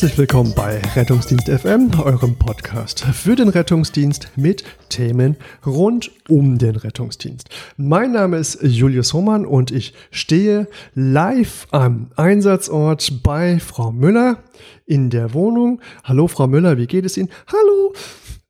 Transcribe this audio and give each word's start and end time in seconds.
Herzlich 0.00 0.16
willkommen 0.16 0.54
bei 0.56 0.80
Rettungsdienst 0.96 1.50
FM, 1.50 1.90
eurem 2.02 2.34
Podcast 2.34 3.00
für 3.00 3.36
den 3.36 3.50
Rettungsdienst 3.50 4.30
mit 4.34 4.64
Themen 4.88 5.36
rund 5.66 6.10
um 6.26 6.56
den 6.56 6.76
Rettungsdienst. 6.76 7.50
Mein 7.76 8.12
Name 8.12 8.38
ist 8.38 8.62
Julius 8.62 9.12
Hohmann 9.12 9.44
und 9.44 9.70
ich 9.70 9.92
stehe 10.10 10.68
live 10.94 11.68
am 11.70 12.12
Einsatzort 12.16 13.22
bei 13.22 13.58
Frau 13.58 13.92
Müller 13.92 14.38
in 14.86 15.10
der 15.10 15.34
Wohnung. 15.34 15.82
Hallo 16.02 16.28
Frau 16.28 16.46
Müller, 16.46 16.78
wie 16.78 16.86
geht 16.86 17.04
es 17.04 17.18
Ihnen? 17.18 17.28
Hallo. 17.48 17.92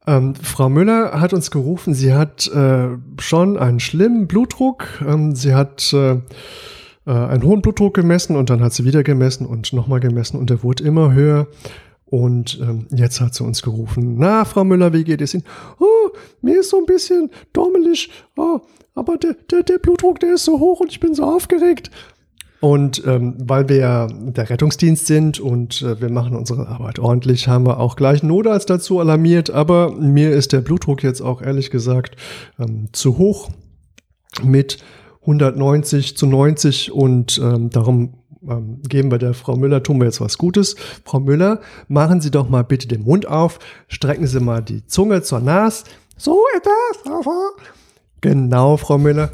Ähm, 0.06 0.36
Frau 0.36 0.68
Müller 0.68 1.20
hat 1.20 1.32
uns 1.32 1.50
gerufen, 1.50 1.94
sie 1.94 2.14
hat 2.14 2.46
äh, 2.46 2.90
schon 3.18 3.58
einen 3.58 3.80
schlimmen 3.80 4.28
Blutdruck. 4.28 4.86
Ähm, 5.04 5.34
sie 5.34 5.52
hat 5.52 5.92
äh, 5.94 6.18
äh, 7.06 7.12
einen 7.12 7.42
hohen 7.42 7.62
Blutdruck 7.62 7.94
gemessen 7.94 8.36
und 8.36 8.50
dann 8.50 8.62
hat 8.62 8.72
sie 8.72 8.84
wieder 8.84 9.02
gemessen 9.02 9.46
und 9.46 9.72
nochmal 9.72 10.00
gemessen 10.00 10.38
und 10.38 10.50
der 10.50 10.62
wurde 10.62 10.84
immer 10.84 11.12
höher. 11.12 11.46
Und 12.06 12.58
ähm, 12.60 12.86
jetzt 12.90 13.20
hat 13.20 13.34
sie 13.34 13.44
uns 13.44 13.62
gerufen, 13.62 14.16
na, 14.18 14.44
Frau 14.44 14.64
Müller, 14.64 14.92
wie 14.92 15.04
geht 15.04 15.20
es 15.20 15.32
Ihnen? 15.32 15.44
Oh, 15.78 16.10
mir 16.42 16.58
ist 16.58 16.70
so 16.70 16.78
ein 16.78 16.86
bisschen 16.86 17.30
dommelig, 17.52 18.10
oh, 18.36 18.58
aber 18.96 19.16
der, 19.16 19.36
der, 19.48 19.62
der 19.62 19.78
Blutdruck, 19.78 20.18
der 20.18 20.34
ist 20.34 20.44
so 20.44 20.58
hoch 20.58 20.80
und 20.80 20.90
ich 20.90 20.98
bin 20.98 21.14
so 21.14 21.22
aufgeregt. 21.22 21.90
Und 22.60 23.02
ähm, 23.06 23.36
weil 23.38 23.68
wir 23.70 23.76
ja 23.76 24.06
der 24.06 24.50
Rettungsdienst 24.50 25.06
sind 25.06 25.40
und 25.40 25.80
äh, 25.80 26.00
wir 26.00 26.10
machen 26.10 26.36
unsere 26.36 26.68
Arbeit 26.68 26.98
ordentlich, 26.98 27.48
haben 27.48 27.66
wir 27.66 27.80
auch 27.80 27.96
gleich 27.96 28.22
Notarzt 28.22 28.68
dazu 28.68 29.00
alarmiert. 29.00 29.48
Aber 29.50 29.92
mir 29.92 30.32
ist 30.32 30.52
der 30.52 30.60
Blutdruck 30.60 31.02
jetzt 31.02 31.22
auch 31.22 31.40
ehrlich 31.40 31.70
gesagt 31.70 32.16
ähm, 32.58 32.88
zu 32.92 33.16
hoch 33.16 33.50
mit 34.42 34.78
190 35.22 36.16
zu 36.16 36.26
90 36.26 36.92
und 36.92 37.38
ähm, 37.42 37.70
darum 37.70 38.14
ähm, 38.48 38.80
geben 38.88 39.10
wir 39.10 39.18
der 39.18 39.34
Frau 39.34 39.56
Müller, 39.56 39.82
tun 39.82 39.98
wir 39.98 40.06
jetzt 40.06 40.20
was 40.20 40.38
Gutes. 40.38 40.76
Frau 41.04 41.20
Müller, 41.20 41.60
machen 41.88 42.20
Sie 42.20 42.30
doch 42.30 42.48
mal 42.48 42.64
bitte 42.64 42.88
den 42.88 43.02
Mund 43.02 43.26
auf, 43.26 43.58
strecken 43.88 44.26
Sie 44.26 44.40
mal 44.40 44.62
die 44.62 44.86
Zunge 44.86 45.22
zur 45.22 45.40
Nase. 45.40 45.84
So 46.16 46.38
etwas. 46.56 47.26
Genau, 48.20 48.76
Frau 48.76 48.98
Müller. 48.98 49.30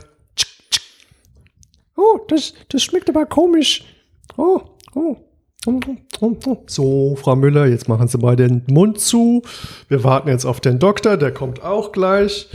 Oh, 1.96 2.18
das, 2.28 2.54
das 2.68 2.82
schmeckt 2.82 3.08
aber 3.08 3.26
komisch. 3.26 3.84
Oh, 4.36 4.60
oh. 4.94 5.16
So, 6.68 7.16
Frau 7.16 7.34
Müller, 7.34 7.66
jetzt 7.66 7.88
machen 7.88 8.06
Sie 8.06 8.18
mal 8.18 8.36
den 8.36 8.62
Mund 8.70 9.00
zu. 9.00 9.42
Wir 9.88 10.04
warten 10.04 10.28
jetzt 10.28 10.44
auf 10.44 10.60
den 10.60 10.78
Doktor, 10.78 11.16
der 11.16 11.34
kommt 11.34 11.62
auch 11.62 11.90
gleich. 11.90 12.48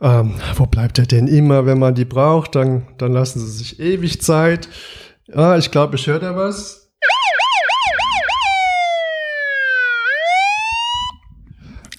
Ähm, 0.00 0.34
wo 0.54 0.66
bleibt 0.66 0.98
er 0.98 1.06
denn 1.06 1.26
immer, 1.26 1.66
wenn 1.66 1.78
man 1.78 1.94
die 1.94 2.04
braucht? 2.04 2.54
Dann, 2.54 2.86
dann 2.98 3.12
lassen 3.12 3.40
sie 3.40 3.50
sich 3.50 3.80
ewig 3.80 4.22
Zeit. 4.22 4.68
Ah, 5.34 5.56
ich 5.58 5.70
glaube, 5.70 5.96
ich 5.96 6.06
höre 6.06 6.20
da 6.20 6.36
was. 6.36 6.90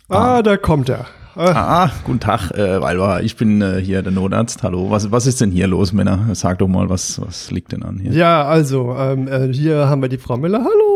Ah, 0.08 0.42
da 0.42 0.58
kommt 0.58 0.89
er. 0.89 1.05
Ah, 1.36 1.86
ah 1.86 1.92
guten 2.03 2.20
Tag, 2.20 2.52
äh, 2.52 2.81
Walwa. 2.81 3.20
Ich 3.20 3.38
bin 3.38 3.61
äh, 3.61 3.80
hier 3.80 4.02
der 4.02 4.11
Notarzt. 4.11 4.64
Hallo. 4.64 4.89
Was, 4.89 5.11
was 5.11 5.27
ist 5.27 5.39
denn 5.39 5.52
hier 5.52 5.67
los, 5.67 5.94
Männer? 5.94 6.27
Sag 6.33 6.59
doch 6.59 6.67
mal, 6.67 6.89
was, 6.89 7.22
was 7.22 7.52
liegt 7.52 7.72
denn 7.72 7.83
an 7.83 8.00
hier? 8.00 8.11
Ja, 8.11 8.44
also, 8.44 8.95
ähm, 8.97 9.27
äh, 9.27 9.53
hier 9.53 9.88
haben 9.88 10.02
wir 10.02 10.09
die 10.09 10.17
Frau 10.17 10.38
Müller. 10.38 10.59
Hallo. 10.59 10.89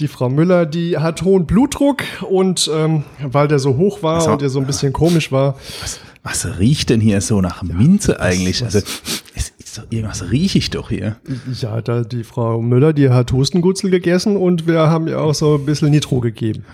Die 0.00 0.08
Frau 0.08 0.28
Müller, 0.28 0.66
die 0.66 0.98
hat 0.98 1.22
hohen 1.22 1.46
Blutdruck 1.46 2.02
und 2.28 2.70
ähm, 2.72 3.04
weil 3.22 3.48
der 3.48 3.58
so 3.58 3.76
hoch 3.76 4.02
war 4.02 4.16
also, 4.16 4.32
und 4.32 4.42
der 4.42 4.48
so 4.48 4.58
ein 4.58 4.66
bisschen 4.66 4.92
komisch 4.92 5.30
war. 5.32 5.56
Was, 5.80 6.00
was 6.22 6.58
riecht 6.58 6.90
denn 6.90 7.00
hier 7.00 7.20
so 7.20 7.40
nach 7.40 7.62
Minze 7.62 8.20
eigentlich? 8.20 8.64
Was, 8.64 8.74
also, 8.74 8.86
es, 9.34 9.52
irgendwas 9.90 10.30
rieche 10.30 10.58
ich 10.58 10.70
doch 10.70 10.88
hier. 10.88 11.16
Ja, 11.60 11.80
da 11.80 12.02
die 12.02 12.24
Frau 12.24 12.60
Müller, 12.60 12.92
die 12.92 13.10
hat 13.10 13.32
Hustengutzel 13.32 13.90
gegessen 13.90 14.36
und 14.36 14.66
wir 14.66 14.90
haben 14.90 15.08
ihr 15.08 15.20
auch 15.20 15.34
so 15.34 15.56
ein 15.56 15.64
bisschen 15.64 15.90
Nitro 15.90 16.20
gegeben. 16.20 16.64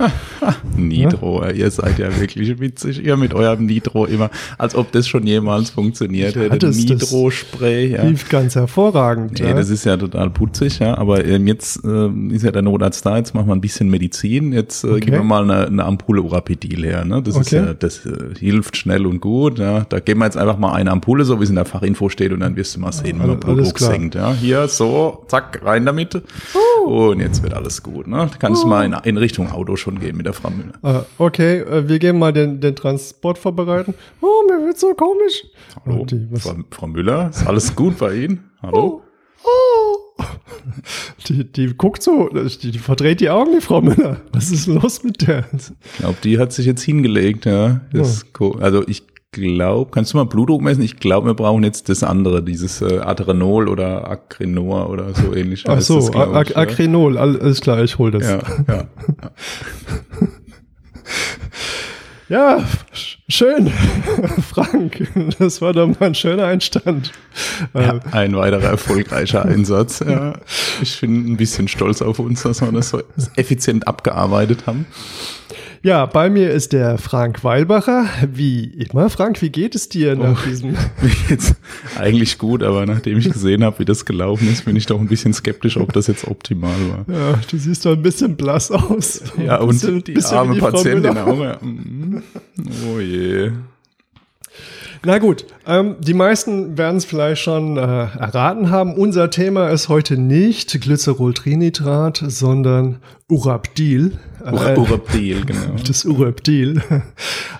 Nitro, 0.77 1.43
ja? 1.45 1.51
ihr 1.51 1.71
seid 1.71 1.99
ja 1.99 2.09
wirklich 2.21 2.61
witzig. 2.61 3.05
Ihr 3.05 3.17
mit 3.17 3.35
eurem 3.35 3.67
Nitro 3.67 4.07
immer, 4.07 4.31
als 4.59 4.75
ob 4.75 4.93
das 4.93 5.09
schon 5.09 5.27
jemals 5.27 5.71
funktioniert 5.71 6.37
ja, 6.37 6.43
hätte. 6.43 6.71
Nitro-Spray. 6.71 7.93
Ja. 7.93 8.05
Lief 8.05 8.29
ganz 8.29 8.55
hervorragend. 8.55 9.41
Nee, 9.41 9.49
ja. 9.49 9.55
das 9.55 9.71
ist 9.71 9.85
ja 9.85 9.97
total 9.97 10.31
putzig, 10.31 10.79
ja. 10.79 10.97
Aber 10.97 11.25
ähm, 11.25 11.47
jetzt 11.47 11.85
äh, 11.85 12.09
ist 12.31 12.45
ja 12.45 12.51
der 12.51 12.63
Notarzt 12.63 13.05
da, 13.05 13.17
jetzt 13.17 13.35
machen 13.35 13.49
wir 13.49 13.55
ein 13.55 13.61
bisschen 13.61 13.89
Medizin. 13.89 14.53
Jetzt 14.53 14.85
äh, 14.85 14.89
okay. 14.89 15.01
geben 15.01 15.17
wir 15.19 15.25
mal 15.25 15.43
eine, 15.43 15.67
eine 15.67 15.85
Ampulle 15.85 16.23
Urapidil 16.23 16.85
her. 16.85 17.05
Ne? 17.05 17.23
Das 17.23 17.37
okay. 17.37 17.45
ist 17.45 17.53
ja, 17.53 17.75
das 17.75 18.07
äh, 18.07 18.35
hilft 18.39 18.77
schnell 18.77 19.07
und 19.07 19.21
gut. 19.21 19.59
Ja. 19.59 19.85
Da 19.89 20.01
geben 20.01 20.21
wir 20.21 20.27
jetzt 20.27 20.37
einfach 20.37 20.59
mal 20.59 20.73
eine 20.73 20.91
Ampulle, 20.91 21.25
so 21.25 21.41
wie 21.41 21.45
es 21.45 21.51
in 21.51 21.57
der 21.57 21.65
Fachinfo 21.65 22.09
steht, 22.09 22.33
und 22.33 22.41
dann 22.41 22.57
wirst 22.57 22.77
du 22.77 22.81
mal 22.81 22.92
mal 22.93 23.05
sehen, 23.05 23.23
wie 23.23 23.27
man 23.27 23.41
Blutdruck 23.41 23.79
senkt. 23.79 24.15
Ja, 24.15 24.33
hier 24.33 24.69
so, 24.69 25.25
zack, 25.29 25.61
rein 25.65 25.87
damit. 25.87 26.15
Uh. 26.15 27.11
Und 27.11 27.21
jetzt 27.21 27.43
wird 27.43 27.55
alles 27.55 27.83
gut. 27.83 28.07
Ne? 28.07 28.29
Du 28.33 28.39
kannst 28.39 28.65
uh. 28.65 28.69
mal 28.69 28.85
in, 28.85 28.95
in, 29.05 29.17
Richtung 29.17 29.51
Auto 29.51 29.77
schon 29.77 29.99
gehen 29.99 30.17
mit 30.17 30.27
der 30.27 30.33
Frau 30.33 30.51
Müller. 30.51 30.75
Uh, 30.83 31.05
okay, 31.19 31.61
äh, 31.61 31.89
wir 31.89 31.99
gehen 31.99 32.19
mal 32.19 32.33
den, 32.33 32.61
den 32.61 32.77
Transport 32.77 33.39
vorbereiten. 33.39 33.95
Oh, 34.21 34.43
mir 34.49 34.65
wird 34.67 34.79
so 34.79 34.95
komisch. 34.95 35.45
Hallo, 35.85 36.05
die, 36.05 36.29
Frau, 36.37 36.55
Frau, 36.71 36.87
Müller, 36.87 37.31
ist 37.31 37.47
alles 37.47 37.75
gut 37.75 37.99
bei 37.99 38.15
Ihnen? 38.15 38.51
Hallo? 38.61 39.03
Oh. 39.45 39.49
oh. 39.49 40.25
Die, 41.29 41.45
die 41.45 41.75
guckt 41.75 42.03
so, 42.03 42.29
die, 42.29 42.71
die, 42.73 42.79
verdreht 42.79 43.21
die 43.21 43.31
Augen, 43.31 43.53
die 43.53 43.61
Frau 43.61 43.81
Müller. 43.81 44.21
Was 44.33 44.51
ist 44.51 44.67
los 44.67 45.03
mit 45.03 45.27
der? 45.27 45.45
Ich 45.53 45.99
glaube, 45.99 46.17
die 46.23 46.39
hat 46.39 46.53
sich 46.53 46.67
jetzt 46.67 46.83
hingelegt, 46.83 47.47
ja. 47.47 47.81
Das. 47.93 48.25
Also 48.61 48.87
ich 48.87 49.05
glaube, 49.33 49.91
kannst 49.91 50.13
du 50.13 50.19
mal 50.19 50.25
Blutdruck 50.25 50.63
messen? 50.63 50.83
Ich 50.83 50.99
glaube, 50.99 51.29
wir 51.29 51.35
brauchen 51.35 51.65
jetzt 51.65 51.89
das 51.89 52.03
andere, 52.03 52.43
dieses 52.43 52.83
äh, 52.83 52.99
Adrenol 52.99 53.69
oder 53.69 54.09
Acrinor 54.09 54.91
oder 54.91 55.15
so 55.15 55.35
ähnlich. 55.35 55.65
Ach 55.67 55.81
so, 55.81 55.97
das, 55.97 56.55
Ac 56.55 56.79
alles 56.79 57.61
klar, 57.61 57.83
ich 57.83 57.99
hol 57.99 58.11
das. 58.11 58.29
Ja, 58.29 58.41
ja. 58.69 58.85
ja 62.59 62.65
schön, 63.29 63.73
Frank. 64.53 65.09
Das 65.39 65.63
war 65.63 65.73
doch 65.73 65.89
mal 65.89 66.07
ein 66.07 66.15
schöner 66.15 66.45
Einstand. 66.45 67.13
Ja, 67.73 68.01
ein 68.11 68.37
weiterer 68.37 68.65
erfolgreicher 68.65 69.45
Einsatz. 69.47 70.01
Ja. 70.07 70.35
Ich 70.83 71.01
bin 71.01 71.33
ein 71.33 71.37
bisschen 71.39 71.69
stolz 71.69 72.03
auf 72.03 72.19
uns, 72.19 72.43
dass 72.43 72.61
wir 72.61 72.71
das 72.71 72.91
so 72.91 73.03
effizient 73.37 73.89
abgearbeitet 73.89 74.67
haben. 74.67 74.87
Ja, 75.85 76.07
bei 76.07 76.31
mir 76.31 76.53
ist 76.53 76.73
der 76.73 76.97
Frank 76.97 77.43
Weilbacher. 77.43 78.07
Wie 78.33 78.67
immer, 78.67 79.11
Frank, 79.11 79.43
wie 79.43 79.51
geht 79.51 79.75
es 79.75 79.89
dir 79.89 80.15
nach 80.15 80.45
oh, 80.45 80.49
diesem? 80.49 80.71
Mir 81.03 81.11
geht's 81.29 81.57
eigentlich 81.99 82.39
gut, 82.39 82.63
aber 82.63 82.87
nachdem 82.87 83.19
ich 83.19 83.29
gesehen 83.29 83.65
habe, 83.65 83.81
wie 83.81 83.85
das 83.85 84.05
gelaufen 84.05 84.49
ist, 84.49 84.65
bin 84.65 84.77
ich 84.77 84.87
doch 84.87 85.01
ein 85.01 85.09
bisschen 85.09 85.33
skeptisch, 85.33 85.77
ob 85.77 85.93
das 85.93 86.07
jetzt 86.07 86.29
optimal 86.29 86.77
war. 86.89 87.13
Ja, 87.13 87.41
du 87.51 87.59
siehst 87.59 87.85
doch 87.85 87.93
ein 87.93 88.03
bisschen 88.03 88.37
blass 88.37 88.71
aus. 88.71 89.25
Ja, 89.45 89.59
und 89.59 89.71
bisschen, 89.71 90.05
die 90.05 90.25
arme 90.25 90.55
die 90.55 90.61
Patientin 90.61 91.19
auch. 91.19 91.61
Mhm. 91.61 92.23
Oh 92.87 93.01
je. 93.01 93.51
Na 95.05 95.19
gut, 95.19 95.47
ähm, 95.67 95.97
die 95.99 96.15
meisten 96.15 96.79
werden 96.79 96.97
es 96.97 97.05
vielleicht 97.05 97.43
schon 97.43 97.77
äh, 97.77 97.81
erraten 97.81 98.71
haben. 98.71 98.95
Unser 98.95 99.31
Thema 99.31 99.69
ist 99.71 99.89
heute 99.89 100.17
nicht 100.17 100.81
Glycerol-Trinitrat, 100.81 102.23
sondern 102.29 103.01
Urabdil. 103.29 104.19
Äh, 104.45 104.77
Urabdil, 104.77 105.45
genau. 105.45 105.75
Das 105.87 106.05
Urabdil. 106.05 106.83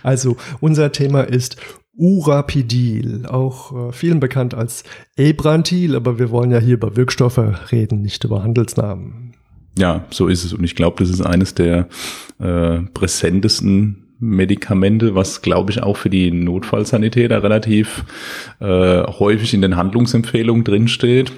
Also 0.05 0.37
unser 0.61 0.93
Thema 0.93 1.23
ist 1.23 1.57
Urapidil, 1.97 3.27
auch 3.27 3.89
äh, 3.89 3.93
vielen 3.93 4.21
bekannt 4.21 4.55
als 4.55 4.85
Ebrantil, 5.17 5.97
aber 5.97 6.21
wir 6.21 6.31
wollen 6.31 6.53
ja 6.53 6.59
hier 6.59 6.75
über 6.75 6.97
Wirkstoffe 6.97 7.41
reden, 7.73 8.03
nicht 8.03 8.23
über 8.23 8.45
Handelsnamen. 8.45 9.35
Ja, 9.77 10.05
so 10.11 10.29
ist 10.29 10.45
es. 10.45 10.53
Und 10.53 10.63
ich 10.63 10.77
glaube, 10.77 11.03
das 11.03 11.11
ist 11.11 11.23
eines 11.23 11.55
der 11.55 11.89
äh, 12.39 12.79
präsentesten 12.95 14.12
Medikamente, 14.23 15.17
was 15.17 15.43
glaube 15.43 15.73
ich 15.73 15.83
auch 15.83 15.97
für 15.97 16.09
die 16.09 16.31
Notfallsanitäter 16.31 17.43
relativ 17.43 18.05
äh, 18.61 19.03
häufig 19.03 19.53
in 19.53 19.63
den 19.63 19.77
Handlungsempfehlungen 19.77 20.63
drinsteht. 20.63 21.33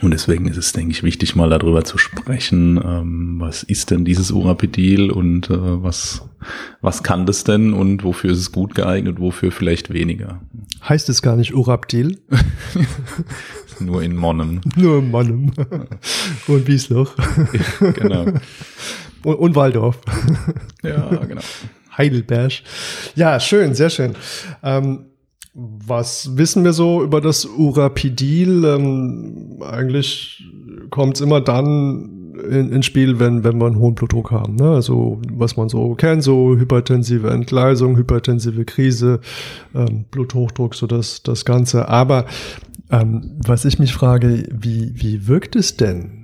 Und 0.00 0.12
deswegen 0.12 0.46
ist 0.46 0.56
es, 0.56 0.72
denke 0.72 0.92
ich, 0.92 1.02
wichtig, 1.02 1.36
mal 1.36 1.50
darüber 1.50 1.84
zu 1.84 1.98
sprechen, 1.98 2.80
ähm, 2.82 3.40
was 3.40 3.62
ist 3.62 3.90
denn 3.90 4.04
dieses 4.04 4.30
Urapidil 4.30 5.10
und 5.10 5.50
äh, 5.50 5.82
was, 5.82 6.22
was 6.80 7.02
kann 7.02 7.26
das 7.26 7.44
denn 7.44 7.74
und 7.74 8.02
wofür 8.02 8.30
ist 8.30 8.38
es 8.38 8.52
gut 8.52 8.74
geeignet, 8.74 9.20
wofür 9.20 9.50
vielleicht 9.50 9.92
weniger. 9.92 10.40
Heißt 10.88 11.08
es 11.08 11.20
gar 11.20 11.36
nicht 11.36 11.52
Urapdil? 11.52 12.20
Nur 13.80 14.02
in 14.02 14.16
Monnem. 14.16 14.60
Nur 14.76 15.00
in 15.00 15.10
Monnem. 15.10 15.52
und 16.46 16.68
Wiesloch. 16.68 17.14
genau. 17.80 18.26
Und, 19.24 19.34
und 19.36 19.54
Waldorf. 19.54 20.00
ja, 20.82 21.08
genau. 21.24 21.42
Heidelberg. 21.96 22.52
Ja, 23.14 23.38
schön, 23.38 23.74
sehr 23.74 23.90
schön. 23.90 24.14
Ähm, 24.62 25.06
was 25.54 26.36
wissen 26.36 26.64
wir 26.64 26.72
so 26.72 27.02
über 27.02 27.20
das 27.20 27.44
Urapidil? 27.44 28.64
Ähm, 28.64 29.62
eigentlich 29.62 30.42
kommt 30.90 31.16
es 31.16 31.20
immer 31.20 31.40
dann 31.40 32.22
in, 32.50 32.72
ins 32.72 32.86
Spiel, 32.86 33.20
wenn, 33.20 33.44
wenn 33.44 33.60
wir 33.60 33.66
einen 33.66 33.78
hohen 33.78 33.94
Blutdruck 33.94 34.30
haben. 34.30 34.56
Ne? 34.56 34.70
Also 34.70 35.20
was 35.30 35.56
man 35.56 35.68
so 35.68 35.94
kennt, 35.94 36.22
so 36.22 36.56
hypertensive 36.56 37.30
Entgleisung, 37.30 37.96
hypertensive 37.96 38.64
Krise, 38.64 39.20
ähm, 39.74 40.06
Bluthochdruck, 40.10 40.74
so 40.74 40.86
das, 40.86 41.22
das 41.22 41.44
Ganze. 41.44 41.88
Aber 41.88 42.24
ähm, 42.90 43.38
was 43.44 43.64
ich 43.64 43.78
mich 43.78 43.92
frage, 43.92 44.44
wie, 44.50 44.92
wie 44.94 45.26
wirkt 45.28 45.56
es 45.56 45.76
denn? 45.76 46.21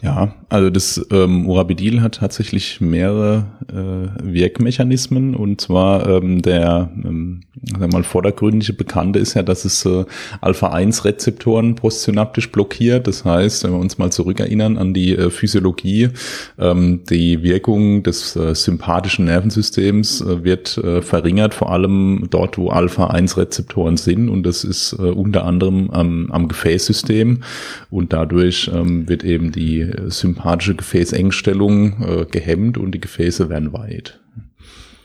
Ja, 0.00 0.32
also 0.48 0.70
das 0.70 1.04
ähm, 1.10 1.48
Urabidil 1.48 2.00
hat 2.02 2.16
tatsächlich 2.16 2.80
mehrere 2.80 3.46
äh, 3.68 4.22
Wirkmechanismen. 4.22 5.34
Und 5.34 5.60
zwar 5.60 6.08
ähm, 6.08 6.40
der 6.40 6.90
ähm, 7.04 7.40
sagen 7.64 7.92
mal 7.92 8.04
vordergründige 8.04 8.74
Bekannte 8.74 9.18
ist 9.18 9.34
ja, 9.34 9.42
dass 9.42 9.64
es 9.64 9.84
äh, 9.84 10.04
Alpha-1-Rezeptoren 10.40 11.74
postsynaptisch 11.74 12.52
blockiert. 12.52 13.08
Das 13.08 13.24
heißt, 13.24 13.64
wenn 13.64 13.72
wir 13.72 13.78
uns 13.78 13.98
mal 13.98 14.12
zurückerinnern 14.12 14.78
an 14.78 14.94
die 14.94 15.16
äh, 15.16 15.30
Physiologie, 15.30 16.10
ähm, 16.58 17.00
die 17.10 17.42
Wirkung 17.42 18.04
des 18.04 18.36
äh, 18.36 18.54
sympathischen 18.54 19.24
Nervensystems 19.24 20.20
äh, 20.20 20.44
wird 20.44 20.78
äh, 20.78 21.02
verringert, 21.02 21.54
vor 21.54 21.72
allem 21.72 22.28
dort, 22.30 22.56
wo 22.56 22.70
Alpha-1-Rezeptoren 22.70 23.96
sind. 23.96 24.28
Und 24.28 24.44
das 24.44 24.62
ist 24.62 24.92
äh, 24.92 25.02
unter 25.02 25.44
anderem 25.44 25.90
am, 25.90 26.30
am 26.30 26.46
Gefäßsystem. 26.46 27.42
Und 27.90 28.12
dadurch 28.12 28.70
ähm, 28.72 29.08
wird 29.08 29.24
eben 29.24 29.50
die 29.50 29.87
sympathische 30.10 30.74
Gefäßengstellung 30.74 32.02
äh, 32.02 32.26
gehemmt 32.26 32.78
und 32.78 32.92
die 32.92 33.00
Gefäße 33.00 33.48
werden 33.48 33.72
weit. 33.72 34.20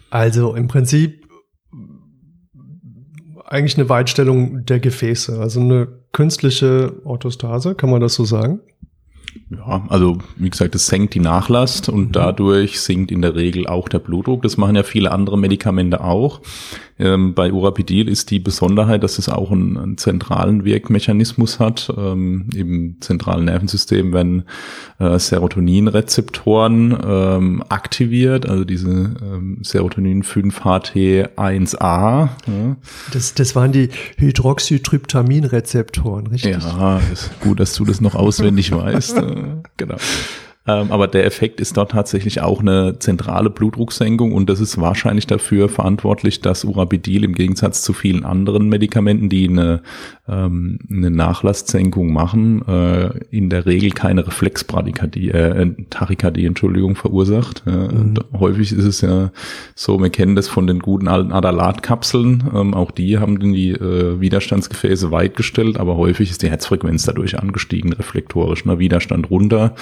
Also 0.10 0.56
im 0.56 0.68
Prinzip 0.68 1.28
eigentlich 3.46 3.78
eine 3.78 3.90
Weitstellung 3.90 4.66
der 4.66 4.80
Gefäße, 4.80 5.40
also 5.40 5.60
eine 5.60 5.88
künstliche 6.12 7.02
Orthostase, 7.04 7.76
kann 7.76 7.90
man 7.90 8.02
das 8.02 8.16
so 8.16 8.26
sagen? 8.26 8.62
Ja, 9.50 9.86
also 9.90 10.20
wie 10.38 10.50
gesagt, 10.50 10.76
es 10.76 10.88
senkt 10.88 11.14
die 11.14 11.20
Nachlast 11.20 11.90
und 11.90 12.08
mhm. 12.08 12.12
dadurch 12.12 12.80
sinkt 12.80 13.12
in 13.12 13.22
der 13.22 13.36
Regel 13.36 13.68
auch 13.68 13.90
der 13.90 14.00
Blutdruck. 14.00 14.42
Das 14.44 14.58
machen 14.58 14.76
ja 14.76 14.84
viele 14.84 15.12
andere 15.12 15.38
Medikamente 15.38 16.02
auch. 16.02 16.42
Ähm, 17.00 17.34
bei 17.34 17.52
Urapidil 17.52 18.08
ist 18.08 18.30
die 18.32 18.40
Besonderheit, 18.40 19.04
dass 19.04 19.18
es 19.18 19.28
auch 19.30 19.52
einen, 19.52 19.78
einen 19.78 19.98
zentralen 19.98 20.64
Wirkmechanismus 20.64 21.60
hat. 21.60 21.92
Ähm, 21.96 22.50
Im 22.56 22.98
zentralen 23.00 23.46
Nervensystem 23.46 24.14
werden 24.14 24.44
äh, 25.00 25.18
Serotoninrezeptoren 25.18 26.98
ähm, 27.06 27.64
aktiviert, 27.70 28.48
also 28.48 28.64
diese 28.64 28.90
ähm, 28.90 29.58
Serotonin 29.64 30.24
5-HT1A. 30.24 31.82
Ja. 31.82 32.30
Das, 33.12 33.34
das 33.34 33.56
waren 33.56 33.72
die 33.72 33.90
Hydroxytryptaminrezeptoren, 34.18 36.28
richtig? 36.28 36.64
Ja, 36.64 37.02
ist 37.12 37.32
gut, 37.40 37.60
dass 37.60 37.74
du 37.74 37.86
das 37.86 38.02
noch 38.02 38.14
auswendig 38.16 38.72
weißt. 38.72 39.18
Äh, 39.18 39.36
genau. 39.78 39.98
Ähm, 40.66 40.92
aber 40.92 41.08
der 41.08 41.26
Effekt 41.26 41.60
ist 41.60 41.76
dort 41.76 41.92
tatsächlich 41.92 42.40
auch 42.42 42.62
eine 42.62 42.98
zentrale 43.00 43.50
Blutdrucksenkung 43.50 44.32
und 44.32 44.50
das 44.50 44.62
ist 44.62 44.80
wahrscheinlich 44.80 45.28
dafür 45.28 45.68
verantwortlich, 45.68 46.40
dass 46.40 46.64
Urabidil 46.64 47.26
im 47.26 47.34
Gegensatz 47.34 47.82
zu 47.82 47.92
vielen 47.92 48.24
anderen 48.24 48.70
Medikamenten, 48.70 49.28
die 49.28 49.50
eine, 49.50 49.82
ähm, 50.26 50.80
eine 50.90 51.12
Nachlasssenkung 51.12 52.14
machen, 52.14 52.66
äh, 52.66 53.10
in 53.30 53.50
der 53.50 53.66
Regel 53.66 53.92
keine 53.92 54.26
Reflexbradykardie, 54.26 55.32
äh, 55.32 55.70
Tachykardie, 55.90 56.46
Entschuldigung, 56.46 56.96
verursacht. 56.96 57.64
Äh, 57.68 57.72
mhm. 57.72 58.14
Häufig 58.40 58.72
ist 58.72 58.86
es 58.86 59.02
ja 59.02 59.32
so, 59.76 60.00
wir 60.02 60.12
kennen 60.12 60.38
das 60.38 60.48
von 60.48 60.66
den 60.66 60.80
guten 60.80 61.10
alten 61.10 61.34
Adalatkapseln, 61.34 62.50
ähm, 62.56 62.74
auch 62.74 62.92
die 62.92 63.18
haben 63.18 63.38
die 63.40 63.72
äh, 63.72 64.22
Widerstandsgefäße 64.22 65.12
weit 65.12 65.36
gestellt, 65.36 65.78
aber 65.78 65.98
häufig 65.98 66.32
ist 66.32 66.42
die 66.42 66.50
Herzfrequenz 66.50 67.04
dadurch 67.04 67.38
angestiegen, 67.38 67.92
reflektorisch, 67.92 68.64
ne? 68.64 68.80
Widerstand 68.80 69.30
runter, 69.30 69.76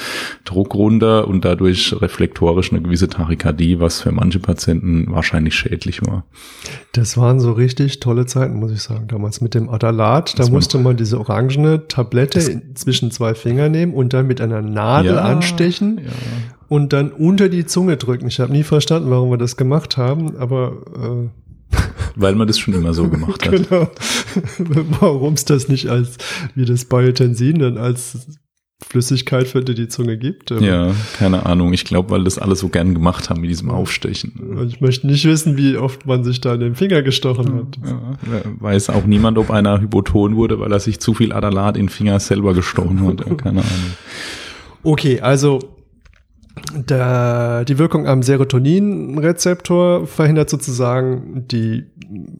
Druck 0.44 0.70
runter 0.73 1.27
und 1.27 1.45
dadurch 1.45 1.95
reflektorisch 2.01 2.71
eine 2.71 2.81
gewisse 2.81 3.07
Tachykardie, 3.07 3.79
was 3.79 4.01
für 4.01 4.12
manche 4.12 4.39
Patienten 4.39 5.06
wahrscheinlich 5.09 5.56
schädlich 5.56 6.01
war. 6.06 6.25
Das 6.94 7.18
waren 7.18 7.39
so 7.39 7.51
richtig 7.51 8.00
tolle 8.00 8.25
Zeiten, 8.25 8.59
muss 8.59 8.71
ich 8.71 8.81
sagen. 8.81 9.07
Damals 9.07 9.41
mit 9.41 9.53
dem 9.53 9.69
Adalat, 9.69 10.38
da 10.38 10.47
musste 10.47 10.77
man 10.77 10.97
diese 10.97 11.19
orangene 11.19 11.88
Tablette 11.88 12.62
zwischen 12.73 13.12
zwei 13.12 13.33
Finger 13.35 13.69
nehmen 13.69 13.94
und 13.94 14.13
dann 14.13 14.27
mit 14.27 14.41
einer 14.41 14.62
Nadel 14.62 15.15
ja, 15.15 15.21
anstechen 15.21 16.00
ja. 16.03 16.12
und 16.68 16.94
dann 16.94 17.12
unter 17.12 17.50
die 17.50 17.65
Zunge 17.65 17.97
drücken. 17.97 18.27
Ich 18.27 18.39
habe 18.39 18.51
nie 18.51 18.63
verstanden, 18.63 19.09
warum 19.09 19.29
wir 19.29 19.38
das 19.38 19.57
gemacht 19.57 19.97
haben, 19.97 20.38
aber 20.38 20.73
äh, 20.95 21.41
weil 22.15 22.35
man 22.35 22.47
das 22.47 22.59
schon 22.59 22.73
immer 22.73 22.94
so 22.94 23.07
gemacht 23.07 23.45
hat. 23.45 23.51
genau. 23.51 23.89
Warum 25.00 25.33
es 25.33 25.45
das 25.45 25.68
nicht 25.69 25.88
als, 25.89 26.18
wie 26.56 26.65
das 26.65 26.85
Biotensin, 26.85 27.59
dann 27.59 27.77
als 27.77 28.27
Flüssigkeit 28.88 29.48
für 29.48 29.62
die 29.63 29.75
die 29.75 29.88
Zunge 29.88 30.18
gibt. 30.18 30.51
Ähm, 30.51 30.63
ja, 30.63 30.92
keine 31.18 31.45
Ahnung. 31.45 31.72
Ich 31.74 31.86
glaube, 31.86 32.10
weil 32.10 32.24
das 32.24 32.38
alle 32.38 32.56
so 32.56 32.69
gern 32.69 32.94
gemacht 32.94 33.30
haben 33.30 33.42
mit 33.42 33.50
diesem 33.50 33.69
Aufstechen. 33.69 34.66
Ich 34.68 34.81
möchte 34.81 35.07
nicht 35.07 35.25
wissen, 35.25 35.57
wie 35.57 35.78
oft 35.78 36.06
man 36.06 36.24
sich 36.24 36.42
da 36.42 36.54
in 36.56 36.60
den 36.60 36.75
Finger 36.75 37.01
gestochen 37.01 37.56
hat. 37.56 37.80
Ja, 37.86 38.42
weiß 38.60 38.89
auch 38.89 39.06
niemand, 39.06 39.38
ob 39.38 39.51
einer 39.51 39.80
hypoton 39.80 40.36
wurde, 40.36 40.60
weil 40.60 40.72
er 40.72 40.80
sich 40.80 41.00
zu 41.00 41.13
viel 41.13 41.31
Adalat 41.31 41.78
in 41.78 41.83
den 41.83 41.89
Finger 41.89 42.19
selber 42.19 42.54
gestochen 42.54 43.06
hat. 43.06 43.38
keine 43.38 43.62
Ahnung. 43.62 43.94
Okay, 44.83 45.22
also 45.22 45.60
der, 46.74 47.66
die 47.66 47.78
Wirkung 47.78 48.07
am 48.07 48.24
Serotoninrezeptor 48.24 50.07
verhindert 50.07 50.50
sozusagen 50.50 51.45
die 51.48 51.86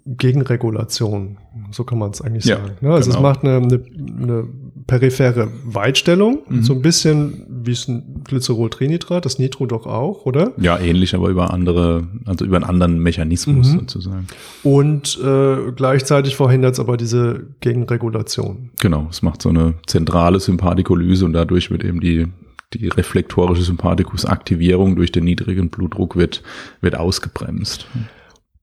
Gegenregulation. 0.06 1.38
So 1.72 1.84
kann 1.84 2.00
man 2.00 2.12
es 2.12 2.22
eigentlich 2.22 2.46
ja, 2.46 2.58
sagen. 2.58 2.72
Ne? 2.82 2.94
Also 2.94 3.10
genau. 3.12 3.20
es 3.20 3.24
macht 3.24 3.44
eine, 3.44 3.58
eine, 3.58 3.84
eine 4.22 4.48
periphere 4.92 5.48
Weitstellung, 5.64 6.40
mhm. 6.50 6.64
so 6.64 6.74
ein 6.74 6.82
bisschen 6.82 7.46
wie 7.48 7.72
es 7.72 7.88
ein 7.88 8.24
Glycerol-Trinitrat, 8.26 9.24
das 9.24 9.40
Nitro 9.40 9.66
doch 9.66 9.88
auch, 9.88 10.26
oder? 10.26 10.52
Ja, 10.58 10.78
ähnlich, 10.78 11.16
aber 11.16 11.30
über 11.30 11.54
andere, 11.54 12.10
also 12.26 12.44
über 12.44 12.58
einen 12.58 12.66
anderen 12.66 13.00
Mechanismus 13.00 13.72
mhm. 13.72 13.80
sozusagen. 13.80 14.28
Und 14.64 15.18
äh, 15.24 15.72
gleichzeitig 15.74 16.36
verhindert 16.36 16.74
es 16.74 16.82
aber 16.82 16.98
diese 16.98 17.48
Gegenregulation. 17.62 18.72
Genau, 18.82 19.08
es 19.10 19.22
macht 19.22 19.42
so 19.42 19.48
eine 19.48 19.76
zentrale 19.88 20.42
Sympathikolyse 20.42 21.24
und 21.24 21.32
dadurch 21.32 21.72
wird 21.72 21.86
eben 21.86 22.02
die 22.02 22.28
die 22.74 22.88
reflektorische 22.88 23.64
Sympathikusaktivierung 23.64 24.96
durch 24.96 25.12
den 25.12 25.26
niedrigen 25.26 25.70
Blutdruck 25.70 26.16
wird, 26.16 26.42
wird 26.80 26.96
ausgebremst. 26.96 27.86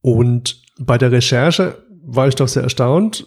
Und 0.00 0.62
bei 0.78 0.96
der 0.96 1.12
Recherche 1.12 1.76
war 2.06 2.26
ich 2.26 2.34
doch 2.34 2.48
sehr 2.48 2.62
erstaunt 2.62 3.26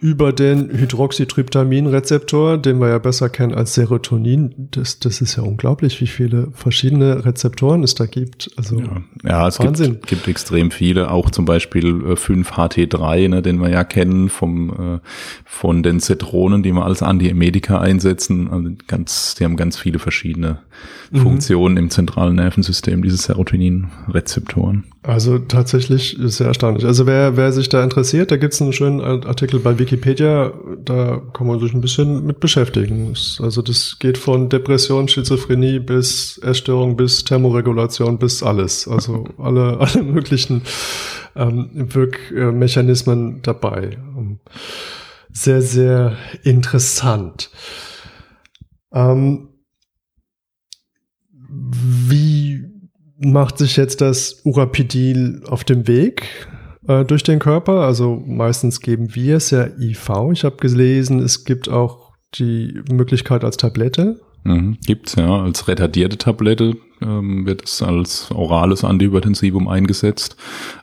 über 0.00 0.32
den 0.32 0.70
Hydroxytryptamin-Rezeptor, 0.70 2.58
den 2.58 2.78
wir 2.78 2.88
ja 2.88 2.98
besser 2.98 3.28
kennen 3.28 3.54
als 3.54 3.74
Serotonin. 3.74 4.68
Das, 4.72 4.98
das 4.98 5.20
ist 5.20 5.36
ja 5.36 5.42
unglaublich, 5.42 6.00
wie 6.00 6.06
viele 6.06 6.48
verschiedene 6.52 7.24
Rezeptoren 7.24 7.82
es 7.82 7.94
da 7.94 8.06
gibt. 8.06 8.50
Also 8.56 8.80
ja, 8.80 9.02
ja 9.22 9.48
es 9.48 9.58
gibt, 9.58 10.06
gibt, 10.06 10.28
extrem 10.28 10.70
viele, 10.70 11.10
auch 11.10 11.30
zum 11.30 11.44
Beispiel 11.44 11.94
5-HT3, 11.94 13.16
äh, 13.16 13.28
ne, 13.28 13.42
den 13.42 13.60
wir 13.62 13.70
ja 13.70 13.84
kennen 13.84 14.28
vom, 14.28 14.70
äh, 14.70 15.00
von 15.44 15.82
den 15.82 16.00
Zitronen, 16.00 16.62
die 16.62 16.72
wir 16.72 16.84
als 16.84 17.02
Antiemedika 17.02 17.80
einsetzen. 17.80 18.50
Also 18.50 18.70
ganz, 18.86 19.36
die 19.36 19.44
haben 19.44 19.56
ganz 19.56 19.78
viele 19.78 19.98
verschiedene. 19.98 20.58
Funktionen 21.22 21.76
im 21.76 21.90
zentralen 21.90 22.36
Nervensystem, 22.36 23.02
diese 23.02 23.16
Serotonin-Rezeptoren. 23.16 24.84
Also 25.02 25.38
tatsächlich 25.38 26.16
sehr 26.18 26.48
erstaunlich. 26.48 26.84
Also 26.84 27.06
wer, 27.06 27.36
wer 27.36 27.52
sich 27.52 27.68
da 27.68 27.84
interessiert, 27.84 28.30
da 28.30 28.36
gibt 28.36 28.54
es 28.54 28.62
einen 28.62 28.72
schönen 28.72 29.00
Artikel 29.00 29.60
bei 29.60 29.78
Wikipedia, 29.78 30.52
da 30.84 31.22
kann 31.32 31.46
man 31.46 31.60
sich 31.60 31.72
ein 31.72 31.80
bisschen 31.80 32.26
mit 32.26 32.40
beschäftigen. 32.40 33.14
Also 33.38 33.62
das 33.62 33.98
geht 33.98 34.18
von 34.18 34.48
Depression, 34.48 35.06
Schizophrenie 35.06 35.78
bis 35.78 36.38
Essstörung, 36.38 36.96
bis 36.96 37.22
Thermoregulation, 37.22 38.18
bis 38.18 38.42
alles. 38.42 38.88
Also 38.88 39.24
alle, 39.38 39.78
alle 39.78 40.02
möglichen 40.02 40.62
ähm, 41.36 41.70
Wirkmechanismen 41.72 43.40
dabei. 43.42 43.98
Sehr, 45.32 45.62
sehr 45.62 46.16
interessant. 46.42 47.50
Ähm, 48.92 49.48
wie 52.08 52.64
macht 53.18 53.58
sich 53.58 53.76
jetzt 53.76 54.00
das 54.00 54.40
Urapidil 54.44 55.42
auf 55.46 55.64
dem 55.64 55.86
Weg 55.86 56.48
äh, 56.86 57.04
durch 57.04 57.22
den 57.22 57.38
Körper? 57.38 57.82
Also 57.82 58.22
meistens 58.26 58.80
geben 58.80 59.14
wir 59.14 59.36
es 59.36 59.50
ja 59.50 59.66
IV. 59.78 60.10
Ich 60.32 60.44
habe 60.44 60.56
gelesen, 60.56 61.20
es 61.20 61.44
gibt 61.44 61.68
auch 61.68 62.12
die 62.34 62.82
Möglichkeit 62.90 63.44
als 63.44 63.56
Tablette. 63.56 64.20
Mhm, 64.44 64.76
gibt's 64.84 65.14
ja, 65.14 65.42
als 65.42 65.68
retardierte 65.68 66.18
Tablette 66.18 66.76
ähm, 67.00 67.46
wird 67.46 67.64
es 67.64 67.82
als 67.82 68.30
orales 68.30 68.84
Antihypertensivum 68.84 69.68
eingesetzt. 69.68 70.36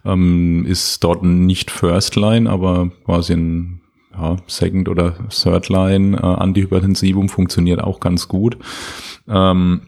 Ähm, 0.03 0.65
ist 0.65 1.03
dort 1.03 1.23
nicht 1.23 1.69
First 1.69 2.15
Line, 2.15 2.49
aber 2.49 2.91
quasi 3.05 3.33
ein 3.33 3.81
ja, 4.13 4.37
Second 4.47 4.89
oder 4.89 5.15
Third 5.29 5.69
Line 5.69 6.17
äh, 6.17 6.21
Antihypertensivum 6.21 7.29
funktioniert 7.29 7.81
auch 7.81 7.99
ganz 7.99 8.27
gut. 8.27 8.57
Ähm, 9.27 9.81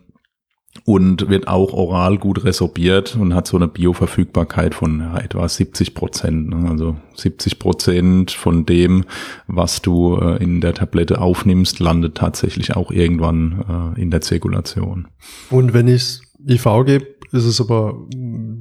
und 0.86 1.30
wird 1.30 1.48
auch 1.48 1.72
oral 1.74 2.18
gut 2.18 2.44
resorbiert 2.44 3.16
und 3.16 3.34
hat 3.34 3.48
so 3.48 3.56
eine 3.56 3.68
Bioverfügbarkeit 3.68 4.76
von 4.76 5.00
ja, 5.00 5.18
etwa 5.18 5.48
70 5.48 5.94
Prozent. 5.94 6.50
Ne? 6.50 6.70
Also 6.70 6.98
70 7.16 7.58
Prozent 7.58 8.32
von 8.32 8.66
dem, 8.66 9.06
was 9.48 9.82
du 9.82 10.18
äh, 10.18 10.44
in 10.44 10.60
der 10.60 10.74
Tablette 10.74 11.22
aufnimmst, 11.22 11.80
landet 11.80 12.16
tatsächlich 12.16 12.76
auch 12.76 12.92
irgendwann 12.92 13.94
äh, 13.98 14.02
in 14.02 14.12
der 14.12 14.22
Zirkulation. 14.22 15.08
Und 15.50 15.74
wenn 15.74 15.88
ich 15.88 16.22
IV 16.48 16.86
gebe, 16.86 17.08
ist 17.34 17.46
es 17.46 17.60
aber 17.60 17.98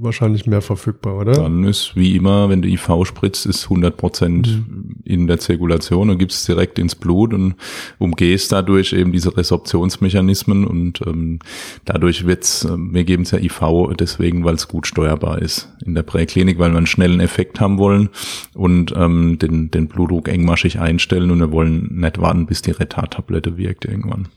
wahrscheinlich 0.00 0.46
mehr 0.46 0.62
verfügbar, 0.62 1.18
oder? 1.18 1.32
Dann 1.32 1.64
ist 1.64 1.94
wie 1.94 2.16
immer, 2.16 2.48
wenn 2.48 2.62
du 2.62 2.68
IV 2.68 3.04
spritzt, 3.04 3.44
ist 3.44 3.64
100 3.64 3.96
Prozent 3.96 4.48
mhm. 4.48 4.96
in 5.04 5.26
der 5.26 5.38
Zirkulation 5.38 6.08
und 6.08 6.18
gibst 6.18 6.40
es 6.40 6.46
direkt 6.46 6.78
ins 6.78 6.94
Blut 6.94 7.34
und 7.34 7.54
umgehst 7.98 8.50
dadurch 8.50 8.94
eben 8.94 9.12
diese 9.12 9.36
Resorptionsmechanismen 9.36 10.66
und 10.66 11.00
ähm, 11.06 11.40
dadurch 11.84 12.26
wird's, 12.26 12.64
äh, 12.64 12.76
wir 12.76 13.04
geben 13.04 13.24
es 13.24 13.32
ja 13.32 13.38
IV 13.38 13.94
deswegen, 13.98 14.44
weil 14.44 14.54
es 14.54 14.68
gut 14.68 14.86
steuerbar 14.86 15.42
ist 15.42 15.68
in 15.84 15.94
der 15.94 16.02
Präklinik, 16.02 16.58
weil 16.58 16.70
wir 16.70 16.78
einen 16.78 16.86
schnellen 16.86 17.20
Effekt 17.20 17.60
haben 17.60 17.78
wollen 17.78 18.08
und 18.54 18.94
ähm, 18.96 19.38
den, 19.38 19.70
den 19.70 19.88
Blutdruck 19.88 20.28
engmaschig 20.28 20.80
einstellen 20.80 21.30
und 21.30 21.40
wir 21.40 21.52
wollen 21.52 21.88
nicht 22.00 22.20
warten, 22.20 22.46
bis 22.46 22.62
die 22.62 22.70
Retardtablette 22.70 23.58
wirkt 23.58 23.84
irgendwann 23.84 24.28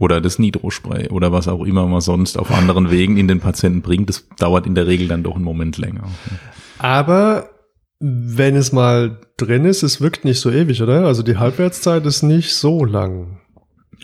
oder 0.00 0.20
das 0.20 0.38
Nitrospray 0.38 1.10
oder 1.10 1.30
was 1.30 1.46
auch 1.46 1.64
immer 1.64 1.86
man 1.86 2.00
sonst 2.00 2.38
auf 2.38 2.50
anderen 2.50 2.90
Wegen 2.90 3.18
in 3.18 3.28
den 3.28 3.38
Patienten 3.38 3.82
bringt. 3.82 4.08
Das 4.08 4.26
dauert 4.38 4.66
in 4.66 4.74
der 4.74 4.86
Regel 4.86 5.06
dann 5.06 5.22
doch 5.22 5.36
einen 5.36 5.44
Moment 5.44 5.76
länger. 5.76 6.04
Aber 6.78 7.50
wenn 8.00 8.56
es 8.56 8.72
mal 8.72 9.20
drin 9.36 9.66
ist, 9.66 9.82
es 9.82 10.00
wirkt 10.00 10.24
nicht 10.24 10.40
so 10.40 10.50
ewig, 10.50 10.82
oder? 10.82 11.04
Also 11.06 11.22
die 11.22 11.36
Halbwertszeit 11.36 12.06
ist 12.06 12.22
nicht 12.22 12.54
so 12.54 12.84
lang. 12.84 13.40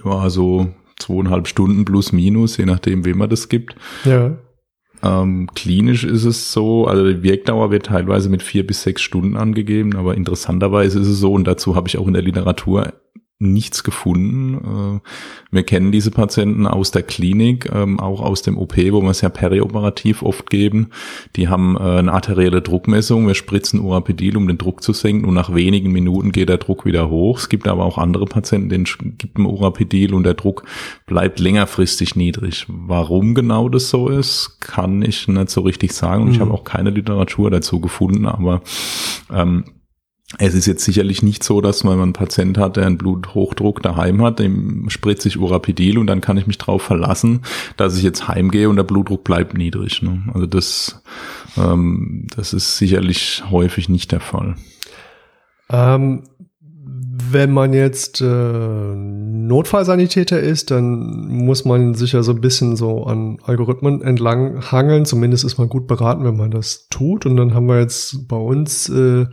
Ja, 0.04 0.12
also 0.12 0.68
zweieinhalb 0.98 1.48
Stunden 1.48 1.86
plus 1.86 2.12
minus, 2.12 2.58
je 2.58 2.66
nachdem, 2.66 3.06
wem 3.06 3.16
man 3.16 3.30
das 3.30 3.48
gibt. 3.48 3.74
Ja. 4.04 4.36
Ähm, 5.02 5.48
klinisch 5.54 6.04
ist 6.04 6.24
es 6.24 6.52
so, 6.52 6.86
also 6.86 7.06
die 7.06 7.22
Wirkdauer 7.22 7.70
wird 7.70 7.86
teilweise 7.86 8.28
mit 8.28 8.42
vier 8.42 8.66
bis 8.66 8.82
sechs 8.82 9.00
Stunden 9.00 9.36
angegeben, 9.36 9.96
aber 9.96 10.14
interessanterweise 10.14 11.00
ist 11.00 11.08
es 11.08 11.18
so, 11.18 11.32
und 11.32 11.46
dazu 11.46 11.74
habe 11.74 11.88
ich 11.88 11.96
auch 11.96 12.06
in 12.06 12.14
der 12.14 12.22
Literatur 12.22 12.92
nichts 13.38 13.84
gefunden. 13.84 15.00
Äh, 15.02 15.54
wir 15.54 15.62
kennen 15.62 15.92
diese 15.92 16.10
Patienten 16.10 16.66
aus 16.66 16.90
der 16.90 17.02
Klinik, 17.02 17.70
ähm, 17.72 18.00
auch 18.00 18.20
aus 18.22 18.40
dem 18.40 18.56
OP, 18.56 18.76
wo 18.76 19.02
wir 19.02 19.10
es 19.10 19.20
ja 19.20 19.28
perioperativ 19.28 20.22
oft 20.22 20.48
geben. 20.48 20.88
Die 21.36 21.48
haben 21.48 21.76
äh, 21.76 21.80
eine 21.80 22.12
arterielle 22.12 22.62
Druckmessung. 22.62 23.26
Wir 23.26 23.34
spritzen 23.34 23.80
Urapidil, 23.80 24.38
um 24.38 24.48
den 24.48 24.56
Druck 24.56 24.82
zu 24.82 24.94
senken 24.94 25.26
und 25.26 25.34
nach 25.34 25.54
wenigen 25.54 25.92
Minuten 25.92 26.32
geht 26.32 26.48
der 26.48 26.56
Druck 26.56 26.86
wieder 26.86 27.10
hoch. 27.10 27.38
Es 27.38 27.50
gibt 27.50 27.68
aber 27.68 27.84
auch 27.84 27.98
andere 27.98 28.24
Patienten, 28.24 28.70
denen 28.70 28.86
gibt 29.18 29.38
man 29.38 29.52
Urapidil 29.52 30.14
und 30.14 30.24
der 30.24 30.34
Druck 30.34 30.64
bleibt 31.04 31.38
längerfristig 31.38 32.16
niedrig. 32.16 32.64
Warum 32.68 33.34
genau 33.34 33.68
das 33.68 33.90
so 33.90 34.08
ist, 34.08 34.60
kann 34.60 35.02
ich 35.02 35.28
nicht 35.28 35.50
so 35.50 35.60
richtig 35.60 35.92
sagen 35.92 36.22
und 36.22 36.28
mhm. 36.28 36.34
ich 36.34 36.40
habe 36.40 36.54
auch 36.54 36.64
keine 36.64 36.90
Literatur 36.90 37.50
dazu 37.50 37.80
gefunden, 37.80 38.24
aber 38.24 38.62
ähm, 39.30 39.64
es 40.38 40.54
ist 40.54 40.66
jetzt 40.66 40.84
sicherlich 40.84 41.22
nicht 41.22 41.42
so, 41.42 41.60
dass 41.60 41.84
man 41.84 42.00
einen 42.00 42.12
Patient 42.12 42.58
hat, 42.58 42.76
der 42.76 42.86
einen 42.86 42.98
Bluthochdruck 42.98 43.82
daheim 43.82 44.22
hat, 44.22 44.38
dem 44.38 44.90
spritze 44.90 45.28
ich 45.28 45.38
Urapidil 45.38 45.98
und 45.98 46.06
dann 46.06 46.20
kann 46.20 46.36
ich 46.36 46.46
mich 46.46 46.58
darauf 46.58 46.82
verlassen, 46.82 47.42
dass 47.76 47.96
ich 47.96 48.02
jetzt 48.02 48.28
heimgehe 48.28 48.68
und 48.68 48.76
der 48.76 48.84
Blutdruck 48.84 49.24
bleibt 49.24 49.56
niedrig. 49.56 50.02
Ne? 50.02 50.22
Also 50.34 50.46
das, 50.46 51.02
ähm, 51.56 52.26
das 52.34 52.52
ist 52.52 52.76
sicherlich 52.76 53.44
häufig 53.50 53.88
nicht 53.88 54.12
der 54.12 54.20
Fall. 54.20 54.56
Ähm, 55.70 56.24
wenn 57.18 57.52
man 57.52 57.72
jetzt 57.72 58.20
äh, 58.20 58.26
Notfallsanitäter 58.26 60.38
ist, 60.38 60.70
dann 60.70 61.28
muss 61.28 61.64
man 61.64 61.94
sich 61.94 62.12
ja 62.12 62.22
so 62.22 62.32
ein 62.32 62.40
bisschen 62.40 62.76
so 62.76 63.04
an 63.04 63.38
Algorithmen 63.42 64.02
entlang 64.02 64.70
hangeln. 64.70 65.06
Zumindest 65.06 65.44
ist 65.44 65.58
man 65.58 65.68
gut 65.68 65.86
beraten, 65.86 66.24
wenn 66.24 66.36
man 66.36 66.50
das 66.50 66.88
tut. 66.90 67.26
Und 67.26 67.36
dann 67.36 67.54
haben 67.54 67.68
wir 67.68 67.80
jetzt 67.80 68.28
bei 68.28 68.36
uns 68.36 68.88
äh, 68.90 69.26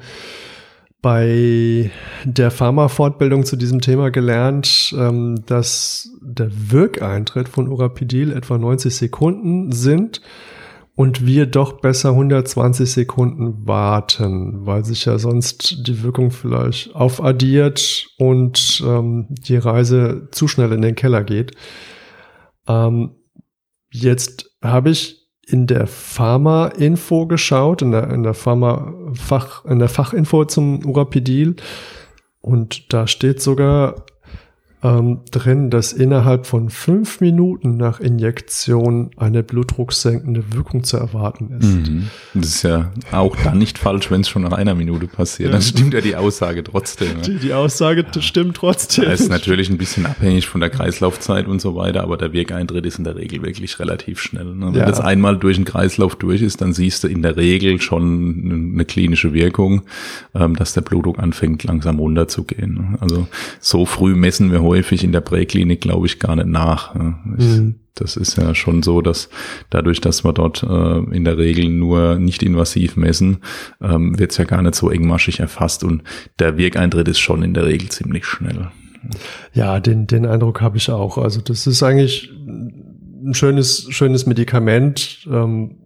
bei 1.03 1.91
der 2.23 2.49
Pharma-Fortbildung 2.49 3.43
zu 3.43 3.57
diesem 3.57 3.81
Thema 3.81 4.09
gelernt, 4.09 4.95
ähm, 4.97 5.43
dass 5.45 6.09
der 6.21 6.49
Wirkeintritt 6.71 7.49
von 7.49 7.67
Urapidil 7.67 8.31
etwa 8.31 8.57
90 8.57 8.95
Sekunden 8.95 9.73
sind 9.73 10.21
und 10.95 11.25
wir 11.25 11.45
doch 11.45 11.81
besser 11.81 12.11
120 12.11 12.89
Sekunden 12.89 13.67
warten, 13.67 14.65
weil 14.65 14.85
sich 14.85 15.03
ja 15.03 15.17
sonst 15.17 15.85
die 15.87 16.03
Wirkung 16.03 16.31
vielleicht 16.31 16.95
aufaddiert 16.95 18.07
und 18.17 18.81
ähm, 18.87 19.27
die 19.29 19.57
Reise 19.57 20.29
zu 20.31 20.47
schnell 20.47 20.71
in 20.71 20.81
den 20.81 20.95
Keller 20.95 21.25
geht. 21.25 21.51
Ähm, 22.65 23.15
jetzt 23.91 24.55
habe 24.63 24.91
ich 24.91 25.22
in 25.45 25.67
der 25.67 25.87
Pharma-Info 25.87 27.27
geschaut, 27.27 27.81
in 27.81 27.91
der, 27.91 28.09
in 28.09 28.23
der 28.23 28.33
Pharma-Fach, 28.33 29.65
in 29.65 29.79
der 29.79 29.89
Fachinfo 29.89 30.45
zum 30.45 30.85
Urapidil. 30.85 31.55
Und 32.41 32.93
da 32.93 33.07
steht 33.07 33.41
sogar 33.41 34.05
ähm, 34.83 35.21
drin, 35.31 35.69
dass 35.69 35.93
innerhalb 35.93 36.45
von 36.45 36.69
fünf 36.69 37.21
Minuten 37.21 37.77
nach 37.77 38.01
Injektion 38.01 39.11
eine 39.15 39.41
blutdrucksenkende 39.41 40.43
Wirkung 40.53 40.83
zu 40.83 40.97
erwarten 40.97 41.55
ist. 41.57 41.67
Mhm. 41.67 42.09
Das 42.33 42.47
ist 42.47 42.63
ja 42.63 42.91
auch 43.11 43.35
dann 43.37 43.57
nicht 43.57 43.77
falsch, 43.77 44.11
wenn 44.11 44.21
es 44.21 44.29
schon 44.29 44.41
nach 44.41 44.51
einer 44.51 44.75
Minute 44.75 45.07
passiert. 45.07 45.53
Dann 45.53 45.61
stimmt 45.61 45.93
ja 45.93 46.01
die 46.01 46.17
Aussage 46.17 46.63
trotzdem. 46.65 47.21
Die, 47.21 47.37
die 47.37 47.53
Aussage 47.53 48.05
ja. 48.13 48.21
stimmt 48.21 48.57
trotzdem. 48.57 49.05
Das 49.05 49.21
ist 49.21 49.29
natürlich 49.29 49.69
ein 49.69 49.77
bisschen 49.77 50.05
abhängig 50.05 50.47
von 50.47 50.59
der 50.59 50.69
Kreislaufzeit 50.69 51.47
und 51.47 51.61
so 51.61 51.75
weiter, 51.75 52.03
aber 52.03 52.17
der 52.17 52.33
Wirkeintritt 52.33 52.85
ist 52.85 52.97
in 52.97 53.05
der 53.05 53.15
Regel 53.15 53.41
wirklich 53.41 53.79
relativ 53.79 54.19
schnell. 54.19 54.53
Ne? 54.53 54.67
Wenn 54.67 54.81
ja. 54.81 54.85
das 54.85 54.99
einmal 54.99 55.37
durch 55.37 55.55
den 55.55 55.65
Kreislauf 55.65 56.17
durch 56.17 56.41
ist, 56.41 56.59
dann 56.59 56.73
siehst 56.73 57.05
du 57.05 57.07
in 57.07 57.21
der 57.21 57.37
Regel 57.37 57.79
schon 57.79 58.71
eine 58.73 58.83
klinische 58.83 59.33
Wirkung, 59.33 59.83
ähm, 60.35 60.57
dass 60.57 60.73
der 60.73 60.81
Blutdruck 60.81 61.19
anfängt 61.19 61.63
langsam 61.63 61.99
runterzugehen. 61.99 62.73
Ne? 62.73 62.97
Also 62.99 63.27
so 63.61 63.85
früh 63.85 64.13
messen 64.15 64.51
wir 64.51 64.61
heute 64.61 64.72
häufig 64.73 65.03
in 65.03 65.11
der 65.11 65.21
Präklinik, 65.21 65.81
glaube 65.81 66.07
ich, 66.07 66.19
gar 66.19 66.35
nicht 66.35 66.47
nach. 66.47 66.95
Ich, 67.37 67.45
mhm. 67.45 67.75
Das 67.95 68.17
ist 68.17 68.37
ja 68.37 68.55
schon 68.55 68.81
so, 68.81 69.01
dass 69.01 69.29
dadurch, 69.69 70.01
dass 70.01 70.25
wir 70.25 70.33
dort 70.33 70.63
äh, 70.63 70.97
in 71.15 71.25
der 71.25 71.37
Regel 71.37 71.69
nur 71.69 72.17
nicht 72.17 72.41
invasiv 72.41 72.95
messen, 72.97 73.37
ähm, 73.81 74.17
wird 74.17 74.31
es 74.31 74.37
ja 74.37 74.45
gar 74.45 74.63
nicht 74.63 74.73
so 74.73 74.89
engmaschig 74.89 75.39
erfasst 75.39 75.83
und 75.83 76.01
der 76.39 76.57
Wirkeintritt 76.57 77.07
ist 77.07 77.19
schon 77.19 77.43
in 77.43 77.53
der 77.53 77.67
Regel 77.67 77.89
ziemlich 77.89 78.25
schnell. 78.25 78.71
Ja, 79.53 79.79
den, 79.79 80.07
den 80.07 80.25
Eindruck 80.25 80.61
habe 80.61 80.77
ich 80.77 80.89
auch. 80.89 81.19
Also 81.19 81.39
das 81.41 81.67
ist 81.67 81.83
eigentlich 81.83 82.31
ein 82.35 83.35
schönes, 83.35 83.85
schönes 83.89 84.25
Medikament. 84.25 85.27
Ähm, 85.29 85.77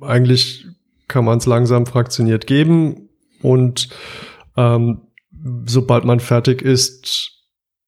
eigentlich 0.00 0.66
kann 1.06 1.26
man 1.26 1.36
es 1.36 1.44
langsam 1.44 1.84
fraktioniert 1.84 2.46
geben 2.46 3.10
und 3.42 3.90
ähm, 4.56 5.02
sobald 5.66 6.06
man 6.06 6.20
fertig 6.20 6.62
ist, 6.62 7.33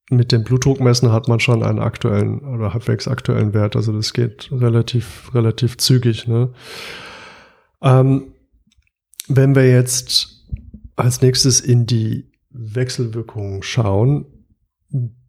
mit 0.09 0.31
dem 0.31 0.43
Blutdruckmessen 0.43 1.11
hat 1.11 1.27
man 1.27 1.39
schon 1.39 1.63
einen 1.63 1.79
aktuellen 1.79 2.39
oder 2.39 2.73
halbwegs 2.73 3.07
aktuellen 3.07 3.53
Wert. 3.53 3.75
Also 3.75 3.91
das 3.91 4.13
geht 4.13 4.49
relativ, 4.51 5.31
relativ 5.33 5.77
zügig. 5.77 6.27
Ne? 6.27 6.53
Ähm, 7.81 8.33
wenn 9.27 9.55
wir 9.55 9.69
jetzt 9.69 10.45
als 10.95 11.21
nächstes 11.21 11.59
in 11.59 11.85
die 11.85 12.31
Wechselwirkungen 12.49 13.63
schauen, 13.63 14.25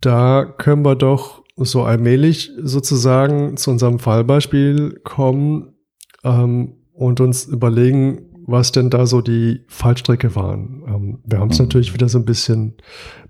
da 0.00 0.44
können 0.44 0.84
wir 0.84 0.94
doch 0.94 1.42
so 1.56 1.82
allmählich 1.82 2.52
sozusagen 2.62 3.56
zu 3.56 3.72
unserem 3.72 3.98
Fallbeispiel 3.98 5.00
kommen 5.02 5.74
ähm, 6.22 6.76
und 6.92 7.20
uns 7.20 7.46
überlegen, 7.46 8.27
was 8.48 8.72
denn 8.72 8.88
da 8.88 9.06
so 9.06 9.20
die 9.20 9.60
Fallstrecke 9.68 10.34
waren. 10.34 10.82
Ähm, 10.86 11.18
wir 11.24 11.38
haben 11.38 11.50
es 11.50 11.58
mhm. 11.58 11.66
natürlich 11.66 11.92
wieder 11.92 12.08
so 12.08 12.18
ein 12.18 12.24
bisschen, 12.24 12.74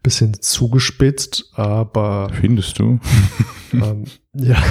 bisschen 0.03 0.41
zugespitzt, 0.41 1.51
aber. 1.55 2.31
Findest 2.41 2.79
du? 2.79 3.01
ähm, 3.73 4.05
ja. 4.33 4.63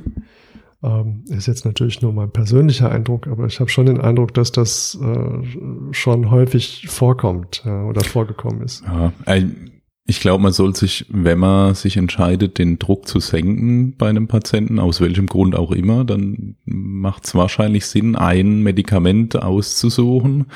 Ähm, 0.82 1.24
ist 1.28 1.46
jetzt 1.48 1.64
natürlich 1.64 2.02
nur 2.02 2.12
mein 2.12 2.30
persönlicher 2.30 2.90
Eindruck, 2.90 3.26
aber 3.26 3.46
ich 3.46 3.58
habe 3.58 3.68
schon 3.68 3.86
den 3.86 4.00
Eindruck, 4.00 4.32
dass 4.34 4.52
das 4.52 4.96
äh, 5.02 5.92
schon 5.92 6.30
häufig 6.30 6.86
vorkommt 6.88 7.62
äh, 7.66 7.70
oder 7.70 8.04
vorgekommen 8.04 8.62
ist. 8.62 8.84
Ja, 8.84 9.12
ich 10.10 10.20
glaube, 10.20 10.42
man 10.42 10.52
soll 10.52 10.74
sich, 10.74 11.04
wenn 11.10 11.38
man 11.38 11.74
sich 11.74 11.98
entscheidet, 11.98 12.56
den 12.56 12.78
Druck 12.78 13.06
zu 13.06 13.20
senken 13.20 13.94
bei 13.98 14.08
einem 14.08 14.26
Patienten, 14.26 14.78
aus 14.78 15.02
welchem 15.02 15.26
Grund 15.26 15.54
auch 15.54 15.70
immer, 15.70 16.02
dann 16.02 16.56
macht 16.64 17.26
es 17.26 17.34
wahrscheinlich 17.34 17.84
Sinn, 17.84 18.16
ein 18.16 18.62
Medikament 18.62 19.36
auszusuchen, 19.36 20.46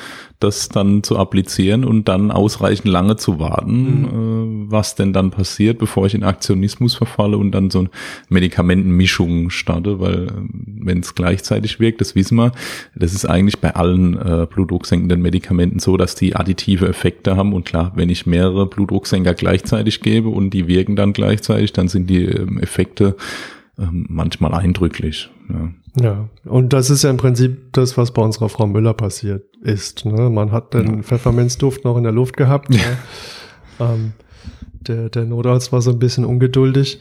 das 0.40 0.70
dann 0.70 1.02
zu 1.02 1.18
applizieren 1.18 1.84
und 1.84 2.08
dann 2.08 2.30
ausreichend 2.30 2.90
lange 2.90 3.16
zu 3.16 3.38
warten, 3.38 4.00
mhm. 4.00 4.68
äh, 4.68 4.70
was 4.70 4.94
denn 4.94 5.12
dann 5.12 5.30
passiert, 5.30 5.78
bevor 5.78 6.06
ich 6.06 6.14
in 6.14 6.24
Aktionismus 6.24 6.94
verfalle 6.94 7.36
und 7.36 7.52
dann 7.52 7.70
so 7.70 7.80
eine 7.80 7.90
Medikamentenmischung 8.30 9.50
starte, 9.50 10.00
weil 10.00 10.32
wenn 10.64 11.00
es 11.00 11.14
gleichzeitig 11.14 11.78
wirkt, 11.78 12.00
das 12.00 12.14
wissen 12.14 12.36
wir. 12.36 12.52
Das 12.94 13.12
ist 13.12 13.26
eigentlich 13.26 13.58
bei 13.58 13.74
allen 13.74 14.16
äh, 14.16 14.46
blutdrucksenkenden 14.46 15.20
Medikamenten 15.20 15.78
so, 15.78 15.98
dass 15.98 16.14
die 16.14 16.34
additive 16.34 16.88
Effekte 16.88 17.36
haben. 17.36 17.52
Und 17.52 17.66
klar, 17.66 17.92
wenn 17.96 18.08
ich 18.08 18.24
mehrere 18.24 18.66
Blutdrucksenker 18.66 19.34
gleichzeitig 19.42 20.00
gebe 20.00 20.28
und 20.28 20.50
die 20.50 20.68
wirken 20.68 20.94
dann 20.94 21.12
gleichzeitig, 21.12 21.72
dann 21.72 21.88
sind 21.88 22.08
die 22.08 22.24
ähm, 22.26 22.60
Effekte 22.60 23.16
ähm, 23.76 24.06
manchmal 24.08 24.54
eindrücklich. 24.54 25.30
Ja. 25.48 25.70
Ja, 26.00 26.28
und 26.46 26.72
das 26.72 26.88
ist 26.88 27.02
ja 27.02 27.10
im 27.10 27.18
Prinzip 27.18 27.72
das, 27.72 27.98
was 27.98 28.12
bei 28.12 28.22
unserer 28.22 28.48
Frau 28.48 28.66
Müller 28.66 28.94
passiert 28.94 29.44
ist. 29.62 30.06
Ne? 30.06 30.30
Man 30.30 30.50
hat 30.50 30.72
den 30.72 30.96
ja. 30.96 31.02
Pfefferminzduft 31.02 31.84
noch 31.84 31.98
in 31.98 32.04
der 32.04 32.12
Luft 32.12 32.38
gehabt. 32.38 32.74
Ja. 32.74 32.80
Ähm, 33.94 34.12
der, 34.86 35.10
der 35.10 35.24
Notarzt 35.24 35.72
war 35.72 35.82
so 35.82 35.90
ein 35.90 35.98
bisschen 35.98 36.24
ungeduldig 36.24 37.00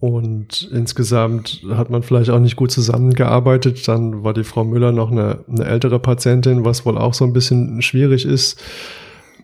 und 0.00 0.68
insgesamt 0.72 1.62
hat 1.70 1.90
man 1.90 2.02
vielleicht 2.02 2.30
auch 2.30 2.40
nicht 2.40 2.56
gut 2.56 2.70
zusammengearbeitet. 2.70 3.86
Dann 3.86 4.24
war 4.24 4.32
die 4.32 4.44
Frau 4.44 4.64
Müller 4.64 4.92
noch 4.92 5.10
eine, 5.10 5.44
eine 5.48 5.64
ältere 5.64 5.98
Patientin, 5.98 6.64
was 6.64 6.86
wohl 6.86 6.98
auch 6.98 7.14
so 7.14 7.24
ein 7.24 7.32
bisschen 7.32 7.82
schwierig 7.82 8.24
ist. 8.24 8.60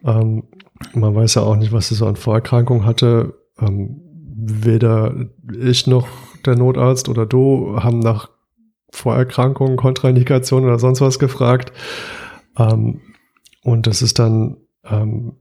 Ähm, 0.04 0.44
man 0.92 1.14
weiß 1.14 1.34
ja 1.34 1.42
auch 1.42 1.56
nicht, 1.56 1.72
was 1.72 1.88
sie 1.88 1.94
so 1.94 2.06
an 2.06 2.16
Vorerkrankung 2.16 2.84
hatte. 2.84 3.34
Ähm, 3.60 4.00
weder 4.36 5.14
ich 5.58 5.86
noch 5.86 6.08
der 6.44 6.56
Notarzt 6.56 7.08
oder 7.08 7.24
du 7.26 7.78
haben 7.82 8.00
nach 8.00 8.28
Vorerkrankungen, 8.90 9.76
Kontraindikationen 9.76 10.68
oder 10.68 10.78
sonst 10.78 11.00
was 11.00 11.18
gefragt. 11.18 11.72
Ähm, 12.58 13.00
und 13.62 13.86
das 13.86 14.02
ist 14.02 14.18
dann 14.18 14.56
ähm, 14.84 15.32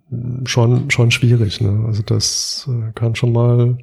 schon, 0.46 0.90
schon 0.90 1.12
schwierig. 1.12 1.62
Ne? 1.62 1.84
Also 1.86 2.02
das 2.04 2.70
äh, 2.72 2.92
kann 2.94 3.16
schon 3.16 3.34
mal 3.34 3.78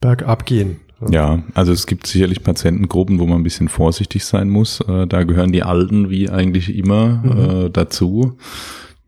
bergab 0.00 0.46
gehen. 0.46 0.80
Ja, 1.08 1.42
also 1.54 1.72
es 1.72 1.86
gibt 1.86 2.06
sicherlich 2.06 2.42
Patientengruppen, 2.42 3.18
wo 3.20 3.26
man 3.26 3.40
ein 3.40 3.42
bisschen 3.42 3.68
vorsichtig 3.68 4.24
sein 4.24 4.50
muss. 4.50 4.80
Äh, 4.82 5.06
da 5.06 5.24
gehören 5.24 5.52
die 5.52 5.62
Alten 5.62 6.10
wie 6.10 6.28
eigentlich 6.28 6.74
immer 6.76 7.22
mhm. 7.22 7.66
äh, 7.66 7.70
dazu. 7.70 8.36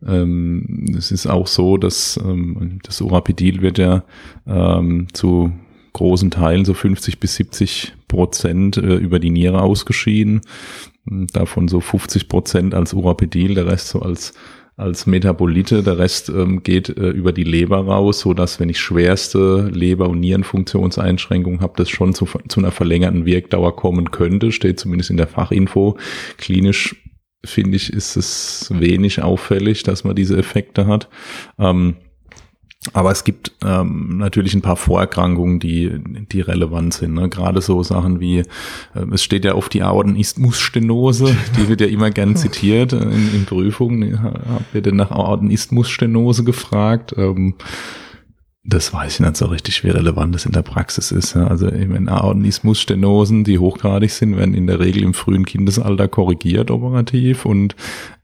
Ähm, 0.07 0.93
es 0.97 1.11
ist 1.11 1.27
auch 1.27 1.47
so, 1.47 1.77
dass 1.77 2.17
ähm, 2.17 2.79
das 2.83 3.01
Urapidil 3.01 3.61
wird 3.61 3.77
ja 3.77 4.03
ähm, 4.47 5.07
zu 5.13 5.51
großen 5.93 6.31
Teilen, 6.31 6.65
so 6.65 6.73
50 6.73 7.19
bis 7.19 7.35
70 7.35 7.93
Prozent 8.07 8.77
äh, 8.77 8.95
über 8.95 9.19
die 9.19 9.29
Niere 9.29 9.61
ausgeschieden. 9.61 10.41
Davon 11.05 11.67
so 11.67 11.81
50 11.81 12.29
Prozent 12.29 12.73
als 12.73 12.93
Urapidil, 12.93 13.55
der 13.55 13.67
Rest 13.67 13.89
so 13.89 14.01
als 14.01 14.33
als 14.75 15.05
Metabolite. 15.05 15.83
Der 15.83 15.97
Rest 15.97 16.29
ähm, 16.29 16.63
geht 16.63 16.89
äh, 16.89 17.09
über 17.09 17.31
die 17.31 17.43
Leber 17.43 17.85
raus, 17.85 18.21
so 18.21 18.33
dass 18.33 18.59
wenn 18.59 18.69
ich 18.69 18.79
schwerste 18.79 19.69
Leber- 19.71 20.09
und 20.09 20.19
Nierenfunktionseinschränkungen 20.19 21.61
habe, 21.61 21.73
das 21.77 21.89
schon 21.89 22.13
zu, 22.13 22.27
zu 22.47 22.59
einer 22.59 22.71
verlängerten 22.71 23.25
Wirkdauer 23.25 23.75
kommen 23.75 24.11
könnte. 24.11 24.51
Steht 24.51 24.79
zumindest 24.79 25.11
in 25.11 25.17
der 25.17 25.27
Fachinfo. 25.27 25.97
Klinisch 26.37 26.95
finde 27.45 27.75
ich, 27.75 27.91
ist 27.91 28.15
es 28.15 28.69
wenig 28.73 29.21
auffällig, 29.21 29.83
dass 29.83 30.03
man 30.03 30.15
diese 30.15 30.37
Effekte 30.37 30.87
hat. 30.87 31.09
Ähm, 31.59 31.95
aber 32.91 33.11
es 33.11 33.23
gibt 33.23 33.53
ähm, 33.63 34.17
natürlich 34.17 34.53
ein 34.53 34.61
paar 34.61 34.75
Vorerkrankungen, 34.75 35.59
die, 35.59 35.91
die 36.31 36.41
relevant 36.41 36.93
sind. 36.93 37.13
Ne? 37.13 37.29
Gerade 37.29 37.61
so 37.61 37.81
Sachen 37.81 38.19
wie, 38.19 38.39
äh, 38.39 38.45
es 39.11 39.23
steht 39.23 39.45
ja 39.45 39.53
auf 39.53 39.69
die 39.69 39.83
Aortenisthmusstenose, 39.83 41.35
die 41.57 41.69
wird 41.69 41.79
ja 41.79 41.87
immer 41.87 42.11
gern 42.11 42.35
zitiert 42.35 42.91
in, 42.91 43.33
in 43.33 43.45
Prüfungen. 43.45 44.21
Habt 44.21 44.75
ihr 44.75 44.81
denn 44.81 44.97
nach 44.97 45.11
Aortenisthmusstenose 45.11 46.43
gefragt? 46.43 47.13
Ähm, 47.17 47.55
das 48.65 48.93
weiß 48.93 49.15
ich 49.15 49.19
nicht 49.19 49.35
so 49.35 49.47
richtig, 49.47 49.83
wie 49.83 49.89
relevant 49.89 50.33
das 50.33 50.45
in 50.45 50.53
der 50.53 50.61
Praxis 50.61 51.11
ist. 51.11 51.35
Also 51.35 51.67
in 51.67 52.07
Aortenismusstenosen, 52.07 53.43
die 53.43 53.59
hochgradig 53.59 54.09
sind, 54.09 54.37
werden 54.37 54.53
in 54.53 54.67
der 54.67 54.79
Regel 54.79 55.03
im 55.03 55.13
frühen 55.13 55.45
Kindesalter 55.45 56.07
korrigiert 56.07 56.71
operativ 56.71 57.45
und 57.45 57.75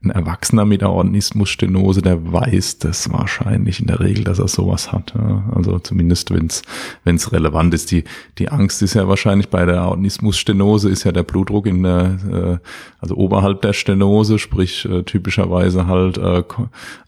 ein 0.02 0.08
Erwachsener 0.08 0.64
mit 0.64 0.82
Aortenismusstenose, 0.82 2.00
der 2.00 2.32
weiß 2.32 2.78
das 2.78 3.12
wahrscheinlich 3.12 3.80
in 3.80 3.86
der 3.86 4.00
Regel, 4.00 4.24
dass 4.24 4.38
er 4.38 4.48
sowas 4.48 4.92
hat. 4.92 5.14
Also 5.54 5.78
zumindest, 5.78 6.30
wenn 6.30 6.46
es 6.46 6.62
wenn 7.04 7.16
es 7.16 7.32
relevant 7.32 7.74
ist. 7.74 7.90
Die 7.90 8.04
die 8.38 8.48
Angst 8.48 8.80
ist 8.80 8.94
ja 8.94 9.08
wahrscheinlich 9.08 9.50
bei 9.50 9.66
der 9.66 9.82
Aortenismusstenose 9.82 10.88
ist 10.88 11.04
ja 11.04 11.12
der 11.12 11.22
Blutdruck 11.22 11.66
in 11.66 11.82
der 11.82 12.18
äh, 12.32 12.66
also 12.98 13.14
oberhalb 13.16 13.60
der 13.60 13.74
Stenose, 13.74 14.38
sprich 14.38 14.86
äh, 14.86 15.02
typischerweise 15.02 15.86
halt 15.86 16.16
äh, 16.16 16.44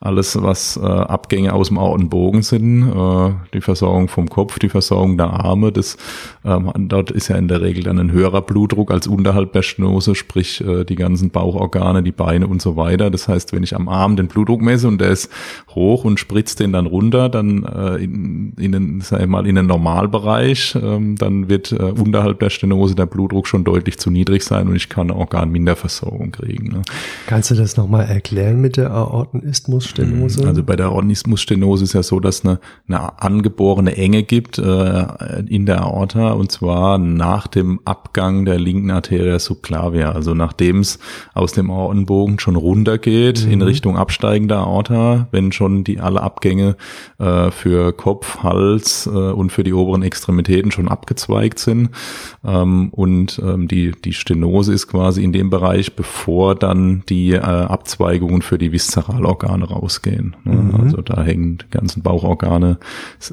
alles 0.00 0.40
was 0.42 0.76
Abgänge 0.76 1.54
aus 1.54 1.68
dem 1.68 1.78
Aortenbogen 1.78 2.42
sind 2.42 2.92
die 3.54 3.60
Versorgung 3.60 4.08
vom 4.08 4.28
Kopf, 4.28 4.58
die 4.58 4.68
Versorgung 4.68 5.16
der 5.16 5.30
Arme. 5.30 5.72
Das, 5.72 5.96
ähm, 6.44 6.70
dort 6.88 7.10
ist 7.10 7.28
ja 7.28 7.36
in 7.36 7.48
der 7.48 7.60
Regel 7.60 7.84
dann 7.84 7.98
ein 7.98 8.12
höherer 8.12 8.42
Blutdruck 8.42 8.90
als 8.90 9.06
unterhalb 9.06 9.52
der 9.52 9.62
Stenose, 9.62 10.14
sprich 10.14 10.62
äh, 10.64 10.84
die 10.84 10.96
ganzen 10.96 11.30
Bauchorgane, 11.30 12.02
die 12.02 12.12
Beine 12.12 12.46
und 12.46 12.62
so 12.62 12.76
weiter. 12.76 13.10
Das 13.10 13.28
heißt, 13.28 13.52
wenn 13.52 13.62
ich 13.62 13.74
am 13.74 13.88
Arm 13.88 14.16
den 14.16 14.28
Blutdruck 14.28 14.62
messe 14.62 14.88
und 14.88 15.00
der 15.00 15.10
ist 15.10 15.30
hoch 15.70 16.04
und 16.04 16.18
spritzt 16.18 16.60
den 16.60 16.72
dann 16.72 16.86
runter, 16.86 17.28
dann 17.28 17.64
äh, 17.64 17.96
in, 17.96 18.52
in 18.58 18.72
den, 18.72 19.00
sag 19.00 19.20
ich 19.20 19.26
mal, 19.26 19.46
in 19.46 19.54
den 19.54 19.66
Normalbereich, 19.66 20.76
ähm, 20.80 21.16
dann 21.16 21.48
wird 21.48 21.72
äh, 21.72 21.76
unterhalb 21.76 22.40
der 22.40 22.50
Stenose 22.50 22.94
der 22.94 23.06
Blutdruck 23.06 23.46
schon 23.46 23.64
deutlich 23.64 23.98
zu 23.98 24.10
niedrig 24.10 24.42
sein 24.42 24.68
und 24.68 24.76
ich 24.76 24.88
kann 24.88 25.10
Organminderversorgung 25.10 26.32
kriegen. 26.32 26.68
Ne? 26.68 26.82
Kannst 27.26 27.50
du 27.50 27.54
das 27.54 27.76
nochmal 27.76 28.06
erklären 28.06 28.60
mit 28.60 28.76
der 28.76 28.90
Aortenisthmusstenose? 28.90 30.46
Also 30.46 30.62
bei 30.62 30.76
der 30.76 30.86
Aortenismusstenose 30.86 31.84
ist 31.84 31.92
ja 31.92 32.02
so, 32.02 32.20
dass 32.20 32.44
eine, 32.44 32.60
eine 32.88 33.11
angeborene 33.18 33.96
Enge 33.96 34.22
gibt 34.22 34.58
äh, 34.58 35.06
in 35.46 35.66
der 35.66 35.82
Aorta 35.82 36.32
und 36.32 36.50
zwar 36.52 36.98
nach 36.98 37.46
dem 37.46 37.80
Abgang 37.84 38.44
der 38.44 38.58
linken 38.58 38.90
Arteria 38.90 39.38
subclavia, 39.38 40.12
also 40.12 40.34
nachdem 40.34 40.80
es 40.80 40.98
aus 41.34 41.52
dem 41.52 41.70
Aortenbogen 41.70 42.38
schon 42.38 42.56
runtergeht 42.56 43.44
mhm. 43.44 43.52
in 43.52 43.62
Richtung 43.62 43.96
absteigender 43.96 44.58
Aorta, 44.58 45.28
wenn 45.30 45.52
schon 45.52 45.84
die 45.84 46.00
alle 46.00 46.22
Abgänge 46.22 46.76
äh, 47.18 47.50
für 47.50 47.92
Kopf, 47.92 48.42
Hals 48.42 49.06
äh, 49.06 49.10
und 49.10 49.50
für 49.50 49.64
die 49.64 49.72
oberen 49.72 50.02
Extremitäten 50.02 50.70
schon 50.70 50.88
abgezweigt 50.88 51.58
sind 51.58 51.90
ähm, 52.44 52.90
und 52.90 53.40
ähm, 53.44 53.68
die 53.68 53.92
die 54.04 54.12
Stenose 54.12 54.72
ist 54.72 54.88
quasi 54.88 55.22
in 55.22 55.32
dem 55.32 55.50
Bereich, 55.50 55.96
bevor 55.96 56.54
dann 56.54 57.02
die 57.08 57.32
äh, 57.32 57.38
Abzweigungen 57.38 58.42
für 58.42 58.58
die 58.58 58.72
Viszeralorgane 58.72 59.64
rausgehen. 59.64 60.36
Ne? 60.44 60.54
Mhm. 60.54 60.80
Also 60.80 61.02
da 61.02 61.22
hängen 61.22 61.58
die 61.58 61.70
ganzen 61.70 62.02
Bauchorgane 62.02 62.78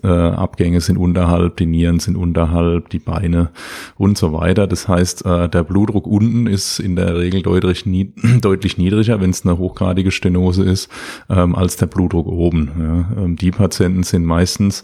äh, 0.03 0.07
Abgänge 0.07 0.81
sind 0.81 0.97
unterhalb, 0.97 1.57
die 1.57 1.65
Nieren 1.65 1.99
sind 1.99 2.15
unterhalb, 2.15 2.89
die 2.89 2.99
Beine 2.99 3.49
und 3.97 4.17
so 4.17 4.33
weiter. 4.33 4.67
Das 4.67 4.87
heißt, 4.87 5.25
äh, 5.25 5.49
der 5.49 5.63
Blutdruck 5.63 6.07
unten 6.07 6.47
ist 6.47 6.79
in 6.79 6.95
der 6.95 7.17
Regel 7.17 7.41
deutlich, 7.41 7.85
nie 7.85 8.13
deutlich 8.41 8.77
niedriger, 8.77 9.21
wenn 9.21 9.29
es 9.31 9.45
eine 9.45 9.57
hochgradige 9.57 10.11
Stenose 10.11 10.63
ist, 10.63 10.89
ähm, 11.29 11.55
als 11.55 11.77
der 11.77 11.87
Blutdruck 11.87 12.27
oben. 12.27 12.71
Ja. 12.79 13.23
Ähm, 13.23 13.35
die 13.35 13.51
Patienten 13.51 14.03
sind 14.03 14.25
meistens 14.25 14.83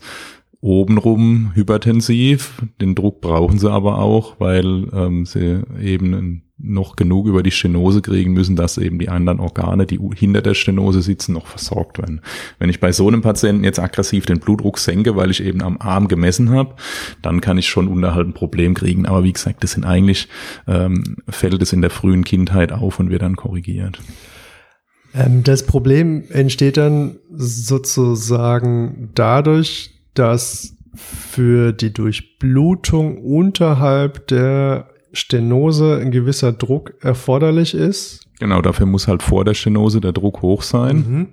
obenrum 0.61 1.51
hypertensiv. 1.53 2.61
Den 2.81 2.95
Druck 2.95 3.21
brauchen 3.21 3.59
sie 3.59 3.71
aber 3.71 3.99
auch, 3.99 4.39
weil 4.39 4.87
ähm, 4.93 5.25
sie 5.25 5.61
eben 5.79 6.44
noch 6.57 6.95
genug 6.95 7.27
über 7.27 7.43
die 7.43 7.51
Stenose 7.51 8.01
kriegen 8.01 8.31
müssen, 8.31 8.55
dass 8.55 8.77
eben 8.77 8.97
die 8.97 9.09
anderen 9.09 9.39
Organe, 9.39 9.85
die 9.85 9.99
hinter 10.15 10.41
der 10.41 10.53
Stenose 10.53 11.01
sitzen, 11.01 11.33
noch 11.33 11.47
versorgt 11.47 11.97
werden. 11.97 12.21
Wenn 12.59 12.69
ich 12.69 12.79
bei 12.79 12.93
so 12.93 13.07
einem 13.07 13.21
Patienten 13.21 13.65
jetzt 13.65 13.79
aggressiv 13.79 14.25
den 14.25 14.39
Blutdruck 14.39 14.79
senke, 14.79 15.17
weil 15.17 15.31
ich 15.31 15.43
eben 15.43 15.61
am 15.61 15.77
Arm 15.79 16.07
gemessen 16.07 16.51
habe, 16.51 16.75
dann 17.21 17.41
kann 17.41 17.57
ich 17.57 17.67
schon 17.67 17.89
unterhalb 17.89 18.27
ein 18.27 18.33
Problem 18.33 18.73
kriegen. 18.73 19.05
Aber 19.05 19.23
wie 19.25 19.33
gesagt, 19.33 19.63
das 19.63 19.71
sind 19.71 19.83
eigentlich, 19.83 20.29
ähm, 20.65 21.17
fällt 21.27 21.61
es 21.61 21.73
in 21.73 21.81
der 21.81 21.89
frühen 21.89 22.23
Kindheit 22.23 22.71
auf 22.71 22.99
und 22.99 23.09
wird 23.09 23.21
dann 23.21 23.35
korrigiert. 23.35 23.99
Ähm, 25.13 25.43
das 25.43 25.65
Problem 25.65 26.23
entsteht 26.29 26.77
dann 26.77 27.17
sozusagen 27.33 29.09
dadurch, 29.13 29.91
dass 30.13 30.73
für 30.95 31.73
die 31.73 31.91
Durchblutung 31.91 33.17
unterhalb 33.17 34.27
der 34.27 34.87
Stenose 35.15 35.99
ein 36.01 36.11
gewisser 36.11 36.51
Druck 36.51 36.93
erforderlich 37.01 37.73
ist. 37.73 38.27
Genau, 38.39 38.61
dafür 38.61 38.85
muss 38.85 39.07
halt 39.07 39.23
vor 39.23 39.45
der 39.45 39.53
Stenose 39.53 40.01
der 40.01 40.11
Druck 40.11 40.41
hoch 40.41 40.61
sein. 40.61 40.97
Mhm. 40.97 41.27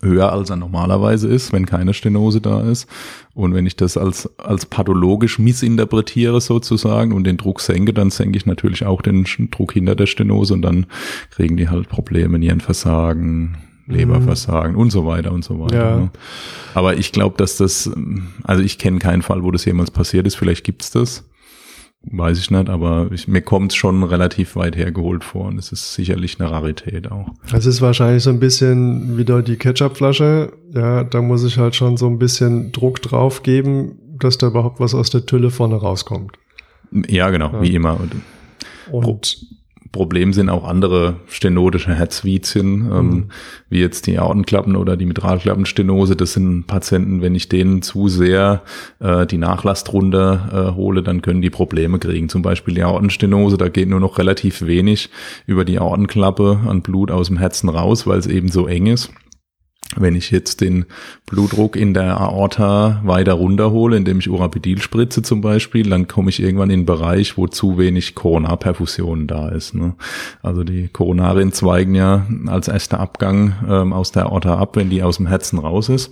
Höher 0.00 0.32
als 0.32 0.50
er 0.50 0.56
normalerweise 0.56 1.28
ist, 1.28 1.52
wenn 1.52 1.66
keine 1.66 1.94
Stenose 1.94 2.40
da 2.40 2.62
ist. 2.62 2.88
Und 3.34 3.54
wenn 3.54 3.66
ich 3.66 3.76
das 3.76 3.96
als, 3.96 4.28
als 4.38 4.66
pathologisch 4.66 5.38
missinterpretiere 5.38 6.40
sozusagen 6.40 7.12
und 7.12 7.24
den 7.24 7.36
Druck 7.36 7.60
senke, 7.60 7.92
dann 7.92 8.10
senke 8.10 8.36
ich 8.36 8.46
natürlich 8.46 8.84
auch 8.84 9.02
den 9.02 9.24
Druck 9.50 9.72
hinter 9.72 9.94
der 9.94 10.06
Stenose 10.06 10.54
und 10.54 10.62
dann 10.62 10.86
kriegen 11.30 11.56
die 11.56 11.68
halt 11.68 11.88
Probleme, 11.88 12.38
Nierenversagen, 12.38 13.58
Leberversagen 13.86 14.72
mhm. 14.72 14.78
und 14.78 14.90
so 14.90 15.06
weiter 15.06 15.30
und 15.30 15.44
so 15.44 15.60
weiter. 15.60 15.76
Ja. 15.76 15.96
Ne? 15.96 16.10
Aber 16.74 16.96
ich 16.96 17.12
glaube, 17.12 17.36
dass 17.36 17.56
das, 17.56 17.88
also 18.42 18.62
ich 18.62 18.78
kenne 18.78 18.98
keinen 18.98 19.22
Fall, 19.22 19.44
wo 19.44 19.52
das 19.52 19.64
jemals 19.64 19.92
passiert 19.92 20.26
ist. 20.26 20.34
Vielleicht 20.34 20.64
gibt's 20.64 20.90
das 20.90 21.24
weiß 22.04 22.38
ich 22.38 22.50
nicht, 22.50 22.68
aber 22.68 23.08
ich, 23.12 23.28
mir 23.28 23.42
kommt 23.42 23.72
schon 23.74 24.02
relativ 24.02 24.56
weit 24.56 24.76
hergeholt 24.76 25.24
vor 25.24 25.46
und 25.46 25.58
es 25.58 25.72
ist 25.72 25.94
sicherlich 25.94 26.40
eine 26.40 26.50
Rarität 26.50 27.10
auch. 27.10 27.28
Es 27.52 27.66
ist 27.66 27.80
wahrscheinlich 27.80 28.22
so 28.22 28.30
ein 28.30 28.40
bisschen 28.40 29.16
wieder 29.16 29.42
die 29.42 29.56
Ketchupflasche. 29.56 30.52
Ja, 30.74 31.04
da 31.04 31.22
muss 31.22 31.44
ich 31.44 31.58
halt 31.58 31.76
schon 31.76 31.96
so 31.96 32.06
ein 32.06 32.18
bisschen 32.18 32.72
Druck 32.72 33.00
drauf 33.02 33.42
geben, 33.42 33.98
dass 34.18 34.38
da 34.38 34.48
überhaupt 34.48 34.80
was 34.80 34.94
aus 34.94 35.10
der 35.10 35.26
Tülle 35.26 35.50
vorne 35.50 35.76
rauskommt. 35.76 36.32
Ja, 37.08 37.30
genau, 37.30 37.52
ja. 37.52 37.62
wie 37.62 37.74
immer. 37.74 37.98
Und 38.90 39.46
Problem 39.92 40.32
sind 40.32 40.48
auch 40.48 40.64
andere 40.66 41.16
stenotische 41.28 41.94
Herzvizien, 41.94 42.90
ähm, 42.90 43.06
Mhm. 43.08 43.24
wie 43.68 43.80
jetzt 43.80 44.06
die 44.06 44.18
Aortenklappen 44.18 44.74
oder 44.74 44.96
die 44.96 45.04
Mitralklappenstenose. 45.06 46.16
Das 46.16 46.32
sind 46.32 46.66
Patienten, 46.66 47.20
wenn 47.20 47.34
ich 47.34 47.48
denen 47.50 47.82
zu 47.82 48.08
sehr 48.08 48.62
äh, 49.00 49.26
die 49.26 49.38
Nachlast 49.38 49.92
runter 49.92 50.72
äh, 50.72 50.74
hole, 50.76 51.02
dann 51.02 51.20
können 51.20 51.42
die 51.42 51.50
Probleme 51.50 51.98
kriegen. 51.98 52.28
Zum 52.30 52.40
Beispiel 52.42 52.74
die 52.74 52.82
Aortenstenose, 52.82 53.58
da 53.58 53.68
geht 53.68 53.88
nur 53.90 54.00
noch 54.00 54.18
relativ 54.18 54.62
wenig 54.62 55.10
über 55.46 55.64
die 55.64 55.78
Aortenklappe 55.78 56.60
an 56.66 56.80
Blut 56.80 57.10
aus 57.10 57.28
dem 57.28 57.36
Herzen 57.36 57.68
raus, 57.68 58.06
weil 58.06 58.18
es 58.18 58.26
eben 58.26 58.48
so 58.48 58.66
eng 58.66 58.86
ist. 58.86 59.12
Wenn 59.96 60.14
ich 60.16 60.30
jetzt 60.30 60.60
den 60.60 60.86
Blutdruck 61.26 61.76
in 61.76 61.92
der 61.92 62.18
Aorta 62.18 63.02
weiter 63.04 63.34
runterhole, 63.34 63.96
indem 63.96 64.20
ich 64.20 64.30
Urapidil 64.30 64.80
spritze 64.80 65.22
zum 65.22 65.42
Beispiel, 65.42 65.88
dann 65.90 66.08
komme 66.08 66.30
ich 66.30 66.40
irgendwann 66.40 66.70
in 66.70 66.80
einen 66.80 66.86
Bereich, 66.86 67.36
wo 67.36 67.46
zu 67.46 67.76
wenig 67.78 68.14
Koronarperfusion 68.14 69.26
da 69.26 69.50
ist. 69.50 69.74
Ne? 69.74 69.94
Also 70.42 70.64
die 70.64 70.88
Koronarien 70.88 71.52
zweigen 71.52 71.94
ja 71.94 72.26
als 72.46 72.68
erster 72.68 73.00
Abgang 73.00 73.54
ähm, 73.68 73.92
aus 73.92 74.12
der 74.12 74.26
Aorta 74.26 74.56
ab, 74.56 74.76
wenn 74.76 74.88
die 74.88 75.02
aus 75.02 75.18
dem 75.18 75.26
Herzen 75.26 75.58
raus 75.58 75.88
ist. 75.88 76.10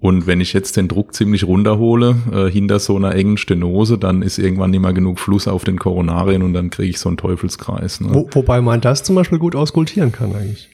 Und 0.00 0.26
wenn 0.26 0.40
ich 0.40 0.52
jetzt 0.52 0.76
den 0.76 0.86
Druck 0.86 1.12
ziemlich 1.12 1.44
runterhole, 1.44 2.14
äh, 2.32 2.50
hinter 2.50 2.78
so 2.78 2.96
einer 2.96 3.14
engen 3.14 3.36
Stenose, 3.36 3.98
dann 3.98 4.22
ist 4.22 4.38
irgendwann 4.38 4.70
nicht 4.70 4.80
mehr 4.80 4.92
genug 4.92 5.18
Fluss 5.18 5.48
auf 5.48 5.64
den 5.64 5.78
Koronarien 5.78 6.42
und 6.42 6.52
dann 6.52 6.70
kriege 6.70 6.90
ich 6.90 6.98
so 6.98 7.08
einen 7.08 7.16
Teufelskreis. 7.16 8.00
Ne? 8.00 8.10
wo, 8.12 8.28
wobei 8.32 8.60
man 8.60 8.80
das 8.80 9.02
zum 9.02 9.16
Beispiel 9.16 9.38
gut 9.38 9.56
auskultieren 9.56 10.12
kann 10.12 10.34
eigentlich. 10.34 10.70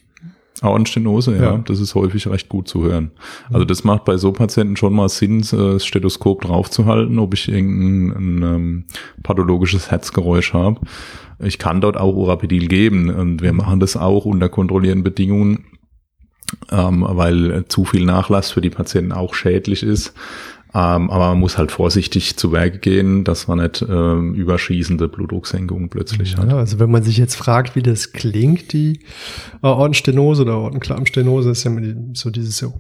Aortenstenose, 0.65 1.37
ja, 1.37 1.43
Ja. 1.43 1.59
das 1.59 1.81
ist 1.81 1.95
häufig 1.95 2.27
recht 2.29 2.49
gut 2.49 2.69
zu 2.69 2.83
hören. 2.83 3.11
Also 3.53 3.65
das 3.65 3.85
macht 3.85 4.05
bei 4.05 4.17
so 4.17 4.33
Patienten 4.33 4.77
schon 4.77 4.95
mal 4.95 5.09
Sinn, 5.09 5.41
äh, 5.41 5.57
das 5.75 5.87
Stethoskop 5.87 6.43
draufzuhalten, 6.43 7.19
ob 7.19 7.35
ich 7.35 7.49
irgendein 7.49 8.11
ein, 8.17 8.43
ähm, 8.43 8.85
pathologisches 9.23 9.91
Herzgeräusch 9.91 10.53
habe. 10.53 10.81
Ich 11.39 11.59
kann 11.59 11.81
dort 11.81 11.97
auch 11.97 12.15
Urapidil 12.15 12.69
geben 12.69 13.11
und 13.11 13.43
wir 13.43 13.53
machen 13.53 13.81
das 13.81 13.97
auch 13.97 14.25
unter 14.25 14.49
kontrollierten 14.49 15.03
Bedingungen, 15.03 15.65
ähm, 16.71 17.05
weil 17.09 17.65
zu 17.69 17.85
viel 17.85 18.05
Nachlass 18.05 18.51
für 18.51 18.61
die 18.61 18.71
Patienten 18.71 19.13
auch 19.13 19.35
schädlich 19.35 19.83
ist. 19.83 20.15
Ähm, 20.77 21.09
aber 21.11 21.29
man 21.29 21.39
muss 21.39 21.57
halt 21.57 21.71
vorsichtig 21.71 22.37
zu 22.37 22.51
Werke 22.51 22.79
gehen, 22.79 23.23
dass 23.23 23.47
man 23.47 23.61
nicht 23.61 23.85
ähm, 23.89 24.35
überschießende 24.35 25.07
Blutdrucksenkungen 25.07 25.89
plötzlich 25.89 26.37
hat. 26.37 26.51
Ja, 26.51 26.57
also 26.57 26.81
wenn 26.81 26.91
man 26.91 27.05
sich 27.05 27.17
jetzt 27.17 27.37
fragt, 27.37 27.77
wie 27.77 27.83
das 27.83 28.13
klingt, 28.13 28.73
die 28.73 28.99
Aortenstenose 29.63 30.43
oder 30.43 30.55
Aortenklappenstenose, 30.55 31.51
ist 31.51 31.63
ja 31.63 31.71
so 32.15 32.31
dieses 32.31 32.57
so. 32.57 32.75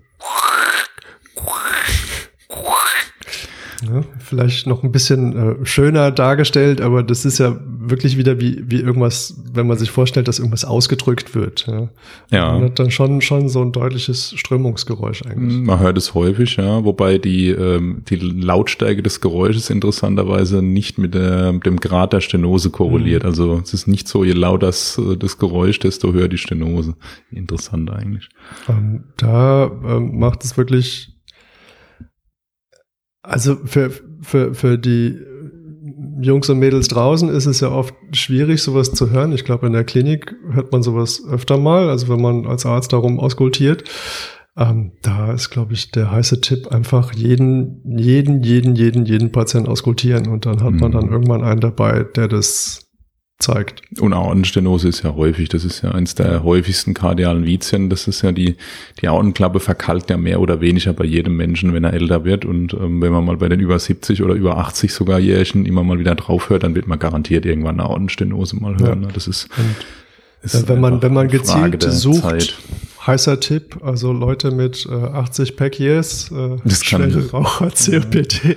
Ja, 3.83 4.03
vielleicht 4.35 4.67
noch 4.67 4.83
ein 4.83 4.93
bisschen 4.93 5.37
äh, 5.37 5.67
schöner 5.67 6.11
dargestellt, 6.11 6.81
aber 6.81 7.03
das 7.03 7.25
ist 7.25 7.39
ja 7.39 7.57
wirklich 7.65 8.17
wieder 8.17 8.41
wie, 8.41 8.65
wie 8.67 8.81
irgendwas, 8.81 9.41
wenn 9.53 9.67
man 9.67 9.79
sich 9.79 9.91
vorstellt, 9.91 10.27
dass 10.27 10.39
irgendwas 10.39 10.65
ausgedrückt 10.65 11.35
wird. 11.35 11.67
Ja. 11.67 11.89
Ja. 12.31 12.53
Man 12.53 12.65
hat 12.65 12.79
dann 12.79 12.91
schon, 12.91 13.21
schon 13.21 13.49
so 13.49 13.63
ein 13.63 13.73
deutliches 13.73 14.35
Strömungsgeräusch 14.37 15.25
eigentlich. 15.25 15.61
Man 15.61 15.79
hört 15.79 15.97
es 15.99 16.15
häufig, 16.15 16.57
ja, 16.57 16.85
wobei 16.85 17.19
die, 17.19 17.51
ähm, 17.51 18.03
die 18.09 18.17
Lautstärke 18.17 19.03
des 19.03 19.21
Geräusches 19.21 19.71
interessanterweise 19.71 20.63
nicht 20.63 20.99
mit 20.99 21.15
der, 21.15 21.53
dem 21.53 21.79
Grad 21.79 22.13
der 22.13 22.21
Stenose 22.21 22.71
korreliert. 22.71 23.25
Also 23.25 23.61
es 23.63 23.73
ist 23.73 23.87
nicht 23.87 24.09
so, 24.09 24.25
je 24.25 24.33
lauter 24.33 24.65
das, 24.67 24.99
äh, 24.99 25.17
das 25.17 25.39
Geräusch, 25.39 25.79
desto 25.79 26.13
höher 26.13 26.29
die 26.29 26.39
Stenose. 26.39 26.95
Interessant 27.31 27.91
eigentlich. 27.91 28.29
Ähm, 28.69 29.05
da 29.17 29.67
ähm, 29.67 30.19
macht 30.19 30.45
es 30.45 30.57
wirklich, 30.57 31.13
also 33.23 33.57
für, 33.65 33.91
für, 34.25 34.55
für 34.55 34.79
die 34.79 35.19
Jungs 36.21 36.49
und 36.49 36.59
Mädels 36.59 36.89
draußen 36.89 37.29
ist 37.29 37.47
es 37.47 37.61
ja 37.61 37.71
oft 37.71 37.95
schwierig, 38.13 38.63
sowas 38.63 38.93
zu 38.93 39.11
hören. 39.11 39.33
Ich 39.33 39.45
glaube, 39.45 39.67
in 39.67 39.73
der 39.73 39.85
Klinik 39.85 40.35
hört 40.51 40.73
man 40.73 40.83
sowas 40.83 41.23
öfter 41.29 41.59
mal, 41.59 41.91
also 41.91 42.09
wenn 42.09 42.21
man 42.23 42.47
als 42.47 42.65
Arzt 42.67 42.93
darum 42.93 43.21
auskultiert. 43.21 43.85
Ähm, 44.57 44.93
da 45.03 45.33
ist, 45.33 45.51
glaube 45.51 45.75
ich, 45.75 45.91
der 45.91 46.11
heiße 46.13 46.41
Tipp 46.41 46.69
einfach 46.69 47.13
jeden, 47.13 47.83
jeden, 47.99 48.43
jeden, 48.43 48.77
jeden, 48.77 49.05
jeden 49.05 49.33
Patient 49.33 49.69
auskultieren 49.69 50.29
und 50.29 50.47
dann 50.47 50.63
hat 50.63 50.75
man 50.75 50.91
Mhm. 50.91 50.95
dann 50.95 51.11
irgendwann 51.11 51.43
einen 51.43 51.61
dabei, 51.61 52.05
der 52.05 52.29
das 52.29 52.87
zeigt. 53.39 53.83
Und 54.01 54.13
Aortenstenose 54.13 54.89
ist 54.89 55.03
ja 55.03 55.15
häufig, 55.15 55.49
das 55.49 55.65
ist 55.65 55.83
ja 55.83 55.91
eins 55.91 56.15
der 56.15 56.45
häufigsten 56.45 56.95
kardialen 56.95 57.45
Vizien. 57.45 57.91
Das 57.91 58.07
ist 58.07 58.23
ja 58.23 58.33
die, 58.33 58.57
die 59.01 59.09
Aortenklappe 59.09 59.61
verkalkt 59.61 60.11
ja 60.11 60.17
mehr 60.17 60.41
oder 60.41 60.61
weniger 60.61 60.93
bei 60.93 61.05
jedem 61.05 61.37
Menschen, 61.37 61.73
wenn 61.73 61.85
er 61.85 61.93
älter 61.93 62.25
wird. 62.25 62.45
Und 62.45 62.73
ähm, 62.75 63.03
wenn 63.03 63.13
man 63.13 63.25
mal 63.25 63.37
bei 63.37 63.49
den 63.49 63.61
über 63.61 63.79
70 63.79 64.23
oder 64.23 64.35
über 64.35 64.57
80 64.59 64.93
sogar 64.93 65.19
Jährchen 65.19 65.67
immer 65.67 65.83
mal 65.83 65.99
wieder 65.99 66.15
drauf 66.15 66.49
hört, 66.49 66.63
dann 66.63 66.75
wird 66.75 66.87
man 66.87 66.99
garantiert 66.99 67.45
irgendwann 67.45 67.81
eine 67.81 67.89
Aortenstenose 67.89 68.57
mal 68.57 68.79
hören. 68.79 69.01
ne? 69.01 69.09
Das 69.13 69.27
ist, 69.27 69.49
Und 69.57 69.75
ist 70.43 70.55
Ja, 70.55 70.69
wenn 70.69 70.81
man, 70.81 71.03
wenn 71.03 71.13
man 71.13 71.29
gezielt 71.29 71.83
sucht, 71.83 72.23
Zeit. 72.23 72.57
Heißer 73.07 73.39
Tipp, 73.41 73.79
also 73.83 74.13
Leute 74.13 74.51
mit 74.51 74.87
äh, 74.91 74.95
80 74.95 75.57
Pack 75.57 75.79
Years, 75.79 76.31
äh, 76.33 76.57
Das 76.65 76.83
kann- 76.83 77.11
schwere 77.11 77.31
Raucher, 77.31 77.71
COPD, 77.71 78.57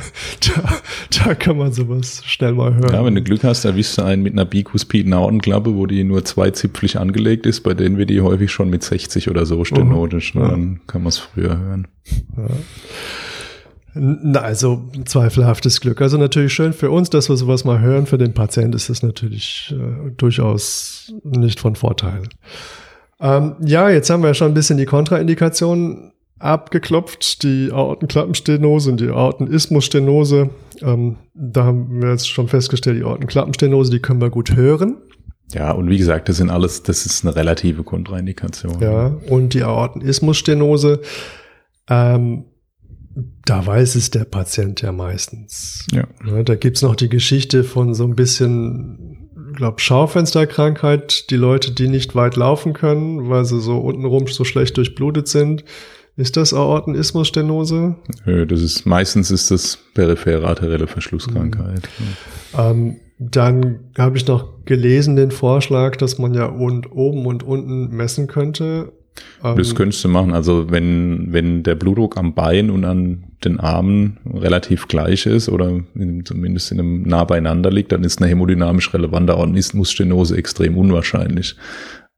da, 0.54 0.78
da 1.24 1.34
kann 1.34 1.56
man 1.56 1.72
sowas 1.72 2.22
schnell 2.24 2.52
mal 2.52 2.74
hören. 2.74 2.92
Ja, 2.92 3.04
wenn 3.04 3.14
du 3.14 3.22
Glück 3.22 3.42
hast, 3.44 3.64
erwischst 3.64 3.98
du 3.98 4.02
einen 4.02 4.22
mit 4.22 4.32
einer 4.34 4.44
bikuspiden 4.44 5.12
Aortenklappe, 5.12 5.74
wo 5.74 5.86
die 5.86 6.04
nur 6.04 6.24
zweizipflig 6.24 6.98
angelegt 6.98 7.46
ist, 7.46 7.62
bei 7.62 7.74
denen 7.74 7.96
wird 7.98 8.10
die 8.10 8.20
häufig 8.20 8.50
schon 8.52 8.68
mit 8.70 8.82
60 8.82 9.30
oder 9.30 9.46
so 9.46 9.64
stenotisch. 9.64 10.34
Mhm. 10.34 10.40
Ne? 10.40 10.46
Ja. 10.46 10.50
Dann 10.52 10.80
kann 10.86 11.02
man 11.02 11.08
es 11.08 11.18
früher 11.18 11.58
hören. 11.58 11.88
Na, 13.94 14.40
also 14.40 14.90
zweifelhaftes 15.06 15.80
Glück. 15.80 16.02
Also 16.02 16.18
natürlich 16.18 16.52
schön 16.52 16.74
für 16.74 16.90
uns, 16.90 17.08
dass 17.08 17.30
wir 17.30 17.36
sowas 17.36 17.64
mal 17.64 17.80
hören. 17.80 18.04
Für 18.04 18.18
den 18.18 18.34
Patient 18.34 18.74
ist 18.74 18.90
es 18.90 19.02
natürlich 19.02 19.74
äh, 19.74 20.10
durchaus 20.18 21.14
nicht 21.24 21.60
von 21.60 21.76
Vorteil. 21.76 22.24
Ähm, 23.20 23.56
ja, 23.64 23.88
jetzt 23.90 24.10
haben 24.10 24.22
wir 24.22 24.28
ja 24.28 24.34
schon 24.34 24.48
ein 24.48 24.54
bisschen 24.54 24.78
die 24.78 24.84
Kontraindikationen 24.84 26.12
abgeklopft, 26.38 27.42
die 27.42 27.70
Aortenklappenstenose 27.72 28.90
und 28.90 29.00
die 29.00 29.08
Aortenismusstenose. 29.08 30.50
Ähm, 30.82 31.16
da 31.34 31.64
haben 31.64 32.02
wir 32.02 32.10
jetzt 32.10 32.28
schon 32.28 32.48
festgestellt, 32.48 32.98
die 32.98 33.04
Aortenklappenstenose, 33.04 33.90
die 33.90 34.00
können 34.00 34.20
wir 34.20 34.30
gut 34.30 34.54
hören. 34.54 34.96
Ja, 35.52 35.70
und 35.70 35.88
wie 35.88 35.98
gesagt, 35.98 36.28
das 36.28 36.38
sind 36.38 36.50
alles, 36.50 36.82
das 36.82 37.06
ist 37.06 37.24
eine 37.24 37.34
relative 37.34 37.84
Kontraindikation. 37.84 38.80
Ja, 38.80 39.16
und 39.28 39.54
die 39.54 39.62
Aortenismusstenose, 39.62 41.00
ähm, 41.88 42.44
da 43.44 43.64
weiß 43.64 43.94
es 43.94 44.10
der 44.10 44.24
Patient 44.24 44.82
ja 44.82 44.92
meistens. 44.92 45.86
Ja. 45.92 46.04
Ja, 46.26 46.42
da 46.42 46.54
gibt's 46.54 46.82
noch 46.82 46.96
die 46.96 47.08
Geschichte 47.08 47.64
von 47.64 47.94
so 47.94 48.04
ein 48.04 48.16
bisschen, 48.16 49.15
glaub, 49.56 49.80
Schaufensterkrankheit, 49.80 51.30
die 51.30 51.36
Leute, 51.36 51.72
die 51.72 51.88
nicht 51.88 52.14
weit 52.14 52.36
laufen 52.36 52.72
können, 52.72 53.28
weil 53.28 53.44
sie 53.44 53.60
so 53.60 53.78
untenrum 53.78 54.26
so 54.28 54.44
schlecht 54.44 54.76
durchblutet 54.76 55.28
sind. 55.28 55.64
Ist 56.16 56.36
das 56.36 56.54
Aortenismusstenose? 56.54 57.96
Nö, 58.24 58.46
Das 58.46 58.62
ist, 58.62 58.86
meistens 58.86 59.30
ist 59.30 59.50
das 59.50 59.78
periphere 59.94 60.46
arterielle 60.46 60.86
Verschlusskrankheit. 60.86 61.88
Mhm. 61.98 62.58
Ähm, 62.58 62.96
dann 63.18 63.80
habe 63.98 64.16
ich 64.16 64.26
noch 64.26 64.64
gelesen 64.64 65.16
den 65.16 65.30
Vorschlag, 65.30 65.96
dass 65.96 66.18
man 66.18 66.34
ja 66.34 66.46
und 66.46 66.90
oben 66.92 67.26
und 67.26 67.42
unten 67.42 67.94
messen 67.94 68.28
könnte. 68.28 68.92
Ähm, 69.42 69.56
Das 69.56 69.74
könntest 69.74 70.04
du 70.04 70.08
machen. 70.08 70.32
Also 70.32 70.70
wenn, 70.70 71.32
wenn 71.32 71.62
der 71.62 71.74
Blutdruck 71.74 72.16
am 72.16 72.34
Bein 72.34 72.70
und 72.70 72.84
an 72.84 73.24
den 73.44 73.60
Armen 73.60 74.18
relativ 74.24 74.88
gleich 74.88 75.26
ist 75.26 75.48
oder 75.48 75.80
in, 75.94 76.24
zumindest 76.24 76.72
in 76.72 76.80
einem 76.80 77.02
nah 77.02 77.24
beieinander 77.24 77.70
liegt, 77.70 77.92
dann 77.92 78.04
ist 78.04 78.20
eine 78.20 78.30
hämodynamisch 78.30 78.92
relevante 78.94 79.34
Aortenismusstenose 79.34 80.36
extrem 80.36 80.76
unwahrscheinlich. 80.76 81.56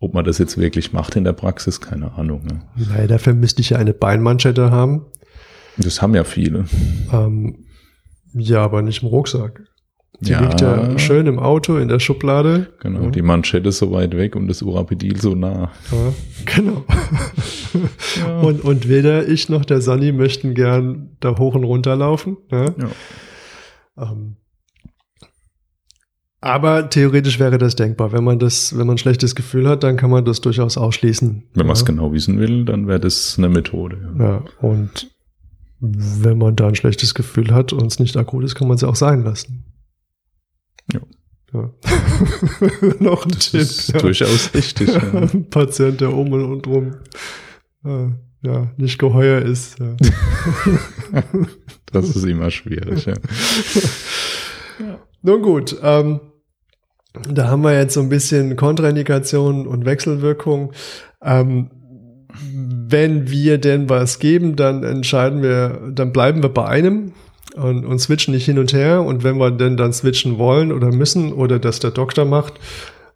Ob 0.00 0.14
man 0.14 0.24
das 0.24 0.38
jetzt 0.38 0.59
wirklich 0.59 0.92
macht 0.92 1.16
in 1.16 1.24
der 1.24 1.33
Praxis, 1.33 1.81
keine 1.81 2.12
Ahnung. 2.12 2.44
Ne? 2.44 2.61
Naja, 2.76 3.09
dafür 3.09 3.35
müsste 3.35 3.62
ich 3.62 3.70
ja 3.70 3.78
eine 3.78 3.94
Beinmanschette 3.94 4.70
haben. 4.70 5.07
Das 5.76 6.00
haben 6.02 6.14
ja 6.14 6.24
viele. 6.24 6.66
Ähm, 7.12 7.64
ja, 8.35 8.62
aber 8.62 8.83
nicht 8.83 9.02
im 9.02 9.09
Rucksack. 9.09 9.62
Die 10.20 10.33
Ja. 10.33 10.40
liegt 10.40 10.61
ja 10.61 10.98
schön 10.98 11.26
im 11.26 11.38
Auto 11.38 11.76
in 11.76 11.87
der 11.88 12.00
Schublade. 12.00 12.72
Genau, 12.81 13.04
Ja. 13.04 13.11
die 13.11 13.22
Manschette 13.22 13.70
so 13.70 13.92
weit 13.92 14.16
weg 14.16 14.35
und 14.35 14.48
das 14.48 14.62
Urapidil 14.62 15.16
so 15.20 15.35
nah. 15.37 15.70
Ja, 15.92 16.12
genau. 16.44 16.85
Und, 18.42 18.62
und 18.64 18.88
weder 18.88 19.28
ich 19.28 19.48
noch 19.48 19.64
der 19.64 19.81
Sonny 19.81 20.11
möchten 20.12 20.54
gern 20.54 21.11
da 21.20 21.37
hoch 21.38 21.54
und 21.54 21.62
runter 21.64 21.94
laufen. 21.94 22.37
Ja? 22.50 22.64
Ja. 22.64 22.88
Ähm, 23.98 24.37
aber 26.40 26.88
theoretisch 26.88 27.38
wäre 27.38 27.59
das 27.59 27.74
denkbar. 27.76 28.12
Wenn 28.12 28.24
man 28.24 28.38
das, 28.38 28.76
wenn 28.76 28.87
man 28.87 28.94
ein 28.94 28.98
schlechtes 28.98 29.35
Gefühl 29.35 29.68
hat, 29.68 29.83
dann 29.83 29.96
kann 29.96 30.11
man 30.11 30.24
das 30.24 30.40
durchaus 30.40 30.78
ausschließen. 30.78 31.44
Wenn 31.54 31.66
man 31.66 31.74
es 31.74 31.81
ja. 31.81 31.87
genau 31.87 32.12
wissen 32.12 32.38
will, 32.38 32.64
dann 32.64 32.87
wäre 32.87 33.00
das 33.00 33.35
eine 33.38 33.48
Methode. 33.48 34.14
Ja. 34.18 34.24
Ja, 34.24 34.44
und 34.61 35.11
wenn 35.81 36.38
man 36.38 36.57
da 36.57 36.68
ein 36.68 36.74
schlechtes 36.74 37.14
Gefühl 37.14 37.52
hat 37.52 37.72
und 37.72 37.87
es 37.87 37.98
nicht 37.98 38.16
akut 38.16 38.44
ist, 38.44 38.54
kann 38.54 38.68
man 38.68 38.76
es 38.76 38.85
auch 38.85 38.96
sein 38.96 39.22
lassen. 39.24 39.64
Ja. 40.92 41.01
ja. 41.53 41.70
Noch 43.01 43.24
ein 43.24 43.31
Das 43.33 43.51
Tipp. 43.51 43.61
ist 43.61 43.92
ja. 43.92 43.98
durchaus 43.98 44.55
richtig. 44.55 44.88
Ja. 44.88 44.98
Ein 45.12 45.48
Patient, 45.51 46.01
der 46.01 46.12
um 46.12 46.33
und 46.33 46.66
rum 46.66 46.94
äh, 47.85 48.09
ja, 48.42 48.70
nicht 48.77 48.98
geheuer 48.98 49.42
ist. 49.42 49.79
Ja. 49.79 49.96
Das 51.90 52.14
ist 52.14 52.24
immer 52.27 52.51
schwierig. 52.51 53.07
Ja. 53.07 53.14
Nun 55.22 55.40
gut, 55.40 55.74
ähm, 55.83 56.20
da 57.33 57.48
haben 57.48 57.62
wir 57.62 57.72
jetzt 57.72 57.94
so 57.94 58.01
ein 58.01 58.11
bisschen 58.11 58.57
Kontraindikationen 58.57 59.66
und 59.66 59.87
Wechselwirkungen. 59.87 60.72
Ähm, 61.22 61.70
wenn 62.90 63.31
wir 63.31 63.57
denn 63.57 63.88
was 63.88 64.18
geben, 64.18 64.55
dann 64.55 64.85
entscheiden 64.85 65.40
wir, 65.42 65.90
dann 65.94 66.12
bleiben 66.12 66.42
wir 66.42 66.51
bei 66.51 66.66
einem 66.66 67.12
und, 67.59 67.85
und 67.85 67.99
switchen 67.99 68.35
nicht 68.35 68.44
hin 68.44 68.59
und 68.59 68.73
her. 68.73 69.03
Und 69.03 69.25
wenn 69.25 69.38
wir 69.38 69.51
denn 69.51 69.77
dann 69.77 69.92
switchen 69.92 70.38
wollen 70.38 70.73
oder 70.73 70.92
müssen 70.92 71.33
oder 71.33 71.59
das 71.59 71.81
der 71.81 71.90
Doktor 71.90 72.25
macht, 72.25 72.55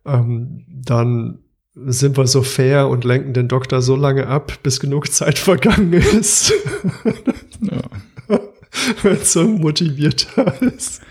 ähm, 0.04 0.64
dann 0.68 1.38
sind 1.74 2.16
wir 2.16 2.26
so 2.26 2.42
fair 2.42 2.88
und 2.88 3.04
lenken 3.04 3.32
den 3.32 3.48
Doktor 3.48 3.80
so 3.80 3.96
lange 3.96 4.26
ab, 4.26 4.52
bis 4.62 4.80
genug 4.80 5.10
Zeit 5.10 5.38
vergangen 5.38 5.92
ist. 5.92 6.52
ja. 7.60 7.80
Wenn 9.02 9.12
es 9.12 9.32
so 9.32 9.44
motivierter 9.44 10.60
ist. 10.62 11.02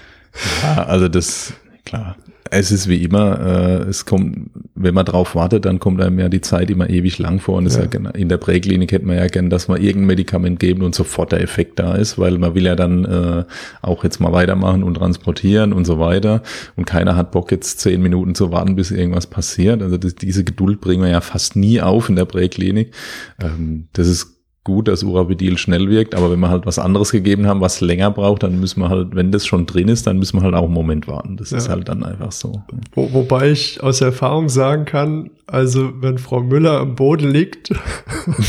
Ja, 0.64 0.84
also 0.86 1.08
das, 1.08 1.54
klar. 1.86 2.18
Es 2.54 2.70
ist 2.70 2.90
wie 2.90 3.02
immer, 3.02 3.40
äh, 3.40 3.90
es 3.90 4.06
kommt, 4.06 4.50
wenn 4.76 4.94
man 4.94 5.06
drauf 5.06 5.36
wartet, 5.36 5.64
dann 5.64 5.80
kommt 5.80 6.02
einem 6.02 6.20
ja 6.20 6.28
die 6.28 6.42
Zeit 6.42 6.70
immer 6.70 6.90
ewig 6.90 7.18
lang 7.18 7.40
vor. 7.40 7.56
Und 7.56 7.74
ja. 7.74 7.84
ja 7.84 8.10
in 8.12 8.28
der 8.28 8.38
Präklinik 8.38 8.92
hätte 8.92 9.06
man 9.06 9.16
ja 9.16 9.28
gern, 9.28 9.50
dass 9.50 9.70
man 9.70 9.82
irgendein 9.82 10.08
Medikament 10.08 10.60
geben 10.60 10.84
und 10.84 10.94
sofort 10.94 11.32
der 11.32 11.42
Effekt 11.42 11.80
da 11.80 11.96
ist, 11.96 12.20
weil 12.20 12.38
man 12.38 12.54
will 12.54 12.66
ja 12.66 12.76
dann 12.76 13.06
äh, 13.06 13.46
auch 13.82 14.04
jetzt 14.04 14.20
mal 14.20 14.34
weitermachen 14.34 14.84
und 14.84 14.96
transportieren 14.96 15.72
und 15.72 15.86
so 15.86 15.98
weiter. 15.98 16.44
Und 16.76 16.84
keiner 16.84 17.16
hat 17.16 17.32
Bock, 17.32 17.52
jetzt 17.52 17.80
zehn 17.80 18.02
Minuten 18.02 18.36
zu 18.36 18.52
warten, 18.52 18.76
bis 18.76 18.92
irgendwas 18.92 19.28
passiert. 19.28 19.82
Also 19.82 19.98
das, 19.98 20.16
diese 20.16 20.44
Geduld 20.44 20.82
bringen 20.82 21.04
wir 21.04 21.10
ja 21.10 21.22
fast 21.22 21.56
nie 21.56 21.80
auf 21.80 22.10
in 22.10 22.18
der 22.18 22.26
Präklinik. 22.26 22.94
Ähm, 23.40 23.88
das 23.94 24.08
ist 24.08 24.41
gut, 24.64 24.88
dass 24.88 25.04
Urabidil 25.04 25.58
schnell 25.58 25.90
wirkt, 25.90 26.14
aber 26.14 26.30
wenn 26.30 26.40
wir 26.40 26.50
halt 26.50 26.68
was 26.68 26.78
anderes 26.78 27.12
gegeben 27.12 27.48
haben, 27.48 27.62
was 27.62 27.82
länger 27.82 28.12
braucht, 28.12 28.44
dann 28.44 28.60
müssen 28.60 28.80
wir 28.82 28.90
halt, 28.90 29.16
wenn 29.16 29.32
das 29.32 29.46
schon 29.46 29.66
drin 29.66 29.88
ist, 29.88 30.06
dann 30.06 30.20
müssen 30.20 30.38
wir 30.38 30.44
halt 30.44 30.54
auch 30.54 30.66
einen 30.66 30.74
Moment 30.74 31.08
warten. 31.08 31.36
Das 31.38 31.50
ja. 31.50 31.58
ist 31.58 31.70
halt 31.70 31.90
dann 31.90 32.04
einfach 32.04 32.32
so. 32.32 32.62
Wo, 32.94 33.12
wobei 33.12 33.50
ich 33.50 33.82
aus 33.82 34.02
Erfahrung 34.02 34.50
sagen 34.50 34.86
kann, 34.86 35.32
also 35.48 35.92
wenn 36.00 36.20
Frau 36.20 36.42
Müller 36.42 36.80
am 36.80 36.96
Boden 36.96 37.32
liegt, 37.32 37.72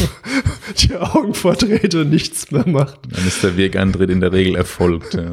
die 0.78 0.96
Augen 0.96 1.32
verdreht 1.32 1.94
und 1.94 2.10
nichts 2.10 2.50
mehr 2.50 2.68
macht. 2.68 3.00
Dann 3.10 3.26
ist 3.26 3.42
der 3.42 3.56
Wegantritt 3.56 4.10
in 4.10 4.20
der 4.20 4.32
Regel 4.32 4.54
erfolgt. 4.54 5.14
Ja. 5.14 5.32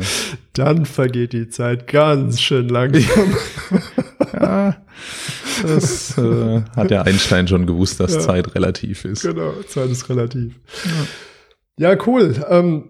Dann 0.54 0.86
vergeht 0.86 1.34
die 1.34 1.50
Zeit 1.50 1.88
ganz 1.88 2.39
schön 2.39 2.70
langsam. 2.70 3.36
ja. 4.34 4.78
Das 5.64 6.18
äh, 6.18 6.62
hat 6.76 6.92
ja 6.92 7.02
Einstein 7.04 7.48
schon 7.48 7.66
gewusst, 7.66 8.00
dass 8.00 8.14
ja. 8.14 8.20
Zeit 8.20 8.56
relativ 8.56 9.06
ist. 9.06 9.22
Genau, 9.24 9.54
Zeit 9.68 9.90
ist 9.90 10.10
relativ. 10.10 10.60
Ja, 11.78 11.92
ja 11.92 11.98
cool. 12.06 12.36
Ähm, 12.50 12.90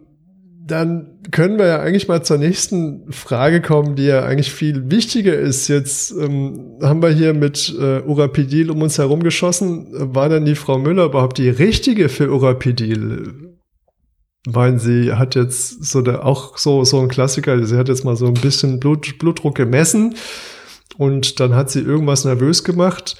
dann 0.69 1.19
können 1.31 1.57
wir 1.57 1.67
ja 1.67 1.79
eigentlich 1.79 2.07
mal 2.07 2.23
zur 2.23 2.37
nächsten 2.37 3.11
Frage 3.11 3.61
kommen, 3.61 3.95
die 3.95 4.05
ja 4.05 4.23
eigentlich 4.23 4.51
viel 4.51 4.91
wichtiger 4.91 5.33
ist. 5.33 5.67
Jetzt 5.67 6.11
ähm, 6.11 6.77
haben 6.81 7.01
wir 7.01 7.09
hier 7.09 7.33
mit 7.33 7.73
äh, 7.79 8.01
Urapidil 8.01 8.69
um 8.69 8.81
uns 8.81 8.97
herum 8.97 9.23
geschossen. 9.23 9.87
War 9.91 10.29
denn 10.29 10.45
die 10.45 10.55
Frau 10.55 10.77
Müller 10.77 11.05
überhaupt 11.05 11.37
die 11.37 11.49
richtige 11.49 12.09
für 12.09 12.31
Urapidil? 12.31 13.55
Weil 14.47 14.79
sie 14.79 15.13
hat 15.13 15.35
jetzt 15.35 15.83
so 15.83 16.01
der, 16.01 16.25
auch 16.25 16.57
so, 16.57 16.83
so 16.83 16.99
ein 16.99 17.09
Klassiker, 17.09 17.65
sie 17.65 17.77
hat 17.77 17.89
jetzt 17.89 18.05
mal 18.05 18.15
so 18.15 18.27
ein 18.27 18.35
bisschen 18.35 18.79
Blut, 18.79 19.17
Blutdruck 19.19 19.55
gemessen 19.55 20.15
und 20.99 21.39
dann 21.39 21.55
hat 21.55 21.71
sie 21.71 21.79
irgendwas 21.79 22.25
nervös 22.25 22.65
gemacht. 22.65 23.15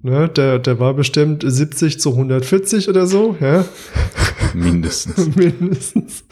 Ne, 0.00 0.30
der, 0.30 0.58
der 0.58 0.80
war 0.80 0.94
bestimmt 0.94 1.44
70 1.46 2.00
zu 2.00 2.12
140 2.12 2.88
oder 2.88 3.06
so, 3.06 3.36
ja. 3.38 3.66
Mindestens. 4.54 5.36
Mindestens. 5.36 6.24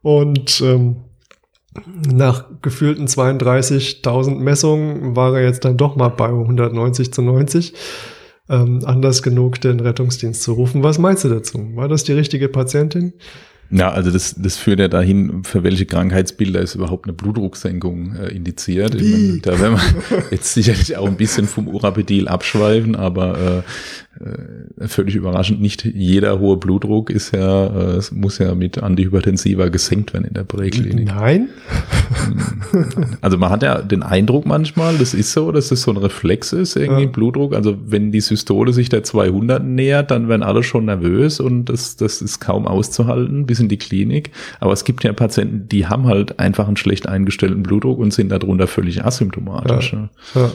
Und 0.00 0.62
ähm, 0.62 0.96
nach 2.10 2.46
gefühlten 2.62 3.06
32.000 3.06 4.36
Messungen 4.36 5.14
war 5.14 5.36
er 5.36 5.44
jetzt 5.44 5.66
dann 5.66 5.76
doch 5.76 5.94
mal 5.94 6.08
bei 6.08 6.28
190 6.28 7.12
zu 7.12 7.20
90. 7.20 7.74
Ähm, 8.48 8.80
anders 8.86 9.22
genug, 9.22 9.60
den 9.60 9.78
Rettungsdienst 9.78 10.42
zu 10.42 10.54
rufen. 10.54 10.82
Was 10.82 10.98
meinst 10.98 11.24
du 11.24 11.28
dazu? 11.28 11.58
War 11.74 11.88
das 11.88 12.04
die 12.04 12.14
richtige 12.14 12.48
Patientin? 12.48 13.12
Ja, 13.70 13.90
also 13.90 14.10
das, 14.10 14.34
das 14.38 14.56
führt 14.56 14.80
ja 14.80 14.88
dahin, 14.88 15.44
für 15.44 15.62
welche 15.62 15.84
Krankheitsbilder 15.84 16.60
ist 16.60 16.74
überhaupt 16.74 17.06
eine 17.06 17.12
Blutdrucksenkung 17.12 18.16
äh, 18.16 18.28
indiziert. 18.28 18.94
Meine, 18.94 19.40
da 19.42 19.60
werden 19.60 19.76
wir 19.76 20.22
jetzt 20.30 20.54
sicherlich 20.54 20.96
auch 20.96 21.06
ein 21.06 21.16
bisschen 21.16 21.46
vom 21.46 21.68
Urapidil 21.68 22.28
abschweifen, 22.28 22.96
aber 22.96 23.64
äh, 24.78 24.88
völlig 24.88 25.14
überraschend, 25.14 25.60
nicht 25.60 25.84
jeder 25.84 26.40
hohe 26.40 26.56
Blutdruck 26.56 27.10
ist 27.10 27.32
ja, 27.32 27.66
äh, 27.66 27.96
es 27.96 28.10
muss 28.10 28.38
ja 28.38 28.54
mit 28.54 28.82
Antihypertensiva 28.82 29.68
gesenkt 29.68 30.12
werden 30.12 30.24
in 30.24 30.34
der 30.34 30.44
Präklinik. 30.44 31.06
Nein. 31.06 31.48
Also 33.20 33.38
man 33.38 33.50
hat 33.50 33.62
ja 33.62 33.80
den 33.80 34.02
Eindruck 34.02 34.46
manchmal, 34.46 34.96
das 34.98 35.14
ist 35.14 35.32
so, 35.32 35.50
dass 35.52 35.68
das 35.68 35.82
so 35.82 35.90
ein 35.90 35.96
Reflex 35.96 36.52
ist, 36.52 36.76
irgendwie 36.76 37.04
ja. 37.04 37.08
Blutdruck. 37.08 37.54
Also 37.54 37.76
wenn 37.86 38.12
die 38.12 38.20
Systole 38.20 38.72
sich 38.72 38.88
der 38.88 39.02
200 39.02 39.64
nähert, 39.64 40.10
dann 40.10 40.28
werden 40.28 40.42
alle 40.42 40.62
schon 40.62 40.84
nervös 40.84 41.40
und 41.40 41.66
das, 41.66 41.96
das 41.96 42.22
ist 42.22 42.40
kaum 42.40 42.66
auszuhalten 42.66 43.46
bis 43.46 43.57
in 43.60 43.68
die 43.68 43.78
Klinik. 43.78 44.30
Aber 44.60 44.72
es 44.72 44.84
gibt 44.84 45.04
ja 45.04 45.12
Patienten, 45.12 45.68
die 45.68 45.86
haben 45.86 46.06
halt 46.06 46.38
einfach 46.38 46.66
einen 46.66 46.76
schlecht 46.76 47.08
eingestellten 47.08 47.62
Blutdruck 47.62 47.98
und 47.98 48.12
sind 48.12 48.30
darunter 48.30 48.66
völlig 48.66 49.04
asymptomatisch. 49.04 49.92
Ja. 49.92 50.10
ja. 50.34 50.50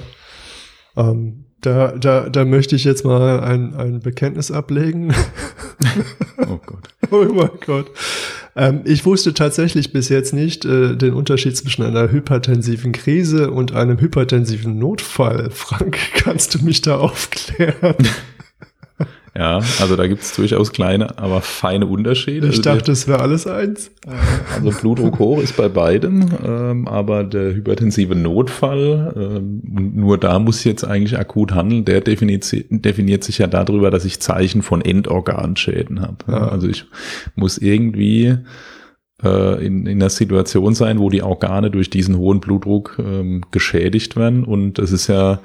Ähm, 0.95 1.45
da, 1.61 1.93
da, 1.97 2.29
da 2.29 2.45
möchte 2.45 2.75
ich 2.75 2.83
jetzt 2.83 3.05
mal 3.05 3.39
ein, 3.39 3.73
ein 3.73 3.99
Bekenntnis 4.01 4.51
ablegen. 4.51 5.13
oh 6.47 6.59
Gott. 6.65 6.89
oh 7.11 7.25
mein 7.33 7.49
Gott. 7.65 7.87
Ähm, 8.55 8.81
ich 8.85 9.05
wusste 9.05 9.33
tatsächlich 9.33 9.93
bis 9.93 10.09
jetzt 10.09 10.33
nicht 10.33 10.65
äh, 10.65 10.95
den 10.95 11.13
Unterschied 11.13 11.55
zwischen 11.57 11.83
einer 11.83 12.11
hypertensiven 12.11 12.91
Krise 12.91 13.49
und 13.49 13.73
einem 13.73 13.99
hypertensiven 13.99 14.77
Notfall. 14.77 15.49
Frank, 15.51 15.97
kannst 16.15 16.53
du 16.53 16.63
mich 16.63 16.81
da 16.81 16.97
aufklären? 16.97 17.95
Ja, 19.35 19.61
also 19.81 19.95
da 19.95 20.05
gibt 20.05 20.21
es 20.21 20.35
durchaus 20.35 20.71
kleine, 20.71 21.17
aber 21.17 21.41
feine 21.41 21.87
Unterschiede. 21.87 22.47
Ich 22.47 22.57
also 22.57 22.61
dachte, 22.61 22.91
es 22.91 23.07
wäre 23.07 23.19
alles 23.19 23.47
eins. 23.47 23.89
Also 24.53 24.69
Blutdruck 24.79 25.17
hoch 25.17 25.41
ist 25.41 25.57
bei 25.57 25.69
beiden, 25.69 26.31
ähm, 26.45 26.87
aber 26.87 27.23
der 27.23 27.55
hypertensive 27.55 28.13
Notfall, 28.13 29.13
ähm, 29.15 29.61
nur 29.95 30.19
da 30.19 30.37
muss 30.37 30.59
ich 30.59 30.65
jetzt 30.65 30.83
eigentlich 30.83 31.17
akut 31.17 31.51
handeln, 31.51 31.83
der 31.83 32.01
definiert, 32.01 32.45
definiert 32.69 33.23
sich 33.23 33.39
ja 33.39 33.47
darüber, 33.47 33.89
dass 33.89 34.05
ich 34.05 34.19
Zeichen 34.19 34.61
von 34.61 34.81
Endorganschäden 34.81 36.01
habe. 36.01 36.17
Ja. 36.27 36.49
Also 36.49 36.67
ich 36.67 36.85
muss 37.35 37.57
irgendwie 37.57 38.37
äh, 39.23 39.65
in, 39.65 39.87
in 39.87 39.99
einer 39.99 40.11
Situation 40.11 40.75
sein, 40.75 40.99
wo 40.99 41.09
die 41.09 41.23
Organe 41.23 41.71
durch 41.71 41.89
diesen 41.89 42.19
hohen 42.19 42.39
Blutdruck 42.39 42.97
ähm, 42.99 43.41
geschädigt 43.49 44.15
werden 44.15 44.43
und 44.43 44.77
das 44.77 44.91
ist 44.91 45.07
ja 45.07 45.39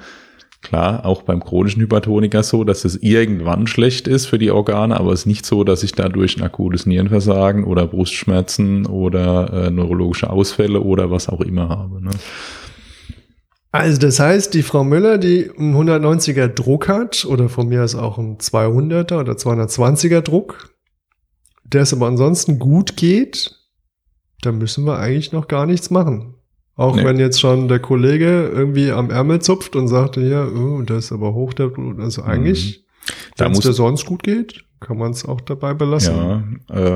Klar, 0.61 1.05
auch 1.05 1.21
beim 1.21 1.41
chronischen 1.41 1.81
Hypertoniker 1.81 2.43
so, 2.43 2.65
dass 2.65 2.83
es 2.83 2.97
irgendwann 3.01 3.65
schlecht 3.65 4.09
ist 4.09 4.25
für 4.25 4.37
die 4.37 4.51
Organe, 4.51 4.99
aber 4.99 5.13
es 5.13 5.21
ist 5.21 5.25
nicht 5.25 5.45
so, 5.45 5.63
dass 5.63 5.83
ich 5.83 5.93
dadurch 5.93 6.37
ein 6.37 6.43
akutes 6.43 6.85
Nierenversagen 6.85 7.63
oder 7.63 7.87
Brustschmerzen 7.87 8.85
oder 8.85 9.53
äh, 9.53 9.71
neurologische 9.71 10.29
Ausfälle 10.29 10.81
oder 10.81 11.11
was 11.11 11.29
auch 11.29 11.39
immer 11.39 11.69
habe. 11.69 12.03
Ne? 12.03 12.11
Also 13.71 13.99
das 13.99 14.19
heißt, 14.19 14.53
die 14.53 14.63
Frau 14.63 14.83
Müller, 14.83 15.17
die 15.17 15.49
einen 15.57 15.75
190er 15.75 16.47
Druck 16.47 16.89
hat 16.89 17.23
oder 17.25 17.49
von 17.49 17.69
mir 17.69 17.83
ist 17.83 17.95
auch 17.95 18.17
ein 18.17 18.37
200er 18.39 19.19
oder 19.19 19.33
220er 19.33 20.21
Druck, 20.21 20.75
der 21.63 21.83
es 21.83 21.93
aber 21.93 22.07
ansonsten 22.07 22.59
gut 22.59 22.97
geht, 22.97 23.55
da 24.41 24.51
müssen 24.51 24.85
wir 24.85 24.97
eigentlich 24.97 25.31
noch 25.31 25.47
gar 25.47 25.65
nichts 25.65 25.89
machen. 25.89 26.35
Auch 26.79 26.95
nee. 26.95 27.03
wenn 27.03 27.19
jetzt 27.19 27.41
schon 27.41 27.67
der 27.67 27.79
Kollege 27.79 28.49
irgendwie 28.55 28.91
am 28.91 29.09
Ärmel 29.09 29.41
zupft 29.41 29.75
und 29.75 29.89
sagt, 29.89 30.15
ja, 30.15 30.47
oh, 30.47 30.81
das 30.81 31.05
ist 31.05 31.11
aber 31.11 31.33
hoch, 31.33 31.53
der 31.53 31.67
Blut. 31.67 31.99
Also 31.99 32.23
eigentlich, 32.23 32.85
mhm. 33.05 33.13
wenn 33.35 33.51
es 33.51 33.59
dir 33.59 33.73
sonst 33.73 34.05
gut 34.05 34.23
geht, 34.23 34.63
kann 34.79 34.97
man 34.97 35.11
es 35.11 35.25
auch 35.25 35.41
dabei 35.41 35.73
belassen. 35.73 36.15
Ja, 36.15 36.43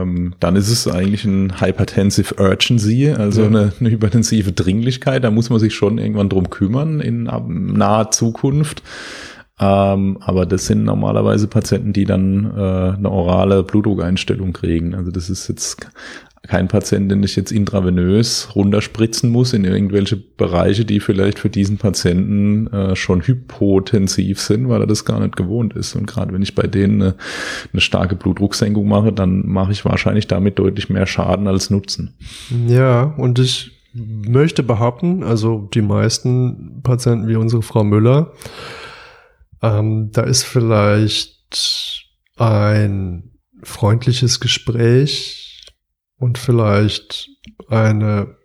ähm, 0.02 0.36
dann 0.39 0.56
ist 0.56 0.69
es 0.69 0.88
eigentlich 0.88 1.26
ein 1.26 1.60
Hypertensive 1.60 2.36
Urgency, 2.41 3.10
also 3.10 3.41
ja. 3.41 3.48
eine, 3.48 3.74
eine 3.78 3.91
hypertensive 3.91 4.54
Dringlichkeit. 4.54 5.26
Da 5.26 5.32
muss 5.32 5.50
man 5.50 5.60
sich 5.60 5.76
schon 5.76 5.98
irgendwann 5.98 6.30
drum 6.30 6.50
kümmern 6.50 7.02
in 7.02 7.24
naher 7.24 8.10
Zukunft. 8.12 8.84
Ähm, 9.60 10.17
aber 10.22 10.46
das 10.46 10.65
sind 10.65 10.86
normalerweise 10.86 11.48
Patienten, 11.48 11.91
die 11.91 12.06
dann 12.06 12.54
äh, 12.56 12.96
eine 12.96 13.12
orale 13.12 13.63
Blutdruckeinstellung 13.63 14.54
kriegen. 14.54 14.96
Also 14.96 15.12
das 15.12 15.30
ist 15.30 15.50
jetzt 15.50 15.89
kein 16.45 16.67
Patient, 16.67 17.10
den 17.10 17.23
ich 17.23 17.38
jetzt 17.38 17.51
intravenös 17.51 18.49
runterspritzen 18.53 19.29
muss 19.29 19.53
in 19.53 19.63
irgendwelche 19.63 20.17
Bereiche, 20.17 20.84
die 20.84 20.99
vielleicht 20.99 21.39
für 21.39 21.49
diesen 21.49 21.77
Patienten 21.77 22.67
äh, 22.67 22.95
schon 22.97 23.21
hypotensiv 23.21 24.41
sind, 24.41 24.67
weil 24.67 24.82
er 24.82 24.88
das 24.88 25.06
gar 25.06 25.21
nicht 25.21 25.38
gewohnt 25.38 25.73
ist. 25.73 25.95
Und 25.95 26.06
gerade 26.06 26.34
wenn 26.34 26.41
ich 26.41 26.53
bei 26.53 26.67
denen 26.67 27.01
eine, 27.01 27.15
eine 27.71 27.82
starke 27.82 28.15
Blutdrucksenkung 28.15 28.86
mache, 28.86 29.13
dann 29.13 29.47
mache 29.47 29.71
ich 29.71 29.86
wahrscheinlich 29.86 30.27
damit 30.27 30.60
deutlich 30.60 30.89
mehr 30.89 31.06
Schaden 31.06 31.47
als 31.47 31.69
Nutzen. 31.69 32.13
Ja, 32.67 33.03
und 33.03 33.39
ich 33.39 33.71
möchte 33.93 34.63
behaupten, 34.63 35.23
also 35.23 35.69
die 35.73 35.82
meisten 35.82 36.82
Patienten 36.84 37.29
wie 37.29 37.38
unsere 37.38 37.62
Frau 37.62 37.86
Müller, 37.86 38.34
ähm, 39.62 40.10
da 40.12 40.23
ist 40.23 40.43
vielleicht 40.43 41.32
ein 42.36 43.32
freundliches 43.63 44.41
Gespräch 44.41 45.42
und 46.24 46.38
vielleicht 46.38 47.30
eine 47.68 48.38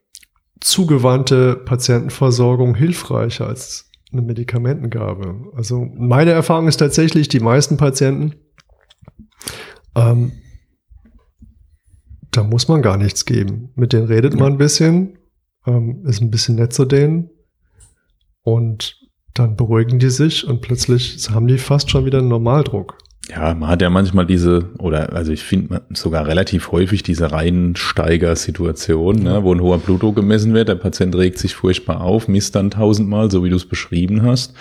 zugewandte 0.61 1.55
Patientenversorgung 1.55 2.75
hilfreicher 2.75 3.47
als 3.47 3.89
eine 4.11 4.23
Medikamentengabe. 4.23 5.53
Also 5.55 5.87
meine 5.97 6.33
Erfahrung 6.33 6.67
ist 6.67 6.79
tatsächlich, 6.79 7.29
die 7.29 7.39
meisten 7.39 7.77
Patienten, 7.77 8.35
ähm, 9.95 10.33
da 12.33 12.43
muss 12.43 12.67
man 12.67 12.83
gar 12.83 12.97
nichts 12.97 13.25
geben. 13.25 13.71
Mit 13.77 13.93
denen 13.93 14.09
redet 14.09 14.35
man 14.35 14.55
ein 14.55 14.59
bisschen, 14.59 15.17
ähm, 15.65 16.05
ist 16.05 16.21
ein 16.21 16.33
bisschen 16.33 16.57
nett 16.57 16.73
zu 16.73 16.85
denen 16.85 17.31
und 18.43 19.09
dann 19.35 19.55
beruhigen 19.55 20.01
die 20.01 20.11
sich 20.11 20.45
und 20.49 20.63
plötzlich 20.63 21.31
haben 21.31 21.47
die 21.47 21.59
fast 21.59 21.91
schon 21.91 22.05
wieder 22.07 22.19
einen 22.19 22.29
Normaldruck. 22.29 22.99
Ja, 23.29 23.55
man 23.55 23.69
hat 23.69 23.83
ja 23.83 23.91
manchmal 23.91 24.25
diese, 24.25 24.71
oder 24.79 25.13
also 25.13 25.33
ich 25.33 25.43
finde 25.43 25.83
sogar 25.93 26.27
relativ 26.27 26.73
häufig 26.73 27.03
diese 27.03 27.31
Reihensteiger-Situation, 27.31 29.17
ne, 29.17 29.45
wo 29.45 29.53
ein 29.53 29.61
hoher 29.61 29.79
Blutdruck 29.79 30.17
gemessen 30.17 30.55
wird, 30.55 30.69
der 30.69 30.77
Patient 30.77 31.15
regt 31.15 31.39
sich 31.39 31.55
furchtbar 31.55 32.01
auf, 32.01 32.27
misst 32.27 32.55
dann 32.55 32.71
tausendmal, 32.71 33.31
so 33.31 33.45
wie 33.45 33.51
du 33.51 33.57
es 33.57 33.67
beschrieben 33.67 34.23
hast. 34.23 34.55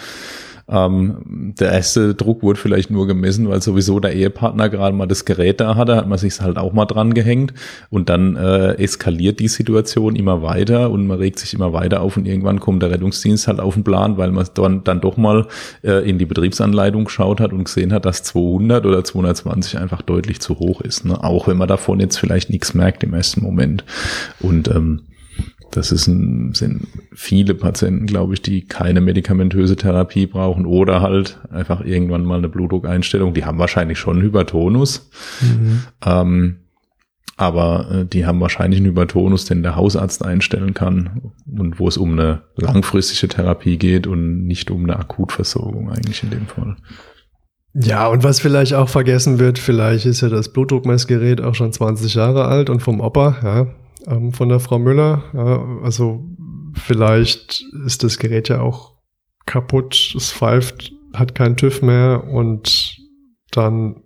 Ähm, 0.69 1.53
der 1.59 1.71
erste 1.71 2.13
Druck 2.13 2.43
wurde 2.43 2.59
vielleicht 2.59 2.91
nur 2.91 3.07
gemessen, 3.07 3.47
weil 3.47 3.61
sowieso 3.61 4.01
der 4.01 4.13
Ehepartner 4.13 4.67
gerade 4.69 4.95
mal 4.95 5.05
das 5.05 5.23
Gerät 5.23 5.61
da 5.61 5.75
hatte, 5.75 5.95
hat 5.95 6.07
man 6.09 6.17
sich 6.17 6.41
halt 6.41 6.57
auch 6.57 6.73
mal 6.73 6.85
dran 6.85 7.13
gehängt 7.13 7.53
und 7.89 8.09
dann 8.09 8.35
äh, 8.35 8.73
eskaliert 8.73 9.39
die 9.39 9.47
Situation 9.47 10.15
immer 10.15 10.41
weiter 10.41 10.91
und 10.91 11.07
man 11.07 11.19
regt 11.19 11.39
sich 11.39 11.53
immer 11.53 11.71
weiter 11.71 12.01
auf 12.01 12.17
und 12.17 12.25
irgendwann 12.25 12.59
kommt 12.59 12.83
der 12.83 12.91
Rettungsdienst 12.91 13.47
halt 13.47 13.61
auf 13.61 13.75
den 13.75 13.85
Plan, 13.85 14.17
weil 14.17 14.31
man 14.31 14.45
dann, 14.55 14.83
dann 14.83 14.99
doch 14.99 15.15
mal 15.15 15.47
äh, 15.83 16.07
in 16.07 16.17
die 16.17 16.25
Betriebsanleitung 16.25 17.05
geschaut 17.05 17.39
hat 17.39 17.53
und 17.53 17.63
gesehen 17.63 17.93
hat, 17.93 18.05
dass 18.05 18.23
200 18.23 18.85
oder 18.85 19.05
220 19.05 19.77
einfach 19.79 20.01
deutlich 20.01 20.41
zu 20.41 20.59
hoch 20.59 20.81
ist, 20.81 21.05
ne? 21.05 21.23
auch 21.23 21.47
wenn 21.47 21.57
man 21.57 21.69
davon 21.69 22.01
jetzt 22.01 22.17
vielleicht 22.17 22.49
nichts 22.49 22.73
merkt 22.73 23.03
im 23.03 23.13
ersten 23.13 23.41
Moment 23.41 23.85
und 24.41 24.67
ähm, 24.67 25.01
das 25.71 25.91
ist 25.91 26.07
ein, 26.07 26.53
sind 26.53 26.87
viele 27.13 27.53
Patienten, 27.53 28.05
glaube 28.05 28.33
ich, 28.33 28.41
die 28.41 28.65
keine 28.65 29.01
medikamentöse 29.01 29.75
Therapie 29.75 30.27
brauchen 30.27 30.65
oder 30.65 31.01
halt 31.01 31.39
einfach 31.51 31.81
irgendwann 31.81 32.23
mal 32.23 32.37
eine 32.37 32.49
Blutdruckeinstellung. 32.49 33.33
Die 33.33 33.45
haben 33.45 33.59
wahrscheinlich 33.59 33.99
schon 33.99 34.17
einen 34.17 34.25
Hypertonus. 34.25 35.09
Mhm. 35.41 35.83
Ähm, 36.05 36.55
aber 37.37 37.91
äh, 37.91 38.05
die 38.05 38.25
haben 38.25 38.41
wahrscheinlich 38.41 38.79
einen 38.79 38.89
Hypertonus, 38.89 39.45
den 39.45 39.61
der 39.61 39.75
Hausarzt 39.75 40.25
einstellen 40.25 40.73
kann 40.73 41.31
und 41.45 41.79
wo 41.79 41.87
es 41.87 41.97
um 41.97 42.13
eine 42.13 42.41
langfristige 42.55 43.27
Therapie 43.27 43.77
geht 43.77 44.07
und 44.07 44.47
nicht 44.47 44.71
um 44.71 44.83
eine 44.83 44.97
Akutversorgung 44.97 45.91
eigentlich 45.91 46.23
in 46.23 46.31
dem 46.31 46.47
Fall. 46.47 46.77
Ja, 47.75 48.07
und 48.07 48.23
was 48.23 48.39
vielleicht 48.39 48.73
auch 48.73 48.89
vergessen 48.89 49.37
wird, 49.37 49.59
vielleicht 49.59 50.07
ist 50.07 50.21
ja 50.21 50.29
das 50.29 50.49
Blutdruckmessgerät 50.49 51.41
auch 51.41 51.53
schon 51.53 51.71
20 51.71 52.15
Jahre 52.15 52.45
alt 52.45 52.71
und 52.71 52.79
vom 52.79 53.01
Opa, 53.01 53.37
ja, 53.43 53.67
ähm, 54.05 54.33
von 54.33 54.49
der 54.49 54.59
Frau 54.59 54.79
Müller. 54.79 55.23
Ja, 55.33 55.81
also 55.83 56.25
vielleicht 56.73 57.63
ist 57.85 58.03
das 58.03 58.17
Gerät 58.19 58.49
ja 58.49 58.61
auch 58.61 58.93
kaputt, 59.45 60.13
es 60.15 60.31
pfeift, 60.31 60.91
hat 61.13 61.33
keinen 61.35 61.57
TÜV 61.57 61.81
mehr 61.81 62.25
und 62.25 62.97
dann 63.51 64.03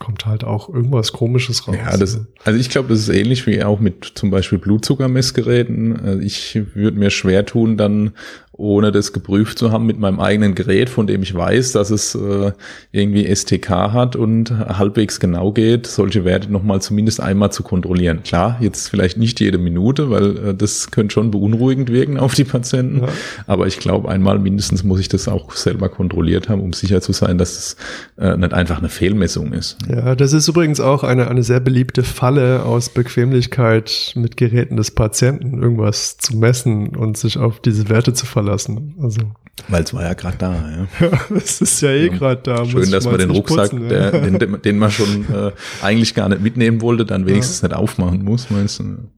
kommt 0.00 0.24
halt 0.24 0.44
auch 0.44 0.68
irgendwas 0.70 1.12
Komisches 1.12 1.68
raus. 1.68 1.76
Ja, 1.76 1.96
das, 1.96 2.26
also 2.44 2.58
ich 2.58 2.70
glaube, 2.70 2.88
das 2.88 3.00
ist 3.00 3.10
ähnlich 3.10 3.46
wie 3.46 3.62
auch 3.62 3.80
mit 3.80 4.12
zum 4.14 4.30
Beispiel 4.30 4.58
Blutzuckermessgeräten. 4.58 6.00
Also 6.00 6.20
ich 6.20 6.58
würde 6.74 6.98
mir 6.98 7.10
schwer 7.10 7.44
tun, 7.44 7.76
dann 7.76 8.12
ohne 8.60 8.92
das 8.92 9.12
geprüft 9.12 9.58
zu 9.58 9.72
haben 9.72 9.86
mit 9.86 9.98
meinem 9.98 10.20
eigenen 10.20 10.54
Gerät, 10.54 10.90
von 10.90 11.06
dem 11.06 11.22
ich 11.22 11.34
weiß, 11.34 11.72
dass 11.72 11.90
es 11.90 12.14
äh, 12.14 12.52
irgendwie 12.92 13.34
STK 13.34 13.70
hat 13.70 14.16
und 14.16 14.50
halbwegs 14.50 15.18
genau 15.18 15.52
geht, 15.52 15.86
solche 15.86 16.24
Werte 16.24 16.52
nochmal 16.52 16.82
zumindest 16.82 17.20
einmal 17.20 17.50
zu 17.50 17.62
kontrollieren. 17.62 18.22
Klar, 18.22 18.58
jetzt 18.60 18.88
vielleicht 18.88 19.16
nicht 19.16 19.40
jede 19.40 19.58
Minute, 19.58 20.10
weil 20.10 20.48
äh, 20.48 20.54
das 20.54 20.90
könnte 20.90 21.14
schon 21.14 21.30
beunruhigend 21.30 21.90
wirken 21.90 22.18
auf 22.18 22.34
die 22.34 22.44
Patienten, 22.44 23.00
ja. 23.00 23.08
aber 23.46 23.66
ich 23.66 23.78
glaube, 23.78 24.08
einmal 24.10 24.38
mindestens 24.38 24.84
muss 24.84 25.00
ich 25.00 25.08
das 25.08 25.26
auch 25.26 25.52
selber 25.52 25.88
kontrolliert 25.88 26.48
haben, 26.48 26.60
um 26.60 26.74
sicher 26.74 27.00
zu 27.00 27.12
sein, 27.12 27.38
dass 27.38 27.56
es 27.56 27.76
äh, 28.18 28.36
nicht 28.36 28.52
einfach 28.52 28.78
eine 28.78 28.90
Fehlmessung 28.90 29.54
ist. 29.54 29.78
Ja, 29.88 30.14
das 30.14 30.34
ist 30.34 30.46
übrigens 30.48 30.80
auch 30.80 31.02
eine, 31.02 31.28
eine 31.28 31.42
sehr 31.42 31.60
beliebte 31.60 32.02
Falle 32.02 32.64
aus 32.64 32.90
Bequemlichkeit 32.90 34.12
mit 34.16 34.36
Geräten 34.36 34.76
des 34.76 34.90
Patienten, 34.90 35.62
irgendwas 35.62 36.18
zu 36.18 36.36
messen 36.36 36.94
und 36.94 37.16
sich 37.16 37.38
auf 37.38 37.60
diese 37.60 37.88
Werte 37.88 38.12
zu 38.12 38.26
verlassen 38.26 38.49
lassen. 38.50 38.94
Also. 39.00 39.20
Weil 39.68 39.82
es 39.82 39.94
war 39.94 40.02
ja 40.02 40.14
gerade 40.14 40.36
da, 40.38 40.52
ja. 40.52 40.86
ja. 41.06 41.36
Es 41.36 41.60
ist 41.60 41.80
ja 41.80 41.90
eh 41.90 42.08
gerade 42.08 42.40
da. 42.42 42.64
Schön, 42.64 42.90
dass 42.90 43.04
man 43.04 43.18
den 43.18 43.30
Rucksack, 43.30 43.70
putzen, 43.70 43.88
der, 43.88 44.14
ja. 44.14 44.20
den, 44.20 44.62
den, 44.62 44.78
man 44.78 44.90
schon 44.90 45.24
äh, 45.32 45.52
eigentlich 45.82 46.14
gar 46.14 46.28
nicht 46.28 46.42
mitnehmen 46.42 46.80
wollte, 46.80 47.04
dann 47.04 47.26
wenigstens 47.26 47.62
nicht 47.62 47.74
aufmachen 47.74 48.24
muss, 48.24 48.50
meinst 48.50 48.80
du? 48.80 49.10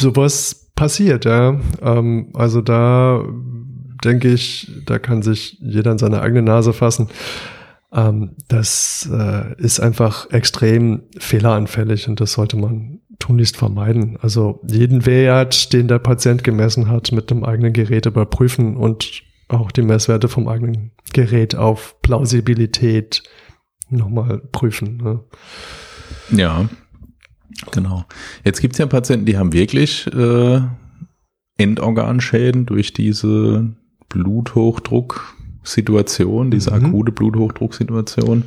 Sowas 0.00 0.70
passiert, 0.74 1.24
ja. 1.24 1.60
Ähm, 1.80 2.30
also 2.34 2.60
da 2.60 3.24
denke 4.04 4.28
ich, 4.28 4.70
da 4.86 4.98
kann 4.98 5.22
sich 5.22 5.58
jeder 5.60 5.92
an 5.92 5.98
seine 5.98 6.20
eigene 6.20 6.42
Nase 6.42 6.72
fassen. 6.72 7.08
Ähm, 7.92 8.36
das 8.48 9.08
äh, 9.10 9.54
ist 9.62 9.80
einfach 9.80 10.30
extrem 10.30 11.04
fehleranfällig 11.16 12.08
und 12.08 12.20
das 12.20 12.32
sollte 12.32 12.56
man 12.56 13.00
tunlichst 13.18 13.56
vermeiden. 13.56 14.18
Also 14.20 14.60
jeden 14.66 15.06
Wert, 15.06 15.72
den 15.72 15.88
der 15.88 15.98
Patient 15.98 16.44
gemessen 16.44 16.88
hat, 16.88 17.12
mit 17.12 17.30
einem 17.30 17.44
eigenen 17.44 17.72
Gerät 17.72 18.06
überprüfen 18.06 18.76
und 18.76 19.22
auch 19.48 19.70
die 19.70 19.82
Messwerte 19.82 20.28
vom 20.28 20.48
eigenen 20.48 20.92
Gerät 21.12 21.54
auf 21.54 22.00
Plausibilität 22.02 23.22
nochmal 23.88 24.38
prüfen. 24.52 24.96
Ne? 24.96 25.20
Ja, 26.30 26.68
genau. 27.70 28.04
Jetzt 28.44 28.60
gibt 28.60 28.74
es 28.74 28.78
ja 28.78 28.86
Patienten, 28.86 29.26
die 29.26 29.36
haben 29.36 29.52
wirklich 29.52 30.06
äh, 30.08 30.60
Endorganschäden 31.56 32.66
durch 32.66 32.92
diese 32.92 33.72
Bluthochdruck 34.08 35.36
Situation, 35.64 36.50
diese 36.50 36.70
mhm. 36.70 36.86
akute 36.86 37.12
Bluthochdrucksituation. 37.12 38.44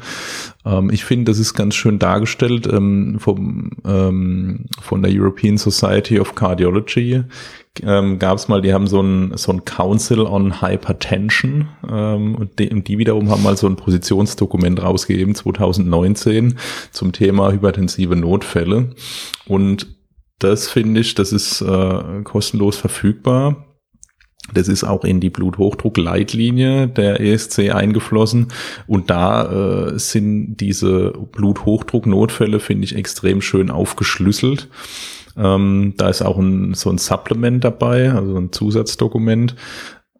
Ähm, 0.66 0.90
ich 0.92 1.04
finde, 1.04 1.32
das 1.32 1.40
ist 1.40 1.54
ganz 1.54 1.76
schön 1.76 2.00
dargestellt 2.00 2.68
ähm, 2.72 3.18
vom, 3.20 3.72
ähm, 3.86 4.66
von 4.82 5.02
der 5.02 5.12
European 5.14 5.58
Society 5.58 6.20
of 6.20 6.36
Cardiology. 6.36 7.24
Ähm, 7.84 8.18
Gab 8.18 8.38
es 8.38 8.48
mal, 8.48 8.62
die 8.62 8.74
haben 8.74 8.88
so 8.88 9.02
ein, 9.02 9.34
so 9.36 9.52
ein 9.52 9.66
Council 9.66 10.22
on 10.22 10.62
Hypertension 10.62 11.68
ähm, 11.90 12.36
und, 12.36 12.58
die, 12.60 12.70
und 12.70 12.88
die 12.88 12.98
wiederum 12.98 13.30
haben 13.30 13.44
mal 13.44 13.58
so 13.58 13.68
ein 13.68 13.76
Positionsdokument 13.76 14.82
rausgegeben 14.82 15.36
2019 15.36 16.58
zum 16.92 17.12
Thema 17.12 17.52
hypertensive 17.52 18.16
Notfälle. 18.16 18.92
Und 19.48 19.96
das 20.40 20.70
finde 20.70 21.02
ich, 21.02 21.16
das 21.16 21.32
ist 21.32 21.62
äh, 21.62 22.22
kostenlos 22.24 22.78
verfügbar 22.78 23.67
das 24.54 24.68
ist 24.68 24.84
auch 24.84 25.04
in 25.04 25.20
die 25.20 25.30
Bluthochdruckleitlinie 25.30 26.88
der 26.88 27.20
ESC 27.20 27.70
eingeflossen. 27.72 28.48
Und 28.88 29.10
da 29.10 29.90
äh, 29.92 30.00
sind 30.00 30.58
diese 30.58 31.12
Bluthochdrucknotfälle, 31.32 32.60
finde 32.60 32.86
ich, 32.86 32.96
extrem 32.96 33.42
schön 33.42 33.70
aufgeschlüsselt. 33.70 34.70
Ähm, 35.36 35.94
da 35.98 36.10
ist 36.10 36.22
auch 36.22 36.38
ein, 36.38 36.74
so 36.74 36.90
ein 36.90 36.98
Supplement 36.98 37.64
dabei, 37.64 38.12
also 38.12 38.38
ein 38.38 38.52
Zusatzdokument, 38.52 39.56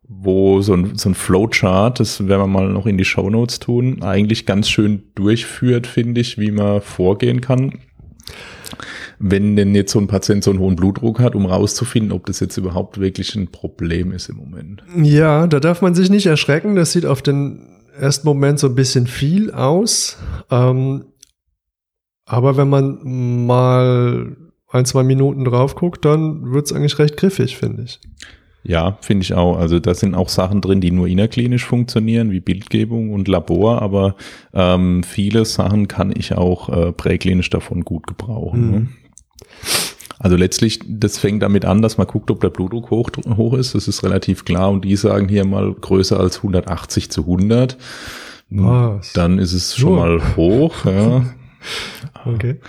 wo 0.04 0.62
so 0.62 0.74
ein, 0.74 0.96
so 0.96 1.10
ein 1.10 1.16
Flowchart, 1.16 2.00
das 2.00 2.28
werden 2.28 2.42
wir 2.42 2.48
mal 2.48 2.70
noch 2.70 2.86
in 2.86 2.98
die 2.98 3.06
Show 3.06 3.30
Notes 3.30 3.60
tun, 3.60 4.04
eigentlich 4.04 4.46
ganz 4.46 4.70
schön 4.70 5.04
durchführt, 5.16 5.88
finde 5.88 6.22
ich, 6.22 6.38
wie 6.38 6.52
man 6.52 6.82
vorgehen 6.82 7.42
kann 7.42 7.74
wenn 9.20 9.56
denn 9.56 9.74
jetzt 9.74 9.92
so 9.92 10.00
ein 10.00 10.08
Patient 10.08 10.44
so 10.44 10.52
einen 10.52 10.60
hohen 10.60 10.76
Blutdruck 10.76 11.20
hat, 11.20 11.36
um 11.36 11.46
rauszufinden, 11.46 12.12
ob 12.12 12.26
das 12.26 12.40
jetzt 12.40 12.58
überhaupt 12.58 13.00
wirklich 13.00 13.36
ein 13.36 13.48
Problem 13.48 14.12
ist 14.12 14.30
im 14.30 14.38
Moment. 14.38 14.84
Ja, 15.02 15.48
da 15.48 15.60
darf 15.60 15.82
man 15.82 15.96
sich 15.96 16.10
nicht 16.10 16.28
erschrecken. 16.28 16.76
Das 16.76 16.92
sieht 16.92 17.06
auf 17.06 17.22
den 17.22 17.68
ersten 18.00 18.28
Moment 18.28 18.60
so 18.60 18.68
ein 18.68 18.76
bisschen 18.76 19.08
viel 19.08 19.52
aus. 19.52 20.18
Ähm, 20.52 21.06
aber 22.26 22.58
wenn 22.58 22.70
man 22.70 23.46
mal 23.46 24.36
ein, 24.70 24.86
zwei 24.86 25.04
Minuten 25.04 25.46
drauf 25.46 25.76
guckt, 25.76 26.06
dann 26.06 26.54
wird 26.54 26.66
es 26.66 26.74
eigentlich 26.74 27.00
recht 27.00 27.18
griffig, 27.18 27.58
finde 27.58 27.84
ich. 27.84 28.00
Ja, 28.64 28.98
finde 29.02 29.24
ich 29.24 29.34
auch. 29.34 29.58
Also 29.58 29.80
da 29.80 29.94
sind 29.94 30.14
auch 30.14 30.28
Sachen 30.28 30.60
drin, 30.60 30.82
die 30.82 30.92
nur 30.92 31.08
innerklinisch 31.08 31.64
funktionieren, 31.64 32.32
wie 32.32 32.42
Bildgebung 32.42 33.14
und 33.14 33.30
Labor, 33.30 33.82
aber 33.82 34.16
ähm, 34.54 35.04
viele 35.04 35.46
Sachen 35.46 35.88
kann 35.88 36.14
ich 36.14 36.36
auch 36.36 36.68
äh, 36.68 36.92
präklinisch 36.92 37.50
davon 37.50 37.86
gut 37.86 38.08
gebrauchen. 38.08 38.66
Mhm. 38.66 38.72
Ne? 38.72 38.88
Also 40.20 40.36
letztlich, 40.36 40.80
das 40.88 41.20
fängt 41.20 41.44
damit 41.44 41.66
an, 41.66 41.82
dass 41.82 41.98
man 41.98 42.08
guckt, 42.08 42.32
ob 42.32 42.42
der 42.42 42.50
Blutdruck 42.50 42.90
hoch, 42.90 43.10
hoch 43.36 43.54
ist. 43.54 43.76
Das 43.76 43.88
ist 43.88 44.04
relativ 44.04 44.46
klar. 44.46 44.72
Und 44.72 44.84
die 44.84 44.96
sagen 44.96 45.28
hier 45.30 45.46
mal 45.46 45.74
größer 45.74 46.20
als 46.20 46.38
180 46.38 47.12
zu 47.12 47.22
100. 47.22 47.78
Was? 48.50 49.14
Dann 49.14 49.40
ist 49.40 49.54
es 49.54 49.76
schon 49.76 49.94
oh. 49.94 49.96
mal 49.96 50.36
hoch. 50.36 50.86
Ja. 50.86 51.26
Okay. 52.26 52.60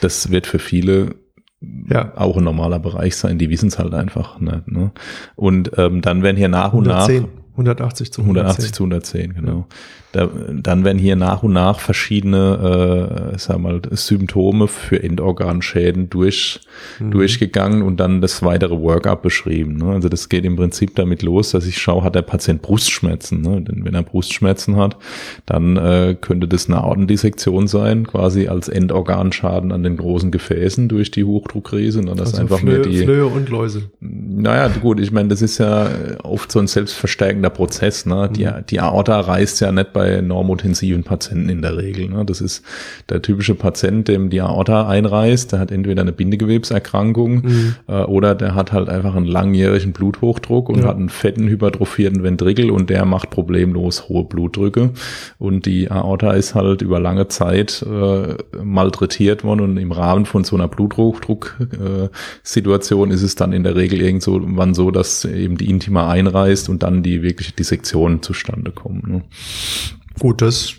Das 0.00 0.30
wird 0.30 0.46
für 0.46 0.58
viele 0.58 1.14
ja. 1.60 2.12
auch 2.16 2.36
ein 2.36 2.44
normaler 2.44 2.78
Bereich 2.78 3.16
sein. 3.16 3.38
Die 3.38 3.50
wissen 3.50 3.68
es 3.68 3.78
halt 3.78 3.94
einfach 3.94 4.40
nicht. 4.40 4.68
Ne? 4.68 4.92
Und 5.36 5.72
ähm, 5.76 6.00
dann 6.02 6.22
werden 6.22 6.36
hier 6.36 6.48
nach 6.48 6.72
110. 6.72 7.16
und 7.16 7.22
nach 7.22 7.28
180 7.58 8.12
zu 8.12 8.22
110. 8.22 8.46
180 8.46 8.72
zu 8.72 8.82
110, 8.84 9.34
genau. 9.34 9.66
Da, 10.12 10.26
dann 10.54 10.84
werden 10.84 10.96
hier 10.96 11.16
nach 11.16 11.42
und 11.42 11.52
nach 11.52 11.80
verschiedene, 11.80 13.32
äh, 13.34 13.38
sag 13.38 13.58
mal, 13.58 13.82
Symptome 13.90 14.66
für 14.66 15.02
Endorganschäden 15.02 16.08
durch, 16.08 16.60
mhm. 16.98 17.10
durchgegangen 17.10 17.82
und 17.82 18.00
dann 18.00 18.22
das 18.22 18.42
weitere 18.42 18.80
Workup 18.80 19.20
beschrieben. 19.20 19.76
Ne? 19.76 19.92
Also 19.92 20.08
das 20.08 20.30
geht 20.30 20.46
im 20.46 20.56
Prinzip 20.56 20.94
damit 20.94 21.22
los, 21.22 21.50
dass 21.50 21.66
ich 21.66 21.76
schaue, 21.76 22.04
hat 22.04 22.14
der 22.14 22.22
Patient 22.22 22.62
Brustschmerzen. 22.62 23.42
Ne? 23.42 23.60
Denn 23.60 23.84
wenn 23.84 23.94
er 23.94 24.02
Brustschmerzen 24.02 24.76
hat, 24.76 24.96
dann 25.44 25.76
äh, 25.76 26.16
könnte 26.18 26.48
das 26.48 26.68
eine 26.68 26.78
Aortendissektion 26.78 27.68
sein, 27.68 28.06
quasi 28.06 28.48
als 28.48 28.68
Endorganschaden 28.68 29.72
an 29.72 29.82
den 29.82 29.98
großen 29.98 30.30
Gefäßen 30.30 30.88
durch 30.88 31.10
die 31.10 31.24
Hochdruckkrise. 31.24 32.00
Und 32.00 32.06
dann 32.06 32.20
also 32.20 32.38
einfach 32.38 32.60
Flöhe, 32.60 32.78
mehr 32.78 32.88
die, 32.88 32.98
Flöhe 33.04 33.26
und 33.26 33.50
Läuse. 33.50 33.90
Naja, 34.00 34.68
gut, 34.68 35.00
ich 35.00 35.12
meine, 35.12 35.28
das 35.28 35.42
ist 35.42 35.58
ja 35.58 35.86
oft 36.22 36.50
so 36.50 36.60
ein 36.60 36.66
selbstverstärkender 36.66 37.47
Prozess. 37.50 38.06
Ne? 38.06 38.30
Die, 38.34 38.44
mhm. 38.44 38.64
die 38.68 38.80
Aorta 38.80 39.20
reißt 39.20 39.60
ja 39.60 39.72
nicht 39.72 39.92
bei 39.92 40.20
normotensiven 40.20 41.04
Patienten 41.04 41.48
in 41.48 41.62
der 41.62 41.76
Regel. 41.76 42.08
Ne? 42.08 42.24
Das 42.24 42.40
ist 42.40 42.64
der 43.08 43.22
typische 43.22 43.54
Patient, 43.54 44.08
dem 44.08 44.30
die 44.30 44.40
Aorta 44.40 44.88
einreißt, 44.88 45.52
der 45.52 45.60
hat 45.60 45.70
entweder 45.70 46.02
eine 46.02 46.12
Bindegewebserkrankung 46.12 47.42
mhm. 47.42 47.74
äh, 47.86 48.02
oder 48.02 48.34
der 48.34 48.54
hat 48.54 48.72
halt 48.72 48.88
einfach 48.88 49.14
einen 49.14 49.26
langjährigen 49.26 49.92
Bluthochdruck 49.92 50.68
und 50.68 50.80
ja. 50.80 50.88
hat 50.88 50.96
einen 50.96 51.08
fetten 51.08 51.48
hypertrophierten 51.48 52.22
Ventrikel 52.22 52.70
und 52.70 52.90
der 52.90 53.04
macht 53.04 53.30
problemlos 53.30 54.08
hohe 54.08 54.24
Blutdrücke. 54.24 54.90
Und 55.38 55.66
die 55.66 55.90
Aorta 55.90 56.32
ist 56.32 56.54
halt 56.54 56.82
über 56.82 57.00
lange 57.00 57.28
Zeit 57.28 57.82
äh, 57.82 58.36
malträtiert 58.62 59.44
worden 59.44 59.60
und 59.60 59.76
im 59.76 59.92
Rahmen 59.92 60.26
von 60.26 60.44
so 60.44 60.56
einer 60.56 60.68
Bluthochdruck-Situation 60.68 63.10
äh, 63.10 63.14
ist 63.14 63.22
es 63.22 63.34
dann 63.34 63.52
in 63.52 63.62
der 63.62 63.76
Regel 63.76 64.00
irgendwann 64.00 64.74
so, 64.74 64.90
dass 64.90 65.24
eben 65.24 65.56
die 65.56 65.70
Intima 65.70 66.10
einreißt 66.10 66.68
und 66.68 66.82
dann 66.82 67.02
die 67.02 67.22
wirkliche 67.38 67.52
Dissektion 67.52 68.20
zustande 68.20 68.72
kommt. 68.72 69.06
Ne? 69.06 69.22
Gut, 70.18 70.42
das 70.42 70.74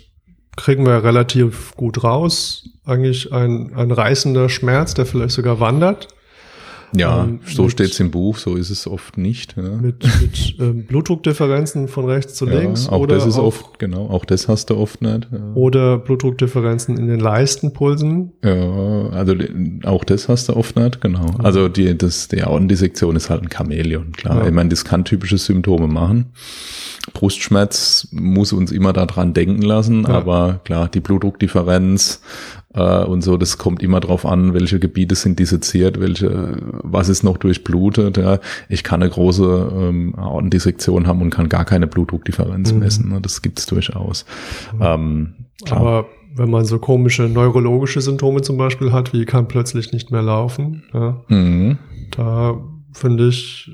kriegen 0.56 0.84
wir 0.84 1.02
relativ 1.02 1.74
gut 1.74 2.04
raus. 2.04 2.68
Eigentlich 2.84 3.32
ein, 3.32 3.72
ein 3.74 3.90
reißender 3.90 4.50
Schmerz, 4.50 4.92
der 4.92 5.06
vielleicht 5.06 5.34
sogar 5.34 5.58
wandert. 5.58 6.08
Ja, 6.94 7.24
ähm, 7.24 7.40
so 7.46 7.68
steht 7.68 7.90
es 7.90 8.00
im 8.00 8.10
Buch, 8.10 8.36
so 8.36 8.56
ist 8.56 8.70
es 8.70 8.86
oft 8.86 9.16
nicht. 9.16 9.56
Ja. 9.56 9.62
Mit, 9.62 10.04
mit 10.20 10.56
ähm, 10.58 10.84
Blutdruckdifferenzen 10.84 11.88
von 11.88 12.04
rechts 12.06 12.34
zu 12.34 12.46
ja, 12.46 12.60
links. 12.60 12.88
Auch 12.88 13.00
oder 13.00 13.16
das 13.16 13.26
ist 13.26 13.38
auch, 13.38 13.44
oft, 13.44 13.78
genau, 13.78 14.08
auch 14.08 14.24
das 14.24 14.48
hast 14.48 14.70
du 14.70 14.76
oft 14.76 15.02
nicht. 15.02 15.28
Ja. 15.30 15.38
Oder 15.54 15.98
Blutdruckdifferenzen 15.98 16.96
in 16.96 17.06
den 17.06 17.20
Leistenpulsen. 17.20 18.32
Ja, 18.44 19.08
also 19.10 19.34
auch 19.84 20.04
das 20.04 20.28
hast 20.28 20.48
du 20.48 20.56
oft 20.56 20.76
nicht, 20.76 21.00
genau. 21.00 21.26
Also 21.38 21.68
die, 21.68 21.96
das, 21.96 22.28
die 22.28 22.42
Aortendissektion 22.42 23.16
ist 23.16 23.30
halt 23.30 23.42
ein 23.42 23.50
Chamäleon, 23.50 24.12
klar. 24.12 24.46
Ich 24.46 24.52
meine, 24.52 24.70
das 24.70 24.84
kann 24.84 25.04
typische 25.04 25.38
Symptome 25.38 25.86
machen. 25.86 26.32
Brustschmerz 27.12 28.08
muss 28.12 28.52
uns 28.52 28.72
immer 28.72 28.92
daran 28.92 29.32
denken 29.32 29.62
lassen, 29.62 30.06
aber 30.06 30.60
klar, 30.64 30.88
die 30.88 31.00
Blutdruckdifferenz, 31.00 32.20
äh, 32.74 33.04
und 33.04 33.22
so. 33.22 33.36
Das 33.36 33.58
kommt 33.58 33.82
immer 33.82 34.00
drauf 34.00 34.26
an, 34.26 34.54
welche 34.54 34.78
Gebiete 34.78 35.14
sind 35.14 35.38
dissoziiert, 35.38 36.00
welche, 36.00 36.58
was 36.82 37.08
ist 37.08 37.22
noch 37.22 37.36
durchblutet. 37.36 38.16
Ja. 38.16 38.38
Ich 38.68 38.84
kann 38.84 39.02
eine 39.02 39.10
große 39.10 39.72
ähm, 39.74 40.14
Aortendissektion 40.16 41.06
haben 41.06 41.22
und 41.22 41.30
kann 41.30 41.48
gar 41.48 41.64
keine 41.64 41.86
Blutdruckdifferenz 41.86 42.72
mhm. 42.72 42.78
messen. 42.78 43.08
Ne. 43.10 43.20
Das 43.20 43.42
gibt's 43.42 43.66
durchaus. 43.66 44.24
Mhm. 44.74 44.82
Ähm, 44.82 45.34
Aber 45.70 46.06
wenn 46.34 46.50
man 46.50 46.64
so 46.64 46.78
komische 46.78 47.24
neurologische 47.24 48.00
Symptome 48.00 48.42
zum 48.42 48.56
Beispiel 48.56 48.92
hat, 48.92 49.12
wie 49.12 49.24
kann 49.24 49.48
plötzlich 49.48 49.92
nicht 49.92 50.10
mehr 50.10 50.22
laufen, 50.22 50.84
ja, 50.94 51.20
mhm. 51.28 51.78
da 52.16 52.60
finde 52.92 53.28
ich 53.28 53.70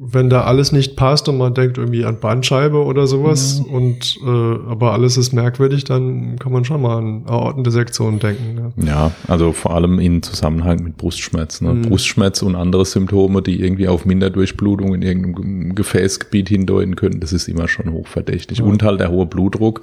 wenn 0.00 0.30
da 0.30 0.42
alles 0.42 0.72
nicht 0.72 0.96
passt 0.96 1.28
und 1.28 1.38
man 1.38 1.54
denkt 1.54 1.78
irgendwie 1.78 2.04
an 2.04 2.18
Bandscheibe 2.20 2.84
oder 2.84 3.06
sowas 3.06 3.62
ja. 3.66 3.74
und 3.74 4.18
äh, 4.24 4.28
aber 4.70 4.92
alles 4.92 5.16
ist 5.16 5.32
merkwürdig, 5.32 5.84
dann 5.84 6.38
kann 6.38 6.52
man 6.52 6.64
schon 6.64 6.82
mal 6.82 6.98
an 6.98 7.22
Aortendissektion 7.26 8.18
denken. 8.18 8.72
Ja. 8.76 8.86
ja, 8.86 9.12
also 9.26 9.52
vor 9.52 9.74
allem 9.74 9.98
in 9.98 10.22
Zusammenhang 10.22 10.82
mit 10.82 10.96
Brustschmerz. 10.96 11.60
Ne? 11.60 11.74
Mhm. 11.74 11.82
Brustschmerz 11.82 12.42
und 12.42 12.54
andere 12.54 12.84
Symptome, 12.84 13.42
die 13.42 13.60
irgendwie 13.60 13.88
auf 13.88 14.04
Minderdurchblutung 14.04 14.94
in 14.94 15.02
irgendeinem 15.02 15.74
Gefäßgebiet 15.74 16.48
hindeuten 16.48 16.96
können, 16.96 17.20
das 17.20 17.32
ist 17.32 17.48
immer 17.48 17.68
schon 17.68 17.92
hochverdächtig. 17.92 18.58
Ja. 18.58 18.64
Und 18.64 18.82
halt 18.82 19.00
der 19.00 19.10
hohe 19.10 19.26
Blutdruck. 19.26 19.80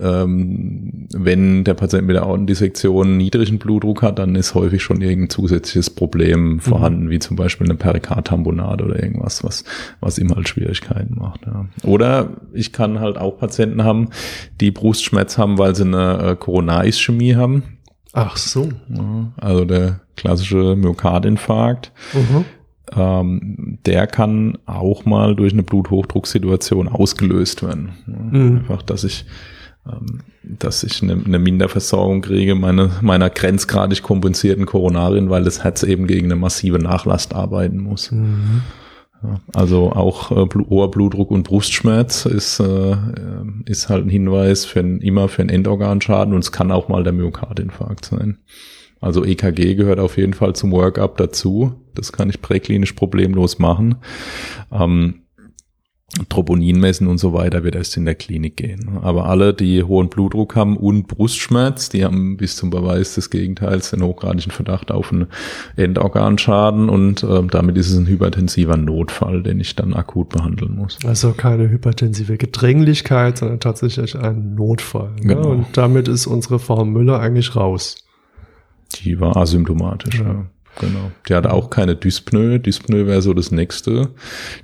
Ähm, 0.00 1.08
wenn 1.14 1.64
der 1.64 1.74
Patient 1.74 2.06
mit 2.06 2.16
der 2.16 2.22
Aortendissektion 2.22 3.16
niedrigen 3.16 3.58
Blutdruck 3.58 4.02
hat, 4.02 4.18
dann 4.18 4.34
ist 4.34 4.54
häufig 4.54 4.82
schon 4.82 5.02
irgendein 5.02 5.30
zusätzliches 5.30 5.90
Problem 5.90 6.54
mhm. 6.54 6.60
vorhanden, 6.60 7.04
mhm. 7.06 7.10
wie 7.10 7.18
zum 7.18 7.36
Beispiel 7.36 7.66
eine 7.66 7.76
Perikardtamponade 7.76 8.84
oder 8.84 9.02
irgendwas 9.02 9.41
was, 9.42 9.64
was 10.00 10.18
ihm 10.18 10.34
halt 10.34 10.48
Schwierigkeiten 10.48 11.16
macht. 11.18 11.46
Ja. 11.46 11.66
Oder 11.84 12.30
ich 12.52 12.72
kann 12.72 13.00
halt 13.00 13.16
auch 13.16 13.38
Patienten 13.38 13.84
haben, 13.84 14.10
die 14.60 14.70
Brustschmerz 14.70 15.38
haben, 15.38 15.58
weil 15.58 15.74
sie 15.74 15.84
eine 15.84 16.18
äh, 16.18 16.36
Koronarischämie 16.36 17.36
haben. 17.36 17.62
Ach 18.12 18.36
so. 18.36 18.68
Ja, 18.88 19.32
also 19.36 19.64
der 19.64 20.00
klassische 20.16 20.76
Myokardinfarkt. 20.76 21.92
Mhm. 22.12 22.44
Ähm, 22.94 23.78
der 23.86 24.06
kann 24.06 24.58
auch 24.66 25.06
mal 25.06 25.34
durch 25.34 25.52
eine 25.52 25.62
Bluthochdrucksituation 25.62 26.88
ausgelöst 26.88 27.62
werden. 27.62 27.90
Mhm. 28.06 28.58
Einfach, 28.58 28.82
dass 28.82 29.04
ich 29.04 29.24
ähm, 29.86 30.20
dass 30.44 30.82
ich 30.82 31.02
eine, 31.02 31.14
eine 31.24 31.38
Minderversorgung 31.38 32.22
kriege 32.22 32.54
meine, 32.54 32.90
meiner 33.00 33.30
grenzgradig 33.30 34.02
kompensierten 34.02 34.66
Koronarien, 34.66 35.30
weil 35.30 35.44
das 35.44 35.64
Herz 35.64 35.82
eben 35.82 36.06
gegen 36.06 36.26
eine 36.26 36.36
massive 36.36 36.78
Nachlast 36.78 37.34
arbeiten 37.34 37.78
muss. 37.78 38.12
Mhm. 38.12 38.62
Also 39.54 39.92
auch 39.92 40.30
äh, 40.30 40.46
hoher 40.68 40.90
Blutdruck 40.90 41.30
und 41.30 41.44
Brustschmerz 41.44 42.26
ist, 42.26 42.60
äh, 42.60 42.96
ist 43.66 43.88
halt 43.88 44.06
ein 44.06 44.10
Hinweis 44.10 44.64
für 44.64 44.80
ein, 44.80 45.00
immer 45.00 45.28
für 45.28 45.42
einen 45.42 45.50
Endorganschaden 45.50 46.34
und 46.34 46.40
es 46.40 46.52
kann 46.52 46.72
auch 46.72 46.88
mal 46.88 47.04
der 47.04 47.12
Myokardinfarkt 47.12 48.04
sein. 48.04 48.38
Also 49.00 49.24
EKG 49.24 49.74
gehört 49.74 49.98
auf 49.98 50.16
jeden 50.16 50.32
Fall 50.32 50.54
zum 50.54 50.70
Workup 50.70 51.16
dazu. 51.16 51.74
Das 51.94 52.12
kann 52.12 52.30
ich 52.30 52.40
präklinisch 52.40 52.92
problemlos 52.92 53.58
machen. 53.58 53.96
Ähm, 54.70 55.21
Troponin 56.28 56.78
messen 56.78 57.06
und 57.06 57.18
so 57.18 57.32
weiter 57.32 57.64
wird 57.64 57.74
erst 57.74 57.96
in 57.96 58.04
der 58.04 58.14
Klinik 58.14 58.56
gehen. 58.56 58.98
Aber 59.00 59.26
alle, 59.26 59.54
die 59.54 59.82
hohen 59.82 60.10
Blutdruck 60.10 60.54
haben 60.54 60.76
und 60.76 61.08
Brustschmerz, 61.08 61.88
die 61.88 62.04
haben 62.04 62.36
bis 62.36 62.56
zum 62.56 62.68
Beweis 62.68 63.14
des 63.14 63.30
Gegenteils 63.30 63.90
den 63.90 64.02
hochgradigen 64.02 64.52
Verdacht 64.52 64.90
auf 64.90 65.10
einen 65.10 65.26
Endorganschaden 65.76 66.90
und 66.90 67.22
äh, 67.22 67.42
damit 67.46 67.78
ist 67.78 67.90
es 67.90 67.96
ein 67.96 68.06
hypertensiver 68.06 68.76
Notfall, 68.76 69.42
den 69.42 69.58
ich 69.60 69.74
dann 69.74 69.94
akut 69.94 70.28
behandeln 70.28 70.76
muss. 70.76 70.98
Also 71.06 71.32
keine 71.32 71.70
hypertensive 71.70 72.36
Gedränglichkeit, 72.36 73.38
sondern 73.38 73.60
tatsächlich 73.60 74.18
ein 74.18 74.54
Notfall. 74.54 75.12
Ne? 75.22 75.36
Genau. 75.36 75.48
Und 75.48 75.66
damit 75.78 76.08
ist 76.08 76.26
unsere 76.26 76.58
Frau 76.58 76.84
Müller 76.84 77.20
eigentlich 77.20 77.56
raus. 77.56 77.96
Die 78.96 79.18
war 79.18 79.36
asymptomatisch, 79.38 80.18
ja. 80.18 80.26
ja. 80.26 80.46
Genau. 80.80 81.10
Die 81.28 81.34
hat 81.34 81.46
auch 81.46 81.70
keine 81.70 81.96
Dyspnoe. 81.96 82.58
Dyspnoe 82.58 83.06
wäre 83.06 83.22
so 83.22 83.34
das 83.34 83.50
nächste. 83.50 84.10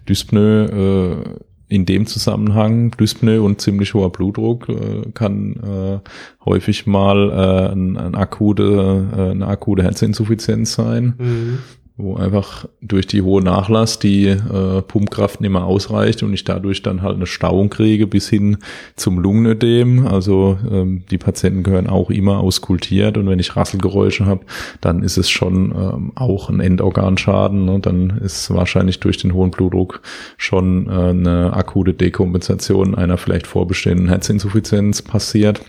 Dyspnoe 0.08 0.64
äh, 0.64 1.74
in 1.74 1.84
dem 1.84 2.06
Zusammenhang, 2.06 2.92
Dyspnoe 2.92 3.42
und 3.42 3.60
ziemlich 3.60 3.92
hoher 3.92 4.10
Blutdruck 4.10 4.68
äh, 4.68 5.10
kann 5.12 5.56
äh, 5.56 5.98
häufig 6.44 6.86
mal 6.86 7.30
äh, 7.30 7.72
ein, 7.72 7.96
ein 7.96 8.14
akute, 8.14 9.06
äh, 9.14 9.30
eine 9.32 9.46
akute 9.46 9.82
Herzinsuffizienz 9.82 10.72
sein. 10.72 11.14
Mhm 11.18 11.58
wo 11.98 12.14
einfach 12.14 12.66
durch 12.80 13.08
die 13.08 13.22
hohe 13.22 13.42
Nachlass 13.42 13.98
die 13.98 14.28
äh, 14.28 14.82
Pumpkraft 14.82 15.40
nicht 15.40 15.50
mehr 15.50 15.64
ausreicht 15.64 16.22
und 16.22 16.32
ich 16.32 16.44
dadurch 16.44 16.82
dann 16.82 17.02
halt 17.02 17.16
eine 17.16 17.26
Stauung 17.26 17.70
kriege 17.70 18.06
bis 18.06 18.28
hin 18.28 18.58
zum 18.94 19.18
Lungenödem. 19.18 20.06
Also 20.06 20.58
ähm, 20.70 21.02
die 21.10 21.18
Patienten 21.18 21.64
gehören 21.64 21.88
auch 21.88 22.10
immer 22.10 22.38
auskultiert 22.38 23.18
und 23.18 23.26
wenn 23.26 23.40
ich 23.40 23.56
Rasselgeräusche 23.56 24.26
habe, 24.26 24.46
dann 24.80 25.02
ist 25.02 25.18
es 25.18 25.28
schon 25.28 25.72
ähm, 25.72 26.12
auch 26.14 26.48
ein 26.48 26.60
Endorganschaden. 26.60 27.64
Ne? 27.64 27.80
Dann 27.80 28.10
ist 28.22 28.48
wahrscheinlich 28.54 29.00
durch 29.00 29.16
den 29.16 29.34
hohen 29.34 29.50
Blutdruck 29.50 30.00
schon 30.36 30.86
äh, 30.86 30.92
eine 30.92 31.52
akute 31.52 31.94
Dekompensation 31.94 32.94
einer 32.94 33.18
vielleicht 33.18 33.48
vorbestehenden 33.48 34.08
Herzinsuffizienz 34.08 35.02
passiert. 35.02 35.62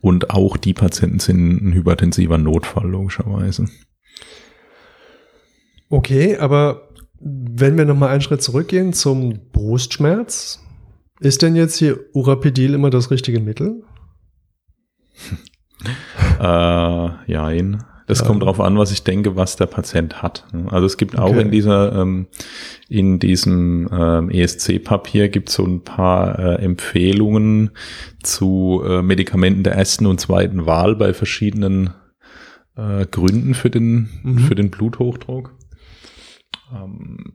Und 0.00 0.30
auch 0.30 0.56
die 0.56 0.72
Patienten 0.72 1.18
sind 1.18 1.62
ein 1.62 1.72
hypertensiver 1.74 2.38
Notfall, 2.38 2.88
logischerweise. 2.88 3.66
Okay, 5.88 6.36
aber 6.36 6.88
wenn 7.20 7.78
wir 7.78 7.84
nochmal 7.84 8.10
einen 8.10 8.20
Schritt 8.20 8.42
zurückgehen 8.42 8.92
zum 8.92 9.40
Brustschmerz, 9.52 10.60
ist 11.20 11.42
denn 11.42 11.56
jetzt 11.56 11.76
hier 11.76 11.98
Urapidil 12.12 12.74
immer 12.74 12.90
das 12.90 13.10
richtige 13.10 13.40
Mittel? 13.40 13.82
äh, 16.40 17.08
jein. 17.26 17.84
Das 18.06 18.20
ja. 18.20 18.26
kommt 18.26 18.42
darauf 18.42 18.60
an, 18.60 18.78
was 18.78 18.92
ich 18.92 19.02
denke, 19.02 19.34
was 19.34 19.56
der 19.56 19.66
Patient 19.66 20.22
hat. 20.22 20.46
Also 20.68 20.86
es 20.86 20.96
gibt 20.96 21.18
auch 21.18 21.30
okay. 21.30 21.40
in 21.40 21.50
dieser, 21.50 21.92
ähm, 21.92 22.28
in 22.88 23.18
diesem 23.18 23.88
ähm, 23.90 24.30
ESC-Papier 24.30 25.28
gibt 25.28 25.48
es 25.48 25.56
so 25.56 25.64
ein 25.64 25.82
paar 25.82 26.38
äh, 26.38 26.64
Empfehlungen 26.64 27.70
zu 28.22 28.80
äh, 28.86 29.02
Medikamenten 29.02 29.64
der 29.64 29.74
ersten 29.74 30.06
und 30.06 30.20
zweiten 30.20 30.66
Wahl 30.66 30.94
bei 30.94 31.14
verschiedenen 31.14 31.94
äh, 32.76 33.06
Gründen 33.06 33.54
für 33.54 33.70
den, 33.70 34.08
mhm. 34.22 34.38
für 34.38 34.54
den 34.54 34.70
Bluthochdruck. 34.70 35.55
Ähm, 36.72 37.34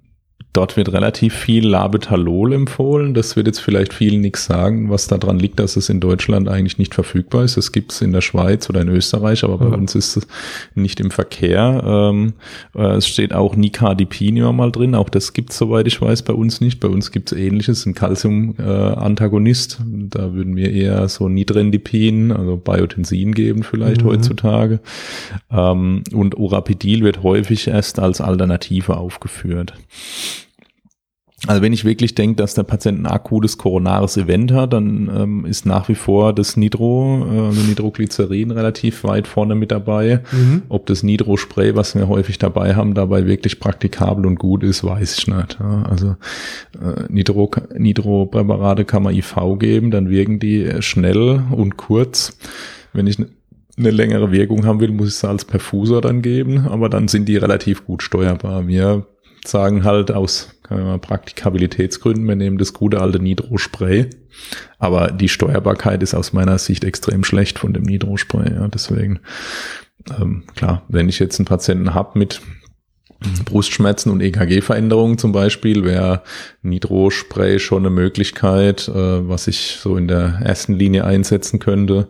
Dort 0.53 0.75
wird 0.75 0.91
relativ 0.91 1.33
viel 1.33 1.65
Labetalol 1.65 2.51
empfohlen. 2.51 3.13
Das 3.13 3.37
wird 3.37 3.47
jetzt 3.47 3.59
vielleicht 3.59 3.93
vielen 3.93 4.19
nichts 4.19 4.43
sagen, 4.43 4.89
was 4.89 5.07
daran 5.07 5.39
liegt, 5.39 5.59
dass 5.59 5.77
es 5.77 5.87
in 5.87 6.01
Deutschland 6.01 6.49
eigentlich 6.49 6.77
nicht 6.77 6.93
verfügbar 6.93 7.45
ist. 7.45 7.55
Das 7.55 7.71
gibt 7.71 7.93
es 7.93 8.01
in 8.01 8.11
der 8.11 8.19
Schweiz 8.19 8.69
oder 8.69 8.81
in 8.81 8.89
Österreich, 8.89 9.45
aber 9.45 9.57
bei 9.57 9.67
mhm. 9.67 9.75
uns 9.75 9.95
ist 9.95 10.17
es 10.17 10.27
nicht 10.75 10.99
im 10.99 11.09
Verkehr. 11.09 11.81
Ähm, 11.85 12.33
äh, 12.75 12.95
es 12.95 13.07
steht 13.07 13.33
auch 13.33 13.55
Nicardipin 13.55 14.35
immer 14.35 14.51
mal 14.51 14.73
drin. 14.73 14.93
Auch 14.93 15.07
das 15.07 15.31
gibt 15.31 15.51
es, 15.51 15.57
soweit 15.57 15.87
ich 15.87 16.01
weiß, 16.01 16.23
bei 16.23 16.33
uns 16.33 16.59
nicht. 16.59 16.81
Bei 16.81 16.89
uns 16.89 17.11
gibt 17.11 17.31
es 17.31 17.37
ähnliches, 17.37 17.85
ein 17.85 17.93
Calcium-Antagonist. 17.93 19.79
Äh, 19.79 20.07
da 20.09 20.33
würden 20.33 20.57
wir 20.57 20.69
eher 20.73 21.07
so 21.07 21.29
Nitrendipin, 21.29 22.33
also 22.33 22.57
Biotensin 22.57 23.33
geben 23.33 23.63
vielleicht 23.63 24.03
mhm. 24.03 24.07
heutzutage. 24.07 24.81
Ähm, 25.49 26.03
und 26.11 26.37
Urapidil 26.37 27.05
wird 27.05 27.23
häufig 27.23 27.69
erst 27.69 27.99
als 27.99 28.19
Alternative 28.19 28.97
aufgeführt. 28.97 29.75
Also 31.47 31.63
wenn 31.63 31.73
ich 31.73 31.85
wirklich 31.85 32.13
denke, 32.13 32.35
dass 32.35 32.53
der 32.53 32.63
Patient 32.63 32.99
ein 32.99 33.07
akutes 33.07 33.57
koronares 33.57 34.15
Event 34.15 34.51
hat, 34.51 34.73
dann 34.73 35.09
ähm, 35.15 35.45
ist 35.45 35.65
nach 35.65 35.89
wie 35.89 35.95
vor 35.95 36.33
das 36.33 36.55
Nitro, 36.55 37.25
äh, 37.25 37.39
also 37.47 37.61
Nitroglycerin 37.61 38.51
relativ 38.51 39.03
weit 39.03 39.27
vorne 39.27 39.55
mit 39.55 39.71
dabei. 39.71 40.21
Mhm. 40.31 40.63
Ob 40.69 40.85
das 40.85 41.01
Nitro-Spray, 41.01 41.75
was 41.75 41.95
wir 41.95 42.07
häufig 42.07 42.37
dabei 42.37 42.75
haben, 42.75 42.93
dabei 42.93 43.25
wirklich 43.25 43.59
praktikabel 43.59 44.27
und 44.27 44.37
gut 44.37 44.61
ist, 44.61 44.83
weiß 44.83 45.17
ich 45.17 45.27
nicht. 45.27 45.57
Ja. 45.59 45.83
Also 45.89 46.15
äh, 46.79 47.05
Nitro, 47.09 47.49
Nitro-Präparate 47.75 48.85
kann 48.85 49.01
man 49.01 49.15
IV 49.15 49.35
geben, 49.57 49.89
dann 49.89 50.11
wirken 50.11 50.37
die 50.39 50.69
schnell 50.81 51.41
und 51.49 51.75
kurz. 51.75 52.37
Wenn 52.93 53.07
ich 53.07 53.17
eine 53.77 53.89
längere 53.89 54.31
Wirkung 54.31 54.65
haben 54.65 54.79
will, 54.79 54.91
muss 54.91 55.07
ich 55.07 55.15
sie 55.15 55.27
als 55.27 55.45
Perfusor 55.45 56.01
dann 56.01 56.21
geben, 56.21 56.67
aber 56.67 56.87
dann 56.87 57.07
sind 57.07 57.27
die 57.27 57.37
relativ 57.37 57.85
gut 57.85 58.03
steuerbar. 58.03 58.67
Wir 58.67 59.07
sagen 59.45 59.83
halt 59.83 60.11
aus 60.11 60.49
Praktikabilitätsgründen, 60.69 62.25
wir 62.27 62.35
nehmen 62.35 62.57
das 62.57 62.73
gute 62.73 63.01
alte 63.01 63.19
Nitro-Spray. 63.19 64.09
Aber 64.79 65.11
die 65.11 65.27
Steuerbarkeit 65.27 66.01
ist 66.01 66.13
aus 66.13 66.31
meiner 66.31 66.57
Sicht 66.57 66.83
extrem 66.83 67.23
schlecht 67.23 67.59
von 67.59 67.73
dem 67.73 67.83
Nitro-Spray. 67.83 68.53
Ja, 68.53 68.67
deswegen, 68.69 69.19
ähm, 70.17 70.43
klar, 70.55 70.83
wenn 70.87 71.09
ich 71.09 71.19
jetzt 71.19 71.39
einen 71.39 71.45
Patienten 71.45 71.93
habe 71.93 72.17
mit 72.17 72.41
Brustschmerzen 73.45 74.11
und 74.11 74.21
EKG-Veränderungen 74.21 75.19
zum 75.19 75.31
Beispiel 75.31 75.83
wäre 75.83 76.23
Nitro-Spray 76.63 77.59
schon 77.59 77.83
eine 77.83 77.91
Möglichkeit, 77.91 78.87
äh, 78.87 79.27
was 79.27 79.47
ich 79.47 79.77
so 79.79 79.95
in 79.95 80.07
der 80.07 80.39
ersten 80.43 80.73
Linie 80.73 81.05
einsetzen 81.05 81.59
könnte. 81.59 82.07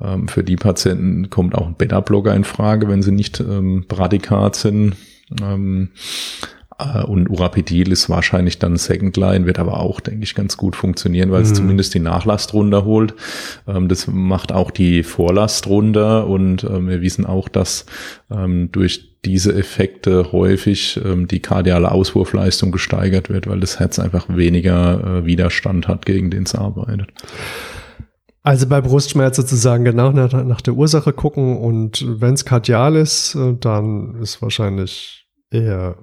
Ähm, 0.00 0.26
für 0.26 0.42
die 0.42 0.56
Patienten 0.56 1.30
kommt 1.30 1.54
auch 1.54 1.66
ein 1.66 1.76
Beta-Blocker 1.76 2.34
in 2.34 2.44
Frage, 2.44 2.88
wenn 2.88 3.02
sie 3.02 3.12
nicht 3.12 3.38
ähm, 3.38 3.84
Bradikat 3.86 4.56
sind. 4.56 4.96
Ähm, 5.40 5.90
äh, 6.42 6.57
und 6.78 7.28
Urapidil 7.28 7.90
ist 7.90 8.08
wahrscheinlich 8.08 8.58
dann 8.58 8.76
Second 8.76 9.16
Line, 9.16 9.46
wird 9.46 9.58
aber 9.58 9.80
auch, 9.80 9.98
denke 9.98 10.22
ich, 10.22 10.34
ganz 10.34 10.56
gut 10.56 10.76
funktionieren, 10.76 11.32
weil 11.32 11.42
es 11.42 11.50
mhm. 11.50 11.54
zumindest 11.54 11.94
die 11.94 12.00
Nachlast 12.00 12.54
runterholt. 12.54 13.14
Ähm, 13.66 13.88
das 13.88 14.06
macht 14.06 14.52
auch 14.52 14.70
die 14.70 15.02
Vorlast 15.02 15.66
runter 15.66 16.28
und 16.28 16.62
ähm, 16.64 16.88
wir 16.88 17.02
wissen 17.02 17.26
auch, 17.26 17.48
dass 17.48 17.86
ähm, 18.30 18.70
durch 18.70 19.16
diese 19.24 19.52
Effekte 19.52 20.30
häufig 20.30 21.00
die 21.04 21.40
kardiale 21.40 21.90
Auswurfleistung 21.90 22.70
gesteigert 22.70 23.28
wird, 23.28 23.48
weil 23.48 23.58
das 23.58 23.80
Herz 23.80 23.98
einfach 23.98 24.26
weniger 24.28 25.18
äh, 25.18 25.26
Widerstand 25.26 25.88
hat, 25.88 26.06
gegen 26.06 26.30
den 26.30 26.44
es 26.44 26.54
arbeitet. 26.54 27.08
Also 28.48 28.66
bei 28.66 28.80
Brustschmerz 28.80 29.36
sozusagen 29.36 29.84
genau 29.84 30.10
nach, 30.10 30.32
nach 30.32 30.60
der 30.60 30.72
Ursache 30.72 31.12
gucken 31.12 31.58
und 31.58 32.02
wenn 32.08 32.32
es 32.32 32.46
kardial 32.46 32.96
ist, 32.96 33.34
äh, 33.34 33.54
dann 33.60 34.22
ist 34.22 34.40
wahrscheinlich 34.40 35.26
eher 35.50 35.96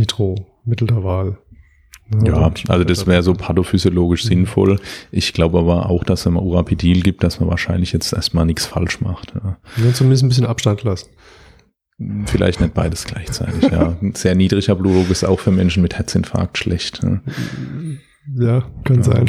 Nitro, 0.00 0.46
Mittel 0.64 0.86
der 0.86 1.04
Wahl. 1.04 1.36
Ja, 2.24 2.50
also 2.68 2.84
das 2.84 3.06
wäre 3.06 3.22
so 3.22 3.34
pathophysiologisch 3.34 4.24
mhm. 4.24 4.28
sinnvoll. 4.28 4.80
Ich 5.12 5.32
glaube 5.32 5.58
aber 5.58 5.90
auch, 5.90 6.02
dass 6.02 6.26
wenn 6.26 6.32
man 6.32 6.42
Urapidil 6.42 7.02
gibt, 7.02 7.22
dass 7.22 7.38
man 7.38 7.48
wahrscheinlich 7.48 7.92
jetzt 7.92 8.12
erstmal 8.12 8.46
nichts 8.46 8.66
falsch 8.66 9.00
macht. 9.00 9.34
Ja. 9.34 9.58
ja 9.76 9.92
zumindest 9.92 10.24
ein 10.24 10.28
bisschen 10.28 10.46
Abstand 10.46 10.82
lassen. 10.82 11.10
Vielleicht 12.24 12.60
nicht 12.62 12.72
beides 12.72 13.04
gleichzeitig, 13.04 13.70
ja. 13.70 13.94
Ein 14.02 14.14
sehr 14.14 14.34
niedriger 14.34 14.74
Blutdruck 14.74 15.10
ist 15.10 15.22
auch 15.22 15.38
für 15.38 15.50
Menschen 15.50 15.82
mit 15.82 15.98
Herzinfarkt 15.98 16.56
schlecht. 16.56 17.00
Ja. 17.02 17.20
Ja, 18.36 18.64
kann 18.84 18.96
ja. 18.96 19.02
sein. 19.02 19.26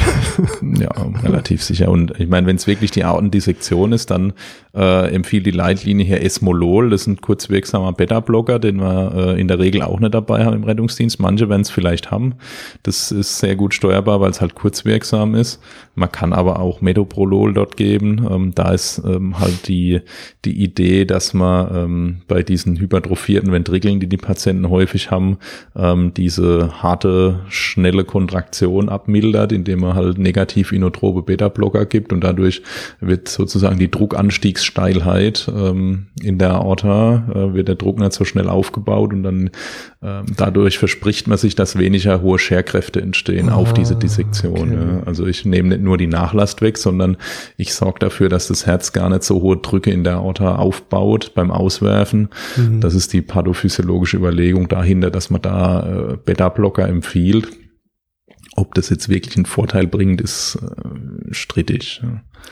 Ja, 0.78 0.90
relativ 1.22 1.62
sicher. 1.62 1.90
Und 1.90 2.18
ich 2.18 2.28
meine, 2.28 2.46
wenn 2.46 2.56
es 2.56 2.66
wirklich 2.66 2.90
die 2.90 3.04
Aortendissektion 3.04 3.92
ist, 3.92 4.10
dann 4.10 4.32
äh, 4.74 5.14
empfiehlt 5.14 5.46
die 5.46 5.50
Leitlinie 5.50 6.04
hier 6.04 6.22
Esmolol. 6.22 6.90
Das 6.90 7.02
ist 7.02 7.06
ein 7.06 7.20
kurzwirksamer 7.20 7.92
Beta-Blocker, 7.92 8.58
den 8.58 8.80
wir 8.80 9.12
äh, 9.14 9.40
in 9.40 9.48
der 9.48 9.58
Regel 9.58 9.82
auch 9.82 10.00
nicht 10.00 10.14
dabei 10.14 10.44
haben 10.44 10.56
im 10.56 10.64
Rettungsdienst. 10.64 11.20
Manche 11.20 11.48
werden 11.48 11.62
es 11.62 11.70
vielleicht 11.70 12.10
haben. 12.10 12.34
Das 12.82 13.12
ist 13.12 13.38
sehr 13.38 13.56
gut 13.56 13.74
steuerbar, 13.74 14.20
weil 14.20 14.30
es 14.30 14.40
halt 14.40 14.54
kurzwirksam 14.54 15.34
ist. 15.34 15.60
Man 15.94 16.10
kann 16.10 16.32
aber 16.32 16.58
auch 16.60 16.80
Metoprolol 16.80 17.52
dort 17.52 17.76
geben. 17.76 18.26
Ähm, 18.30 18.52
da 18.54 18.72
ist 18.72 19.02
ähm, 19.04 19.38
halt 19.38 19.68
die, 19.68 20.00
die 20.44 20.62
Idee, 20.62 21.04
dass 21.04 21.34
man 21.34 21.74
ähm, 21.74 22.16
bei 22.28 22.42
diesen 22.42 22.78
hypertrophierten 22.78 23.52
Ventrikeln, 23.52 24.00
die 24.00 24.08
die 24.08 24.16
Patienten 24.16 24.70
häufig 24.70 25.10
haben, 25.10 25.38
ähm, 25.76 26.14
diese 26.14 26.82
harte, 26.82 27.40
schnelle 27.48 28.04
Kontraktion 28.04 28.88
abmildert, 28.88 29.52
indem 29.52 29.80
man 29.80 29.94
halt 29.94 30.18
negativ 30.18 30.72
inotrope 30.72 31.22
Beta-Blocker 31.22 31.84
gibt 31.84 32.12
und 32.12 32.22
dadurch 32.22 32.62
wird 33.00 33.28
sozusagen 33.28 33.78
die 33.78 33.88
Druckanstiegssteilheit 34.62 35.50
ähm, 35.54 36.06
in 36.22 36.38
der 36.38 36.52
Aorta, 36.52 37.24
äh, 37.34 37.54
wird 37.54 37.68
der 37.68 37.74
Druck 37.74 37.98
nicht 37.98 38.12
so 38.12 38.24
schnell 38.24 38.48
aufgebaut 38.48 39.12
und 39.12 39.22
dann 39.22 39.50
ähm, 40.02 40.26
dadurch 40.36 40.78
verspricht 40.78 41.26
man 41.28 41.38
sich, 41.38 41.54
dass 41.54 41.78
weniger 41.78 42.22
hohe 42.22 42.38
Scherkräfte 42.38 43.00
entstehen 43.00 43.48
ah, 43.48 43.54
auf 43.54 43.72
diese 43.74 43.96
Dissektion. 43.96 44.72
Okay. 44.72 44.74
Ja. 44.74 45.02
Also 45.06 45.26
ich 45.26 45.44
nehme 45.44 45.70
nicht 45.70 45.82
nur 45.82 45.98
die 45.98 46.06
Nachlast 46.06 46.62
weg, 46.62 46.78
sondern 46.78 47.16
ich 47.56 47.74
sorge 47.74 47.98
dafür, 48.00 48.28
dass 48.28 48.48
das 48.48 48.66
Herz 48.66 48.92
gar 48.92 49.08
nicht 49.08 49.24
so 49.24 49.42
hohe 49.42 49.56
Drücke 49.56 49.90
in 49.90 50.04
der 50.04 50.16
Aorta 50.16 50.56
aufbaut 50.56 51.32
beim 51.34 51.50
Auswerfen. 51.50 52.28
Mhm. 52.56 52.80
Das 52.80 52.94
ist 52.94 53.12
die 53.12 53.22
pathophysiologische 53.22 54.16
Überlegung 54.16 54.68
dahinter, 54.68 55.10
dass 55.10 55.30
man 55.30 55.42
da 55.42 56.12
äh, 56.12 56.16
Beta-Blocker 56.24 56.86
empfiehlt. 56.88 57.48
Ob 58.54 58.74
das 58.74 58.90
jetzt 58.90 59.08
wirklich 59.08 59.36
einen 59.36 59.46
Vorteil 59.46 59.86
bringt, 59.86 60.20
ist 60.20 60.58
äh, 60.60 61.32
strittig. 61.34 62.02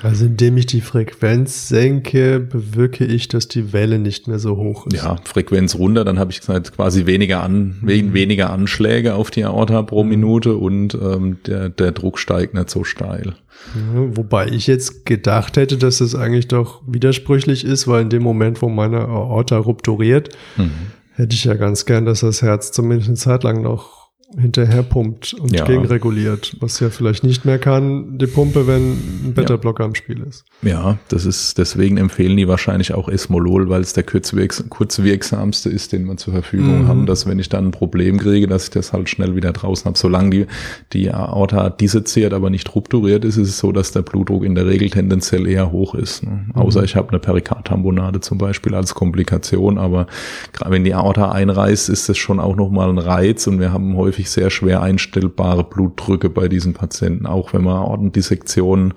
Also 0.02 0.24
indem 0.24 0.56
ich 0.56 0.66
die 0.66 0.80
Frequenz 0.80 1.68
senke, 1.68 2.40
bewirke 2.40 3.04
ich, 3.04 3.28
dass 3.28 3.48
die 3.48 3.72
Welle 3.72 3.98
nicht 3.98 4.28
mehr 4.28 4.38
so 4.38 4.56
hoch 4.56 4.86
ist. 4.86 4.96
Ja, 4.96 5.16
Frequenz 5.24 5.74
runter, 5.74 6.04
dann 6.04 6.18
habe 6.18 6.30
ich 6.30 6.40
gesagt, 6.40 6.74
quasi 6.74 7.04
weniger 7.04 7.42
an, 7.42 7.76
mhm. 7.82 8.14
weniger 8.14 8.50
Anschläge 8.50 9.14
auf 9.14 9.30
die 9.30 9.44
Aorta 9.44 9.82
pro 9.82 10.02
mhm. 10.02 10.10
Minute 10.10 10.56
und 10.56 10.94
ähm, 10.94 11.38
der, 11.46 11.68
der 11.68 11.92
Druck 11.92 12.18
steigt 12.18 12.54
nicht 12.54 12.70
so 12.70 12.82
steil. 12.84 13.34
Ja, 13.74 14.16
wobei 14.16 14.48
ich 14.48 14.66
jetzt 14.66 15.04
gedacht 15.04 15.58
hätte, 15.58 15.76
dass 15.76 15.98
das 15.98 16.14
eigentlich 16.14 16.48
doch 16.48 16.80
widersprüchlich 16.86 17.64
ist, 17.64 17.86
weil 17.86 18.02
in 18.02 18.08
dem 18.08 18.22
Moment, 18.22 18.62
wo 18.62 18.70
meine 18.70 19.00
Aorta 19.00 19.58
rupturiert, 19.58 20.30
mhm. 20.56 20.70
hätte 21.12 21.34
ich 21.34 21.44
ja 21.44 21.54
ganz 21.54 21.84
gern, 21.84 22.06
dass 22.06 22.20
das 22.20 22.40
Herz 22.40 22.72
zumindest 22.72 23.08
eine 23.08 23.18
Zeit 23.18 23.42
lang 23.42 23.60
noch 23.60 23.99
hinterher 24.38 24.82
pumpt 24.82 25.34
und 25.34 25.52
ja. 25.52 25.64
gegenreguliert, 25.64 26.56
was 26.60 26.78
ja 26.78 26.90
vielleicht 26.90 27.24
nicht 27.24 27.44
mehr 27.44 27.58
kann, 27.58 28.18
die 28.18 28.26
Pumpe, 28.26 28.66
wenn 28.66 28.92
ein 28.92 29.32
Beta-Blocker 29.34 29.82
ja. 29.82 29.88
im 29.88 29.94
Spiel 29.94 30.22
ist. 30.22 30.44
Ja, 30.62 30.98
das 31.08 31.24
ist, 31.26 31.58
deswegen 31.58 31.96
empfehlen 31.96 32.36
die 32.36 32.46
wahrscheinlich 32.46 32.94
auch 32.94 33.08
Esmolol, 33.08 33.68
weil 33.68 33.80
es 33.80 33.92
der 33.92 34.04
kurzwirks 34.04 34.64
kurzwirksamste 34.68 35.68
ist, 35.68 35.92
den 35.92 36.04
man 36.04 36.16
zur 36.16 36.32
Verfügung 36.32 36.82
mhm. 36.82 36.88
haben, 36.88 37.06
dass 37.06 37.26
wenn 37.26 37.38
ich 37.38 37.48
dann 37.48 37.66
ein 37.66 37.70
Problem 37.72 38.18
kriege, 38.18 38.46
dass 38.46 38.64
ich 38.64 38.70
das 38.70 38.92
halt 38.92 39.08
schnell 39.08 39.34
wieder 39.34 39.52
draußen 39.52 39.86
habe. 39.86 39.98
Solange 39.98 40.30
die, 40.30 40.46
die 40.92 41.10
Aorta 41.10 41.70
disseziert, 41.70 42.32
aber 42.32 42.50
nicht 42.50 42.72
rupturiert 42.74 43.24
ist, 43.24 43.36
ist 43.36 43.48
es 43.48 43.58
so, 43.58 43.72
dass 43.72 43.90
der 43.92 44.02
Blutdruck 44.02 44.44
in 44.44 44.54
der 44.54 44.66
Regel 44.66 44.90
tendenziell 44.90 45.46
eher 45.48 45.72
hoch 45.72 45.94
ist. 45.94 46.22
Ne? 46.22 46.46
Mhm. 46.46 46.60
Außer 46.60 46.84
ich 46.84 46.94
habe 46.94 47.08
eine 47.08 47.18
Perikardtambonade 47.18 48.20
zum 48.20 48.38
Beispiel 48.38 48.74
als 48.74 48.94
Komplikation, 48.94 49.78
aber 49.78 50.06
gerade 50.52 50.70
wenn 50.70 50.84
die 50.84 50.94
Aorta 50.94 51.32
einreißt, 51.32 51.88
ist 51.88 52.08
das 52.08 52.16
schon 52.16 52.38
auch 52.38 52.54
nochmal 52.54 52.88
ein 52.88 52.98
Reiz 52.98 53.46
und 53.46 53.58
wir 53.58 53.72
haben 53.72 53.96
häufig 53.96 54.19
häufig 54.20 54.30
sehr 54.30 54.50
schwer 54.50 54.82
einstellbare 54.82 55.64
Blutdrücke 55.64 56.28
bei 56.28 56.48
diesen 56.48 56.74
Patienten, 56.74 57.26
auch 57.26 57.52
wenn 57.52 57.64
man 57.64 57.76
Aortendissektionen, 57.76 58.94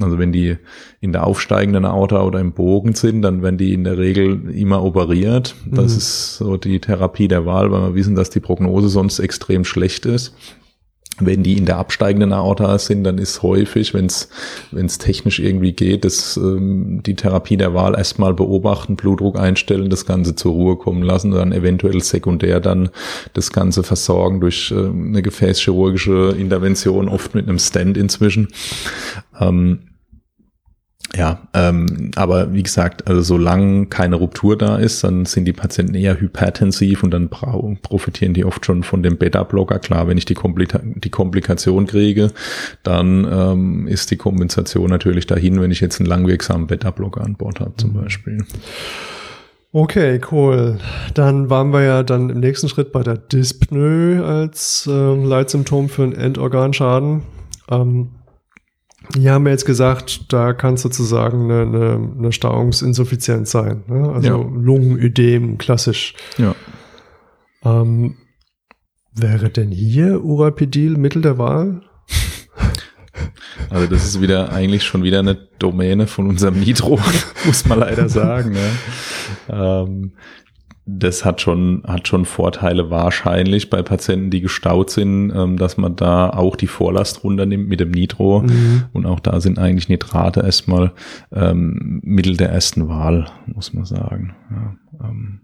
also 0.00 0.18
wenn 0.18 0.32
die 0.32 0.56
in 1.00 1.12
der 1.12 1.26
aufsteigenden 1.26 1.84
Aorta 1.84 2.22
oder 2.22 2.40
im 2.40 2.52
Bogen 2.52 2.94
sind, 2.94 3.22
dann 3.22 3.42
werden 3.42 3.58
die 3.58 3.72
in 3.72 3.84
der 3.84 3.98
Regel 3.98 4.50
immer 4.50 4.82
operiert. 4.82 5.54
Das 5.66 5.92
mhm. 5.92 5.98
ist 5.98 6.36
so 6.36 6.56
die 6.56 6.80
Therapie 6.80 7.28
der 7.28 7.46
Wahl, 7.46 7.70
weil 7.70 7.82
wir 7.82 7.94
wissen, 7.94 8.14
dass 8.14 8.30
die 8.30 8.40
Prognose 8.40 8.88
sonst 8.88 9.18
extrem 9.18 9.64
schlecht 9.64 10.06
ist. 10.06 10.34
Wenn 11.20 11.42
die 11.42 11.56
in 11.56 11.66
der 11.66 11.78
absteigenden 11.78 12.32
Aorta 12.32 12.78
sind, 12.78 13.04
dann 13.04 13.18
ist 13.18 13.42
häufig, 13.42 13.92
wenn 13.94 14.06
es 14.06 14.98
technisch 14.98 15.40
irgendwie 15.40 15.72
geht, 15.72 16.04
dass 16.04 16.36
ähm, 16.36 17.02
die 17.04 17.16
Therapie 17.16 17.56
der 17.56 17.74
Wahl 17.74 17.96
erstmal 17.96 18.34
beobachten, 18.34 18.96
Blutdruck 18.96 19.38
einstellen, 19.38 19.90
das 19.90 20.06
Ganze 20.06 20.34
zur 20.34 20.52
Ruhe 20.52 20.76
kommen 20.76 21.02
lassen, 21.02 21.32
dann 21.32 21.52
eventuell 21.52 22.00
sekundär 22.02 22.60
dann 22.60 22.90
das 23.34 23.52
Ganze 23.52 23.82
versorgen 23.82 24.40
durch 24.40 24.70
äh, 24.70 24.76
eine 24.76 25.22
gefäßchirurgische 25.22 26.36
Intervention, 26.38 27.08
oft 27.08 27.34
mit 27.34 27.48
einem 27.48 27.58
Stand 27.58 27.96
inzwischen. 27.96 28.48
Ähm, 29.40 29.80
Ja, 31.16 31.48
ähm, 31.54 32.10
aber 32.16 32.52
wie 32.52 32.62
gesagt, 32.62 33.08
also 33.08 33.22
solange 33.22 33.86
keine 33.86 34.16
Ruptur 34.16 34.58
da 34.58 34.76
ist, 34.76 35.02
dann 35.04 35.24
sind 35.24 35.46
die 35.46 35.54
Patienten 35.54 35.94
eher 35.94 36.20
hypertensiv 36.20 37.02
und 37.02 37.12
dann 37.12 37.30
profitieren 37.30 38.34
die 38.34 38.44
oft 38.44 38.66
schon 38.66 38.82
von 38.82 39.02
dem 39.02 39.16
Beta-Blocker. 39.16 39.78
Klar, 39.78 40.06
wenn 40.06 40.18
ich 40.18 40.26
die, 40.26 40.34
Komplika 40.34 40.80
die 40.82 41.10
Komplikation 41.10 41.86
kriege, 41.86 42.30
dann 42.82 43.26
ähm, 43.30 43.88
ist 43.88 44.10
die 44.10 44.16
Kompensation 44.16 44.90
natürlich 44.90 45.26
dahin, 45.26 45.60
wenn 45.62 45.70
ich 45.70 45.80
jetzt 45.80 45.98
einen 45.98 46.08
langwirksamen 46.08 46.66
Beta-Blocker 46.66 47.22
an 47.22 47.36
Bord 47.36 47.60
habe 47.60 47.74
zum 47.76 47.94
mhm. 47.94 48.02
Beispiel. 48.02 48.44
Okay, 49.72 50.20
cool. 50.30 50.78
Dann 51.14 51.50
waren 51.50 51.72
wir 51.72 51.82
ja 51.82 52.02
dann 52.02 52.30
im 52.30 52.40
nächsten 52.40 52.68
Schritt 52.68 52.92
bei 52.92 53.02
der 53.02 53.16
Dyspnoe 53.16 54.22
als 54.24 54.86
äh, 54.86 54.90
Leitsymptom 55.14 55.88
für 55.88 56.04
einen 56.04 56.12
Endorganschaden. 56.12 57.22
Ähm, 57.70 58.10
hier 59.14 59.32
haben 59.32 59.44
wir 59.44 59.52
jetzt 59.52 59.64
gesagt, 59.64 60.32
da 60.32 60.52
kann 60.52 60.74
es 60.74 60.82
sozusagen 60.82 61.50
eine, 61.50 61.62
eine, 61.62 62.12
eine 62.18 62.32
Stauungsinsuffizienz 62.32 63.50
sein. 63.50 63.84
Ne? 63.86 64.10
Also 64.12 64.28
ja. 64.28 64.36
Lungenödem, 64.36 65.58
klassisch. 65.58 66.14
Ja. 66.36 66.54
Ähm, 67.64 68.16
wäre 69.14 69.50
denn 69.50 69.70
hier 69.70 70.22
Urapidil 70.22 70.96
Mittel 70.96 71.22
der 71.22 71.38
Wahl? 71.38 71.82
Also 73.70 73.88
das 73.88 74.04
ist 74.06 74.22
wieder 74.22 74.52
eigentlich 74.52 74.84
schon 74.84 75.02
wieder 75.02 75.18
eine 75.18 75.34
Domäne 75.34 76.06
von 76.06 76.28
unserem 76.28 76.60
Nitro, 76.60 77.00
muss 77.44 77.66
man 77.66 77.80
leider 77.80 78.08
sagen. 78.08 78.52
Ne? 78.52 78.70
Ähm, 79.50 80.12
das 80.90 81.24
hat 81.24 81.42
schon, 81.42 81.82
hat 81.86 82.08
schon 82.08 82.24
Vorteile 82.24 82.88
wahrscheinlich 82.88 83.68
bei 83.68 83.82
Patienten, 83.82 84.30
die 84.30 84.40
gestaut 84.40 84.88
sind, 84.88 85.30
ähm, 85.34 85.58
dass 85.58 85.76
man 85.76 85.96
da 85.96 86.30
auch 86.30 86.56
die 86.56 86.66
Vorlast 86.66 87.24
runternimmt 87.24 87.68
mit 87.68 87.80
dem 87.80 87.90
Nitro. 87.90 88.40
Mhm. 88.40 88.84
Und 88.94 89.04
auch 89.04 89.20
da 89.20 89.40
sind 89.40 89.58
eigentlich 89.58 89.90
Nitrate 89.90 90.40
erstmal 90.40 90.92
ähm, 91.30 92.00
Mittel 92.02 92.38
der 92.38 92.48
ersten 92.48 92.88
Wahl, 92.88 93.26
muss 93.46 93.74
man 93.74 93.84
sagen. 93.84 94.34
Ja, 94.50 95.06
ähm, 95.06 95.40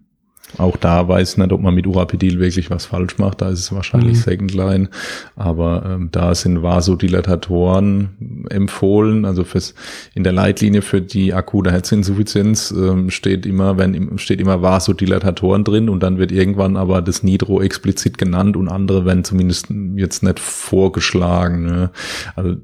auch 0.58 0.76
da 0.76 1.08
weiß 1.08 1.32
ich 1.32 1.36
nicht, 1.38 1.52
ob 1.52 1.60
man 1.60 1.74
mit 1.74 1.86
Urapidil 1.86 2.38
wirklich 2.38 2.70
was 2.70 2.86
falsch 2.86 3.18
macht. 3.18 3.40
Da 3.40 3.48
ist 3.48 3.58
es 3.60 3.72
wahrscheinlich 3.72 4.18
mhm. 4.18 4.22
Second 4.22 4.54
Line. 4.54 4.88
Aber 5.36 5.84
ähm, 5.86 6.08
da 6.12 6.34
sind 6.34 6.62
Vasodilatatoren 6.62 8.46
empfohlen. 8.50 9.24
Also 9.24 9.44
fürs, 9.44 9.74
in 10.14 10.22
der 10.22 10.32
Leitlinie 10.32 10.82
für 10.82 11.00
die 11.00 11.34
akute 11.34 11.72
Herzinsuffizienz 11.72 12.70
ähm, 12.70 13.10
steht 13.10 13.46
immer, 13.46 13.78
wenn, 13.78 14.16
steht 14.18 14.40
immer 14.40 14.62
Vasodilatatoren 14.62 15.64
drin 15.64 15.88
und 15.88 16.02
dann 16.02 16.18
wird 16.18 16.30
irgendwann 16.30 16.76
aber 16.76 17.02
das 17.02 17.22
Nitro 17.22 17.60
explizit 17.60 18.18
genannt 18.18 18.56
und 18.56 18.68
andere 18.68 19.04
werden 19.04 19.24
zumindest 19.24 19.68
jetzt 19.96 20.22
nicht 20.22 20.38
vorgeschlagen. 20.38 21.64
Ne? 21.64 21.90
Also 22.36 22.56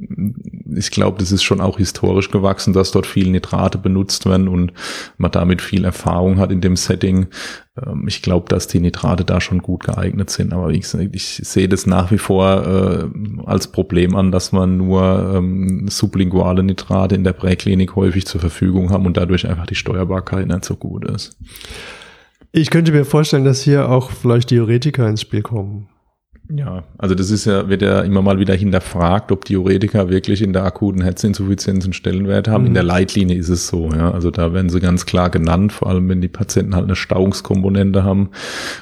ich 0.77 0.91
glaube, 0.91 1.19
das 1.19 1.33
ist 1.33 1.43
schon 1.43 1.61
auch 1.61 1.79
historisch 1.79 2.31
gewachsen, 2.31 2.73
dass 2.73 2.91
dort 2.91 3.07
viel 3.07 3.31
Nitrate 3.31 3.79
benutzt 3.79 4.27
werden 4.27 4.49
und 4.49 4.73
man 5.19 5.31
damit 5.31 5.63
viel 5.63 5.85
Erfahrung 5.85 6.39
hat 6.39 6.51
in 6.51 6.61
dem 6.61 6.77
Setting. 6.77 7.27
Ähm, 7.77 8.05
ich 8.07 8.23
glaube, 8.23 8.49
dass 8.49 8.67
die 8.67 8.81
Nitrate 8.81 9.25
da 9.25 9.41
schon 9.41 9.61
gut 9.61 9.85
geeignet 9.85 10.31
sind. 10.31 10.53
Aber 10.53 10.73
gesagt, 10.73 11.15
ich 11.15 11.41
sehe 11.45 11.69
das 11.69 11.87
nach 11.87 12.11
wie 12.11 12.19
vor 12.19 12.67
äh, 12.67 13.05
als 13.47 13.69
Problem 13.69 14.17
an, 14.17 14.33
dass 14.33 14.53
man 14.53 14.77
nur 14.77 15.35
ähm, 15.37 15.89
sublinguale 15.89 16.63
Nitrate 16.63 17.15
in 17.15 17.25
der 17.25 17.33
Präklinik 17.33 17.97
häufig 17.97 18.27
zur 18.27 18.41
Verfügung 18.41 18.91
haben 18.91 19.07
und 19.07 19.17
dadurch 19.17 19.47
einfach 19.47 19.67
die 19.67 19.75
Steuerbarkeit 19.75 20.47
nicht 20.47 20.65
so 20.65 20.77
gut 20.77 21.05
ist. 21.05 21.37
Ich 22.53 22.71
könnte 22.71 22.91
mir 22.91 23.05
vorstellen, 23.05 23.45
dass 23.45 23.63
hier 23.63 23.89
auch 23.89 24.11
vielleicht 24.11 24.51
Diuretika 24.51 25.09
ins 25.09 25.21
Spiel 25.21 25.43
kommen. 25.43 25.89
Ja, 26.53 26.83
also 26.99 27.15
das 27.15 27.31
ist 27.31 27.45
ja, 27.45 27.69
wird 27.69 27.83
ja 27.83 28.01
immer 28.01 28.23
mal 28.23 28.41
wieder 28.41 28.55
hinterfragt, 28.55 29.31
ob 29.31 29.45
Diuretika 29.45 30.09
wirklich 30.09 30.43
in 30.43 30.53
der 30.53 30.65
akuten 30.65 31.03
Herzinsuffizienz 31.03 31.85
einen 31.85 31.93
Stellenwert 31.93 32.49
haben. 32.49 32.63
Mhm. 32.63 32.69
In 32.69 32.75
der 32.75 32.83
Leitlinie 32.83 33.37
ist 33.37 33.49
es 33.49 33.69
so, 33.69 33.91
ja. 33.93 34.11
Also 34.11 34.31
da 34.31 34.53
werden 34.53 34.69
sie 34.69 34.81
ganz 34.81 35.07
klar 35.07 35.31
genannt, 35.31 35.73
vor 35.73 35.89
allem 35.89 36.09
wenn 36.09 36.21
die 36.21 36.29
Patienten 36.29 36.75
halt 36.75 36.85
eine 36.85 36.97
Stauungskomponente 36.97 38.03
haben, 38.03 38.31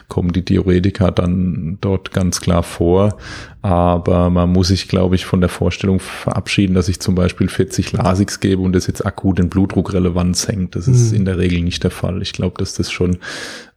kommen 0.09 0.33
die 0.33 0.45
Diuretika 0.45 1.11
dann 1.11 1.77
dort 1.81 2.13
ganz 2.13 2.41
klar 2.41 2.63
vor. 2.63 3.19
Aber 3.61 4.31
man 4.31 4.51
muss 4.51 4.69
sich, 4.69 4.89
glaube 4.89 5.17
ich, 5.17 5.27
von 5.27 5.41
der 5.41 5.51
Vorstellung 5.51 6.01
verabschieden, 6.01 6.75
dass 6.75 6.89
ich 6.89 7.01
zum 7.01 7.15
Beispiel 7.15 7.49
40 7.49 7.93
Lasix 7.93 8.41
gebe 8.41 8.63
und 8.63 8.73
das 8.73 8.87
jetzt 8.87 9.05
akut 9.05 9.41
in 9.41 9.51
Blutdruckrelevanz 9.51 10.49
hängt. 10.49 10.75
Das 10.75 10.89
ist 10.89 11.11
mhm. 11.11 11.19
in 11.19 11.25
der 11.27 11.39
Regel 11.39 11.61
nicht 11.61 11.85
der 11.85 11.91
Fall. 11.91 12.23
Ich 12.23 12.33
glaube, 12.33 12.55
dass 12.59 12.75
das 12.75 12.91
schon 12.91 13.19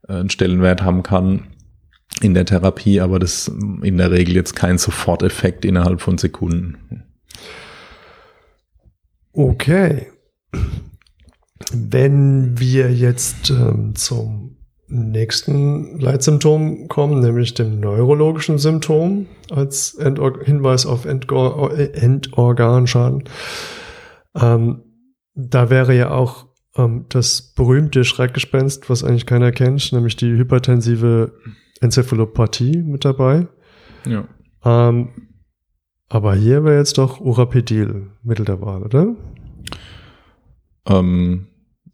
äh, 0.08 0.14
einen 0.14 0.30
Stellenwert 0.30 0.84
haben 0.84 1.04
kann 1.04 1.42
in 2.24 2.34
der 2.34 2.46
Therapie, 2.46 3.02
aber 3.02 3.20
das 3.20 3.48
in 3.82 3.98
der 3.98 4.12
Regel 4.12 4.36
jetzt 4.36 4.56
kein 4.56 4.78
Soforteffekt 4.78 5.66
innerhalb 5.66 6.02
von 6.02 6.18
Sekunden. 6.18 7.04
Okay. 9.34 10.08
Wenn 11.74 12.60
wir 12.60 12.92
jetzt 12.92 13.50
ähm, 13.50 13.96
zum 13.96 14.58
nächsten 14.88 16.00
Leitsymptom 16.00 16.90
kommen, 16.90 17.22
nämlich 17.22 17.54
dem 17.54 17.80
neurologischen 17.80 18.58
Symptom 18.58 19.28
als 19.50 19.94
Endor 19.96 20.44
Hinweis 20.44 20.86
auf 20.86 21.06
Endor 21.06 21.72
Endorganschaden, 21.78 23.24
ähm, 24.36 24.84
da 25.34 25.70
wäre 25.70 25.96
ja 25.96 26.12
auch 26.12 26.48
ähm, 26.76 27.06
das 27.10 27.42
berühmte 27.42 28.04
Schreckgespenst, 28.04 28.90
was 28.90 29.04
eigentlich 29.04 29.26
keiner 29.26 29.52
kennt, 29.52 29.92
nämlich 29.94 30.16
die 30.18 30.32
hypertensive 30.32 31.34
Enzephalopathie 31.82 32.78
mit 32.78 33.04
dabei. 33.06 33.48
Ja. 34.06 34.26
Ähm, 34.64 35.10
aber 36.10 36.36
hier 36.36 36.64
wäre 36.64 36.78
jetzt 36.78 36.98
doch 36.98 37.20
Urapedil 37.20 38.08
Mittel 38.24 38.46
der 38.46 38.62
Wahl, 38.62 38.84
oder? 38.84 39.16
Ähm, 40.88 41.48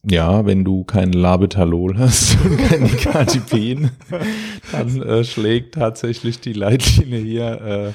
ja, 0.10 0.46
wenn 0.46 0.64
du 0.64 0.84
kein 0.84 1.12
Labetalol 1.12 1.98
hast 1.98 2.38
und 2.44 2.58
kein 2.58 2.84
Nicardipin, 2.84 3.92
dann 4.72 5.02
äh, 5.02 5.24
schlägt 5.24 5.76
tatsächlich 5.76 6.40
die 6.40 6.54
Leitlinie 6.54 7.20
hier 7.20 7.62
äh, 7.62 7.92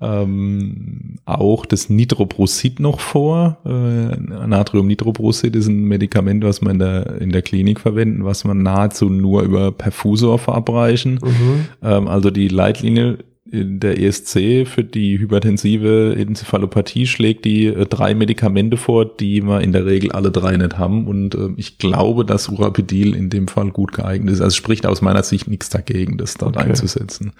ähm, 0.00 1.18
auch 1.26 1.66
das 1.66 1.90
Nitroprosid 1.90 2.80
noch 2.80 3.00
vor. 3.00 3.58
Äh, 3.66 4.46
Natriumnitroprosid 4.46 5.54
ist 5.56 5.68
ein 5.68 5.84
Medikament, 5.84 6.42
was 6.42 6.62
man 6.62 6.72
in 6.72 6.78
der, 6.78 7.20
in 7.20 7.32
der 7.32 7.42
Klinik 7.42 7.80
verwenden, 7.80 8.24
was 8.24 8.44
man 8.44 8.62
nahezu 8.62 9.10
nur 9.10 9.42
über 9.42 9.72
Perfusor 9.72 10.38
verabreichen. 10.38 11.20
Mhm. 11.22 11.66
Ähm, 11.82 12.08
also 12.08 12.30
die 12.30 12.48
Leitlinie 12.48 13.18
in 13.50 13.80
der 13.80 14.00
ESC 14.00 14.66
für 14.66 14.84
die 14.84 15.18
hypertensive 15.18 16.14
Enzephalopathie 16.16 17.06
schlägt 17.06 17.44
die 17.44 17.66
äh, 17.66 17.84
drei 17.84 18.14
Medikamente 18.14 18.76
vor, 18.76 19.04
die 19.04 19.42
wir 19.42 19.60
in 19.60 19.72
der 19.72 19.86
Regel 19.86 20.12
alle 20.12 20.30
drei 20.30 20.56
nicht 20.56 20.78
haben. 20.78 21.06
Und 21.06 21.34
äh, 21.34 21.50
ich 21.56 21.76
glaube, 21.76 22.24
dass 22.24 22.48
Urapidil 22.48 23.14
in 23.14 23.28
dem 23.28 23.48
Fall 23.48 23.70
gut 23.70 23.92
geeignet 23.92 24.34
ist. 24.34 24.40
Also 24.40 24.56
spricht 24.56 24.86
aus 24.86 25.02
meiner 25.02 25.24
Sicht 25.24 25.48
nichts 25.48 25.68
dagegen, 25.68 26.16
das 26.16 26.34
dort 26.34 26.56
okay. 26.56 26.68
einzusetzen 26.68 27.32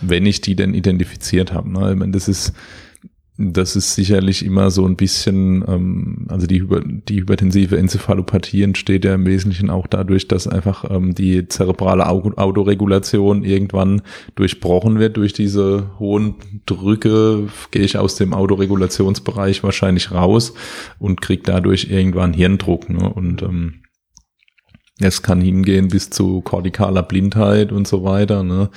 wenn 0.00 0.26
ich 0.26 0.40
die 0.40 0.56
denn 0.56 0.74
identifiziert 0.74 1.52
habe. 1.52 1.70
Ne? 1.70 1.92
Ich 1.92 1.98
meine, 1.98 2.12
das 2.12 2.28
ist 2.28 2.52
das 3.38 3.76
ist 3.76 3.94
sicherlich 3.94 4.44
immer 4.44 4.70
so 4.70 4.86
ein 4.86 4.96
bisschen, 4.96 5.62
ähm, 5.68 6.26
also 6.28 6.46
die, 6.46 6.64
die 7.08 7.20
hypertensive 7.20 7.76
Enzephalopathie 7.76 8.62
entsteht 8.62 9.04
ja 9.04 9.14
im 9.14 9.26
Wesentlichen 9.26 9.68
auch 9.68 9.86
dadurch, 9.86 10.26
dass 10.26 10.48
einfach 10.48 10.90
ähm, 10.90 11.14
die 11.14 11.46
zerebrale 11.46 12.06
Autoregulation 12.06 13.44
irgendwann 13.44 14.00
durchbrochen 14.36 14.98
wird 14.98 15.18
durch 15.18 15.34
diese 15.34 15.90
hohen 15.98 16.36
Drücke, 16.64 17.48
gehe 17.70 17.82
ich 17.82 17.98
aus 17.98 18.16
dem 18.16 18.32
Autoregulationsbereich 18.32 19.62
wahrscheinlich 19.62 20.12
raus 20.12 20.54
und 20.98 21.20
kriege 21.20 21.42
dadurch 21.44 21.88
irgendwann 21.90 22.32
Hirndruck. 22.32 22.88
Ne? 22.88 23.06
Und 23.12 23.42
ähm, 23.42 23.74
es 24.98 25.20
kann 25.20 25.42
hingehen 25.42 25.88
bis 25.88 26.08
zu 26.08 26.40
kortikaler 26.40 27.02
Blindheit 27.02 27.70
und 27.70 27.86
so 27.86 28.02
weiter. 28.02 28.42
Ne? 28.42 28.70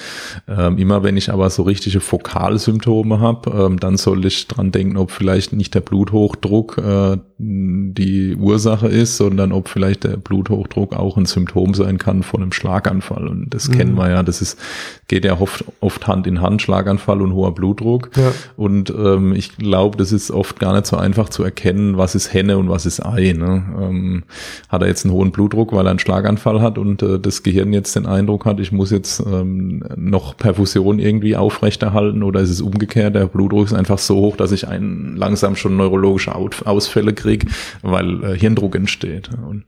Ähm, 0.50 0.78
immer 0.78 1.02
wenn 1.02 1.16
ich 1.16 1.32
aber 1.32 1.50
so 1.50 1.64
richtige 1.64 2.02
Fokalsymptome 2.02 3.22
habe, 3.22 3.52
ähm, 3.52 3.80
dann 3.80 3.96
soll 3.96 4.26
ich 4.26 4.48
dran 4.48 4.74
denken, 4.74 4.98
ob 4.98 5.12
vielleicht 5.12 5.54
nicht 5.54 5.74
der 5.76 5.80
Bluthochdruck 5.80 6.78
äh, 6.78 7.18
die 7.38 8.36
Ursache 8.36 8.88
ist, 8.88 9.16
sondern 9.16 9.54
ob 9.54 9.70
vielleicht 9.70 10.04
der 10.04 10.18
Bluthochdruck 10.18 10.94
auch 10.94 11.16
ein 11.16 11.26
Symptom 11.26 11.74
sein 11.74 11.98
kann 11.98 12.22
von 12.22 12.42
einem 12.42 12.52
Schlaganfall. 12.52 13.26
Und 13.30 13.54
das 13.54 13.70
mhm. 13.70 13.74
kennen 13.74 13.96
wir 13.96 14.10
ja, 14.10 14.22
das 14.22 14.42
ist, 14.42 14.60
geht 15.08 15.24
ja 15.24 15.40
oft, 15.40 15.64
oft 15.80 16.06
Hand 16.06 16.28
in 16.28 16.42
Hand, 16.42 16.62
Schlaganfall 16.62 17.22
und 17.22 17.34
hoher 17.34 17.56
Blutdruck. 17.56 18.10
Ja. 18.18 18.34
Und 18.58 18.90
ähm, 18.90 19.34
ich 19.34 19.56
glaube, 19.56 19.96
das 19.96 20.12
ist 20.12 20.32
oft 20.32 20.60
gar 20.60 20.74
nicht 20.74 20.86
so 20.86 20.98
einfach 20.98 21.30
zu 21.30 21.44
erkennen, 21.44 21.98
was 21.98 22.14
ist 22.14 22.34
Henne 22.34 22.58
und 22.58 22.68
was 22.68 22.86
ist 22.86 23.06
Ei. 23.06 23.32
Ne? 23.32 23.64
Ähm, 23.80 24.24
hat 24.68 24.82
er 24.82 24.90
jetzt 24.90 25.06
einen 25.06 25.14
hohen 25.14 25.32
Blutdruck, 25.32 25.72
weil 25.72 25.88
er 25.88 25.92
einen 25.92 26.00
Schlaganfall 26.10 26.60
hat 26.60 26.80
und 26.80 27.04
äh, 27.04 27.20
das 27.20 27.44
Gehirn 27.44 27.72
jetzt 27.72 27.96
den 27.96 28.08
Eindruck 28.08 28.46
hat, 28.46 28.60
ich 28.60 28.72
muss 28.72 28.90
jetzt 28.90 29.20
ähm, 29.20 29.84
noch 29.96 30.36
Perfusion 30.36 30.98
irgendwie 30.98 31.36
aufrechterhalten 31.36 32.24
oder 32.24 32.40
ist 32.40 32.50
es 32.50 32.62
umgekehrt, 32.62 33.14
der 33.14 33.28
Blutdruck 33.28 33.68
ist 33.68 33.74
einfach 33.74 34.00
so 34.00 34.16
hoch, 34.16 34.36
dass 34.36 34.52
ich 34.52 34.68
einen 34.68 35.16
langsam 35.18 35.56
schon 35.56 35.78
neurologische 35.78 36.34
Ausfälle 36.34 37.14
kriege, 37.14 37.46
weil 37.84 38.24
äh, 38.24 38.38
Hirndruck 38.40 38.76
entsteht. 38.76 39.30
Und 39.48 39.66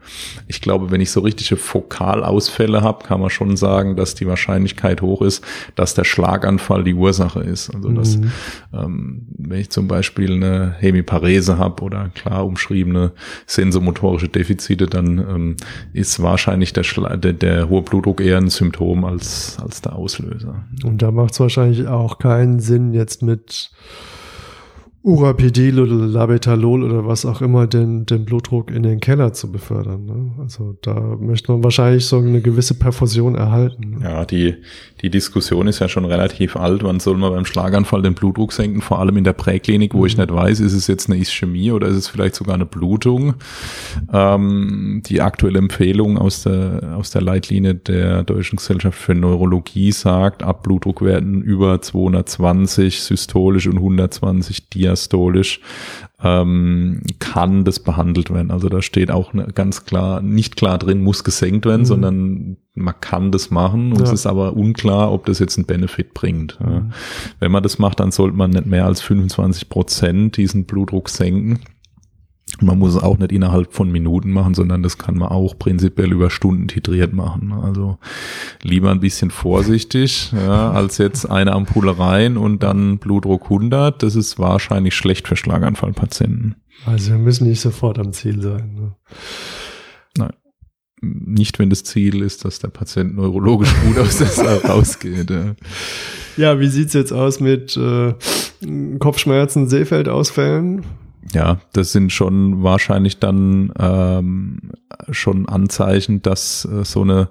ich 0.48 0.62
glaube, 0.62 0.90
wenn 0.90 1.00
ich 1.00 1.12
so 1.12 1.20
richtige 1.20 1.58
Fokalausfälle 1.58 2.82
habe, 2.82 3.06
kann 3.06 3.22
man 3.22 3.30
schon 3.30 3.56
sagen, 3.56 3.96
dass 3.96 4.16
die 4.16 4.26
Wahrscheinlichkeit 4.26 5.04
hoch 5.04 5.22
ist, 5.22 5.44
dass 5.76 5.94
der 5.94 6.06
Schlaganfall 6.06 6.84
die 6.84 6.96
Ursache 6.96 7.42
ist. 7.42 7.70
Also 7.74 7.90
dass, 7.90 8.18
mhm. 8.18 8.32
ähm, 8.74 9.28
wenn 9.38 9.60
ich 9.60 9.70
zum 9.70 9.88
Beispiel 9.88 10.34
eine 10.34 10.76
Hemiparese 10.80 11.60
habe 11.60 11.84
oder 11.84 12.10
klar 12.16 12.48
umschriebene 12.48 13.12
sensomotorische 13.46 14.28
Defizite, 14.28 14.88
dann 14.88 15.20
ähm, 15.20 15.56
ist 15.94 16.24
wahrscheinlich 16.32 16.74
der, 16.74 16.84
der, 17.18 17.34
der 17.34 17.70
hohe 17.70 17.84
Blutdruck 17.84 18.22
eher 18.22 18.38
ein 18.38 18.50
Symptom 18.50 19.06
als, 19.06 19.58
als 19.62 19.82
der 19.82 19.96
Auslöser. 19.96 20.64
Und 20.84 21.02
da 21.02 21.12
macht 21.12 21.34
es 21.34 21.40
wahrscheinlich 21.40 21.88
auch 21.88 22.18
keinen 22.18 22.60
Sinn, 22.60 22.94
jetzt 22.94 23.22
mit 23.22 23.72
Urapidil 25.04 25.80
oder 25.80 25.96
Labetalol 25.96 26.84
oder 26.84 27.08
was 27.08 27.26
auch 27.26 27.42
immer 27.42 27.66
den, 27.66 28.06
den 28.06 28.24
Blutdruck 28.24 28.70
in 28.70 28.84
den 28.84 29.00
Keller 29.00 29.34
zu 29.34 29.52
befördern. 29.52 30.06
Ne? 30.06 30.32
Also 30.40 30.78
da 30.84 31.18
möchte 31.20 31.52
man 31.52 31.64
wahrscheinlich 31.64 32.06
so 32.06 32.20
eine 32.20 32.40
gewisse 32.40 32.76
Perfusion 32.76 33.34
erhalten. 33.34 33.98
Ne? 33.98 34.04
Ja, 34.04 34.26
die, 34.26 34.58
die 35.02 35.10
Diskussion 35.10 35.68
ist 35.68 35.80
ja 35.80 35.90
schon 35.90 36.06
relativ 36.06 36.56
alt. 36.56 36.84
Wann 36.84 37.00
soll 37.00 37.18
man 37.18 37.32
beim 37.32 37.46
Schlaganfall 37.46 38.04
den 38.04 38.14
Blutdruck 38.14 38.54
senken? 38.54 38.82
Vor 38.82 39.00
allem 39.00 39.18
in 39.18 39.24
der 39.24 39.34
Präklinik, 39.34 39.96
wo 39.96 40.02
mhm. 40.02 40.06
ich 40.06 40.18
nicht 40.18 40.32
weiß, 40.32 40.60
ist 40.60 40.74
es 40.74 40.86
jetzt 40.86 41.10
eine 41.10 41.20
Ischämie 41.20 41.72
oder 41.72 41.88
ist 41.88 41.98
es 41.98 42.08
vielleicht 42.08 42.36
sogar 42.36 42.54
eine 42.54 42.68
Blutung? 42.68 43.34
Ähm, 44.14 45.02
die 45.08 45.22
aktuelle 45.22 45.58
Empfehlung 45.58 46.20
aus 46.20 46.44
der, 46.44 46.96
aus 46.96 47.10
der 47.10 47.24
Leitlinie 47.24 47.74
der 47.74 48.22
Deutschen 48.22 48.58
Gesellschaft 48.58 49.00
für 49.00 49.16
Neurologie 49.16 49.92
sagt, 49.94 50.44
ab 50.44 50.62
Blutdruckwerten 50.62 51.42
über 51.42 51.82
220 51.82 53.02
systolisch 53.02 53.66
und 53.66 53.78
120 53.78 54.70
diastolisch 54.70 54.91
diastolisch, 54.92 55.62
ähm, 56.24 57.02
kann 57.20 57.64
das 57.64 57.80
behandelt 57.80 58.32
werden. 58.32 58.52
Also 58.52 58.70
da 58.70 58.82
steht 58.82 59.10
auch 59.10 59.34
ne, 59.34 59.48
ganz 59.56 59.86
klar, 59.86 60.22
nicht 60.22 60.56
klar 60.56 60.78
drin, 60.78 61.02
muss 61.02 61.24
gesenkt 61.24 61.66
werden, 61.66 61.82
mhm. 61.82 61.86
sondern 61.86 62.58
man 62.76 63.00
kann 63.02 63.32
das 63.32 63.50
machen. 63.50 63.92
Und 63.92 64.00
ja. 64.00 64.04
es 64.06 64.12
ist 64.12 64.26
aber 64.28 64.56
unklar, 64.56 65.12
ob 65.12 65.26
das 65.26 65.40
jetzt 65.40 65.58
einen 65.58 65.66
Benefit 65.66 66.14
bringt. 66.14 66.60
Mhm. 66.60 66.92
Wenn 67.40 67.52
man 67.52 67.64
das 67.64 67.80
macht, 67.80 68.00
dann 68.00 68.12
sollte 68.12 68.38
man 68.38 68.52
nicht 68.52 68.68
mehr 68.68 68.86
als 68.86 69.02
25 69.02 69.70
Prozent 69.70 70.38
diesen 70.38 70.66
Blutdruck 70.66 71.10
senken. 71.10 71.60
Man 72.62 72.78
muss 72.78 72.96
es 72.96 73.02
auch 73.02 73.18
nicht 73.18 73.32
innerhalb 73.32 73.74
von 73.74 73.92
Minuten 73.92 74.32
machen, 74.32 74.54
sondern 74.54 74.84
das 74.84 74.98
kann 74.98 75.18
man 75.18 75.30
auch 75.30 75.58
prinzipiell 75.58 76.12
über 76.12 76.30
Stunden 76.30 76.68
titriert 76.68 77.12
machen. 77.14 77.52
Also 77.52 77.98
lieber 78.62 78.92
ein 78.92 79.00
bisschen 79.00 79.32
vorsichtig, 79.32 80.32
ja, 80.32 80.72
als 80.72 80.98
jetzt 81.00 81.26
eine 81.26 81.54
Ampulle 81.54 81.98
rein 81.98 82.38
und 82.38 82.62
dann 82.64 83.00
Blutdruck 83.00 83.44
100. 83.46 84.02
Das 84.04 84.16
ist 84.16 84.38
wahrscheinlich 84.38 84.96
schlecht 84.96 85.28
für 85.28 85.36
Schlaganfallpatienten. 85.36 86.56
Also 86.86 87.12
wir 87.12 87.18
müssen 87.18 87.48
nicht 87.48 87.62
sofort 87.62 88.00
am 88.00 88.14
Ziel 88.14 88.42
sein. 88.42 88.76
Ne? 88.76 88.96
Nein. 90.18 90.34
Nicht, 91.04 91.58
wenn 91.58 91.72
das 91.72 91.84
Ziel 91.84 92.22
ist, 92.22 92.46
dass 92.46 92.60
der 92.60 92.68
Patient 92.68 93.16
neurologisch 93.16 93.74
gut 93.88 93.98
aus 93.98 94.20
der 94.20 94.28
Saal 94.28 94.58
rausgeht. 94.58 95.32
Ja. 95.32 95.56
ja, 96.38 96.60
wie 96.60 96.68
sieht's 96.68 96.94
jetzt 96.94 97.12
aus 97.12 97.40
mit 97.40 97.76
äh, 97.76 98.14
Kopfschmerzen, 99.00 99.68
Seefeldausfällen? 99.68 100.86
Ja, 101.34 101.60
das 101.74 101.92
sind 101.92 102.12
schon 102.12 102.64
wahrscheinlich 102.64 103.20
dann 103.20 103.72
ähm, 103.80 104.72
schon 105.12 105.48
Anzeichen, 105.48 106.22
dass 106.22 106.66
äh, 106.66 106.84
so 106.84 107.02
eine 107.02 107.30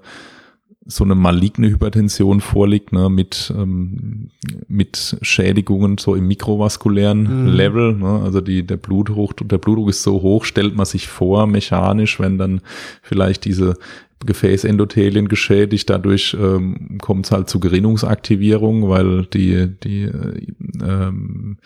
so 0.85 1.03
eine 1.03 1.13
maligne 1.13 1.69
Hypertension 1.69 2.41
vorliegt, 2.41 2.91
ne, 2.91 3.07
mit, 3.09 3.53
ähm, 3.55 4.31
mit 4.67 5.17
Schädigungen 5.21 5.99
so 5.99 6.15
im 6.15 6.27
mikrovaskulären 6.27 7.43
mhm. 7.43 7.47
Level. 7.47 7.93
Ne, 7.93 8.21
also 8.23 8.41
die, 8.41 8.65
der 8.65 8.77
Blutdruck, 8.77 9.35
der 9.47 9.59
Blutdruck 9.59 9.89
ist 9.89 10.01
so 10.01 10.21
hoch, 10.21 10.43
stellt 10.43 10.75
man 10.75 10.85
sich 10.85 11.07
vor, 11.07 11.45
mechanisch, 11.45 12.19
wenn 12.19 12.37
dann 12.39 12.61
vielleicht 13.03 13.45
diese 13.45 13.77
Gefäßendothelien 14.25 15.27
geschädigt. 15.27 15.89
Dadurch 15.89 16.35
ähm, 16.39 16.97
kommt 17.01 17.25
es 17.25 17.31
halt 17.31 17.49
zu 17.49 17.59
Gerinnungsaktivierung, 17.59 18.89
weil 18.89 19.25
die, 19.25 19.67
die, 19.83 20.03
äh, 20.03 20.47
ähm, 20.81 21.57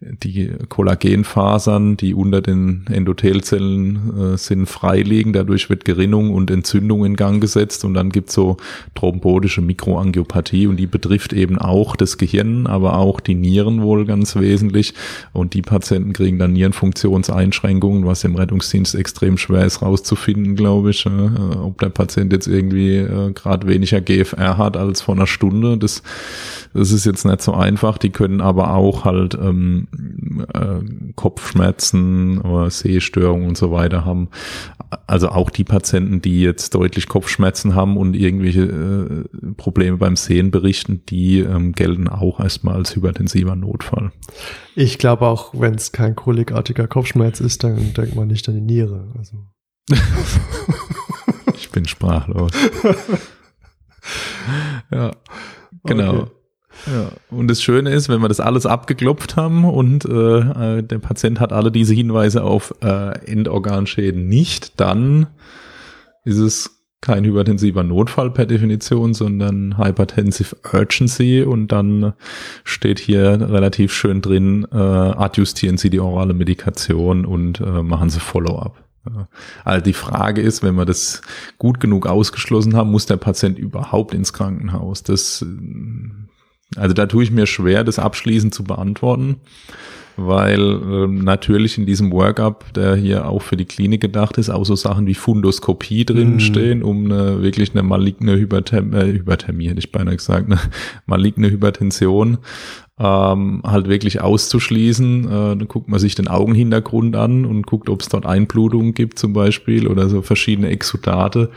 die 0.00 0.50
Kollagenfasern, 0.68 1.96
die 1.96 2.14
unter 2.14 2.42
den 2.42 2.84
Endothelzellen 2.90 4.34
äh, 4.34 4.36
sind, 4.36 4.66
freiliegen. 4.66 5.32
Dadurch 5.32 5.70
wird 5.70 5.84
Gerinnung 5.84 6.32
und 6.32 6.50
Entzündung 6.50 7.04
in 7.04 7.16
Gang 7.16 7.40
gesetzt 7.40 7.84
und 7.84 7.94
dann 7.94 8.10
gibt's 8.10 8.34
so 8.34 8.56
thrombotische 8.94 9.62
Mikroangiopathie 9.62 10.66
und 10.66 10.76
die 10.76 10.86
betrifft 10.86 11.32
eben 11.32 11.58
auch 11.58 11.96
das 11.96 12.18
Gehirn, 12.18 12.66
aber 12.66 12.98
auch 12.98 13.20
die 13.20 13.34
Nieren 13.34 13.82
wohl 13.82 14.04
ganz 14.04 14.36
wesentlich. 14.36 14.94
Und 15.32 15.54
die 15.54 15.62
Patienten 15.62 16.12
kriegen 16.12 16.38
dann 16.38 16.52
Nierenfunktionseinschränkungen, 16.52 18.06
was 18.06 18.24
im 18.24 18.34
Rettungsdienst 18.34 18.94
extrem 18.94 19.38
schwer 19.38 19.64
ist 19.64 19.82
rauszufinden, 19.82 20.56
glaube 20.56 20.90
ich. 20.90 21.06
Äh, 21.06 21.10
ob 21.10 21.78
der 21.84 21.90
Patient 21.90 22.32
jetzt 22.32 22.46
irgendwie 22.46 22.96
äh, 22.96 23.32
gerade 23.32 23.66
weniger 23.68 24.00
GFR 24.00 24.58
hat 24.58 24.76
als 24.76 25.02
vor 25.02 25.14
einer 25.14 25.26
Stunde, 25.26 25.78
das, 25.78 26.02
das 26.72 26.90
ist 26.90 27.04
jetzt 27.04 27.24
nicht 27.24 27.42
so 27.42 27.52
einfach. 27.54 27.98
Die 27.98 28.10
können 28.10 28.40
aber 28.40 28.74
auch 28.74 29.04
halt 29.04 29.34
ähm, 29.34 29.86
äh, 30.54 31.12
Kopfschmerzen 31.14 32.38
oder 32.38 32.70
Sehstörungen 32.70 33.48
und 33.48 33.56
so 33.56 33.70
weiter 33.70 34.04
haben. 34.04 34.28
Also 35.06 35.28
auch 35.28 35.50
die 35.50 35.64
Patienten, 35.64 36.22
die 36.22 36.40
jetzt 36.40 36.74
deutlich 36.74 37.08
Kopfschmerzen 37.08 37.74
haben 37.74 37.96
und 37.96 38.14
irgendwelche 38.14 38.62
äh, 38.62 39.52
Probleme 39.56 39.98
beim 39.98 40.16
Sehen 40.16 40.50
berichten, 40.50 41.02
die 41.08 41.40
ähm, 41.40 41.72
gelten 41.72 42.08
auch 42.08 42.40
erstmal 42.40 42.76
als 42.76 42.96
hypertensiver 42.96 43.56
Notfall. 43.56 44.12
Ich 44.74 44.98
glaube 44.98 45.26
auch, 45.26 45.52
wenn 45.54 45.74
es 45.74 45.92
kein 45.92 46.16
kolikartiger 46.16 46.88
Kopfschmerz 46.88 47.40
ist, 47.40 47.62
dann 47.62 47.92
denkt 47.94 48.16
man 48.16 48.28
nicht 48.28 48.48
an 48.48 48.54
die 48.54 48.60
Niere. 48.60 49.12
Also. 49.16 49.46
ich 51.54 51.70
bin 51.70 51.86
sprachlos. 51.86 52.52
ja, 54.90 55.12
genau. 55.84 56.14
Okay. 56.14 56.30
Ja, 56.86 57.12
und 57.30 57.48
das 57.48 57.62
Schöne 57.62 57.90
ist, 57.90 58.08
wenn 58.08 58.20
wir 58.20 58.28
das 58.28 58.40
alles 58.40 58.66
abgeklopft 58.66 59.36
haben 59.36 59.64
und 59.64 60.04
äh, 60.04 60.82
der 60.82 60.98
Patient 60.98 61.40
hat 61.40 61.52
alle 61.52 61.70
diese 61.70 61.94
Hinweise 61.94 62.42
auf 62.42 62.74
äh, 62.82 63.18
Endorganschäden 63.26 64.28
nicht, 64.28 64.80
dann 64.80 65.28
ist 66.24 66.38
es 66.38 66.74
kein 67.04 67.24
hypertensiver 67.24 67.82
Notfall 67.82 68.30
per 68.30 68.46
Definition, 68.46 69.12
sondern 69.12 69.76
Hypertensive 69.76 70.56
Urgency 70.72 71.42
und 71.42 71.68
dann 71.68 72.14
steht 72.64 72.98
hier 72.98 73.40
relativ 73.40 73.92
schön 73.92 74.22
drin, 74.22 74.66
äh, 74.72 74.76
adjustieren 74.76 75.76
Sie 75.76 75.90
die 75.90 76.00
orale 76.00 76.32
Medikation 76.32 77.26
und 77.26 77.60
äh, 77.60 77.82
machen 77.82 78.08
Sie 78.08 78.20
Follow-up. 78.20 78.83
Also 79.64 79.84
die 79.84 79.92
Frage 79.92 80.40
ist, 80.40 80.62
wenn 80.62 80.76
wir 80.76 80.84
das 80.84 81.22
gut 81.58 81.80
genug 81.80 82.06
ausgeschlossen 82.06 82.74
haben, 82.76 82.90
muss 82.90 83.06
der 83.06 83.16
Patient 83.16 83.58
überhaupt 83.58 84.14
ins 84.14 84.32
Krankenhaus? 84.32 85.02
Das 85.02 85.44
also 86.76 86.94
da 86.94 87.06
tue 87.06 87.24
ich 87.24 87.30
mir 87.30 87.46
schwer, 87.46 87.84
das 87.84 87.98
abschließend 87.98 88.54
zu 88.54 88.64
beantworten, 88.64 89.36
weil 90.16 90.60
ähm, 90.60 91.24
natürlich 91.24 91.78
in 91.78 91.86
diesem 91.86 92.12
Workup, 92.12 92.72
der 92.74 92.96
hier 92.96 93.28
auch 93.28 93.42
für 93.42 93.56
die 93.56 93.64
Klinik 93.64 94.00
gedacht 94.00 94.38
ist, 94.38 94.50
auch 94.50 94.64
so 94.64 94.76
Sachen 94.76 95.06
wie 95.06 95.14
Fundoskopie 95.14 96.04
drin 96.04 96.34
mhm. 96.34 96.40
stehen, 96.40 96.82
um 96.82 97.04
eine, 97.04 97.42
wirklich 97.42 97.72
eine 97.72 97.82
maligne 97.82 98.36
Hypertherm 98.36 98.92
äh, 98.92 99.12
Hyperthermie, 99.12 99.68
hätte 99.68 99.80
ich 99.80 99.92
beinahe 99.92 100.16
gesagt, 100.16 100.46
eine 100.46 100.60
maligne 101.06 101.50
Hypertension 101.50 102.38
ähm, 102.98 103.62
halt 103.64 103.88
wirklich 103.88 104.20
auszuschließen. 104.20 105.24
Äh, 105.24 105.28
dann 105.28 105.68
guckt 105.68 105.88
man 105.88 105.98
sich 105.98 106.14
den 106.14 106.28
Augenhintergrund 106.28 107.16
an 107.16 107.44
und 107.44 107.66
guckt, 107.66 107.88
ob 107.88 108.02
es 108.02 108.08
dort 108.08 108.26
Einblutungen 108.26 108.94
gibt 108.94 109.18
zum 109.18 109.32
Beispiel 109.32 109.88
oder 109.88 110.08
so 110.08 110.22
verschiedene 110.22 110.68
Exudate 110.68 111.50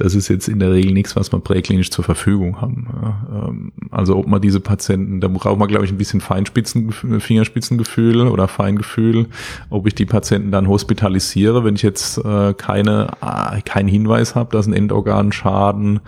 das 0.00 0.14
ist 0.14 0.28
jetzt 0.28 0.48
in 0.48 0.58
der 0.60 0.72
Regel 0.72 0.92
nichts, 0.92 1.14
was 1.14 1.30
wir 1.30 1.40
präklinisch 1.40 1.90
zur 1.90 2.04
Verfügung 2.04 2.60
haben. 2.60 2.86
Ähm, 3.30 3.72
also 3.90 4.16
ob 4.16 4.26
man 4.26 4.40
diese 4.40 4.60
Patienten, 4.60 5.20
da 5.20 5.28
braucht 5.28 5.58
man, 5.58 5.68
glaube 5.68 5.84
ich, 5.84 5.92
ein 5.92 5.98
bisschen 5.98 6.22
Feinspitzen, 6.22 6.90
Fingerspitzengefühl 6.92 8.26
oder 8.28 8.48
Feingefühl, 8.48 9.26
ob 9.68 9.86
ich 9.86 9.94
die 9.94 10.06
Patienten 10.06 10.50
dann 10.52 10.68
hospitalisiere, 10.68 11.64
wenn 11.64 11.74
ich 11.74 11.82
jetzt 11.82 12.16
äh, 12.18 12.54
keine, 12.54 13.08
äh, 13.20 13.60
keinen 13.60 13.88
Hinweis 13.88 14.34
habe, 14.34 14.56
dass 14.56 14.66
ein 14.66 14.72
Endorganschaden 14.72 16.00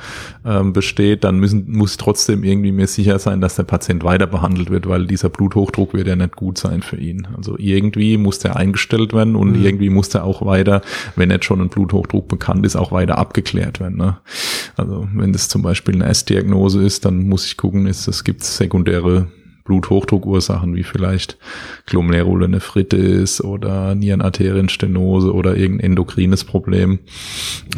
ähm, 0.47 0.72
besteht, 0.72 1.24
dann 1.24 1.38
müssen, 1.38 1.70
muss 1.70 1.99
trotzdem 1.99 2.45
irgendwie 2.45 2.72
mir 2.72 2.86
sicher 2.86 3.18
sein, 3.18 3.43
dass 3.43 3.57
der 3.57 3.64
Patient 3.64 4.05
weiter 4.05 4.26
behandelt 4.26 4.70
wird, 4.70 4.88
weil 4.88 5.07
dieser 5.07 5.28
Bluthochdruck 5.28 5.93
wird 5.93 6.09
ja 6.09 6.16
nicht 6.16 6.34
gut 6.34 6.57
sein 6.57 6.80
für 6.80 6.97
ihn. 6.97 7.28
Also 7.36 7.57
irgendwie 7.59 8.16
muss 8.16 8.38
der 8.38 8.57
eingestellt 8.57 9.12
werden 9.12 9.36
und 9.36 9.59
mhm. 9.59 9.64
irgendwie 9.64 9.90
muss 9.90 10.09
der 10.09 10.24
auch 10.24 10.47
weiter, 10.47 10.80
wenn 11.14 11.30
jetzt 11.30 11.45
schon 11.45 11.61
ein 11.61 11.68
Bluthochdruck 11.68 12.26
bekannt 12.28 12.64
ist, 12.64 12.76
auch 12.76 12.90
weiter 12.90 13.18
abgeklärt 13.18 13.80
werden 13.80 13.82
werden. 13.83 13.99
Ne? 13.99 14.16
Also 14.76 15.07
wenn 15.14 15.33
das 15.33 15.49
zum 15.49 15.62
Beispiel 15.62 15.95
eine 15.95 16.07
S-Diagnose 16.07 16.83
ist, 16.83 17.05
dann 17.05 17.28
muss 17.28 17.47
ich 17.47 17.57
gucken, 17.57 17.87
ist 17.87 18.09
es 18.09 18.24
gibt 18.24 18.43
sekundäre 18.43 19.28
Bluthochdruckursachen 19.64 20.74
wie 20.74 20.83
vielleicht 20.83 21.39
Glomerulonephritis 21.87 23.43
oder 23.43 23.95
Nierenarterienstenose 23.95 25.33
oder 25.33 25.57
irgendein 25.57 25.91
endokrines 25.91 26.45
Problem. 26.45 27.01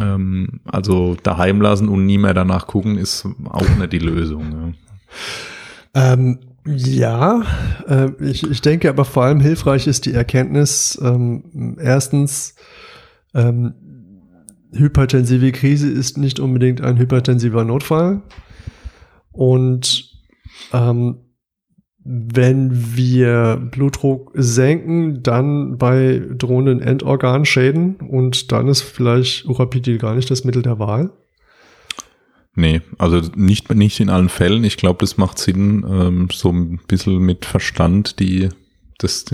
Ähm, 0.01 0.61
also 0.65 1.17
daheim 1.23 1.61
lassen 1.61 1.89
und 1.89 2.07
nie 2.07 2.19
mehr 2.19 2.35
danach 2.35 2.67
gucken 2.67 2.97
ist 2.97 3.27
auch 3.51 3.69
nicht 3.79 3.93
die 3.93 3.99
Lösung. 3.99 4.75
Ja. 5.95 6.13
Ähm, 6.13 6.39
ja, 6.67 7.43
äh, 7.87 8.11
ich, 8.25 8.51
ich 8.51 8.63
denke 8.63 8.89
aber 8.89 9.05
vor 9.05 9.25
allem 9.25 9.41
hilfreich 9.41 9.87
ist 9.87 10.07
die 10.07 10.15
Erkenntnis, 10.15 10.99
ähm, 11.03 11.77
erstens, 11.79 12.55
ähm, 13.35 13.75
hypertensive 14.77 15.53
Krise 15.53 15.91
ist 15.91 16.19
nicht 16.19 16.41
unbedingt 16.41 16.81
ein 16.81 16.99
hypertensiver 16.99 17.65
Notfall. 17.65 18.23
Und 19.33 20.11
ähm, 20.73 21.19
wenn 22.05 22.97
wir 22.97 23.57
Blutdruck 23.71 24.31
senken, 24.35 25.23
dann 25.23 25.79
bei 25.79 26.23
drohenden 26.37 26.81
Endorganschäden 26.81 27.97
und 27.97 28.53
dann 28.53 28.69
ist 28.69 28.83
vielleicht 28.83 29.47
Urapidil 29.47 29.99
gar 29.99 30.15
nicht 30.15 30.31
das 30.31 30.45
Mittel 30.45 30.63
der 30.63 30.79
Wahl. 30.79 31.11
Nee, 32.57 32.83
also 32.99 33.21
nicht, 33.35 33.75
nicht 33.75 33.99
in 34.01 34.11
allen 34.11 34.29
Fällen. 34.29 34.63
Ich 34.65 34.77
glaube, 34.77 34.99
das 35.01 35.17
macht 35.17 35.39
Sinn, 35.39 35.85
ähm, 35.89 36.29
so 36.31 36.51
ein 36.51 36.79
bisschen 36.87 37.19
mit 37.19 37.47
Verstand 37.47 38.21
die 38.21 38.51
das, 38.99 39.25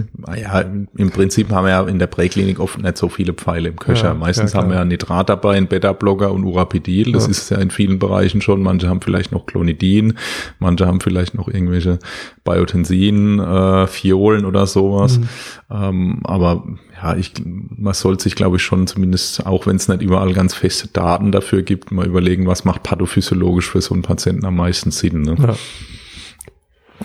ja, 0.40 0.60
im 0.60 1.10
Prinzip 1.10 1.50
haben 1.50 1.66
wir 1.66 1.70
ja 1.70 1.82
in 1.82 1.98
der 1.98 2.06
Präklinik 2.06 2.60
oft 2.60 2.82
nicht 2.82 2.96
so 2.96 3.10
viele 3.10 3.34
Pfeile 3.34 3.68
im 3.68 3.76
Köcher. 3.76 4.08
Ja, 4.08 4.14
Meistens 4.14 4.54
ja, 4.54 4.60
haben 4.60 4.70
wir 4.70 4.76
ja 4.76 4.84
Nitrat 4.86 5.28
dabei, 5.28 5.56
ein 5.56 5.68
Beta-Blocker 5.68 6.32
und 6.32 6.44
Urapidil. 6.44 7.12
Das 7.12 7.24
ja. 7.24 7.30
ist 7.30 7.50
ja 7.50 7.58
in 7.58 7.70
vielen 7.70 7.98
Bereichen 7.98 8.40
schon. 8.40 8.62
Manche 8.62 8.88
haben 8.88 9.02
vielleicht 9.02 9.32
noch 9.32 9.44
Clonidin, 9.44 10.14
manche 10.60 10.86
haben 10.86 11.00
vielleicht 11.00 11.34
noch 11.34 11.46
irgendwelche 11.48 11.98
Biotensin, 12.42 13.38
äh, 13.38 13.86
Fiolen 13.86 14.46
oder 14.46 14.66
sowas. 14.66 15.18
Mhm. 15.18 15.28
Ähm, 15.70 16.20
aber 16.24 16.64
ja, 17.02 17.16
ich, 17.16 17.32
man 17.44 17.92
sollte 17.92 18.22
sich, 18.22 18.34
glaube 18.34 18.56
ich, 18.56 18.62
schon 18.62 18.86
zumindest, 18.86 19.44
auch 19.46 19.66
wenn 19.66 19.76
es 19.76 19.88
nicht 19.88 20.00
überall 20.00 20.32
ganz 20.32 20.54
feste 20.54 20.88
Daten 20.88 21.32
dafür 21.32 21.62
gibt, 21.62 21.92
mal 21.92 22.06
überlegen, 22.06 22.46
was 22.46 22.64
macht 22.64 22.82
pathophysiologisch 22.82 23.70
für 23.70 23.82
so 23.82 23.92
einen 23.92 24.02
Patienten 24.02 24.46
am 24.46 24.56
meisten 24.56 24.90
Sinn. 24.90 25.22
Ne? 25.22 25.36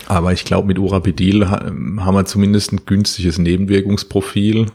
Aber 0.06 0.32
ich 0.32 0.44
glaube, 0.44 0.68
mit 0.68 0.78
Urapidil 0.78 1.48
haben 1.48 1.98
wir 1.98 2.24
zumindest 2.26 2.72
ein 2.72 2.80
günstiges 2.86 3.38
Nebenwirkungsprofil. 3.38 4.66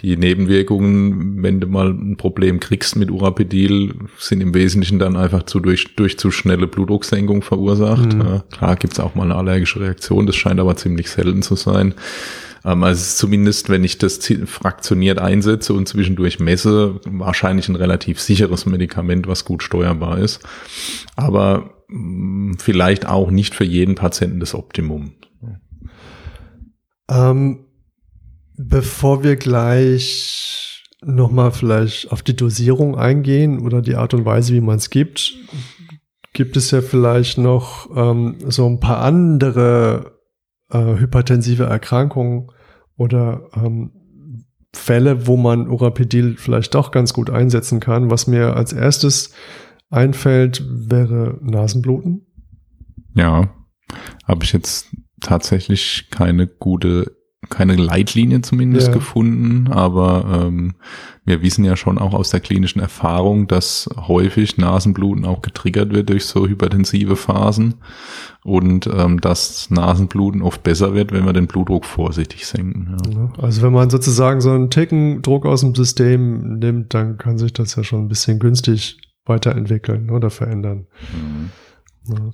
Die 0.00 0.16
Nebenwirkungen, 0.16 1.42
wenn 1.42 1.60
du 1.60 1.66
mal 1.68 1.90
ein 1.90 2.16
Problem 2.16 2.60
kriegst 2.60 2.96
mit 2.96 3.10
Urapidil, 3.10 3.94
sind 4.18 4.40
im 4.40 4.52
Wesentlichen 4.54 4.98
dann 4.98 5.16
einfach 5.16 5.44
zu 5.44 5.60
durch, 5.60 5.94
durch 5.96 6.18
zu 6.18 6.30
schnelle 6.30 6.66
Blutdrucksenkung 6.66 7.42
verursacht. 7.42 8.14
Mhm. 8.14 8.42
Klar 8.50 8.76
gibt's 8.76 9.00
auch 9.00 9.14
mal 9.14 9.24
eine 9.24 9.36
allergische 9.36 9.80
Reaktion, 9.80 10.26
das 10.26 10.36
scheint 10.36 10.60
aber 10.60 10.76
ziemlich 10.76 11.08
selten 11.10 11.42
zu 11.42 11.54
sein. 11.54 11.94
Ähm, 12.64 12.82
also 12.82 13.16
zumindest, 13.16 13.68
wenn 13.68 13.84
ich 13.84 13.98
das 13.98 14.20
fraktioniert 14.46 15.18
einsetze 15.18 15.72
und 15.72 15.88
zwischendurch 15.88 16.40
messe, 16.40 17.00
wahrscheinlich 17.04 17.68
ein 17.68 17.76
relativ 17.76 18.20
sicheres 18.20 18.66
Medikament, 18.66 19.26
was 19.26 19.44
gut 19.44 19.62
steuerbar 19.62 20.18
ist. 20.18 20.40
Aber 21.16 21.74
vielleicht 22.58 23.06
auch 23.06 23.30
nicht 23.30 23.54
für 23.54 23.64
jeden 23.64 23.96
Patienten 23.96 24.38
das 24.38 24.54
Optimum. 24.54 25.14
Ähm, 27.10 27.66
bevor 28.56 29.24
wir 29.24 29.36
gleich 29.36 30.84
nochmal 31.02 31.50
vielleicht 31.50 32.12
auf 32.12 32.22
die 32.22 32.36
Dosierung 32.36 32.96
eingehen 32.96 33.58
oder 33.58 33.82
die 33.82 33.96
Art 33.96 34.14
und 34.14 34.24
Weise, 34.24 34.54
wie 34.54 34.60
man 34.60 34.76
es 34.76 34.90
gibt, 34.90 35.34
gibt 36.32 36.56
es 36.56 36.70
ja 36.70 36.80
vielleicht 36.82 37.38
noch 37.38 37.88
ähm, 37.96 38.36
so 38.46 38.66
ein 38.66 38.78
paar 38.78 39.00
andere 39.00 40.19
äh, 40.70 40.98
hypertensive 40.98 41.64
Erkrankungen 41.64 42.50
oder 42.96 43.48
ähm, 43.54 43.92
Fälle, 44.72 45.26
wo 45.26 45.36
man 45.36 45.68
Urapidil 45.68 46.36
vielleicht 46.36 46.74
doch 46.74 46.92
ganz 46.92 47.12
gut 47.12 47.30
einsetzen 47.30 47.80
kann. 47.80 48.10
Was 48.10 48.26
mir 48.26 48.56
als 48.56 48.72
erstes 48.72 49.32
einfällt, 49.90 50.64
wäre 50.68 51.38
Nasenbluten. 51.42 52.26
Ja, 53.14 53.52
habe 54.24 54.44
ich 54.44 54.52
jetzt 54.52 54.88
tatsächlich 55.20 56.08
keine 56.10 56.46
gute, 56.46 57.16
keine 57.50 57.76
Leitlinie 57.76 58.40
zumindest 58.42 58.88
ja. 58.88 58.94
gefunden, 58.94 59.68
aber 59.70 60.46
ähm, 60.46 60.74
wir 61.24 61.42
wissen 61.42 61.64
ja 61.64 61.76
schon 61.76 61.98
auch 61.98 62.14
aus 62.14 62.30
der 62.30 62.40
klinischen 62.40 62.80
Erfahrung, 62.80 63.46
dass 63.46 63.88
häufig 63.96 64.56
Nasenbluten 64.56 65.24
auch 65.24 65.42
getriggert 65.42 65.92
wird 65.92 66.08
durch 66.08 66.24
so 66.24 66.46
hypertensive 66.46 67.16
Phasen 67.16 67.74
und 68.42 68.86
ähm, 68.86 69.20
dass 69.20 69.70
Nasenbluten 69.70 70.42
oft 70.42 70.62
besser 70.62 70.94
wird, 70.94 71.12
wenn 71.12 71.26
wir 71.26 71.32
den 71.32 71.46
Blutdruck 71.46 71.84
vorsichtig 71.84 72.46
senken. 72.46 72.96
Ja. 73.12 73.32
Also 73.42 73.62
wenn 73.62 73.72
man 73.72 73.90
sozusagen 73.90 74.40
so 74.40 74.50
einen 74.50 74.70
Ticken 74.70 75.22
Druck 75.22 75.44
aus 75.44 75.60
dem 75.60 75.74
System 75.74 76.58
nimmt, 76.58 76.94
dann 76.94 77.18
kann 77.18 77.38
sich 77.38 77.52
das 77.52 77.76
ja 77.76 77.84
schon 77.84 78.04
ein 78.04 78.08
bisschen 78.08 78.38
günstig 78.38 78.98
weiterentwickeln 79.26 80.10
oder 80.10 80.30
verändern. 80.30 80.86
Mhm. 81.12 81.50
Ja. 82.06 82.30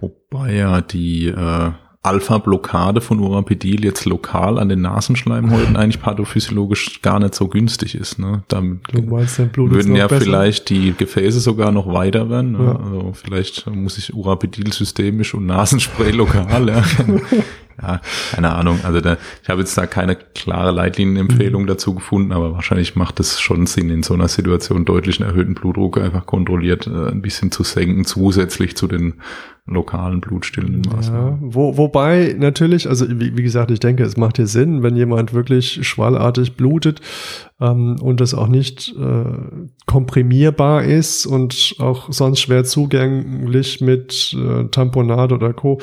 Wobei 0.00 0.54
ja 0.54 0.80
die 0.80 1.28
äh, 1.28 1.72
Alpha-Blockade 2.02 3.00
von 3.00 3.18
Urapidil 3.18 3.84
jetzt 3.84 4.04
lokal 4.04 4.58
an 4.58 4.68
den 4.68 4.82
Nasenschleimhäuten 4.82 5.76
eigentlich 5.76 6.00
pathophysiologisch 6.00 7.02
gar 7.02 7.18
nicht 7.18 7.34
so 7.34 7.48
günstig 7.48 7.94
ist. 7.94 8.18
Ne? 8.18 8.44
Damit 8.48 8.80
würden 8.92 9.96
ja 9.96 10.06
besser? 10.06 10.24
vielleicht 10.24 10.70
die 10.70 10.94
Gefäße 10.96 11.40
sogar 11.40 11.72
noch 11.72 11.92
weiter 11.92 12.30
werden. 12.30 12.52
Ne? 12.52 12.64
Ja. 12.64 12.76
Also 12.76 13.12
vielleicht 13.14 13.66
muss 13.66 13.98
ich 13.98 14.14
Urapidil 14.14 14.72
systemisch 14.72 15.34
und 15.34 15.46
Nasenspray 15.46 16.12
lokal. 16.12 16.68
ja. 16.68 16.84
ja, 17.82 18.00
keine 18.32 18.52
Ahnung. 18.52 18.78
Also 18.84 19.00
da, 19.00 19.16
ich 19.42 19.48
habe 19.48 19.60
jetzt 19.60 19.76
da 19.76 19.86
keine 19.86 20.16
klare 20.16 20.70
Leitlinienempfehlung 20.70 21.62
mhm. 21.62 21.66
dazu 21.66 21.94
gefunden, 21.94 22.32
aber 22.32 22.52
wahrscheinlich 22.52 22.96
macht 22.96 23.20
es 23.20 23.40
schon 23.40 23.66
Sinn, 23.66 23.90
in 23.90 24.02
so 24.02 24.14
einer 24.14 24.28
Situation 24.28 24.84
deutlich 24.84 25.20
einen 25.20 25.30
erhöhten 25.30 25.54
Blutdruck 25.54 25.98
einfach 25.98 26.26
kontrolliert 26.26 26.86
äh, 26.86 27.10
ein 27.10 27.22
bisschen 27.22 27.50
zu 27.50 27.64
senken, 27.64 28.04
zusätzlich 28.04 28.76
zu 28.76 28.86
den 28.86 29.14
lokalen 29.68 30.20
blutstillenden 30.20 30.82
Maßnahmen. 30.92 31.32
Ja, 31.32 31.38
wo, 31.40 31.76
wobei 31.76 32.34
natürlich, 32.38 32.88
also 32.88 33.08
wie, 33.08 33.36
wie, 33.36 33.42
gesagt, 33.42 33.70
ich 33.70 33.80
denke, 33.80 34.02
es 34.02 34.16
macht 34.16 34.36
hier 34.36 34.46
Sinn, 34.46 34.82
wenn 34.82 34.96
jemand 34.96 35.32
wirklich 35.32 35.86
schwallartig 35.86 36.56
blutet 36.56 37.00
ähm, 37.60 37.96
und 38.00 38.20
das 38.20 38.34
auch 38.34 38.48
nicht 38.48 38.94
äh, 38.96 39.24
komprimierbar 39.86 40.84
ist 40.84 41.26
und 41.26 41.76
auch 41.78 42.12
sonst 42.12 42.40
schwer 42.40 42.64
zugänglich 42.64 43.80
mit 43.80 44.36
äh, 44.38 44.64
Tamponade 44.68 45.34
oder 45.34 45.52
Co 45.52 45.80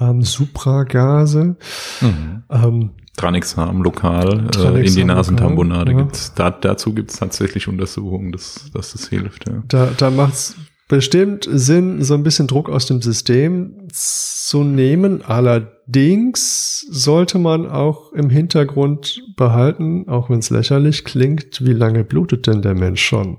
ähm, 0.00 0.22
Supragase. 0.22 1.56
Mhm. 2.00 2.42
Ähm, 2.50 2.90
Tranexam 3.16 3.82
lokal 3.82 4.48
äh, 4.56 4.86
in 4.86 4.94
die 4.94 5.04
Nasentambonade 5.04 5.92
ja. 5.92 5.98
gibt's. 5.98 6.32
Da, 6.34 6.50
dazu 6.50 6.94
gibt's 6.94 7.18
tatsächlich 7.18 7.68
Untersuchungen, 7.68 8.32
dass, 8.32 8.70
dass 8.72 8.92
das 8.92 9.08
hilft. 9.08 9.46
Ja. 9.46 9.62
Da, 9.68 9.90
da 9.96 10.10
macht's 10.10 10.56
bestimmt 10.90 11.48
Sinn, 11.50 12.02
so 12.02 12.14
ein 12.14 12.24
bisschen 12.24 12.48
Druck 12.48 12.68
aus 12.68 12.84
dem 12.86 13.00
System 13.00 13.86
zu 13.92 14.64
nehmen. 14.64 15.22
Allerdings 15.22 16.84
sollte 16.90 17.38
man 17.38 17.70
auch 17.70 18.12
im 18.12 18.28
Hintergrund 18.28 19.22
behalten, 19.36 20.08
auch 20.08 20.28
wenn 20.28 20.40
es 20.40 20.50
lächerlich 20.50 21.04
klingt, 21.04 21.64
wie 21.64 21.72
lange 21.72 22.02
blutet 22.02 22.48
denn 22.48 22.60
der 22.60 22.74
Mensch 22.74 23.02
schon? 23.02 23.38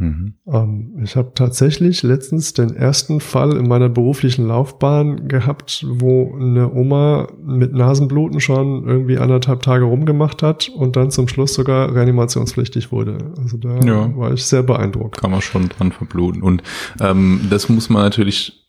Mhm. 0.00 0.34
Ähm, 0.46 1.00
ich 1.04 1.14
habe 1.14 1.32
tatsächlich 1.34 2.02
letztens 2.02 2.54
den 2.54 2.74
ersten 2.74 3.20
Fall 3.20 3.56
in 3.56 3.68
meiner 3.68 3.88
beruflichen 3.88 4.48
Laufbahn 4.48 5.28
gehabt, 5.28 5.84
wo 5.88 6.34
eine 6.34 6.72
Oma 6.72 7.28
mit 7.44 7.72
Nasenbluten 7.74 8.40
schon 8.40 8.86
irgendwie 8.86 9.18
anderthalb 9.18 9.62
Tage 9.62 9.84
rumgemacht 9.84 10.42
hat 10.42 10.70
und 10.70 10.96
dann 10.96 11.10
zum 11.10 11.28
Schluss 11.28 11.54
sogar 11.54 11.94
reanimationspflichtig 11.94 12.90
wurde. 12.90 13.18
Also 13.38 13.58
da 13.58 13.78
ja. 13.80 14.16
war 14.16 14.32
ich 14.32 14.44
sehr 14.44 14.62
beeindruckt. 14.62 15.20
Kann 15.20 15.30
man 15.30 15.42
schon 15.42 15.68
dran 15.68 15.92
verbluten. 15.92 16.42
Und 16.42 16.62
ähm, 17.00 17.40
das 17.50 17.68
muss 17.68 17.90
man 17.90 18.02
natürlich 18.02 18.59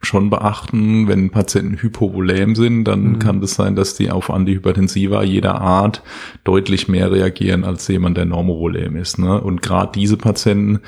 schon 0.00 0.30
beachten, 0.30 1.08
wenn 1.08 1.30
Patienten 1.30 1.82
hypovolem 1.82 2.54
sind, 2.54 2.84
dann 2.84 3.12
mhm. 3.12 3.18
kann 3.18 3.40
das 3.40 3.54
sein, 3.54 3.74
dass 3.74 3.94
die 3.94 4.10
auf 4.10 4.30
Antihypertensiva 4.30 5.24
jeder 5.24 5.60
Art 5.60 6.02
deutlich 6.44 6.88
mehr 6.88 7.10
reagieren 7.10 7.64
als 7.64 7.88
jemand, 7.88 8.16
der 8.16 8.24
normovolem 8.24 8.96
ist. 8.96 9.18
Ne? 9.18 9.40
Und 9.40 9.60
gerade 9.60 9.92
diese 9.94 10.16
Patienten 10.16 10.80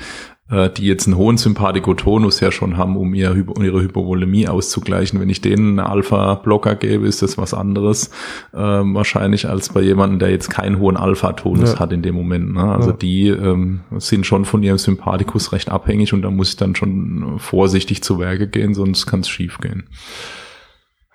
die 0.51 0.85
jetzt 0.85 1.07
einen 1.07 1.15
hohen 1.15 1.37
Sympathikotonus 1.37 2.41
ja 2.41 2.51
schon 2.51 2.75
haben, 2.75 2.97
um, 2.97 3.13
ihr, 3.13 3.31
um 3.47 3.63
ihre 3.63 3.81
Hypovolemie 3.81 4.49
auszugleichen. 4.49 5.19
Wenn 5.19 5.29
ich 5.29 5.39
denen 5.39 5.79
einen 5.79 5.87
Alpha-Blocker 5.87 6.75
gebe, 6.75 7.07
ist 7.07 7.21
das 7.21 7.37
was 7.37 7.53
anderes 7.53 8.09
äh, 8.53 8.57
wahrscheinlich 8.57 9.47
als 9.47 9.69
bei 9.69 9.81
jemandem, 9.81 10.19
der 10.19 10.31
jetzt 10.31 10.49
keinen 10.49 10.79
hohen 10.79 10.97
Alpha-Tonus 10.97 11.73
ja. 11.73 11.79
hat 11.79 11.93
in 11.93 12.01
dem 12.01 12.15
Moment. 12.15 12.53
Ne? 12.53 12.63
Also 12.63 12.89
ja. 12.89 12.97
die 12.97 13.27
ähm, 13.29 13.81
sind 13.97 14.25
schon 14.25 14.43
von 14.43 14.61
ihrem 14.61 14.77
Sympathikus 14.77 15.53
recht 15.53 15.69
abhängig 15.69 16.13
und 16.13 16.21
da 16.21 16.29
muss 16.29 16.49
ich 16.49 16.57
dann 16.57 16.75
schon 16.75 17.35
vorsichtig 17.37 18.03
zu 18.03 18.19
Werke 18.19 18.47
gehen, 18.47 18.73
sonst 18.73 19.05
kann 19.05 19.21
es 19.21 19.29
schief 19.29 19.59
gehen. 19.59 19.87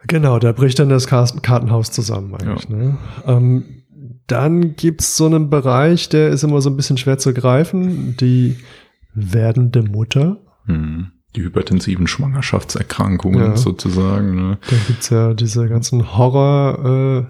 Genau, 0.06 0.38
da 0.38 0.52
bricht 0.52 0.78
dann 0.78 0.88
das 0.88 1.06
Kartenhaus 1.08 1.90
zusammen 1.90 2.34
eigentlich. 2.34 2.68
Ja. 2.70 2.76
Ne? 2.76 2.98
Ähm, 3.26 3.64
dann 4.26 4.76
gibt's 4.76 5.16
so 5.16 5.26
einen 5.26 5.50
Bereich, 5.50 6.08
der 6.08 6.28
ist 6.28 6.42
immer 6.42 6.60
so 6.60 6.70
ein 6.70 6.76
bisschen 6.76 6.96
schwer 6.96 7.18
zu 7.18 7.32
greifen, 7.32 8.16
die 8.18 8.56
werdende 9.16 9.82
Mutter. 9.82 10.38
Hm. 10.66 11.12
die 11.36 11.42
hypertensiven 11.42 12.06
Schwangerschaftserkrankungen 12.06 13.40
Ja. 13.50 13.56
sozusagen. 13.56 14.34
Ne? 14.34 14.58
Da 14.70 14.76
gibt's 14.86 15.10
ja 15.10 15.34
diese 15.34 15.68
ganzen 15.68 16.16
Horror 16.16 17.26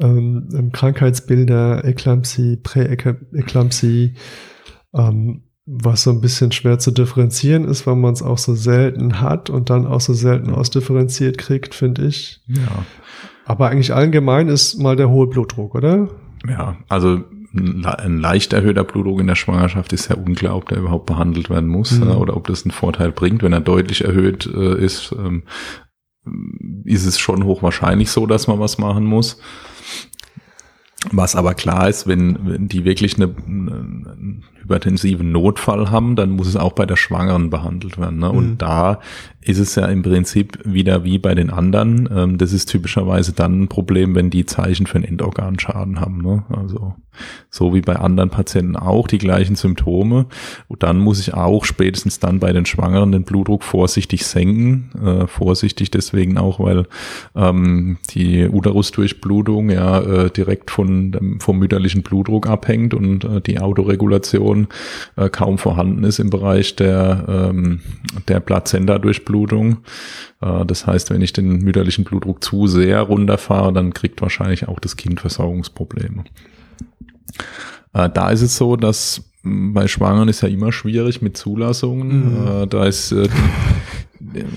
äh, 0.00 0.04
ähm, 0.04 0.48
ähm, 0.52 0.72
Krankheitsbilder, 0.72 1.84
Eklampsie, 1.84 2.56
Präeklampsie, 2.56 4.14
ähm, 4.94 5.42
was 5.66 6.02
so 6.02 6.10
ein 6.10 6.20
bisschen 6.20 6.50
schwer 6.52 6.78
zu 6.78 6.90
differenzieren 6.90 7.64
ist, 7.64 7.86
weil 7.86 7.96
man 7.96 8.12
es 8.14 8.22
auch 8.22 8.38
so 8.38 8.54
selten 8.54 9.20
hat 9.20 9.50
und 9.50 9.70
dann 9.70 9.86
auch 9.86 10.00
so 10.00 10.14
selten 10.14 10.50
ausdifferenziert 10.50 11.36
kriegt, 11.38 11.74
finde 11.74 12.06
ich. 12.06 12.42
Ja. 12.48 12.84
Aber 13.44 13.68
eigentlich 13.68 13.94
allgemein 13.94 14.48
ist 14.48 14.78
mal 14.78 14.96
der 14.96 15.10
hohe 15.10 15.26
Blutdruck, 15.26 15.74
oder? 15.74 16.08
Ja, 16.48 16.76
also 16.88 17.22
ein 17.54 17.82
le- 17.82 17.98
ein 17.98 18.18
leicht 18.20 18.52
erhöhter 18.52 18.84
Blutdruck 18.84 19.20
in 19.20 19.26
der 19.26 19.34
Schwangerschaft 19.34 19.92
ist 19.92 20.08
ja 20.08 20.16
unklar, 20.16 20.56
ob 20.56 20.68
der 20.68 20.78
überhaupt 20.78 21.06
behandelt 21.06 21.48
werden 21.50 21.68
muss 21.68 21.92
Mhm. 21.98 22.10
oder 22.12 22.36
ob 22.36 22.46
das 22.46 22.64
einen 22.64 22.72
Vorteil 22.72 23.12
bringt. 23.12 23.42
Wenn 23.42 23.52
er 23.52 23.60
deutlich 23.60 24.04
erhöht 24.04 24.46
äh, 24.46 24.76
ist, 24.84 25.12
ähm, 25.18 25.44
ist 26.84 27.06
es 27.06 27.18
schon 27.18 27.44
hochwahrscheinlich 27.44 28.10
so, 28.10 28.26
dass 28.26 28.48
man 28.48 28.58
was 28.60 28.76
machen 28.78 29.04
muss. 29.04 29.40
Was 31.12 31.36
aber 31.36 31.54
klar 31.54 31.88
ist, 31.88 32.06
wenn, 32.06 32.38
wenn 32.46 32.68
die 32.68 32.84
wirklich 32.84 33.16
eine, 33.16 33.34
hypertensiven 34.68 35.32
Notfall 35.32 35.90
haben, 35.90 36.14
dann 36.14 36.30
muss 36.30 36.46
es 36.46 36.56
auch 36.56 36.72
bei 36.72 36.84
der 36.84 36.96
Schwangeren 36.96 37.50
behandelt 37.50 37.98
werden. 37.98 38.18
Ne? 38.18 38.30
Mhm. 38.30 38.38
Und 38.38 38.58
da 38.58 39.00
ist 39.40 39.58
es 39.58 39.74
ja 39.76 39.86
im 39.86 40.02
Prinzip 40.02 40.58
wieder 40.64 41.04
wie 41.04 41.18
bei 41.18 41.34
den 41.34 41.50
anderen. 41.50 42.08
Ähm, 42.14 42.38
das 42.38 42.52
ist 42.52 42.66
typischerweise 42.66 43.32
dann 43.32 43.62
ein 43.62 43.68
Problem, 43.68 44.14
wenn 44.14 44.30
die 44.30 44.44
Zeichen 44.44 44.86
für 44.86 44.96
einen 44.96 45.04
Endorganschaden 45.04 46.00
haben. 46.00 46.20
Ne? 46.20 46.44
Also 46.50 46.94
so 47.50 47.74
wie 47.74 47.80
bei 47.80 47.96
anderen 47.96 48.30
Patienten 48.30 48.76
auch 48.76 49.08
die 49.08 49.18
gleichen 49.18 49.56
Symptome. 49.56 50.26
Und 50.68 50.82
dann 50.82 50.98
muss 50.98 51.20
ich 51.20 51.34
auch 51.34 51.64
spätestens 51.64 52.20
dann 52.20 52.40
bei 52.40 52.52
den 52.52 52.66
Schwangeren 52.66 53.12
den 53.12 53.24
Blutdruck 53.24 53.64
vorsichtig 53.64 54.26
senken. 54.26 54.90
Äh, 55.02 55.26
vorsichtig 55.26 55.90
deswegen 55.90 56.36
auch, 56.36 56.60
weil 56.60 56.86
ähm, 57.34 57.98
die 58.10 58.48
Uterusdurchblutung 58.48 59.70
ja 59.70 60.00
äh, 60.00 60.30
direkt 60.30 60.70
von 60.70 61.38
vom 61.40 61.58
mütterlichen 61.58 62.02
Blutdruck 62.02 62.46
abhängt 62.46 62.92
und 62.92 63.24
äh, 63.24 63.40
die 63.40 63.60
Autoregulation 63.60 64.57
äh, 65.16 65.28
kaum 65.28 65.58
vorhanden 65.58 66.02
ist 66.04 66.18
im 66.18 66.30
Bereich 66.30 66.74
der, 66.76 67.24
ähm, 67.28 67.80
der 68.26 68.40
Plazenta-Durchblutung. 68.40 69.78
Äh, 70.40 70.66
das 70.66 70.86
heißt, 70.86 71.10
wenn 71.10 71.22
ich 71.22 71.32
den 71.32 71.58
mütterlichen 71.58 72.04
Blutdruck 72.04 72.42
zu 72.42 72.66
sehr 72.66 73.00
runterfahre, 73.02 73.72
dann 73.72 73.94
kriegt 73.94 74.20
wahrscheinlich 74.20 74.66
auch 74.66 74.80
das 74.80 74.96
Kind 74.96 75.20
Versorgungsprobleme. 75.20 76.24
Äh, 77.92 78.10
da 78.10 78.30
ist 78.30 78.42
es 78.42 78.56
so, 78.56 78.76
dass 78.76 79.24
bei 79.42 79.86
Schwangeren 79.86 80.28
ist 80.28 80.42
ja 80.42 80.48
immer 80.48 80.72
schwierig 80.72 81.22
mit 81.22 81.36
Zulassungen. 81.36 82.40
Mhm. 82.40 82.46
Äh, 82.46 82.66
da 82.66 82.84
ist 82.86 83.12
äh, 83.12 83.28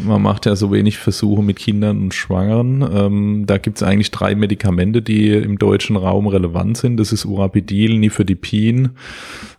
man 0.04 0.22
macht 0.22 0.46
ja 0.46 0.56
so 0.56 0.72
wenig 0.72 0.98
Versuche 0.98 1.44
mit 1.44 1.58
Kindern 1.58 2.02
und 2.02 2.14
Schwangeren. 2.14 2.86
Ähm, 2.94 3.44
da 3.46 3.58
gibt 3.58 3.78
es 3.78 3.84
eigentlich 3.84 4.12
drei 4.12 4.36
Medikamente, 4.36 5.02
die 5.02 5.30
im 5.30 5.58
deutschen 5.60 5.96
Raum 5.96 6.28
relevant 6.28 6.78
sind. 6.78 6.98
Das 6.98 7.12
ist 7.12 7.26
Urapidil, 7.26 7.98
Nifedipin 8.00 8.90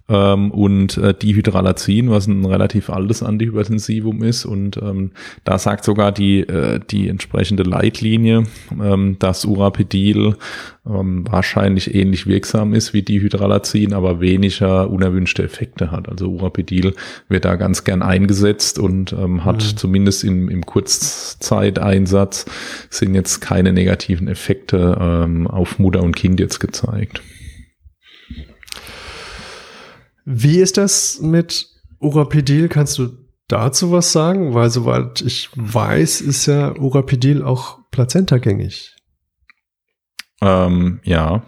ähm, 0.08 0.50
und 0.50 0.98
äh, 0.98 1.14
Dihydralazin, 1.14 2.10
was 2.10 2.26
ein 2.26 2.44
relativ 2.44 2.90
altes 2.90 3.22
Antihypertensivum 3.22 4.22
ist. 4.22 4.44
Und 4.44 4.76
ähm, 4.76 5.12
da 5.44 5.58
sagt 5.58 5.84
sogar 5.84 6.12
die, 6.12 6.40
äh, 6.40 6.80
die 6.90 7.08
entsprechende 7.08 7.62
Leitlinie, 7.62 8.44
ähm, 8.80 9.16
dass 9.18 9.44
Urapidil 9.44 10.36
ähm, 10.84 11.24
wahrscheinlich 11.30 11.94
ähnlich 11.94 12.26
wirksam 12.26 12.74
ist 12.74 12.92
wie 12.92 13.02
Dihydralazin, 13.02 13.92
aber 13.92 14.20
weniger 14.20 14.90
unerwünschte 14.90 15.44
Effekte 15.44 15.90
hat. 15.92 16.08
Also 16.08 16.28
Urapidil 16.28 16.94
wird 17.28 17.44
da 17.44 17.54
ganz 17.56 17.84
gern 17.84 18.02
eingesetzt 18.02 18.78
und 18.78 19.12
ähm, 19.12 19.44
hat 19.44 19.62
Mhm. 19.62 19.76
zumindest 19.76 20.24
im, 20.24 20.48
im 20.48 20.66
Kurzzeiteinsatz 20.66 22.46
sind 22.90 23.14
jetzt 23.14 23.40
keine 23.40 23.72
negativen 23.72 24.28
Effekte 24.28 24.98
ähm, 25.00 25.46
auf 25.46 25.78
Mutter 25.78 26.02
und 26.02 26.16
Kind 26.16 26.40
jetzt 26.40 26.58
gezeigt. 26.58 27.22
Wie 30.24 30.58
ist 30.58 30.76
das 30.76 31.20
mit 31.20 31.68
Urapidil? 31.98 32.68
Kannst 32.68 32.98
du 32.98 33.10
dazu 33.48 33.92
was 33.92 34.12
sagen? 34.12 34.54
Weil 34.54 34.70
soweit 34.70 35.20
ich 35.20 35.50
weiß, 35.54 36.20
ist 36.20 36.46
ja 36.46 36.76
Urapidil 36.78 37.42
auch 37.42 37.78
plazentagängig. 37.90 38.96
Ähm, 40.40 41.00
ja. 41.04 41.42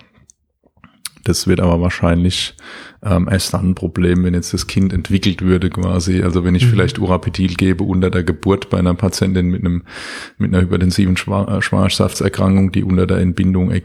Das 1.24 1.46
wird 1.46 1.60
aber 1.60 1.80
wahrscheinlich 1.80 2.54
ähm, 3.02 3.28
erst 3.30 3.52
dann 3.54 3.70
ein 3.70 3.74
Problem, 3.74 4.24
wenn 4.24 4.34
jetzt 4.34 4.54
das 4.54 4.66
Kind 4.66 4.92
entwickelt 4.92 5.42
würde 5.42 5.68
quasi. 5.70 6.22
Also 6.22 6.44
wenn 6.44 6.54
ich 6.54 6.64
Mhm. 6.66 6.70
vielleicht 6.70 6.98
Urapidil 6.98 7.54
gebe 7.54 7.84
unter 7.84 8.10
der 8.10 8.24
Geburt 8.24 8.70
bei 8.70 8.78
einer 8.78 8.94
Patientin 8.94 9.46
mit 9.48 9.60
einem 9.60 9.82
mit 10.38 10.52
einer 10.52 10.62
hypertensiven 10.62 11.16
Schwa 11.16 11.56
äh, 11.58 11.62
Schwangerschaftserkrankung, 11.62 12.72
die 12.72 12.84
unter 12.84 13.06
der 13.06 13.18
Entbindung 13.18 13.70
äh, 13.70 13.80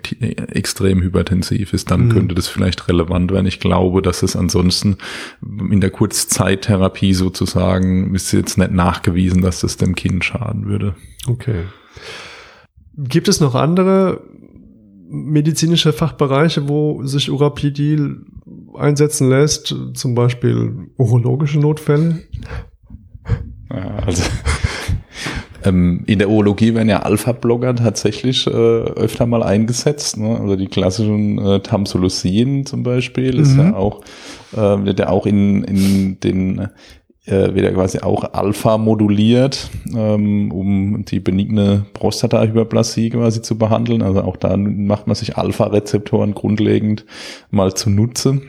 extrem 0.52 1.02
hypertensiv 1.02 1.74
ist, 1.74 1.92
dann 1.92 2.06
Mhm. 2.08 2.10
könnte 2.12 2.36
das 2.36 2.48
vielleicht 2.48 2.88
relevant 2.88 3.32
werden. 3.32 3.48
Ich 3.48 3.60
glaube, 3.60 4.02
dass 4.02 4.22
es 4.24 4.36
ansonsten 4.36 4.98
in 5.42 5.82
der 5.82 5.90
Kurzzeittherapie 5.90 7.14
sozusagen 7.14 8.14
ist 8.16 8.32
jetzt 8.32 8.58
nicht 8.58 8.72
nachgewiesen, 8.72 9.42
dass 9.42 9.62
das 9.62 9.78
dem 9.78 9.96
Kind 9.96 10.24
schaden 10.26 10.66
würde. 10.68 10.96
Okay. 11.28 11.64
Gibt 12.98 13.28
es 13.28 13.40
noch 13.40 13.56
andere 13.56 14.22
medizinische 15.10 15.92
Fachbereiche, 15.92 16.70
wo 16.70 17.04
sich 17.04 17.32
Urapidil 17.32 18.18
einsetzen 18.78 19.30
lässt? 19.30 19.76
Zum 19.94 20.16
Beispiel 20.16 20.88
urologische 20.98 21.60
Notfälle? 21.60 22.20
Also 23.70 24.24
ähm, 25.64 26.04
in 26.06 26.20
der 26.20 26.30
Urologie 26.30 26.74
werden 26.74 26.90
ja 26.90 27.02
Alpha-Blocker 27.02 27.76
tatsächlich 27.76 28.48
äh, 28.48 28.52
öfter 28.52 29.26
mal 29.26 29.44
eingesetzt. 29.44 30.18
Ne? 30.18 30.40
Also 30.40 30.56
die 30.56 30.68
klassischen 30.68 31.38
äh, 31.40 31.60
Tamsulosin 31.60 32.66
zum 32.66 32.84
Beispiel 32.84 33.40
ist 33.40 33.54
Mhm. 33.56 33.60
ja 33.60 33.76
auch, 33.76 34.02
äh, 34.54 34.58
wird 34.58 35.00
ja 35.00 35.10
auch 35.10 35.26
in, 35.26 35.64
in 35.64 36.20
den 36.20 36.68
äh, 37.30 37.54
wird 37.54 37.74
quasi 37.74 38.00
auch 38.00 38.34
Alpha 38.34 38.78
moduliert, 38.78 39.70
ähm, 39.96 40.52
um 40.52 41.06
die 41.06 41.20
benigne 41.20 41.86
Prostatahyperplasie 41.94 43.12
quasi 43.12 43.42
zu 43.42 43.58
behandeln. 43.58 44.02
Also 44.02 44.22
auch 44.22 44.38
da 44.38 44.58
macht 44.58 45.08
man 45.08 45.16
sich 45.16 45.38
Alpha-Rezeptoren 45.38 46.34
grundlegend 46.34 47.06
mal 47.52 47.74
zunutze. 47.74 48.42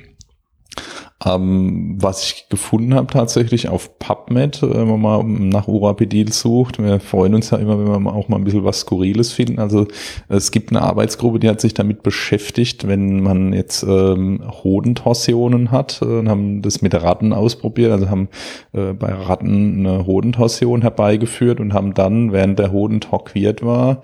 Ähm, 1.23 1.99
was 2.01 2.25
ich 2.25 2.49
gefunden 2.49 2.95
habe 2.95 3.09
tatsächlich 3.09 3.69
auf 3.69 3.99
PubMed, 3.99 4.63
äh, 4.63 4.75
wenn 4.75 4.89
man 4.89 5.01
mal 5.01 5.23
nach 5.23 5.69
Urapidil 5.69 6.33
sucht, 6.33 6.83
wir 6.83 6.99
freuen 6.99 7.35
uns 7.35 7.51
ja 7.51 7.59
immer, 7.59 7.79
wenn 7.79 8.03
wir 8.03 8.15
auch 8.15 8.29
mal 8.29 8.39
ein 8.39 8.45
bisschen 8.45 8.65
was 8.65 8.81
Skurriles 8.81 9.31
finden. 9.31 9.59
Also 9.59 9.87
es 10.29 10.51
gibt 10.51 10.71
eine 10.71 10.81
Arbeitsgruppe, 10.81 11.39
die 11.39 11.49
hat 11.51 11.61
sich 11.61 11.75
damit 11.75 12.03
beschäftigt, 12.03 12.89
wenn 12.89 13.23
man 13.23 13.53
jetzt 13.53 13.83
ähm, 13.83 14.41
Hodentorsionen 14.65 15.71
hat 15.71 16.01
äh, 16.01 16.07
und 16.07 16.31
haben 16.31 16.63
das 16.63 16.81
mit 16.81 16.95
Ratten 16.95 17.35
ausprobiert, 17.35 17.93
also 17.93 18.09
haben 18.09 18.29
äh, 18.73 18.95
bei 18.95 19.13
Ratten 19.13 19.87
eine 19.87 20.07
Hodentorsion 20.07 20.81
herbeigeführt 20.81 21.61
und 21.61 21.75
haben 21.75 21.93
dann, 21.93 22.33
während 22.33 22.59
der 22.59 22.73
Hoden 22.73 23.03
torquiert 23.03 23.63
war, 23.63 24.01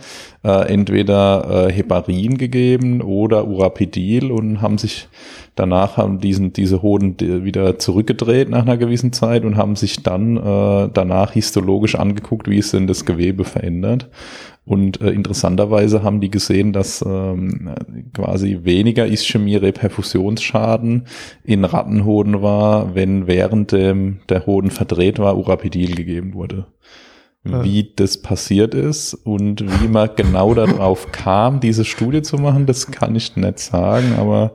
äh, 0.46 0.72
entweder 0.72 1.68
äh, 1.68 1.72
Heparin 1.72 2.38
gegeben 2.38 3.02
oder 3.02 3.48
Urapidil 3.48 4.30
und 4.30 4.62
haben 4.62 4.78
sich 4.78 5.08
danach 5.56 5.96
haben 5.96 6.20
diesen 6.20 6.52
diese 6.52 6.82
Hoden 6.82 7.16
wieder 7.18 7.80
zurückgedreht 7.80 8.48
nach 8.48 8.62
einer 8.62 8.76
gewissen 8.76 9.12
Zeit 9.12 9.44
und 9.44 9.56
haben 9.56 9.74
sich 9.74 10.04
dann 10.04 10.36
äh, 10.36 10.88
danach 10.92 11.32
histologisch 11.32 11.96
angeguckt, 11.96 12.48
wie 12.48 12.58
es 12.58 12.70
denn 12.70 12.86
das 12.86 13.04
Gewebe 13.04 13.42
verändert. 13.42 14.08
Und 14.64 15.00
äh, 15.00 15.10
interessanterweise 15.10 16.02
haben 16.02 16.20
die 16.20 16.30
gesehen, 16.30 16.72
dass 16.72 17.04
ähm, 17.06 17.70
quasi 18.14 18.60
weniger 18.62 19.06
Ischämie-Reperfusionsschaden 19.06 21.06
in 21.44 21.64
Rattenhoden 21.64 22.42
war, 22.42 22.94
wenn 22.94 23.26
während 23.26 23.72
dem, 23.72 24.20
der 24.28 24.46
Hoden 24.46 24.70
verdreht 24.70 25.18
war, 25.18 25.38
Urapidil 25.38 25.94
gegeben 25.94 26.34
wurde. 26.34 26.66
Wie 27.64 27.92
das 27.96 28.18
passiert 28.18 28.74
ist 28.74 29.14
und 29.14 29.64
wie 29.80 29.88
man 29.88 30.10
genau 30.16 30.54
darauf 30.54 31.12
kam, 31.12 31.60
diese 31.60 31.84
Studie 31.84 32.22
zu 32.22 32.36
machen, 32.36 32.66
das 32.66 32.90
kann 32.90 33.14
ich 33.14 33.36
nicht 33.36 33.58
sagen, 33.58 34.14
aber 34.18 34.54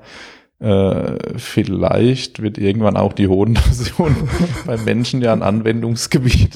äh, 0.61 1.17
vielleicht 1.37 2.41
wird 2.41 2.59
irgendwann 2.59 2.95
auch 2.95 3.13
die 3.13 3.27
Hodentorsion 3.27 4.15
beim 4.67 4.83
Menschen 4.85 5.21
ja 5.21 5.33
ein 5.33 5.41
Anwendungsgebiet 5.41 6.55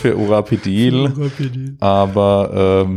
für 0.00 0.16
Urapidil. 0.16 1.12
Urapidil. 1.16 1.76
Aber 1.80 2.84
ähm, 2.86 2.96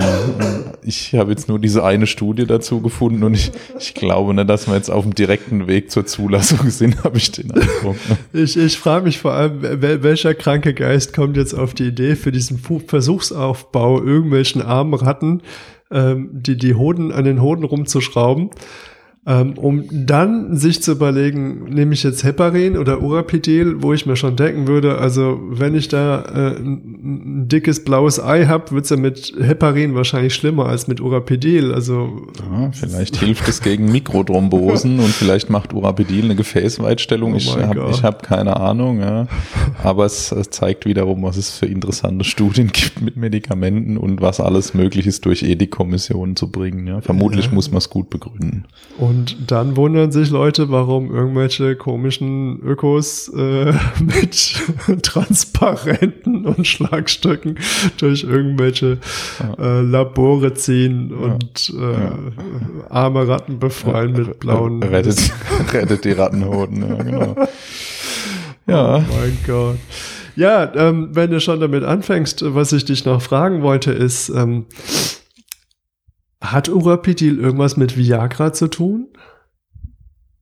ich 0.84 1.16
habe 1.16 1.32
jetzt 1.32 1.50
nur 1.50 1.58
diese 1.58 1.84
eine 1.84 2.06
Studie 2.06 2.46
dazu 2.46 2.80
gefunden 2.82 3.24
und 3.24 3.34
ich, 3.34 3.52
ich 3.80 3.96
glaube 3.96 4.36
nicht, 4.36 4.48
dass 4.48 4.68
wir 4.68 4.76
jetzt 4.76 4.92
auf 4.92 5.04
dem 5.04 5.16
direkten 5.16 5.68
Weg 5.68 5.90
zur 5.90 6.06
Zulassung 6.06 6.70
sind, 6.70 7.04
habe 7.04 7.18
ich 7.18 7.32
den 7.32 7.50
Eindruck. 7.50 7.96
Ich, 8.32 8.56
ich 8.56 8.78
frage 8.78 9.06
mich 9.06 9.18
vor 9.18 9.34
allem, 9.34 9.62
wel- 9.62 10.04
welcher 10.04 10.36
kranke 10.36 10.76
Geist 10.76 11.14
kommt 11.14 11.38
jetzt 11.38 11.56
auf 11.56 11.74
die 11.74 11.88
Idee, 11.88 12.16
für 12.16 12.32
diesen 12.32 12.60
Versuchsaufbau 12.60 14.02
irgendwelchen 14.04 14.62
armen 14.62 14.94
Ratten 14.94 15.42
ähm, 15.92 16.30
die, 16.34 16.56
die 16.58 16.76
Hoden 16.76 17.12
an 17.12 17.26
den 17.26 17.42
Hoden 17.42 17.64
rumzuschrauben. 17.64 18.52
Ähm, 19.28 19.58
um 19.58 19.86
dann 19.92 20.56
sich 20.56 20.84
zu 20.84 20.92
überlegen, 20.92 21.64
nehme 21.74 21.94
ich 21.94 22.04
jetzt 22.04 22.24
Heparin 22.24 22.78
oder 22.78 23.02
Urapidil, 23.02 23.82
wo 23.82 23.92
ich 23.92 24.06
mir 24.06 24.16
schon 24.16 24.36
denken 24.36 24.68
würde, 24.68 25.00
also 25.00 25.40
wenn 25.50 25.74
ich 25.74 25.88
da 25.88 26.22
äh, 26.22 26.58
ein, 26.58 27.44
ein 27.44 27.48
dickes 27.48 27.84
blaues 27.84 28.20
Ei 28.20 28.46
habe, 28.46 28.70
wird's 28.72 28.92
ja 28.92 28.98
mit 28.98 29.34
Heparin 29.42 29.96
wahrscheinlich 29.96 30.36
schlimmer 30.36 30.68
als 30.68 30.88
mit 30.88 31.02
Urapidil. 31.02 31.74
Also 31.74 32.28
ja, 32.40 32.72
vielleicht 32.72 33.18
hilft 33.18 33.48
es 33.48 33.62
gegen 33.62 33.92
Mikrothrombosen 33.92 35.00
und 35.00 35.10
vielleicht 35.10 35.50
macht 35.50 35.74
Urapidil 35.74 36.26
eine 36.26 36.36
Gefäßweitstellung. 36.36 37.34
Oh 37.34 37.38
ich 37.38 37.58
habe 37.58 38.04
hab 38.04 38.22
keine 38.22 38.58
Ahnung, 38.58 39.00
ja. 39.00 39.28
aber 39.82 40.06
es, 40.06 40.32
es 40.32 40.52
zeigt 40.52 40.86
wiederum, 40.86 41.24
was 41.24 41.38
es 41.38 41.50
für 41.58 41.66
interessante 41.66 42.26
Studien 42.26 42.68
gibt 42.72 43.02
mit 43.02 43.16
Medikamenten 43.16 43.98
und 43.98 44.22
was 44.22 44.40
alles 44.40 44.76
möglich 44.76 45.08
ist 45.08 45.26
durch 45.26 45.42
Ethikkommissionen 45.42 46.36
zu 46.36 46.52
bringen. 46.52 46.86
Ja. 46.86 47.02
Vermutlich 47.02 47.48
ja. 47.48 47.54
muss 47.54 47.72
man 47.72 47.80
es 47.80 47.90
gut 47.90 48.12
begründen. 48.12 48.66
Und 49.00 49.15
und 49.16 49.50
dann 49.50 49.78
wundern 49.78 50.12
sich 50.12 50.30
Leute, 50.30 50.70
warum 50.72 51.16
irgendwelche 51.16 51.78
komischen 51.78 52.62
Ökos 52.62 53.30
äh, 53.30 53.72
mit 54.02 54.62
Transparenten 55.04 56.46
und 56.46 56.68
Schlagstöcken 56.68 57.58
durch 57.98 58.24
irgendwelche 58.24 58.98
äh, 59.58 59.80
Labore 59.80 60.54
ziehen 60.54 61.14
und 61.14 61.74
äh, 61.80 61.94
ja. 61.94 62.20
arme 62.90 63.26
Ratten 63.26 63.58
befreien 63.58 64.12
mit 64.12 64.40
blauen. 64.40 64.84
Rettet, 64.84 65.32
rettet 65.74 66.04
die 66.04 66.12
Rattenhoden, 66.12 66.82
ja, 66.82 67.04
genau. 67.04 67.36
Ja. 68.68 68.98
Oh 68.98 69.04
mein 69.18 69.38
Gott. 69.48 69.78
Ja, 70.36 70.74
ähm, 70.76 71.10
wenn 71.14 71.32
du 71.32 71.40
schon 71.40 71.62
damit 71.62 71.86
anfängst, 71.86 72.44
was 72.54 72.74
ich 72.74 72.84
dich 72.84 73.06
noch 73.06 73.22
fragen 73.22 73.62
wollte, 73.62 73.94
ist, 73.94 74.28
ähm, 74.28 74.66
hat 76.52 76.70
Urapidil 76.70 77.40
irgendwas 77.40 77.78
mit 77.78 77.98
Viagra 77.98 78.54
zu 78.54 78.68
tun? 78.68 79.08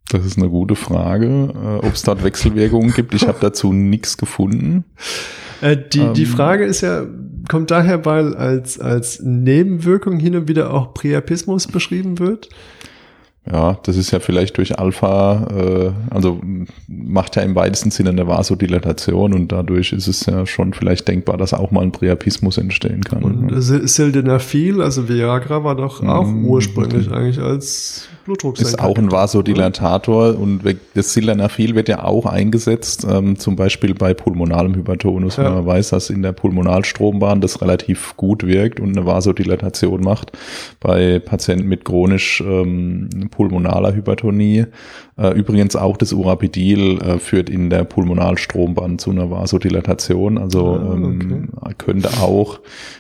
Das 0.10 0.26
ist 0.26 0.38
eine 0.38 0.50
gute 0.50 0.76
Frage. 0.76 1.54
Äh, 1.56 1.86
Ob 1.86 1.94
es 1.94 2.04
dort 2.04 2.24
Wechselwirkungen 2.24 2.94
gibt, 2.94 3.14
ich 3.14 3.28
habe 3.28 3.38
dazu 3.42 3.74
nichts 3.74 4.18
gefunden. 4.18 4.86
Äh, 5.62 5.78
die, 5.92 6.00
ähm, 6.00 6.14
die 6.14 6.26
Frage 6.26 6.66
ist 6.66 6.82
ja, 6.82 7.06
kommt 7.50 7.72
daher, 7.72 8.06
weil 8.06 8.36
als, 8.36 8.80
als 8.80 9.22
Nebenwirkung 9.22 10.20
hin 10.20 10.36
und 10.36 10.48
wieder 10.48 10.74
auch 10.74 10.94
Priapismus 10.94 11.68
beschrieben 11.68 12.20
wird? 12.20 12.50
Ja, 13.52 13.78
das 13.84 13.98
ist 13.98 14.12
ja 14.12 14.22
vielleicht 14.22 14.58
durch 14.58 14.80
Alpha, 14.80 15.48
äh, 15.54 15.92
also 16.10 16.40
macht 16.88 17.36
ja 17.36 17.42
im 17.42 17.56
weitesten 17.56 17.92
Sinne 17.92 18.12
eine 18.12 18.26
Vasodilatation 18.26 19.34
und 19.34 19.52
dadurch 19.52 19.92
ist 19.92 20.08
es 20.08 20.26
ja 20.26 20.46
schon 20.46 20.74
vielleicht 20.74 21.10
denkbar, 21.10 21.36
dass 21.36 21.54
auch 21.54 21.70
mal 21.70 21.82
ein 21.82 21.92
Priapismus 21.92 22.58
entstehen 22.58 23.04
kann. 23.04 23.22
Und 23.22 23.52
ja. 23.52 23.60
Sildenafil, 23.60 24.82
also 24.82 25.10
Viagra, 25.10 25.62
war 25.66 25.76
doch 25.76 26.02
auch 26.04 26.26
mm, 26.26 26.46
ursprünglich 26.46 27.12
eigentlich 27.12 27.40
als 27.40 28.08
Blutdrucksenker. 28.24 28.70
Ist 28.70 28.80
auch 28.80 28.98
ein 28.98 29.12
Vasodilatator 29.12 30.40
und 30.40 30.62
das 30.94 31.12
Sildenafil 31.12 31.76
wird 31.76 31.90
ja 31.90 32.06
auch 32.06 32.26
eingesetzt, 32.26 33.06
ähm, 33.10 33.38
zum 33.38 33.58
Beispiel 33.58 33.94
bei 33.94 34.14
pulmonalem 34.14 34.76
Hypertonus, 34.76 35.36
ja. 35.36 35.44
wenn 35.44 35.54
man 35.56 35.66
weiß, 35.66 35.90
dass 35.90 36.10
in 36.10 36.22
der 36.22 36.32
Pulmonalstrombahn 36.32 37.42
das 37.42 37.62
relativ 37.62 38.16
gut 38.16 38.48
wirkt 38.48 38.80
und 38.80 38.98
eine 38.98 39.06
Vasodilatation 39.06 40.00
macht. 40.02 40.32
Bei 40.80 41.20
Patienten 41.20 41.68
mit 41.68 41.84
chronisch 41.84 42.42
ähm, 42.42 43.10
pulmonaler 43.34 43.94
Hypertonie. 43.94 44.66
Äh, 45.18 45.30
übrigens 45.38 45.76
auch 45.76 45.98
das 45.98 46.14
Urapidil 46.14 47.00
äh, 47.02 47.20
führt 47.20 47.50
in 47.50 47.70
der 47.70 47.84
Pulmonalstrombahn 47.84 48.98
zu 49.00 49.12
einer 49.12 49.30
Vasodilatation, 49.30 50.38
also 50.38 50.74
ah, 50.74 50.94
ähm, 50.94 51.04
okay. 51.04 51.70
ähm, 51.70 51.78
könnte 51.78 52.10
auch 52.22 52.60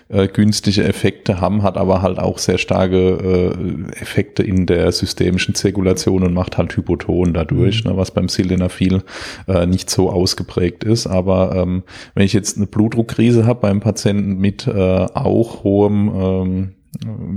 äh, 0.09 0.27
günstige 0.27 0.83
Effekte 0.83 1.41
haben, 1.41 1.63
hat 1.63 1.77
aber 1.77 2.01
halt 2.01 2.19
auch 2.19 2.37
sehr 2.37 2.57
starke 2.57 3.53
äh, 3.55 3.99
Effekte 3.99 4.43
in 4.43 4.65
der 4.65 4.91
systemischen 4.91 5.55
Zirkulation 5.55 6.23
und 6.23 6.33
macht 6.33 6.57
halt 6.57 6.75
Hypoton 6.75 7.33
dadurch, 7.33 7.83
mhm. 7.83 7.91
ne, 7.91 7.97
was 7.97 8.11
beim 8.11 8.29
Sildenafil 8.29 9.01
äh, 9.47 9.65
nicht 9.65 9.89
so 9.89 10.11
ausgeprägt 10.11 10.83
ist. 10.83 11.07
Aber 11.07 11.55
ähm, 11.55 11.83
wenn 12.13 12.25
ich 12.25 12.33
jetzt 12.33 12.57
eine 12.57 12.67
Blutdruckkrise 12.67 13.45
habe 13.45 13.61
beim 13.61 13.79
Patienten 13.79 14.37
mit 14.37 14.67
äh, 14.67 15.05
auch 15.13 15.63
hohem 15.63 16.11
ähm, 16.15 16.71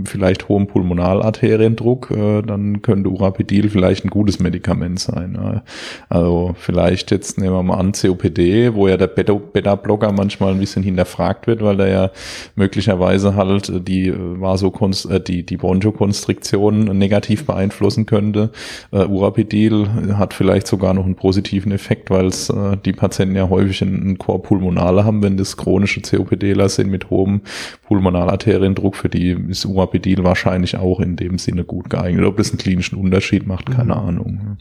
vielleicht 0.05 0.49
hohem 0.49 0.67
Pulmonalarteriendruck, 0.67 2.11
äh, 2.11 2.43
dann 2.43 2.83
könnte 2.83 3.09
Urapidil 3.09 3.71
vielleicht 3.71 4.05
ein 4.05 4.11
gutes 4.11 4.39
Medikament 4.39 5.01
sein. 5.01 5.63
Also 6.09 6.55
vielleicht 6.59 7.11
jetzt 7.11 7.39
nehmen 7.39 7.55
wir 7.55 7.63
mal 7.63 7.79
an 7.79 7.93
COPD, 7.93 8.75
wo 8.75 8.87
ja 8.89 8.97
der 8.97 9.07
Beta-Blocker 9.07 10.13
manchmal 10.13 10.53
ein 10.53 10.61
bisschen 10.61 10.83
hinterfragt 10.83 11.47
wird, 11.47 11.63
weil 11.63 11.81
er 11.81 11.89
ja 11.89 12.11
möglicherweise 12.55 13.35
halt 13.35 13.89
die 13.89 14.13
Vasokonst 14.15 15.11
äh, 15.11 15.21
die, 15.21 15.45
die 15.45 15.57
Bronchokonstriktion 15.57 16.85
negativ 16.97 17.47
beeinflussen 17.47 18.07
könnte. 18.07 18.51
Uh, 18.93 19.07
Urapidil 19.07 19.89
hat 20.17 20.35
vielleicht 20.35 20.67
sogar 20.67 20.95
noch 20.95 21.05
einen 21.05 21.15
positiven 21.15 21.73
Effekt, 21.73 22.11
weil 22.11 22.27
es 22.27 22.51
uh, 22.51 22.77
die 22.77 22.93
Patienten 22.93 23.37
ja 23.37 23.49
häufig 23.49 23.83
einen 23.83 24.19
Chor 24.19 24.43
pulmonale 24.43 25.05
haben, 25.05 25.23
wenn 25.23 25.37
das 25.37 25.57
chronische 25.57 26.03
COPDler 26.03 26.69
sind 26.69 26.91
mit 26.91 27.11
hohem 27.11 27.41
Pulmonalarteriendruck, 27.87 28.97
für 28.97 29.09
die 29.09 29.46
ist 29.49 29.65
Urapidil 29.65 30.25
wahrscheinlich 30.25 30.77
auch 30.77 31.01
in 31.01 31.17
dem 31.17 31.39
Sinne 31.39 31.65
gut 31.65 31.91
geeignet. 31.91 32.25
Ob 32.25 32.37
das 32.37 32.51
einen 32.51 32.59
klinischen 32.59 32.97
Unterschied 32.99 33.47
macht, 33.47 33.71
keine 33.71 33.95
mhm. 33.95 34.01
Ahnung. 34.01 34.57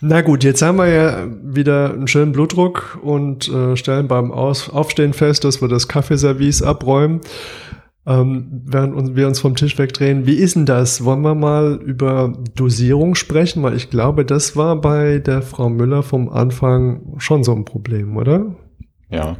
Na 0.00 0.20
gut, 0.20 0.44
jetzt 0.44 0.60
haben 0.60 0.76
wir 0.76 0.88
ja 0.88 1.26
wieder 1.42 1.94
einen 1.94 2.08
schönen 2.08 2.32
Blutdruck 2.32 2.98
und 3.02 3.48
äh, 3.48 3.74
stellen 3.76 4.06
beim 4.06 4.32
Aus 4.32 4.68
Aufstehen 4.68 5.14
fest, 5.14 5.44
dass 5.44 5.62
wir 5.62 5.68
das 5.68 5.88
Kaffeeservice 5.88 6.62
abräumen, 6.62 7.20
ähm, 8.06 8.62
während 8.66 9.16
wir 9.16 9.26
uns 9.26 9.40
vom 9.40 9.54
Tisch 9.56 9.78
wegdrehen. 9.78 10.26
Wie 10.26 10.34
ist 10.34 10.56
denn 10.56 10.66
das? 10.66 11.04
Wollen 11.04 11.22
wir 11.22 11.34
mal 11.34 11.80
über 11.82 12.34
Dosierung 12.54 13.14
sprechen? 13.14 13.62
Weil 13.62 13.76
ich 13.76 13.88
glaube, 13.88 14.26
das 14.26 14.56
war 14.56 14.78
bei 14.78 15.20
der 15.20 15.40
Frau 15.40 15.70
Müller 15.70 16.02
vom 16.02 16.28
Anfang 16.28 17.14
schon 17.16 17.42
so 17.42 17.54
ein 17.54 17.64
Problem, 17.64 18.16
oder? 18.18 18.54
Ja. 19.10 19.36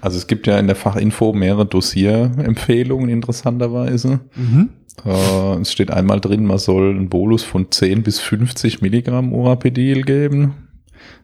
Also 0.00 0.18
es 0.18 0.26
gibt 0.26 0.46
ja 0.46 0.58
in 0.58 0.66
der 0.66 0.76
Fachinfo 0.76 1.32
mehrere 1.32 1.66
Dossierempfehlungen 1.66 3.08
interessanterweise. 3.08 4.20
Mhm. 4.34 4.70
Äh, 5.04 5.60
es 5.60 5.72
steht 5.72 5.90
einmal 5.90 6.20
drin, 6.20 6.46
man 6.46 6.58
soll 6.58 6.90
einen 6.90 7.08
Bolus 7.08 7.42
von 7.42 7.70
10 7.70 8.02
bis 8.02 8.20
50 8.20 8.82
Milligramm 8.82 9.32
Urapidil 9.32 10.02
geben. 10.02 10.68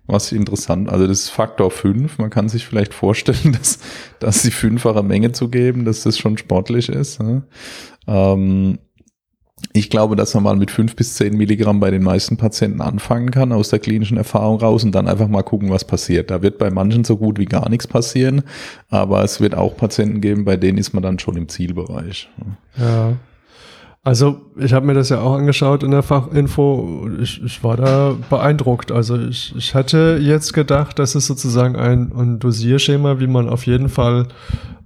Was 0.07 0.31
interessant, 0.31 0.89
also 0.89 1.07
das 1.07 1.21
ist 1.21 1.31
Faktor 1.31 1.71
5. 1.71 2.19
Man 2.19 2.31
kann 2.31 2.49
sich 2.49 2.65
vielleicht 2.65 2.95
vorstellen, 2.95 3.53
dass, 3.59 3.81
dass 4.21 4.43
die 4.43 4.51
fünffache 4.51 5.03
Menge 5.03 5.33
zu 5.33 5.49
geben, 5.49 5.85
dass 5.85 6.03
das 6.03 6.19
schon 6.19 6.39
sportlich 6.39 6.89
ist. 6.89 7.21
Ne? 7.21 7.43
Ähm, 8.07 8.79
ich 9.73 9.89
glaube, 9.89 10.17
dass 10.17 10.35
man 10.35 10.43
mal 10.43 10.57
mit 10.57 10.71
fünf 10.71 10.97
bis 10.97 11.15
zehn 11.15 11.37
Milligramm 11.37 11.81
bei 11.81 11.91
den 11.91 12.03
meisten 12.03 12.37
Patienten 12.37 12.83
anfangen 12.83 13.31
kann, 13.31 13.53
aus 13.53 13.71
der 13.71 13.79
klinischen 13.79 14.19
Erfahrung 14.19 14.61
raus 14.61 14.85
und 14.85 14.95
dann 14.95 15.09
einfach 15.09 15.29
mal 15.29 15.43
gucken, 15.43 15.71
was 15.71 15.85
passiert. 15.85 16.31
Da 16.31 16.43
wird 16.43 16.59
bei 16.59 16.71
manchen 16.71 17.05
so 17.05 17.17
gut 17.17 17.39
wie 17.39 17.47
gar 17.47 17.69
nichts 17.71 17.87
passieren, 17.87 18.43
aber 18.91 19.25
es 19.25 19.41
wird 19.41 19.55
auch 19.55 19.77
Patienten 19.77 20.21
geben, 20.21 20.45
bei 20.45 20.57
denen 20.57 20.77
ist 20.77 20.93
man 20.93 21.03
dann 21.03 21.19
schon 21.19 21.37
im 21.37 21.49
Zielbereich. 21.49 22.29
Ja. 22.79 23.15
Also 24.07 24.41
ich 24.57 24.73
habe 24.73 24.87
mir 24.87 24.95
das 24.95 25.09
ja 25.09 25.21
auch 25.21 25.35
angeschaut 25.35 25.83
in 25.83 25.91
der 25.91 26.05
Fachinfo. 26.05 27.09
Ich, 27.21 27.43
ich 27.43 27.65
war 27.65 27.77
da 27.77 28.15
beeindruckt. 28.31 28.93
Also 28.93 29.19
ich, 29.19 29.53
ich 29.57 29.75
hätte 29.75 30.21
jetzt 30.23 30.53
gedacht, 30.53 31.01
das 31.01 31.17
ist 31.17 31.27
sozusagen 31.27 31.75
ein, 31.75 32.13
ein 32.17 32.39
Dosierschema, 32.39 33.19
wie 33.19 33.27
man 33.27 33.49
auf 33.49 33.67
jeden 33.67 33.89
Fall 33.89 34.29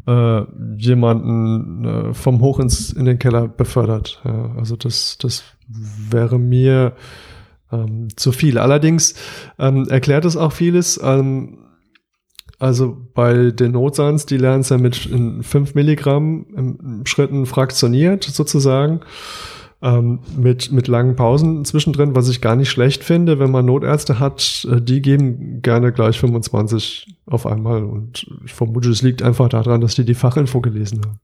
äh, 0.07 0.43
jemanden 0.77 1.85
äh, 1.85 2.15
vom 2.15 2.41
Hoch 2.41 2.59
ins, 2.59 2.93
in 2.93 3.05
den 3.05 3.19
Keller 3.19 3.49
befördert. 3.49 4.21
Ja, 4.25 4.55
also 4.57 4.77
das, 4.77 5.19
das 5.19 5.45
wäre 5.69 6.39
mir 6.39 6.95
ähm, 7.73 8.09
zu 8.17 8.33
viel. 8.33 8.59
Allerdings 8.59 9.15
ähm, 9.59 9.89
erklärt 9.89 10.25
es 10.25 10.37
auch 10.37 10.53
vieles. 10.53 11.01
Ähm, 11.03 11.59
also 12.59 12.97
bei 13.15 13.51
den 13.53 13.73
Notsans, 13.73 14.27
die 14.27 14.37
lernen 14.37 14.61
es 14.61 14.69
ja 14.69 14.77
mit 14.77 14.95
5 14.95 15.75
Milligramm 15.75 17.03
Schritten 17.07 17.47
fraktioniert 17.47 18.25
sozusagen 18.25 19.01
ähm, 19.83 20.21
mit, 20.37 20.73
mit 20.73 20.89
langen 20.89 21.17
Pausen 21.17 21.65
zwischendrin, 21.65 22.15
was 22.15 22.29
ich 22.29 22.41
gar 22.41 22.55
nicht 22.55 22.71
schlecht 22.71 23.03
finde, 23.03 23.39
wenn 23.39 23.51
man 23.51 23.65
Notärzte 23.65 24.19
hat, 24.19 24.67
äh, 24.71 24.81
die 24.81 25.01
geben 25.01 25.63
gerne 25.63 25.93
gleich 25.93 26.21
25 26.21 27.17
auf 27.27 27.47
einmal 27.47 27.85
und 27.85 28.27
ich 28.45 28.53
vermute, 28.53 28.91
es 28.91 29.03
liegt 29.03 29.23
einfach 29.23 29.49
daran, 29.49 29.81
dass 29.81 29.95
die 29.95 30.05
die 30.05 30.15
Fachinfo 30.15 30.61
gelesen 30.61 31.01
haben. 31.05 31.21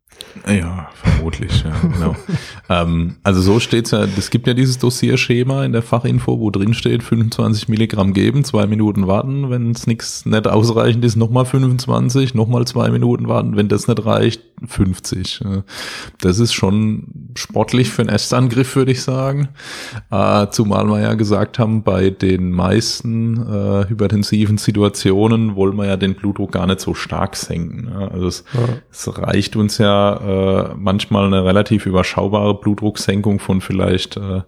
Ja, 0.57 0.89
vermutlich, 0.95 1.65
ja, 1.65 1.73
genau. 1.81 2.16
ähm, 2.70 3.16
also 3.24 3.43
so 3.43 3.61
steht's 3.61 3.91
ja, 3.91 4.07
es 4.16 4.31
gibt 4.31 4.47
ja 4.47 4.55
dieses 4.55 4.78
Dossierschema 4.78 5.65
in 5.65 5.73
der 5.73 5.83
Fachinfo, 5.83 6.39
wo 6.39 6.51
drin 6.51 6.74
steht, 6.74 7.03
25 7.03 7.69
Milligramm 7.69 8.15
geben, 8.15 8.45
zwei 8.45 8.66
Minuten 8.66 9.07
warten, 9.07 9.51
wenn 9.51 9.73
es 9.73 9.87
nichts 9.87 10.24
nicht 10.24 10.47
ausreichend 10.47 11.05
ist, 11.05 11.16
nochmal 11.16 11.45
25, 11.45 12.35
nochmal 12.35 12.66
zwei 12.66 12.89
Minuten 12.91 13.28
warten, 13.28 13.57
wenn 13.57 13.69
das 13.69 13.89
nicht 13.89 14.07
reicht, 14.07 14.43
50. 14.65 15.41
Das 16.20 16.39
ist 16.39 16.55
schon 16.55 17.33
sportlich 17.35 17.91
für 17.91 18.03
einen 18.03 18.09
Erstangriff, 18.47 18.77
würde 18.77 18.93
ich 18.93 19.02
sagen. 19.02 19.48
Äh, 20.10 20.47
zumal 20.51 20.86
wir 20.86 21.01
ja 21.01 21.14
gesagt 21.14 21.59
haben, 21.59 21.82
bei 21.82 22.10
den 22.10 22.51
meisten 22.51 23.36
äh, 23.36 23.89
hypertensiven 23.89 24.59
Situationen 24.59 25.56
wollen 25.56 25.77
wir 25.77 25.86
ja 25.86 25.97
den 25.97 26.14
Blutdruck 26.14 26.52
gar 26.52 26.66
nicht 26.66 26.81
so 26.81 26.94
stark 26.94 27.36
senken. 27.36 27.89
Also 27.89 28.27
es, 28.27 28.44
ja. 28.52 28.60
es 28.90 29.18
reicht 29.18 29.56
uns 29.56 29.78
ja 29.78 29.86
ja 29.86 30.70
äh, 30.70 30.74
manchmal 30.77 31.27
eine 31.27 31.44
relativ 31.44 31.86
überschaubare 31.86 32.55
Blutdrucksenkung 32.55 33.39
von 33.39 33.60
vielleicht 33.60 34.16
äh, 34.16 34.43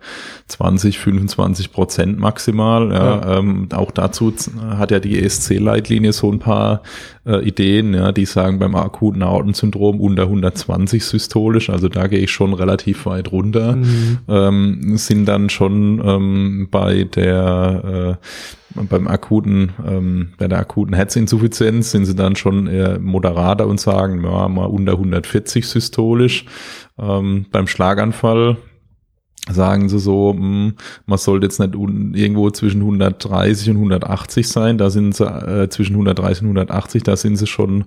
20, 0.49 0.99
25 0.99 1.73
Prozent 1.73 2.19
maximal. 2.19 2.91
Ja, 2.91 2.97
ja. 2.97 3.39
Ähm, 3.39 3.69
auch 3.73 3.91
dazu 3.91 4.33
hat 4.77 4.91
ja 4.91 5.01
die 5.01 5.19
ESC-Leitlinie 5.23 6.12
so 6.12 6.31
ein 6.31 6.39
paar 6.39 6.83
äh, 7.29 7.47
Ideen, 7.47 7.95
ja, 7.95 8.12
die 8.12 8.25
sagen 8.25 8.59
beim 8.59 8.75
akuten 8.75 9.23
Aortensyndrom 9.23 10.01
unter 10.01 10.25
120 10.25 11.05
systolisch, 11.05 11.70
also 11.70 11.89
da 11.89 12.07
gehe 12.07 12.20
ich 12.20 12.31
schon 12.31 12.55
relativ 12.55 13.07
weit 13.07 13.31
runter, 13.31 13.77
mhm. 13.77 13.88
Ähm, 14.28 14.97
sind 14.97 15.27
dann 15.27 15.51
schon 15.51 16.02
ähm, 16.05 16.69
bei 16.70 17.05
der 17.05 18.19
äh, 18.19 18.24
beim 18.74 19.09
akuten, 19.09 19.73
ähm, 19.86 20.31
bei 20.39 20.47
der 20.47 20.59
akuten 20.59 20.94
Herzinsuffizienz 20.94 21.90
sind 21.90 22.05
sie 22.05 22.15
dann 22.15 22.36
schon 22.36 22.66
eher 22.66 22.98
moderater 22.98 23.66
und 23.66 23.81
sagen, 23.81 24.23
ja, 24.23 24.48
mal 24.48 24.66
unter 24.66 24.93
140 24.93 25.66
systolisch. 25.66 26.44
Ähm, 26.98 27.47
beim 27.51 27.66
Schlaganfall 27.66 28.56
sagen 29.51 29.89
sie 29.89 29.99
so, 29.99 30.33
mh, 30.33 30.41
hm, 30.41 30.73
man 31.07 31.19
sollte 31.19 31.47
jetzt 31.47 31.61
nicht 31.61 31.75
irgendwo 31.75 32.51
zwischen 32.51 32.81
130 32.81 33.70
und 33.70 33.77
180 33.77 34.49
sein, 34.49 34.79
da 34.79 34.91
sind 34.91 35.15
sie 35.15 35.25
äh, 35.25 35.69
zwischen 35.69 35.95
130 35.95 36.43
und 36.43 36.49
180, 36.49 37.03
da 37.03 37.16
sind 37.16 37.37
sie 37.37 37.47
schon 37.47 37.85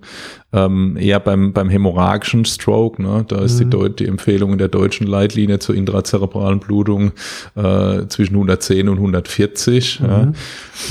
ähm, 0.54 0.98
eher 0.98 1.20
beim, 1.20 1.54
beim 1.54 1.70
hämorrhagischen 1.70 2.46
Stroke, 2.46 3.02
ne? 3.02 3.26
da 3.28 3.40
ist 3.40 3.64
mhm. 3.64 3.70
die, 3.70 3.96
die 3.98 4.08
Empfehlung 4.08 4.54
in 4.54 4.58
der 4.58 4.68
deutschen 4.68 5.08
Leitlinie 5.08 5.60
zur 5.60 5.76
intrazerebralen 5.76 6.60
Blutung 6.60 7.12
äh, 7.56 8.08
zwischen 8.08 8.36
110 8.36 8.90
und 8.90 8.98
140. 8.98 10.00
Mhm. 10.00 10.08
Ja. 10.08 10.32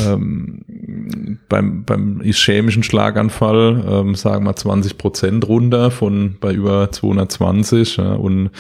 Ähm, 0.06 0.60
beim, 1.48 1.84
beim 1.84 2.20
ischämischen 2.22 2.82
Schlaganfall 2.82 3.84
ähm, 3.88 4.14
sagen 4.14 4.44
wir 4.44 4.54
20 4.54 4.98
Prozent 4.98 5.48
runter 5.48 5.90
von 5.90 6.36
bei 6.40 6.52
über 6.52 6.90
220 6.90 7.96
ja, 7.96 8.12
und 8.14 8.50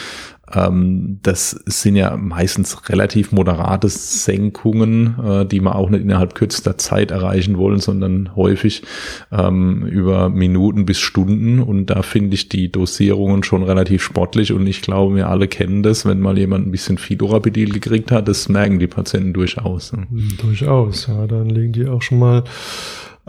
ähm, 0.52 1.18
das 1.22 1.50
sind 1.66 1.96
ja 1.96 2.16
meistens 2.16 2.88
relativ 2.88 3.32
moderate 3.32 3.88
Senkungen, 3.88 5.16
äh, 5.22 5.46
die 5.46 5.60
man 5.60 5.74
auch 5.74 5.90
nicht 5.90 6.02
innerhalb 6.02 6.34
kürzester 6.34 6.78
Zeit 6.78 7.10
erreichen 7.10 7.56
wollen, 7.58 7.78
sondern 7.78 8.34
häufig 8.34 8.82
ähm, 9.30 9.84
über 9.86 10.28
Minuten 10.28 10.86
bis 10.86 10.98
Stunden. 10.98 11.60
Und 11.60 11.86
da 11.86 12.02
finde 12.02 12.34
ich 12.34 12.48
die 12.48 12.70
Dosierungen 12.70 13.42
schon 13.42 13.62
relativ 13.62 14.02
sportlich. 14.02 14.52
Und 14.52 14.66
ich 14.66 14.82
glaube, 14.82 15.16
wir 15.16 15.28
alle 15.28 15.48
kennen 15.48 15.82
das, 15.82 16.06
wenn 16.06 16.20
mal 16.20 16.38
jemand 16.38 16.66
ein 16.66 16.72
bisschen 16.72 16.98
Fidorapidil 16.98 17.72
gekriegt 17.72 18.10
hat, 18.10 18.28
das 18.28 18.48
merken 18.48 18.78
die 18.78 18.86
Patienten 18.86 19.32
durchaus. 19.32 19.92
Ne? 19.92 20.06
Durchaus, 20.40 21.06
ja, 21.06 21.26
dann 21.26 21.48
liegen 21.48 21.72
die 21.72 21.86
auch 21.86 22.02
schon 22.02 22.18
mal 22.18 22.44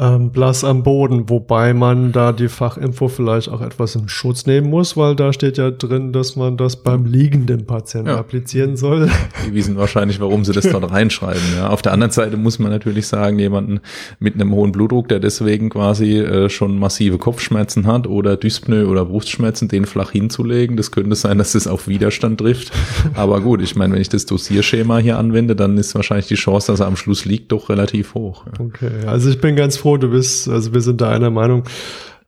ähm, 0.02 0.32
blass 0.32 0.64
am 0.64 0.82
Boden, 0.82 1.30
wobei 1.30 1.74
man 1.76 2.12
da 2.12 2.34
die 2.34 2.50
Fachinfo 2.50 3.08
vielleicht 3.08 3.50
auch 3.50 3.62
etwas 3.62 3.96
in 3.96 4.10
Schutz 4.10 4.48
nehmen 4.48 4.70
muss, 4.70 4.98
weil 4.98 5.16
da 5.16 5.32
steht 5.32 5.60
ja 5.60 5.70
drin, 5.70 6.12
dass 6.12 6.36
man 6.36 6.58
das 6.58 6.78
beim 6.78 7.06
liegenden 7.06 7.68
Patienten 7.68 8.10
ja. 8.10 8.18
applizieren 8.18 8.76
soll. 8.76 9.10
Die 9.48 9.54
wissen 9.54 9.78
wahrscheinlich, 9.78 10.20
warum 10.20 10.44
sie 10.44 10.54
das 10.54 10.68
dort 10.68 10.92
reinschreiben. 10.92 11.42
Ja. 11.56 11.70
Auf 11.70 11.84
der 11.84 11.94
anderen 11.94 12.12
Seite 12.12 12.36
muss 12.36 12.58
man 12.58 12.72
natürlich 12.72 13.08
sagen, 13.08 13.38
jemanden 13.38 13.80
mit 14.20 14.34
einem 14.34 14.52
hohen 14.52 14.72
Blutdruck, 14.72 15.08
der 15.08 15.20
deswegen 15.20 15.70
quasi 15.70 16.18
äh, 16.18 16.50
schon 16.50 16.80
massive 16.80 17.20
Kopfschmerzen 17.20 17.86
hat 17.86 18.08
oder 18.08 18.38
Dyspnoe 18.38 18.88
oder 18.88 19.06
Brustschmerzen, 19.06 19.68
den 19.68 19.86
flach 19.86 20.12
hinzulegen, 20.12 20.78
das 20.78 20.92
könnte 20.92 21.16
sein, 21.16 21.38
dass 21.38 21.52
das 21.52 21.68
auf 21.68 21.88
Widerstand 21.88 22.40
trifft. 22.40 22.72
Aber 23.14 23.40
gut, 23.42 23.62
ich 23.62 23.76
meine, 23.76 23.94
wenn 23.94 24.02
ich 24.02 24.10
das 24.10 24.26
Dosierschema 24.26 24.98
hier 24.98 25.20
anwende, 25.20 25.56
dann 25.56 25.78
ist 25.78 25.94
wahrscheinlich 25.94 26.28
die 26.28 26.36
Chance, 26.36 26.72
dass 26.72 26.80
er 26.80 26.88
am 26.88 26.96
Schluss 26.96 27.26
liegt, 27.26 27.52
doch 27.52 27.70
relativ 27.70 28.16
hoch. 28.16 28.46
Ja. 28.48 28.66
Okay, 28.66 29.06
also 29.06 29.30
ich 29.30 29.40
bin 29.40 29.56
ganz 29.56 29.78
froh, 29.78 29.91
du 29.98 30.10
bist, 30.10 30.50
also 30.50 30.74
wir 30.74 30.82
sind 30.82 31.02
da 31.02 31.10
einer 31.10 31.30
Meinung, 31.30 31.64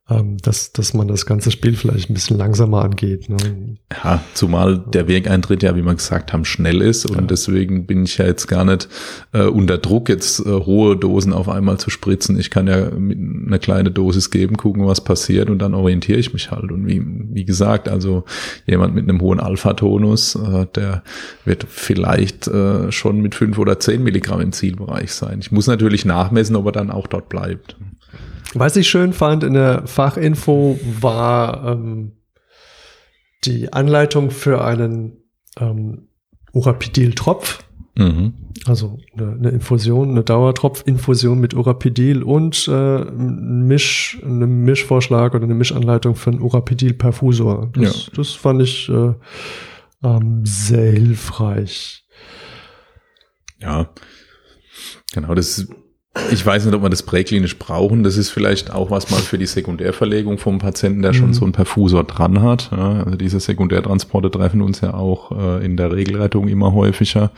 ähm, 0.09 0.37
dass, 0.39 0.73
dass 0.73 0.93
man 0.93 1.07
das 1.07 1.25
ganze 1.25 1.49
Spiel 1.49 1.75
vielleicht 1.75 2.09
ein 2.09 2.13
bisschen 2.13 2.37
langsamer 2.37 2.83
angeht. 2.83 3.29
Ne? 3.29 3.77
Ja, 4.03 4.21
zumal 4.33 4.79
der 4.79 5.07
Wirkeintritt 5.07 5.63
ja, 5.63 5.77
wie 5.77 5.81
wir 5.81 5.95
gesagt 5.95 6.33
haben, 6.33 6.43
schnell 6.43 6.81
ist 6.81 7.05
und 7.05 7.15
ja. 7.15 7.21
deswegen 7.21 7.85
bin 7.85 8.03
ich 8.03 8.17
ja 8.17 8.25
jetzt 8.25 8.47
gar 8.47 8.65
nicht 8.65 8.89
äh, 9.31 9.43
unter 9.43 9.77
Druck, 9.77 10.09
jetzt 10.09 10.41
äh, 10.41 10.49
hohe 10.49 10.97
Dosen 10.97 11.31
auf 11.31 11.47
einmal 11.47 11.77
zu 11.77 11.89
spritzen. 11.89 12.37
Ich 12.37 12.49
kann 12.49 12.67
ja 12.67 12.89
mit 12.91 13.17
eine 13.17 13.59
kleine 13.59 13.91
Dosis 13.91 14.29
geben, 14.29 14.57
gucken, 14.57 14.85
was 14.85 15.01
passiert 15.01 15.49
und 15.49 15.59
dann 15.59 15.73
orientiere 15.73 16.19
ich 16.19 16.33
mich 16.33 16.51
halt. 16.51 16.69
Und 16.73 16.85
wie, 16.85 17.01
wie 17.05 17.45
gesagt, 17.45 17.87
also 17.87 18.25
jemand 18.65 18.95
mit 18.95 19.07
einem 19.07 19.21
hohen 19.21 19.39
Alpha-Tonus, 19.39 20.35
äh, 20.35 20.65
der 20.75 21.03
wird 21.45 21.65
vielleicht 21.69 22.47
äh, 22.47 22.91
schon 22.91 23.21
mit 23.21 23.35
fünf 23.35 23.57
oder 23.57 23.79
zehn 23.79 24.03
Milligramm 24.03 24.41
im 24.41 24.51
Zielbereich 24.51 25.13
sein. 25.13 25.39
Ich 25.39 25.53
muss 25.53 25.67
natürlich 25.67 26.03
nachmessen, 26.03 26.57
ob 26.57 26.65
er 26.65 26.71
dann 26.73 26.91
auch 26.91 27.07
dort 27.07 27.29
bleibt. 27.29 27.77
Was 28.53 28.75
ich 28.75 28.89
schön 28.89 29.13
fand 29.13 29.43
in 29.43 29.53
der 29.53 29.87
Fachinfo 29.87 30.79
war 31.01 31.71
ähm, 31.71 32.13
die 33.45 33.73
Anleitung 33.73 34.31
für 34.31 34.63
einen 34.63 35.17
ähm, 35.59 36.07
Urapidil-Tropf. 36.53 37.63
Mhm. 37.95 38.33
Also 38.65 38.99
eine, 39.13 39.33
eine, 39.33 39.49
Infusion, 39.49 40.11
eine 40.11 40.23
Dauertropfinfusion 40.23 41.39
mit 41.39 41.53
Urapidil 41.53 42.23
und 42.23 42.67
äh, 42.67 43.01
ein 43.01 43.67
Misch, 43.67 44.19
eine 44.23 44.47
Mischvorschlag 44.47 45.33
oder 45.33 45.43
eine 45.43 45.55
Mischanleitung 45.55 46.15
für 46.15 46.31
einen 46.31 46.41
Urapidil-Perfusor. 46.41 47.71
Das, 47.73 48.05
ja. 48.05 48.11
das 48.15 48.31
fand 48.31 48.61
ich 48.61 48.89
äh, 48.89 49.13
ähm, 50.03 50.45
sehr 50.45 50.91
hilfreich. 50.91 52.05
Ja, 53.59 53.89
genau, 55.13 55.33
das 55.33 55.57
ist 55.57 55.75
ich 56.31 56.45
weiß 56.45 56.65
nicht, 56.65 56.75
ob 56.75 56.83
wir 56.83 56.89
das 56.89 57.03
präklinisch 57.03 57.57
brauchen. 57.57 58.03
Das 58.03 58.17
ist 58.17 58.29
vielleicht 58.29 58.71
auch 58.71 58.91
was 58.91 59.09
mal 59.09 59.21
für 59.21 59.37
die 59.37 59.47
Sekundärverlegung 59.47 60.37
vom 60.37 60.59
Patienten, 60.59 61.01
der 61.01 61.13
schon 61.13 61.27
mhm. 61.27 61.33
so 61.33 61.43
einen 61.43 61.53
Perfusor 61.53 62.03
dran 62.03 62.41
hat. 62.41 62.69
Ja, 62.71 63.03
also 63.03 63.17
diese 63.17 63.39
Sekundärtransporte 63.39 64.29
treffen 64.29 64.61
uns 64.61 64.81
ja 64.81 64.93
auch 64.93 65.31
äh, 65.31 65.65
in 65.65 65.75
der 65.75 65.91
Regelrettung 65.91 66.47
immer 66.47 66.73
häufiger. 66.73 67.31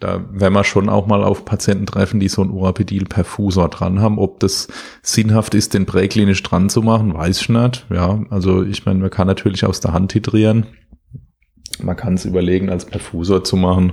Da 0.00 0.22
werden 0.30 0.54
wir 0.54 0.64
schon 0.64 0.88
auch 0.90 1.06
mal 1.06 1.24
auf 1.24 1.44
Patienten 1.46 1.86
treffen, 1.86 2.20
die 2.20 2.28
so 2.28 2.42
einen 2.42 2.50
Urapidil-Perfusor 2.50 3.68
dran 3.68 4.00
haben. 4.00 4.18
Ob 4.18 4.40
das 4.40 4.68
sinnhaft 5.02 5.54
ist, 5.54 5.72
den 5.72 5.86
präklinisch 5.86 6.42
dran 6.42 6.68
zu 6.68 6.82
machen, 6.82 7.14
weiß 7.14 7.40
ich 7.40 7.48
nicht. 7.48 7.86
Ja, 7.90 8.22
also 8.28 8.62
ich 8.62 8.84
meine, 8.84 8.98
man 8.98 9.10
kann 9.10 9.26
natürlich 9.26 9.64
aus 9.64 9.80
der 9.80 9.92
Hand 9.92 10.12
titrieren. 10.12 10.66
Man 11.82 11.96
kann 11.96 12.14
es 12.14 12.24
überlegen, 12.24 12.70
als 12.70 12.84
Perfusor 12.84 13.44
zu 13.44 13.56
machen. 13.56 13.92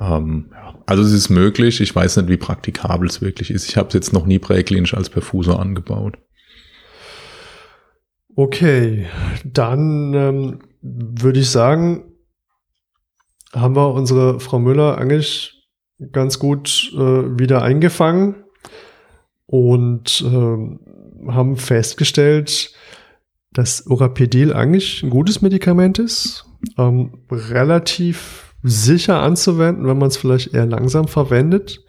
Ähm. 0.00 0.52
Also 0.84 1.02
es 1.04 1.12
ist 1.12 1.30
möglich, 1.30 1.80
ich 1.80 1.94
weiß 1.94 2.16
nicht, 2.16 2.28
wie 2.28 2.36
praktikabel 2.36 3.08
es 3.08 3.22
wirklich 3.22 3.50
ist. 3.50 3.68
Ich 3.68 3.76
habe 3.76 3.88
es 3.88 3.94
jetzt 3.94 4.12
noch 4.12 4.26
nie 4.26 4.38
präklinisch 4.38 4.94
als 4.94 5.10
Perfusor 5.10 5.60
angebaut. 5.60 6.18
Okay, 8.34 9.06
dann 9.44 10.14
ähm, 10.14 10.58
würde 10.80 11.40
ich 11.40 11.50
sagen, 11.50 12.04
haben 13.52 13.76
wir 13.76 13.92
unsere 13.92 14.40
Frau 14.40 14.58
Müller 14.58 14.98
eigentlich 14.98 15.68
ganz 16.10 16.38
gut 16.38 16.90
äh, 16.94 16.98
wieder 16.98 17.62
eingefangen 17.62 18.44
und 19.46 20.24
äh, 20.26 21.30
haben 21.30 21.56
festgestellt, 21.56 22.74
dass 23.52 23.86
Urapedil 23.86 24.52
eigentlich 24.52 25.02
ein 25.02 25.10
gutes 25.10 25.42
Medikament 25.42 25.98
ist, 25.98 26.46
ähm, 26.78 27.18
relativ 27.30 28.54
sicher 28.62 29.20
anzuwenden, 29.20 29.86
wenn 29.86 29.98
man 29.98 30.08
es 30.08 30.16
vielleicht 30.16 30.54
eher 30.54 30.66
langsam 30.66 31.08
verwendet 31.08 31.84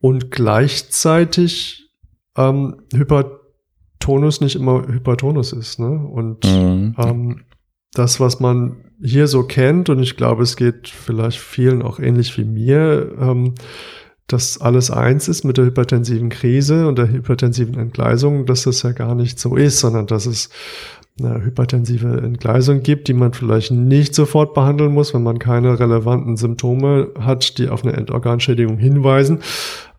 und 0.00 0.30
gleichzeitig 0.30 1.90
ähm, 2.36 2.82
Hypertonus 2.92 4.40
nicht 4.40 4.56
immer 4.56 4.86
Hypertonus 4.86 5.52
ist. 5.52 5.78
Ne? 5.78 5.90
Und 5.90 6.44
mhm. 6.44 6.94
ähm, 6.98 7.44
das, 7.92 8.20
was 8.20 8.40
man 8.40 8.84
hier 9.02 9.26
so 9.26 9.42
kennt, 9.42 9.90
und 9.90 10.00
ich 10.00 10.16
glaube, 10.16 10.42
es 10.42 10.56
geht 10.56 10.88
vielleicht 10.88 11.38
vielen 11.38 11.82
auch 11.82 11.98
ähnlich 11.98 12.36
wie 12.38 12.44
mir, 12.44 13.12
ähm, 13.20 13.54
dass 14.26 14.60
alles 14.60 14.90
eins 14.90 15.28
ist 15.28 15.44
mit 15.44 15.58
der 15.58 15.66
hypertensiven 15.66 16.30
Krise 16.30 16.88
und 16.88 16.96
der 16.96 17.08
hypertensiven 17.08 17.74
Entgleisung, 17.74 18.46
dass 18.46 18.62
das 18.62 18.82
ja 18.82 18.92
gar 18.92 19.14
nicht 19.14 19.38
so 19.38 19.56
ist, 19.56 19.80
sondern 19.80 20.06
dass 20.06 20.24
es 20.26 20.48
eine 21.24 21.44
hypertensive 21.44 22.22
Entgleisung 22.22 22.82
gibt, 22.82 23.08
die 23.08 23.14
man 23.14 23.32
vielleicht 23.32 23.70
nicht 23.70 24.14
sofort 24.14 24.54
behandeln 24.54 24.92
muss, 24.92 25.14
wenn 25.14 25.22
man 25.22 25.38
keine 25.38 25.78
relevanten 25.78 26.36
Symptome 26.36 27.10
hat, 27.18 27.58
die 27.58 27.68
auf 27.68 27.84
eine 27.84 27.94
Endorganschädigung 27.94 28.78
hinweisen. 28.78 29.40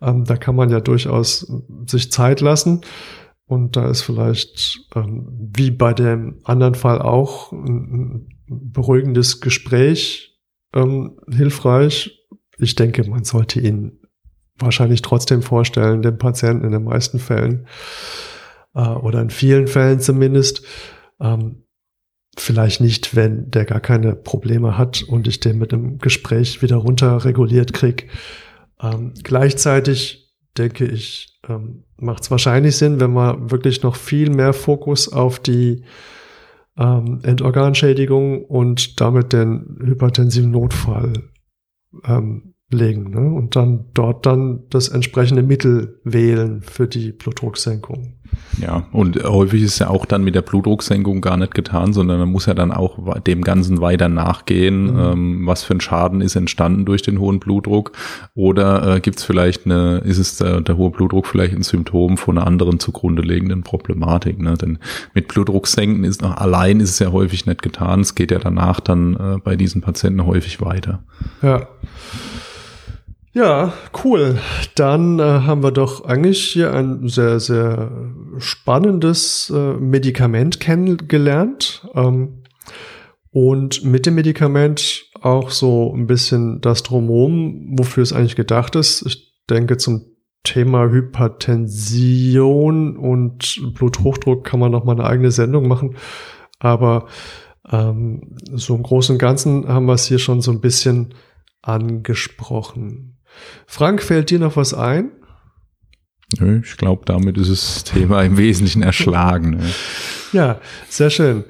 Ähm, 0.02 0.26
da 0.26 0.38
kann 0.38 0.56
man 0.56 0.70
ja 0.70 0.80
durchaus 0.80 1.52
sich 1.88 2.12
Zeit 2.12 2.42
lassen. 2.42 2.82
Und 3.46 3.76
da 3.76 3.90
ist 3.90 4.02
vielleicht, 4.02 4.88
ähm, 4.96 5.52
wie 5.56 5.72
bei 5.72 5.94
dem 5.94 6.40
anderen 6.44 6.76
Fall 6.76 7.02
auch, 7.02 7.52
ein, 7.52 8.28
ein 8.50 8.72
beruhigendes 8.72 9.42
Gespräch 9.42 10.40
ähm, 10.74 11.18
hilfreich. 11.30 12.26
Ich 12.58 12.76
denke, 12.76 13.10
man 13.10 13.24
sollte 13.24 13.60
ihn 13.60 14.00
wahrscheinlich 14.60 15.02
trotzdem 15.02 15.42
vorstellen, 15.42 16.02
dem 16.02 16.18
Patienten 16.18 16.66
in 16.66 16.72
den 16.72 16.84
meisten 16.84 17.20
Fällen 17.20 17.68
äh, 18.76 18.88
oder 18.88 19.22
in 19.22 19.30
vielen 19.30 19.68
Fällen 19.68 20.00
zumindest. 20.00 20.66
Ähm, 21.24 21.64
vielleicht 22.38 22.82
nicht, 22.82 23.16
wenn 23.16 23.50
der 23.50 23.66
gar 23.66 23.80
keine 23.80 24.16
Probleme 24.16 24.78
hat 24.78 25.04
und 25.04 25.28
ich 25.28 25.40
den 25.40 25.58
mit 25.58 25.74
einem 25.74 25.98
Gespräch 26.00 26.62
wieder 26.62 26.78
runter 26.78 27.26
reguliert 27.26 27.74
krieg. 27.74 28.10
Ähm, 28.82 29.14
gleichzeitig 29.24 30.36
denke 30.58 30.86
ich, 30.86 31.40
ähm, 31.48 31.84
macht 31.98 32.24
es 32.24 32.32
wahrscheinlich 32.32 32.78
Sinn, 32.78 33.00
wenn 33.00 33.14
man 33.14 33.52
wirklich 33.52 33.84
noch 33.84 33.96
viel 33.96 34.30
mehr 34.30 34.54
Fokus 34.54 35.12
auf 35.12 35.40
die 35.40 35.84
ähm, 36.78 37.20
Endorganschädigung 37.24 38.46
und 38.46 39.00
damit 39.00 39.34
den 39.34 39.78
hypertensiven 39.84 40.52
Notfall 40.52 41.14
ähm, 42.06 42.56
legen 42.72 43.12
ne? 43.12 43.32
und 43.32 43.56
dann 43.56 43.86
dort 43.94 44.26
dann 44.26 44.64
das 44.70 44.90
entsprechende 44.90 45.44
Mittel 45.44 46.00
wählen 46.04 46.62
für 46.62 46.88
die 46.88 47.12
Blutdrucksenkung. 47.12 48.20
Ja, 48.60 48.84
und 48.92 49.24
häufig 49.24 49.64
ist 49.64 49.80
ja 49.80 49.90
auch 49.90 50.06
dann 50.06 50.24
mit 50.24 50.36
der 50.36 50.42
Blutdrucksenkung 50.42 51.22
gar 51.22 51.38
nicht 51.38 51.56
getan, 51.56 51.94
sondern 51.94 52.20
man 52.20 52.32
muss 52.32 52.46
ja 52.46 52.54
dann 52.54 52.72
auch 52.72 53.00
dem 53.22 53.42
Ganzen 53.42 53.82
weiter 53.82 54.10
nachgehen, 54.10 54.94
mhm. 54.94 55.00
ähm, 55.00 55.48
was 55.48 55.64
für 55.64 55.74
ein 55.74 55.82
Schaden 55.82 56.22
ist 56.22 56.36
entstanden 56.36 56.86
durch 56.86 57.02
den 57.02 57.20
hohen 57.20 57.40
Blutdruck 57.40 57.94
oder 58.36 58.96
äh, 58.96 59.00
gibt 59.00 59.20
es 59.20 59.24
vielleicht 59.24 59.66
eine, 59.66 60.00
ist 60.00 60.20
es 60.20 60.38
der, 60.38 60.62
der, 60.62 60.78
hohe 60.78 60.92
Blutdruck 60.92 61.26
vielleicht 61.26 61.56
ein 61.56 61.64
Symptom 61.64 62.18
von 62.18 62.38
einer 62.38 62.48
anderen 62.48 62.80
zugrunde 62.80 63.24
liegenden 63.24 63.64
Problematik, 63.64 64.40
ne? 64.40 64.54
denn 64.54 64.80
mit 65.14 65.28
Blutdrucksenken 65.28 66.04
ist 66.04 66.22
noch 66.22 66.38
allein 66.38 66.80
ist 66.80 66.92
es 66.92 67.00
ja 67.00 67.12
häufig 67.12 67.46
nicht 67.46 67.62
getan, 67.62 68.02
es 68.02 68.16
geht 68.16 68.32
ja 68.32 68.40
danach 68.40 68.80
dann 68.80 69.16
äh, 69.16 69.38
bei 69.44 69.56
diesen 69.56 69.82
Patienten 69.82 70.26
häufig 70.26 70.62
weiter. 70.62 71.04
Ja. 71.42 71.68
Ja, 73.34 73.74
cool. 74.04 74.38
Dann 74.76 75.18
äh, 75.18 75.24
haben 75.24 75.64
wir 75.64 75.72
doch 75.72 76.06
eigentlich 76.06 76.40
hier 76.40 76.72
ein 76.72 77.08
sehr, 77.08 77.40
sehr 77.40 78.14
spannendes 78.38 79.50
äh, 79.50 79.74
Medikament 79.74 80.60
kennengelernt. 80.60 81.88
Ähm, 81.96 82.44
und 83.32 83.84
mit 83.84 84.06
dem 84.06 84.14
Medikament 84.14 85.06
auch 85.20 85.50
so 85.50 85.92
ein 85.96 86.06
bisschen 86.06 86.62
das 86.62 86.84
Drumherum, 86.84 87.76
wofür 87.80 88.04
es 88.04 88.14
eigentlich 88.14 88.36
gedacht 88.36 88.76
ist. 88.76 89.04
Ich 89.08 89.34
denke, 89.50 89.78
zum 89.78 90.06
Thema 90.44 90.92
Hypertension 90.92 92.98
und 92.98 93.74
Bluthochdruck 93.74 94.44
kann 94.44 94.60
man 94.60 94.72
noch 94.72 94.84
mal 94.84 94.92
eine 94.92 95.06
eigene 95.06 95.32
Sendung 95.32 95.68
machen. 95.68 95.96
Aber 96.60 97.08
ähm, 97.72 98.36
so 98.54 98.76
im 98.76 98.84
Großen 98.84 99.16
und 99.16 99.20
Ganzen 99.20 99.68
haben 99.68 99.88
wir 99.88 99.94
es 99.94 100.06
hier 100.06 100.20
schon 100.20 100.42
so 100.42 100.52
ein 100.52 100.62
bisschen 100.62 101.16
angesprochen. 101.64 103.13
Frank, 103.66 104.02
fällt 104.02 104.30
dir 104.30 104.40
noch 104.40 104.56
was 104.56 104.74
ein? 104.74 105.12
Ich 106.64 106.78
glaube, 106.78 107.04
damit 107.06 107.38
ist 107.38 107.50
das 107.50 107.84
Thema 107.84 108.24
im 108.24 108.38
Wesentlichen 108.38 108.82
erschlagen. 108.82 109.58
Ne? 109.58 109.70
Ja, 110.32 110.60
sehr 110.90 111.12
schön. 111.12 111.44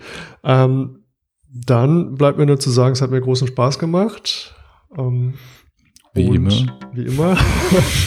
Ähm, 0.43 1.03
dann 1.47 2.15
bleibt 2.15 2.38
mir 2.38 2.45
nur 2.45 2.60
zu 2.60 2.69
sagen, 2.69 2.93
es 2.93 3.01
hat 3.01 3.11
mir 3.11 3.22
großen 3.22 3.47
Spaß 3.47 3.80
gemacht. 3.80 4.53
Ähm, 4.97 5.35
wie 6.14 6.27
immer. 6.27 6.51
Wie 6.91 7.05
immer. 7.05 7.38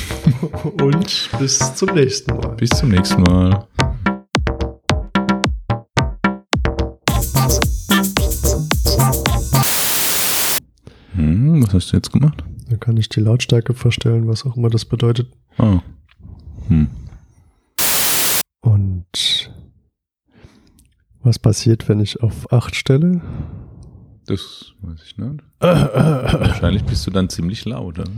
und 0.82 1.30
bis 1.38 1.74
zum 1.74 1.94
nächsten 1.94 2.36
Mal. 2.36 2.54
Bis 2.56 2.70
zum 2.70 2.90
nächsten 2.90 3.22
Mal. 3.22 3.66
Hm, 11.14 11.64
was 11.64 11.74
hast 11.74 11.92
du 11.92 11.96
jetzt 11.96 12.12
gemacht? 12.12 12.44
Dann 12.68 12.80
kann 12.80 12.96
ich 12.96 13.08
die 13.08 13.20
Lautstärke 13.20 13.74
verstellen, 13.74 14.26
was 14.26 14.44
auch 14.44 14.56
immer 14.56 14.70
das 14.70 14.84
bedeutet. 14.84 15.32
Oh. 15.58 15.80
Hm. 16.68 16.88
Und 18.60 19.52
was 21.22 21.38
passiert, 21.38 21.88
wenn 21.88 22.00
ich 22.00 22.22
auf 22.22 22.52
8 22.52 22.74
stelle? 22.74 23.20
Das 24.26 24.72
weiß 24.82 25.00
ich 25.04 25.16
nicht. 25.16 25.42
Wahrscheinlich 25.60 26.84
bist 26.84 27.06
du 27.06 27.12
dann 27.12 27.28
ziemlich 27.28 27.64
laut. 27.64 28.00
Oder? 28.00 28.10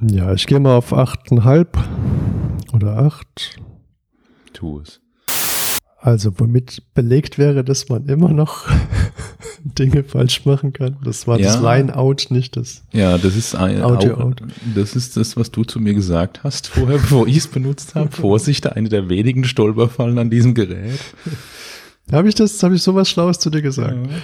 Ja, 0.00 0.32
ich 0.32 0.46
gehe 0.46 0.60
mal 0.60 0.76
auf 0.76 0.94
8,5 0.94 1.66
oder 2.72 2.98
8. 2.98 3.60
Tu 4.54 4.80
es. 4.80 5.00
Also, 6.08 6.32
womit 6.38 6.82
belegt 6.94 7.36
wäre, 7.36 7.62
dass 7.62 7.90
man 7.90 8.06
immer 8.06 8.30
noch 8.30 8.66
Dinge 9.62 10.04
falsch 10.04 10.46
machen 10.46 10.72
kann. 10.72 10.96
Das 11.04 11.26
war 11.26 11.38
ja. 11.38 11.48
das 11.48 11.60
Line-Out, 11.60 12.28
nicht 12.30 12.56
das. 12.56 12.82
Ja, 12.94 13.18
das 13.18 13.36
ist 13.36 13.54
ein 13.54 13.82
Audio-Out. 13.82 14.40
Das 14.74 14.96
ist 14.96 15.18
das, 15.18 15.36
was 15.36 15.50
du 15.50 15.64
zu 15.64 15.80
mir 15.80 15.92
gesagt 15.92 16.44
hast 16.44 16.68
vorher, 16.68 16.96
bevor 16.96 17.26
ich 17.26 17.36
es 17.36 17.46
benutzt 17.46 17.94
habe. 17.94 18.10
Vorsicht, 18.10 18.66
eine 18.72 18.88
der 18.88 19.10
wenigen 19.10 19.44
Stolperfallen 19.44 20.18
an 20.18 20.30
diesem 20.30 20.54
Gerät. 20.54 20.98
Habe 22.10 22.30
ich 22.30 22.34
das, 22.34 22.62
habe 22.62 22.76
ich 22.76 22.82
sowas 22.82 23.10
Schlaues 23.10 23.38
zu 23.38 23.50
dir 23.50 23.60
gesagt? 23.60 23.94
Ja. 23.94 24.16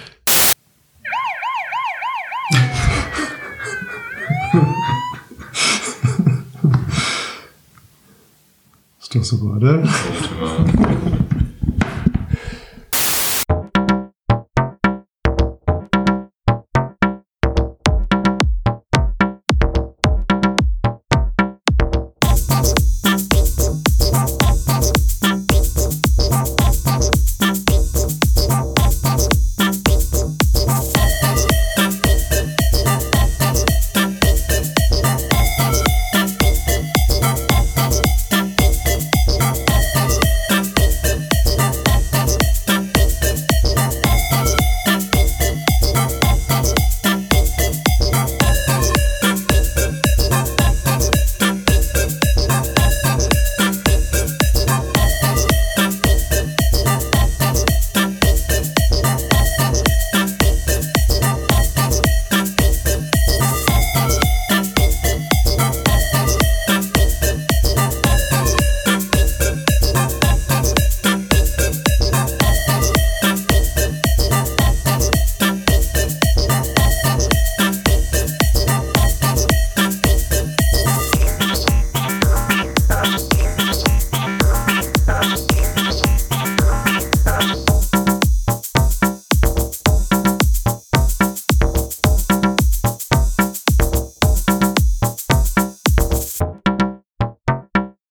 ist 8.99 9.15
doch 9.15 9.23
super, 9.23 9.55
oder? 9.57 9.83